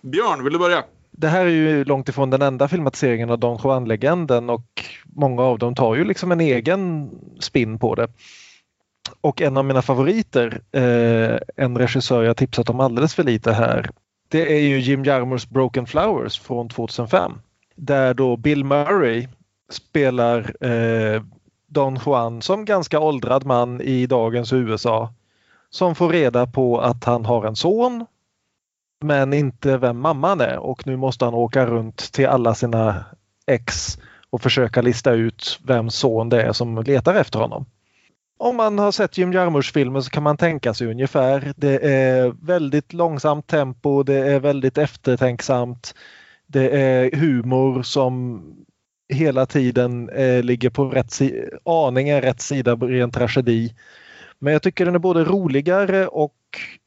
Björn, 0.00 0.44
vill 0.44 0.52
du 0.52 0.58
börja? 0.58 0.84
Det 1.10 1.28
här 1.28 1.46
är 1.46 1.50
ju 1.50 1.84
långt 1.84 2.08
ifrån 2.08 2.30
den 2.30 2.42
enda 2.42 2.68
filmatiseringen 2.68 3.30
av 3.30 3.38
Don 3.38 3.58
Juan-legenden 3.64 4.50
och 4.50 4.84
många 5.04 5.42
av 5.42 5.58
dem 5.58 5.74
tar 5.74 5.94
ju 5.94 6.04
liksom 6.04 6.32
en 6.32 6.40
egen 6.40 7.10
spin 7.40 7.78
på 7.78 7.94
det. 7.94 8.08
Och 9.20 9.42
en 9.42 9.56
av 9.56 9.64
mina 9.64 9.82
favoriter, 9.82 10.60
eh, 10.72 11.38
en 11.64 11.78
regissör 11.78 12.22
jag 12.22 12.36
tipsat 12.36 12.70
om 12.70 12.80
alldeles 12.80 13.14
för 13.14 13.24
lite 13.24 13.52
här, 13.52 13.90
det 14.28 14.56
är 14.56 14.60
ju 14.60 14.80
Jim 14.80 15.04
Jarmers 15.04 15.48
Broken 15.48 15.86
Flowers 15.86 16.38
från 16.40 16.68
2005. 16.68 17.32
Där 17.74 18.14
då 18.14 18.36
Bill 18.36 18.64
Murray 18.64 19.28
spelar 19.70 20.64
eh, 20.66 21.22
Don 21.66 21.98
Juan 22.06 22.42
som 22.42 22.64
ganska 22.64 23.00
åldrad 23.00 23.46
man 23.46 23.80
i 23.80 24.06
dagens 24.06 24.52
USA. 24.52 25.12
Som 25.70 25.94
får 25.94 26.08
reda 26.08 26.46
på 26.46 26.80
att 26.80 27.04
han 27.04 27.24
har 27.24 27.44
en 27.44 27.56
son 27.56 28.06
men 29.00 29.32
inte 29.32 29.76
vem 29.76 29.98
mamman 29.98 30.40
är 30.40 30.58
och 30.58 30.86
nu 30.86 30.96
måste 30.96 31.24
han 31.24 31.34
åka 31.34 31.66
runt 31.66 32.12
till 32.12 32.26
alla 32.26 32.54
sina 32.54 33.04
ex 33.46 33.98
och 34.30 34.42
försöka 34.42 34.82
lista 34.82 35.12
ut 35.12 35.60
vem 35.64 35.90
son 35.90 36.28
det 36.28 36.42
är 36.42 36.52
som 36.52 36.82
letar 36.82 37.14
efter 37.14 37.38
honom. 37.38 37.66
Om 38.38 38.56
man 38.56 38.78
har 38.78 38.92
sett 38.92 39.18
Jim 39.18 39.32
Jarmusch 39.32 39.72
filmer 39.72 40.00
så 40.00 40.10
kan 40.10 40.22
man 40.22 40.36
tänka 40.36 40.74
sig 40.74 40.86
ungefär. 40.86 41.52
Det 41.56 41.78
är 41.78 42.34
väldigt 42.46 42.92
långsamt 42.92 43.46
tempo, 43.46 44.02
det 44.02 44.14
är 44.14 44.40
väldigt 44.40 44.78
eftertänksamt. 44.78 45.94
Det 46.46 46.68
är 46.70 47.16
humor 47.16 47.82
som 47.82 48.42
hela 49.08 49.46
tiden 49.46 50.08
eh, 50.08 50.42
ligger 50.42 50.70
på 50.70 50.84
rätt 50.84 51.10
si 51.10 51.44
aningen 51.64 52.22
rätt 52.22 52.40
sida 52.40 52.78
i 52.90 53.00
en 53.00 53.10
tragedi. 53.10 53.74
Men 54.38 54.52
jag 54.52 54.62
tycker 54.62 54.84
den 54.84 54.94
är 54.94 54.98
både 54.98 55.24
roligare 55.24 56.06
och, 56.06 56.36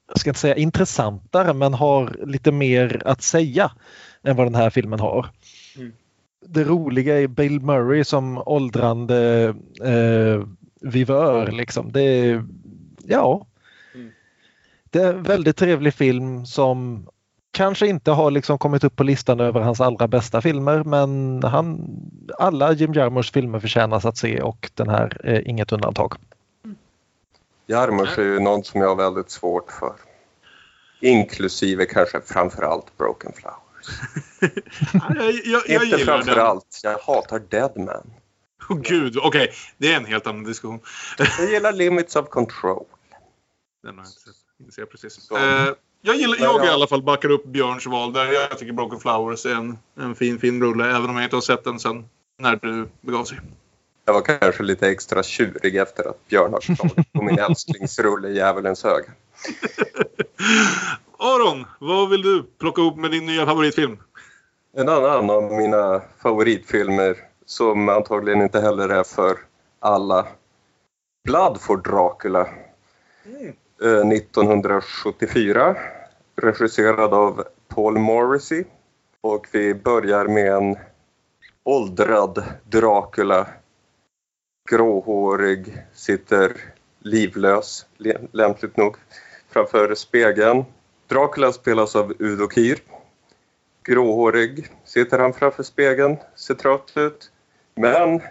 jag 0.08 0.20
ska 0.20 0.30
inte 0.30 0.40
säga 0.40 0.56
intressantare, 0.56 1.54
men 1.54 1.74
har 1.74 2.26
lite 2.26 2.52
mer 2.52 3.02
att 3.06 3.22
säga 3.22 3.72
än 4.24 4.36
vad 4.36 4.48
den 4.48 4.56
här 4.56 4.70
filmen 4.70 5.00
har. 5.00 5.28
Mm. 5.78 5.94
Det 6.46 6.64
roliga 6.64 7.22
är 7.22 7.28
Bill 7.28 7.60
Murray 7.62 8.04
som 8.04 8.44
åldrande 8.46 9.54
eh, 9.84 10.44
vivör 10.82 11.52
liksom. 11.52 11.92
Det 11.92 12.02
är, 12.02 12.46
ja. 13.04 13.48
Mm. 13.96 14.12
Det 14.84 15.00
är 15.00 15.14
en 15.14 15.24
väldigt 15.24 15.58
trevlig 15.58 15.94
film 15.94 16.46
som 16.46 17.08
kanske 17.52 17.88
inte 17.88 18.12
har 18.12 18.32
liksom 18.32 18.58
kommit 18.58 18.84
upp 18.84 18.96
på 18.96 19.04
listan 19.04 19.40
över 19.40 19.62
hans 19.62 19.82
allra 19.82 20.08
bästa 20.08 20.42
filmer 20.42 20.84
men 20.84 21.44
han, 21.44 21.90
alla 22.38 22.72
Jim 22.74 22.94
Jarmusch 22.94 23.34
filmer 23.34 23.60
förtjänas 23.60 24.06
att 24.06 24.18
se 24.18 24.42
och 24.42 24.72
den 24.74 24.90
här 24.90 25.22
är 25.24 25.48
inget 25.48 25.72
undantag. 25.72 26.14
Jarmusch 27.68 28.20
är 28.20 28.24
ju 28.24 28.40
någon 28.40 28.64
som 28.64 28.82
jag 28.82 28.88
har 28.88 28.96
väldigt 28.96 29.30
svårt 29.30 29.72
för. 29.72 29.94
Inklusive 31.02 31.86
kanske 31.86 32.22
framförallt 32.22 32.98
Broken 32.98 33.32
Flowers. 33.34 34.00
jag, 35.16 35.34
jag, 35.46 35.62
jag 35.68 35.84
inte 35.84 35.98
framförallt, 35.98 36.80
jag 36.84 36.98
hatar 36.98 37.40
Deadman. 37.50 38.12
Oh, 38.70 38.80
gud, 38.82 39.18
okej. 39.18 39.28
Okay. 39.28 39.56
Det 39.78 39.94
är 39.94 39.98
en 39.98 40.06
helt 40.06 40.28
annan 40.28 40.44
diskussion. 40.44 40.80
jag 41.18 41.52
gillar 41.52 41.74
Limits 41.74 42.16
of 42.16 42.30
Control. 42.30 42.86
Den 43.84 43.98
har 43.98 44.04
jag 44.04 44.10
inte 44.10 44.20
sett. 44.20 44.36
Inte 44.60 44.72
ser 44.72 44.86
precis. 44.86 45.32
Eh, 45.32 45.74
jag, 46.02 46.16
gillar, 46.16 46.38
jag 46.40 46.66
i 46.66 46.70
alla 46.70 46.88
fall 46.88 47.04
backar 47.04 47.30
upp 47.30 47.46
Björns 47.46 47.86
val 47.86 48.14
där. 48.14 48.26
Jag 48.26 48.58
tycker 48.58 48.74
Broken 48.74 49.00
Flowers 49.00 49.46
är 49.46 49.56
en, 49.56 49.78
en 50.00 50.16
fin 50.16 50.40
filmrulle 50.40 50.86
även 50.86 51.10
om 51.10 51.16
jag 51.16 51.24
inte 51.24 51.36
har 51.36 51.42
sett 51.42 51.64
den 51.64 51.80
sen 51.80 52.10
när 52.40 52.56
du 52.56 52.90
begav 53.02 53.24
sig. 53.24 53.40
Jag 54.06 54.14
var 54.14 54.22
kanske 54.22 54.64
lite 54.64 54.90
extra 54.90 55.24
tjurig 55.24 55.76
efter 55.76 56.10
att 56.10 56.28
Björn 56.28 56.54
har 56.54 56.62
slagit 56.62 57.14
på 57.14 57.22
min 57.22 57.40
älsklingsrulle 57.50 58.30
Djävulens 58.30 58.86
öga. 58.86 59.12
Aron, 61.20 61.66
vad 61.80 62.10
vill 62.10 62.22
du 62.22 62.44
plocka 62.60 62.82
upp 62.82 62.98
med 62.98 63.12
din 63.12 63.26
nya 63.26 63.46
favoritfilm? 63.46 63.98
En 64.78 64.90
annan 64.90 65.30
av 65.30 65.44
mina 65.44 66.02
favoritfilmer 66.22 67.29
som 67.50 67.90
antagligen 67.90 68.42
inte 68.42 68.60
heller 68.62 68.90
är 68.90 69.04
för 69.04 69.38
alla. 69.80 70.28
Blood 71.24 71.62
for 71.62 71.78
Dracula. 71.78 72.50
Eh, 73.84 74.08
1974. 74.08 75.76
Regisserad 76.36 77.14
av 77.14 77.44
Paul 77.68 77.98
Morrissey. 77.98 78.64
Och 79.22 79.48
vi 79.52 79.74
börjar 79.74 80.26
med 80.28 80.54
en 80.54 80.78
åldrad 81.64 82.44
Dracula. 82.64 83.48
Gråhårig, 84.70 85.78
sitter 85.94 86.52
livlös, 87.00 87.86
lä- 87.98 88.22
lämpligt 88.32 88.78
nog, 88.78 88.96
framför 89.50 89.96
spegeln. 89.96 90.66
Dracula 91.08 91.52
spelas 91.52 91.96
av 91.96 92.14
Udo 92.20 92.50
Kier. 92.50 92.80
Gråhårig 93.84 94.68
sitter 94.86 95.20
han 95.20 95.34
framför 95.34 95.64
spegeln, 95.64 96.18
ser 96.36 96.54
trött 96.56 96.92
ut. 96.96 97.32
Men 97.80 98.22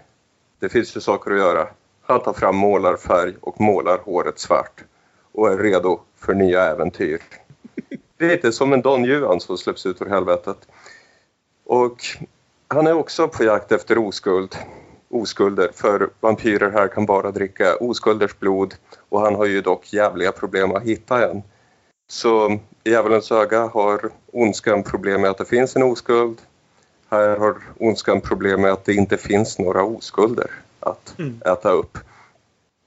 det 0.58 0.68
finns 0.68 0.96
ju 0.96 1.00
saker 1.00 1.30
att 1.30 1.38
göra. 1.38 1.68
Han 2.02 2.20
tar 2.20 2.32
fram 2.32 2.56
målarfärg 2.56 3.34
och 3.40 3.60
målar 3.60 3.98
håret 3.98 4.38
svart 4.38 4.84
och 5.32 5.52
är 5.52 5.58
redo 5.58 6.00
för 6.16 6.34
nya 6.34 6.64
äventyr. 6.64 7.22
Lite 8.18 8.52
som 8.52 8.72
en 8.72 8.82
Don 8.82 9.04
Juan 9.04 9.40
som 9.40 9.58
släpps 9.58 9.86
ut 9.86 10.02
ur 10.02 10.06
helvetet. 10.06 10.56
Och 11.64 11.96
han 12.68 12.86
är 12.86 12.92
också 12.92 13.28
på 13.28 13.44
jakt 13.44 13.72
efter 13.72 13.98
oskuld. 13.98 14.56
Oskulder, 15.08 15.70
för 15.74 16.10
vampyrer 16.20 16.70
här 16.70 16.88
kan 16.88 17.06
bara 17.06 17.30
dricka 17.30 17.76
oskulders 17.76 18.38
blod 18.38 18.74
och 19.08 19.20
han 19.20 19.34
har 19.34 19.46
ju 19.46 19.60
dock 19.60 19.92
jävliga 19.92 20.32
problem 20.32 20.72
att 20.72 20.82
hitta 20.82 21.30
en. 21.30 21.42
Så 22.10 22.58
i 22.84 22.90
Djävulens 22.90 23.32
öga 23.32 23.66
har 23.66 24.10
ondskan 24.32 24.82
problem 24.82 25.20
med 25.20 25.30
att 25.30 25.38
det 25.38 25.44
finns 25.44 25.76
en 25.76 25.82
oskuld. 25.82 26.38
Här 27.10 27.36
har 27.36 27.56
ondskan 27.78 28.20
problem 28.20 28.60
med 28.62 28.72
att 28.72 28.84
det 28.84 28.94
inte 28.94 29.16
finns 29.16 29.58
några 29.58 29.82
oskulder 29.82 30.50
att 30.80 31.14
Mm. 31.18 31.40
äta 31.46 31.70
upp. 31.70 31.98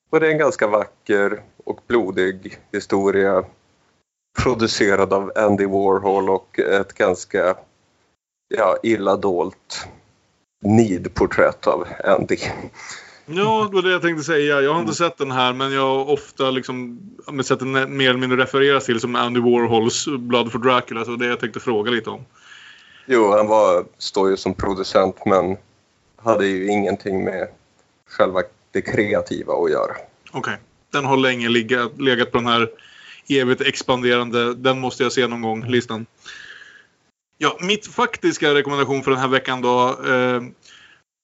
Och 0.09 0.19
det 0.19 0.27
är 0.27 0.31
en 0.31 0.37
ganska 0.37 0.67
vacker 0.67 1.41
och 1.63 1.79
blodig 1.87 2.57
historia 2.71 3.43
producerad 4.43 5.13
av 5.13 5.31
Andy 5.35 5.65
Warhol 5.65 6.29
och 6.29 6.59
ett 6.59 6.93
ganska 6.93 7.55
ja, 8.57 8.77
illa 8.83 9.15
dolt 9.17 9.87
nidporträtt 10.63 11.67
av 11.67 11.87
Andy. 12.05 12.37
Ja, 13.25 13.67
det 13.69 13.75
var 13.75 13.81
det 13.81 13.91
jag 13.91 14.01
tänkte 14.01 14.23
säga. 14.23 14.61
Jag 14.61 14.73
har 14.73 14.81
inte 14.81 14.95
sett 14.95 15.17
den 15.17 15.31
här 15.31 15.53
men 15.53 15.73
jag 15.73 15.81
har 15.81 16.09
ofta 16.09 16.51
liksom, 16.51 16.99
sett 17.43 17.59
den 17.59 17.97
mer 17.97 18.09
eller 18.09 18.19
mindre 18.19 18.37
refereras 18.37 18.85
till 18.85 18.99
som 18.99 19.15
Andy 19.15 19.39
Warhols 19.39 20.07
Blood 20.07 20.51
for 20.51 20.59
Dracula. 20.59 21.05
Så 21.05 21.15
det 21.15 21.25
jag 21.25 21.39
tänkte 21.39 21.59
fråga 21.59 21.91
lite 21.91 22.09
om. 22.09 22.25
Jo, 23.05 23.31
han 23.31 23.47
var, 23.47 23.85
står 23.97 24.29
ju 24.29 24.37
som 24.37 24.53
producent 24.53 25.25
men 25.25 25.57
hade 26.17 26.47
ju 26.47 26.71
ingenting 26.71 27.23
med 27.23 27.47
själva 28.09 28.41
det 28.71 28.81
kreativa 28.81 29.53
att 29.53 29.71
göra. 29.71 29.95
Okej. 30.31 30.57
Den 30.91 31.05
har 31.05 31.17
länge 31.17 31.49
legat, 31.49 32.01
legat 32.01 32.31
på 32.31 32.37
den 32.37 32.47
här 32.47 32.69
evigt 33.29 33.61
expanderande, 33.61 34.53
den 34.53 34.79
måste 34.79 35.03
jag 35.03 35.11
se 35.11 35.27
någon 35.27 35.41
gång, 35.41 35.65
listan. 35.65 36.05
Ja, 37.37 37.57
mitt 37.61 37.87
faktiska 37.87 38.53
rekommendation 38.53 39.03
för 39.03 39.11
den 39.11 39.19
här 39.19 39.27
veckan 39.27 39.61
då. 39.61 39.97
Eh, 40.07 40.41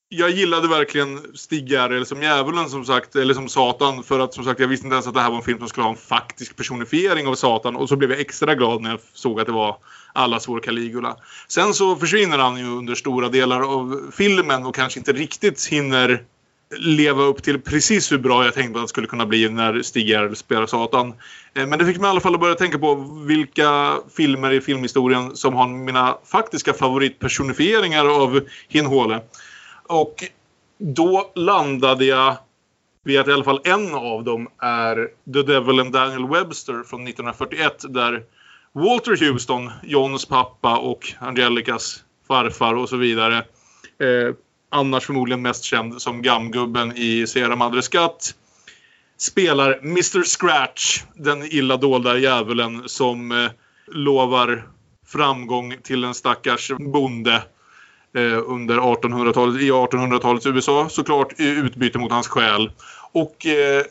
jag 0.10 0.30
gillade 0.30 0.68
verkligen 0.68 1.38
Stig 1.38 1.70
Gerrel 1.70 2.06
som 2.06 2.22
djävulen 2.22 2.70
som 2.70 2.86
sagt, 2.86 3.16
eller 3.16 3.34
som 3.34 3.49
Satan. 3.49 4.04
För 4.04 4.20
att 4.20 4.34
som 4.34 4.44
sagt, 4.44 4.60
jag 4.60 4.68
visste 4.68 4.86
inte 4.86 4.95
ens 4.95 5.08
att 5.08 5.14
det 5.14 5.22
här 5.22 5.30
var 5.30 5.38
en 5.38 5.44
film 5.44 5.60
som 5.60 5.70
skulle 5.70 5.84
ha 5.84 5.91
en 5.91 5.98
faktisk 5.98 6.56
personifiering 6.56 7.28
av 7.28 7.36
Satan. 7.36 7.76
Och 7.76 7.90
så 7.90 7.95
blev 7.95 8.12
jag 8.12 8.20
extra 8.20 8.56
glad 8.56 8.82
när 8.82 8.90
jag 8.90 8.99
såg 9.14 9.40
att 9.40 9.45
det 9.45 9.52
var 9.52 9.78
allas 10.18 10.48
vår 10.48 10.60
Caligula. 10.60 11.15
Sen 11.48 11.73
så 11.73 11.95
försvinner 11.95 12.38
han 12.38 12.57
ju 12.57 12.77
under 12.77 12.95
stora 12.95 13.30
delar 13.30 13.61
av 13.61 14.11
filmen 14.14 14.65
och 14.65 14.76
kanske 14.76 14.99
inte 14.99 15.14
riktigt 15.14 15.65
hinner 15.65 16.23
leva 16.77 17.23
upp 17.23 17.44
till 17.44 17.61
precis 17.61 18.11
hur 18.11 18.18
bra 18.18 18.45
jag 18.45 18.53
tänkte 18.53 18.80
att 18.80 18.84
det 18.84 18.89
skulle 18.89 19.07
kunna 19.07 19.26
bli 19.26 19.49
när 19.49 19.81
Stig 19.81 20.10
Järrel 20.10 20.35
spelar 20.35 20.65
Satan. 20.65 21.14
Eh, 21.53 21.68
men 21.68 21.80
det 21.80 21.85
fick 21.85 21.98
mig 21.98 22.07
i 22.07 22.10
alla 22.10 22.19
fall 22.19 22.34
att 22.34 22.39
börja 22.39 22.56
tänka 22.56 22.80
på 22.80 22.95
vilka 23.27 23.98
filmer 24.18 24.52
i 24.52 24.61
filmhistorien 24.61 25.35
som 25.35 25.53
har 25.53 25.68
mina 25.68 26.18
faktiska 26.26 26.73
favoritpersonifieringar 26.73 28.23
av 28.23 28.41
Hinhåle. 28.68 29.22
Och 29.88 30.23
då 30.77 31.31
landade 31.35 32.06
jag 32.06 32.38
vid 33.03 33.19
att 33.19 33.27
i 33.27 33.31
alla 33.31 33.44
fall 33.44 33.61
en 33.64 33.95
av 33.95 34.23
dem 34.23 34.48
är 34.61 35.07
The 35.34 35.41
Devil 35.41 35.80
and 35.80 35.91
Daniel 35.91 36.27
Webster 36.27 36.73
från 36.73 37.07
1941 37.07 37.85
där 37.89 38.23
Walter 38.78 39.18
Houston, 39.18 39.72
Johns 39.84 40.26
pappa 40.26 40.78
och 40.78 41.14
Angelicas 41.20 42.04
farfar 42.28 42.74
och 42.74 42.90
så 42.90 42.98
vidare 42.98 43.38
eh, 43.38 44.36
annars 44.70 45.06
förmodligen 45.06 45.41
mest 45.41 45.64
känd 45.64 46.02
som 46.02 46.22
gamgubben 46.22 46.98
i 46.98 47.28
Sierra 47.28 47.56
Madre 47.56 47.82
Skatt 47.82 48.36
spelar 49.18 49.80
Mr 49.82 50.24
Scratch, 50.24 51.04
den 51.16 51.44
illa 51.44 51.78
dolda 51.78 52.18
djävulen 52.18 52.84
som 52.86 53.32
eh, 53.32 53.52
lovar 53.88 54.68
framgång 55.08 55.76
till 55.84 56.04
en 56.04 56.14
stackars 56.14 56.72
bonde 56.72 57.44
eh, 58.16 58.44
under 58.45 58.78
1800-talet, 58.78 59.62
i 59.62 59.72
1800-talets 59.72 60.45
USA 60.45 60.90
såklart 60.90 61.40
i 61.40 61.48
utbyte 61.49 61.99
mot 61.99 62.12
hans 62.12 62.28
själ. 62.28 62.72
Och 63.12 63.45
eh, 63.45 63.84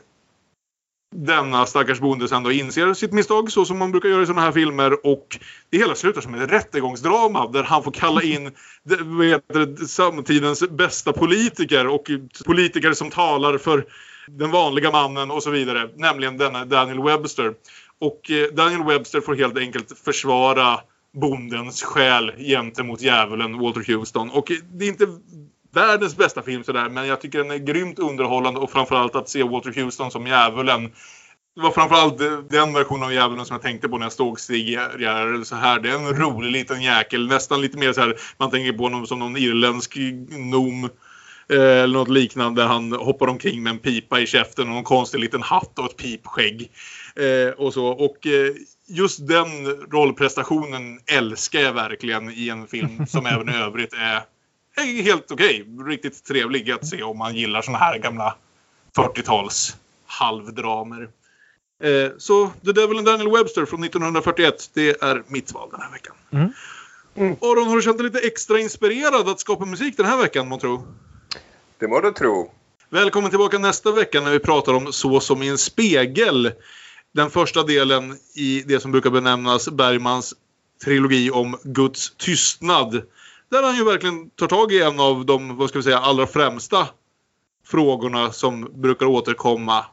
denna 1.14 1.66
stackars 1.66 2.00
bonde 2.00 2.28
sen 2.28 2.42
då 2.42 2.52
inser 2.52 2.94
sitt 2.94 3.12
misstag 3.12 3.52
så 3.52 3.64
som 3.64 3.78
man 3.78 3.90
brukar 3.90 4.08
göra 4.08 4.22
i 4.22 4.26
sådana 4.26 4.42
här 4.42 4.52
filmer 4.52 5.06
och 5.06 5.38
det 5.70 5.78
hela 5.78 5.94
slutar 5.94 6.20
som 6.20 6.34
ett 6.34 6.52
rättegångsdrama 6.52 7.46
där 7.46 7.62
han 7.62 7.82
får 7.82 7.92
kalla 7.92 8.22
in 8.22 8.44
det, 8.82 8.96
vad 9.02 9.26
heter 9.26 9.66
det, 9.66 9.86
samtidens 9.86 10.68
bästa 10.70 11.12
politiker 11.12 11.86
och 11.86 12.10
politiker 12.46 12.92
som 12.92 13.10
talar 13.10 13.58
för 13.58 13.86
den 14.28 14.50
vanliga 14.50 14.90
mannen 14.90 15.30
och 15.30 15.42
så 15.42 15.50
vidare. 15.50 15.90
Nämligen 15.96 16.38
denna 16.38 16.64
Daniel 16.64 17.02
Webster. 17.02 17.54
Och 18.00 18.30
eh, 18.30 18.52
Daniel 18.52 18.84
Webster 18.84 19.20
får 19.20 19.34
helt 19.34 19.58
enkelt 19.58 19.98
försvara 20.04 20.80
bondens 21.20 21.82
själ 21.82 22.32
gentemot 22.38 23.00
djävulen 23.00 23.58
Walter 23.58 23.84
Houston. 23.86 24.30
Och 24.30 24.52
det 24.72 24.84
är 24.84 24.88
inte 24.88 25.06
världens 25.76 26.16
bästa 26.16 26.42
film 26.42 26.64
sådär 26.64 26.88
men 26.88 27.06
jag 27.06 27.20
tycker 27.20 27.38
den 27.38 27.50
är 27.50 27.58
grymt 27.58 27.98
underhållande 27.98 28.60
och 28.60 28.70
framförallt 28.70 29.16
att 29.16 29.28
se 29.28 29.42
Walter 29.42 29.72
Houston 29.82 30.10
som 30.10 30.26
djävulen. 30.26 30.92
Det 31.56 31.62
var 31.62 31.70
framförallt 31.70 32.18
den 32.50 32.72
versionen 32.72 33.02
av 33.02 33.12
djävulen 33.12 33.44
som 33.46 33.54
jag 33.54 33.62
tänkte 33.62 33.88
på 33.88 33.98
när 33.98 34.04
jag 34.04 34.12
stod 34.12 34.40
Stig 34.40 34.78
så 35.44 35.54
här. 35.54 35.80
Det 35.80 35.90
är 35.90 35.94
en 35.94 36.16
rolig 36.16 36.50
liten 36.50 36.82
jäkel. 36.82 37.26
Nästan 37.26 37.60
lite 37.60 37.78
mer 37.78 37.92
så 37.92 38.00
här. 38.00 38.16
Man 38.38 38.50
tänker 38.50 38.72
på 38.72 38.82
honom 38.82 39.06
som 39.06 39.18
någon 39.18 39.36
irländsk 39.36 39.96
nom. 40.30 40.84
Eh, 41.48 41.82
eller 41.82 41.98
något 41.98 42.08
liknande. 42.08 42.62
Han 42.62 42.92
hoppar 42.92 43.26
omkring 43.26 43.62
med 43.62 43.70
en 43.70 43.78
pipa 43.78 44.20
i 44.20 44.26
käften 44.26 44.70
och 44.70 44.76
en 44.76 44.84
konstig 44.84 45.18
liten 45.18 45.42
hatt 45.42 45.78
och 45.78 45.84
ett 45.84 45.96
pipskägg. 45.96 46.70
Eh, 47.16 47.54
och 47.54 47.72
så. 47.72 47.86
Och 47.86 48.26
eh, 48.26 48.54
just 48.88 49.28
den 49.28 49.66
rollprestationen 49.90 51.00
älskar 51.06 51.60
jag 51.60 51.72
verkligen 51.72 52.30
i 52.30 52.48
en 52.48 52.66
film 52.66 53.06
som 53.06 53.26
även 53.26 53.48
i 53.48 53.56
övrigt 53.56 53.92
är 53.92 54.22
är 54.82 55.02
helt 55.02 55.30
okej. 55.30 55.66
Riktigt 55.86 56.24
trevlig 56.24 56.70
att 56.70 56.86
se 56.86 57.02
om 57.02 57.18
man 57.18 57.34
gillar 57.34 57.62
såna 57.62 57.78
här 57.78 57.98
gamla 57.98 58.36
40-tals 58.96 59.76
halvdramer. 60.06 61.08
Eh, 61.82 62.10
så 62.18 62.50
The 62.64 62.72
Devil 62.72 62.98
and 62.98 63.06
Daniel 63.06 63.30
Webster 63.30 63.64
från 63.64 63.84
1941, 63.84 64.70
det 64.74 65.02
är 65.02 65.22
mitt 65.26 65.52
val 65.52 65.68
den 65.70 65.80
här 65.80 65.92
veckan. 65.92 66.14
Mm. 66.30 67.36
Aron, 67.40 67.68
har 67.68 67.76
du 67.76 67.82
känt 67.82 67.98
dig 67.98 68.04
lite 68.04 68.26
extra 68.26 68.58
inspirerad 68.60 69.28
att 69.28 69.40
skapa 69.40 69.64
musik 69.64 69.96
den 69.96 70.06
här 70.06 70.22
veckan, 70.22 70.48
må 70.48 70.58
tro? 70.58 70.86
Det 71.78 71.88
må 71.88 72.00
du 72.00 72.12
tro. 72.12 72.52
Välkommen 72.90 73.30
tillbaka 73.30 73.58
nästa 73.58 73.92
vecka 73.92 74.20
när 74.20 74.30
vi 74.30 74.38
pratar 74.38 74.74
om 74.74 74.92
Så 74.92 75.20
som 75.20 75.42
i 75.42 75.48
en 75.48 75.58
spegel. 75.58 76.52
Den 77.12 77.30
första 77.30 77.62
delen 77.62 78.18
i 78.34 78.62
det 78.66 78.80
som 78.80 78.92
brukar 78.92 79.10
benämnas 79.10 79.68
Bergmans 79.68 80.34
trilogi 80.84 81.30
om 81.30 81.58
Guds 81.64 82.16
tystnad. 82.16 83.02
Där 83.51 83.62
han 83.62 83.77
ju 83.77 83.85
verkligen 83.85 84.31
tar 84.31 84.47
tag 84.47 84.73
i 84.73 84.82
en 84.82 85.01
av 85.01 85.27
de, 85.27 85.56
vad 85.56 85.68
ska 85.68 85.78
vi 85.78 85.82
säga, 85.82 85.98
allra 85.98 86.27
främsta 86.27 86.89
frågorna 87.66 88.32
som 88.32 88.70
brukar 88.74 89.06
återkomma 89.06 89.85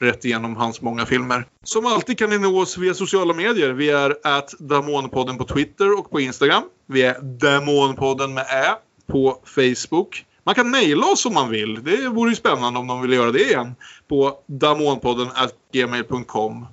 rätt 0.00 0.24
igenom 0.24 0.56
hans 0.56 0.80
många 0.82 1.06
filmer. 1.06 1.46
Som 1.64 1.86
alltid 1.86 2.18
kan 2.18 2.30
ni 2.30 2.38
nå 2.38 2.60
oss 2.60 2.78
via 2.78 2.94
sociala 2.94 3.34
medier. 3.34 3.70
Vi 3.70 3.90
är 3.90 4.16
at 4.22 4.54
Damonpodden 4.58 5.38
på 5.38 5.44
Twitter 5.44 5.98
och 5.98 6.10
på 6.10 6.20
Instagram. 6.20 6.62
Vi 6.86 7.02
är 7.02 7.20
Damonpodden 7.20 8.34
med 8.34 8.46
Ä 8.50 8.74
på 9.12 9.42
Facebook. 9.44 10.24
Man 10.44 10.54
kan 10.54 10.70
mejla 10.70 11.06
oss 11.06 11.26
om 11.26 11.34
man 11.34 11.50
vill. 11.50 11.84
Det 11.84 12.08
vore 12.08 12.30
ju 12.30 12.36
spännande 12.36 12.78
om 12.80 12.86
de 12.86 13.02
ville 13.02 13.16
göra 13.16 13.32
det 13.32 13.40
igen. 13.40 13.74
På 14.08 14.38
damonpodden 14.46 15.28
gmail.com. 15.72 16.66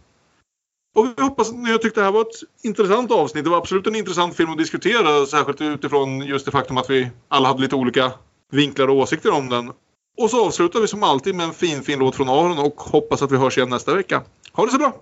Och 0.96 1.06
vi 1.18 1.24
hoppas 1.24 1.50
att 1.50 1.56
ni 1.56 1.72
har 1.72 1.78
tyckt 1.78 1.96
det 1.96 2.04
här 2.04 2.12
var 2.12 2.22
ett 2.22 2.64
intressant 2.64 3.12
avsnitt. 3.12 3.44
Det 3.44 3.50
var 3.50 3.58
absolut 3.58 3.88
en 3.88 3.96
intressant 3.96 4.36
film 4.36 4.52
att 4.52 4.58
diskutera, 4.58 5.26
särskilt 5.26 5.62
utifrån 5.62 6.22
just 6.22 6.46
det 6.46 6.52
faktum 6.52 6.78
att 6.78 6.90
vi 6.90 7.10
alla 7.28 7.48
hade 7.48 7.62
lite 7.62 7.76
olika 7.76 8.12
vinklar 8.52 8.88
och 8.88 8.98
åsikter 8.98 9.34
om 9.34 9.50
den. 9.50 9.72
Och 10.18 10.30
så 10.30 10.46
avslutar 10.46 10.80
vi 10.80 10.88
som 10.88 11.04
alltid 11.04 11.36
med 11.36 11.46
en 11.46 11.54
fin, 11.54 11.84
fin 11.84 12.00
låt 12.00 12.16
från 12.16 12.30
Aron 12.30 12.60
och 12.60 12.82
hoppas 12.82 13.22
att 13.22 13.32
vi 13.32 13.38
hörs 13.38 13.58
igen 13.58 13.70
nästa 13.70 13.96
vecka. 13.96 14.24
Ha 14.52 14.66
det 14.66 14.72
så 14.72 14.78
bra! 14.78 14.96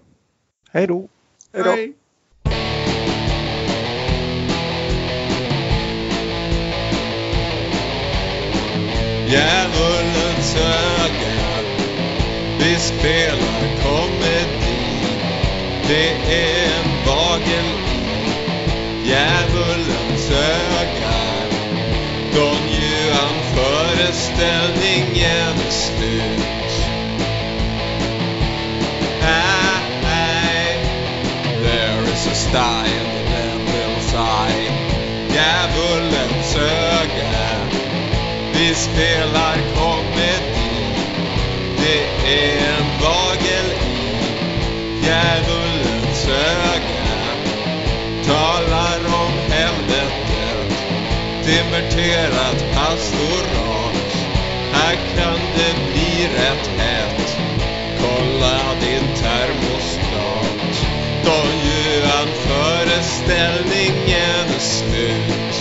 Hej 0.71 0.87
då! 0.87 1.09
Hej 1.53 1.63
då! 1.63 1.75
Djävulen 9.31 10.43
sögar. 10.43 11.63
Vi 12.59 12.75
spelar 12.75 13.83
komedi 13.83 14.62
det 15.88 16.10
är 16.10 16.65
en 16.65 16.89
bagel 17.05 17.65
i 17.88 17.89
Djävulens 19.10 20.31
öga 20.31 21.14
Don 22.34 22.57
Juan 22.69 23.35
föreställningen 23.55 25.55
är 25.68 25.72
slut 25.72 26.73
Hey, 29.22 30.77
there 31.64 32.03
is 32.03 32.27
a 32.27 32.35
style 32.35 32.88
in 32.88 33.26
the 33.27 33.34
devil's 33.72 34.14
eye 34.14 34.72
Djävulens 35.34 36.55
öga 36.55 37.60
Vi 38.53 38.73
spelar 38.76 39.57
komedi. 39.76 40.85
Det 41.77 42.03
är 42.27 42.57
en 42.77 42.85
bagel 42.99 43.72
i 43.72 43.73
Djävulens 45.05 45.72
öga 46.27 47.13
Talar 48.25 48.99
om 49.23 49.31
helvetet 49.49 50.73
Inverterat 51.47 52.65
pastorat. 52.73 54.15
Här 54.73 54.95
kan 55.15 55.39
det 55.55 55.75
bli 55.91 56.27
rätt 56.37 56.67
hett. 56.77 57.37
Kolla 58.01 58.59
din 58.81 59.07
termostat. 59.15 60.73
Don 61.25 61.51
Juan 61.63 62.27
föreställningen 62.47 64.47
är 64.47 64.59
slut. 64.59 65.55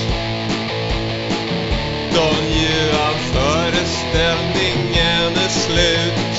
Don 2.14 2.44
Juan 2.52 3.14
föreställningen 3.32 5.32
är 5.44 5.48
slut. 5.48 6.36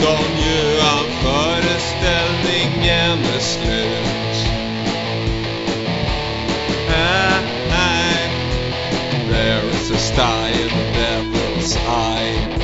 Don 0.00 0.28
Juan 0.38 1.11
There 9.28 9.64
is 9.64 9.90
a 9.90 9.98
star 9.98 10.48
in 10.48 10.68
the 10.68 10.92
devil's 10.94 11.76
eye. 11.76 12.61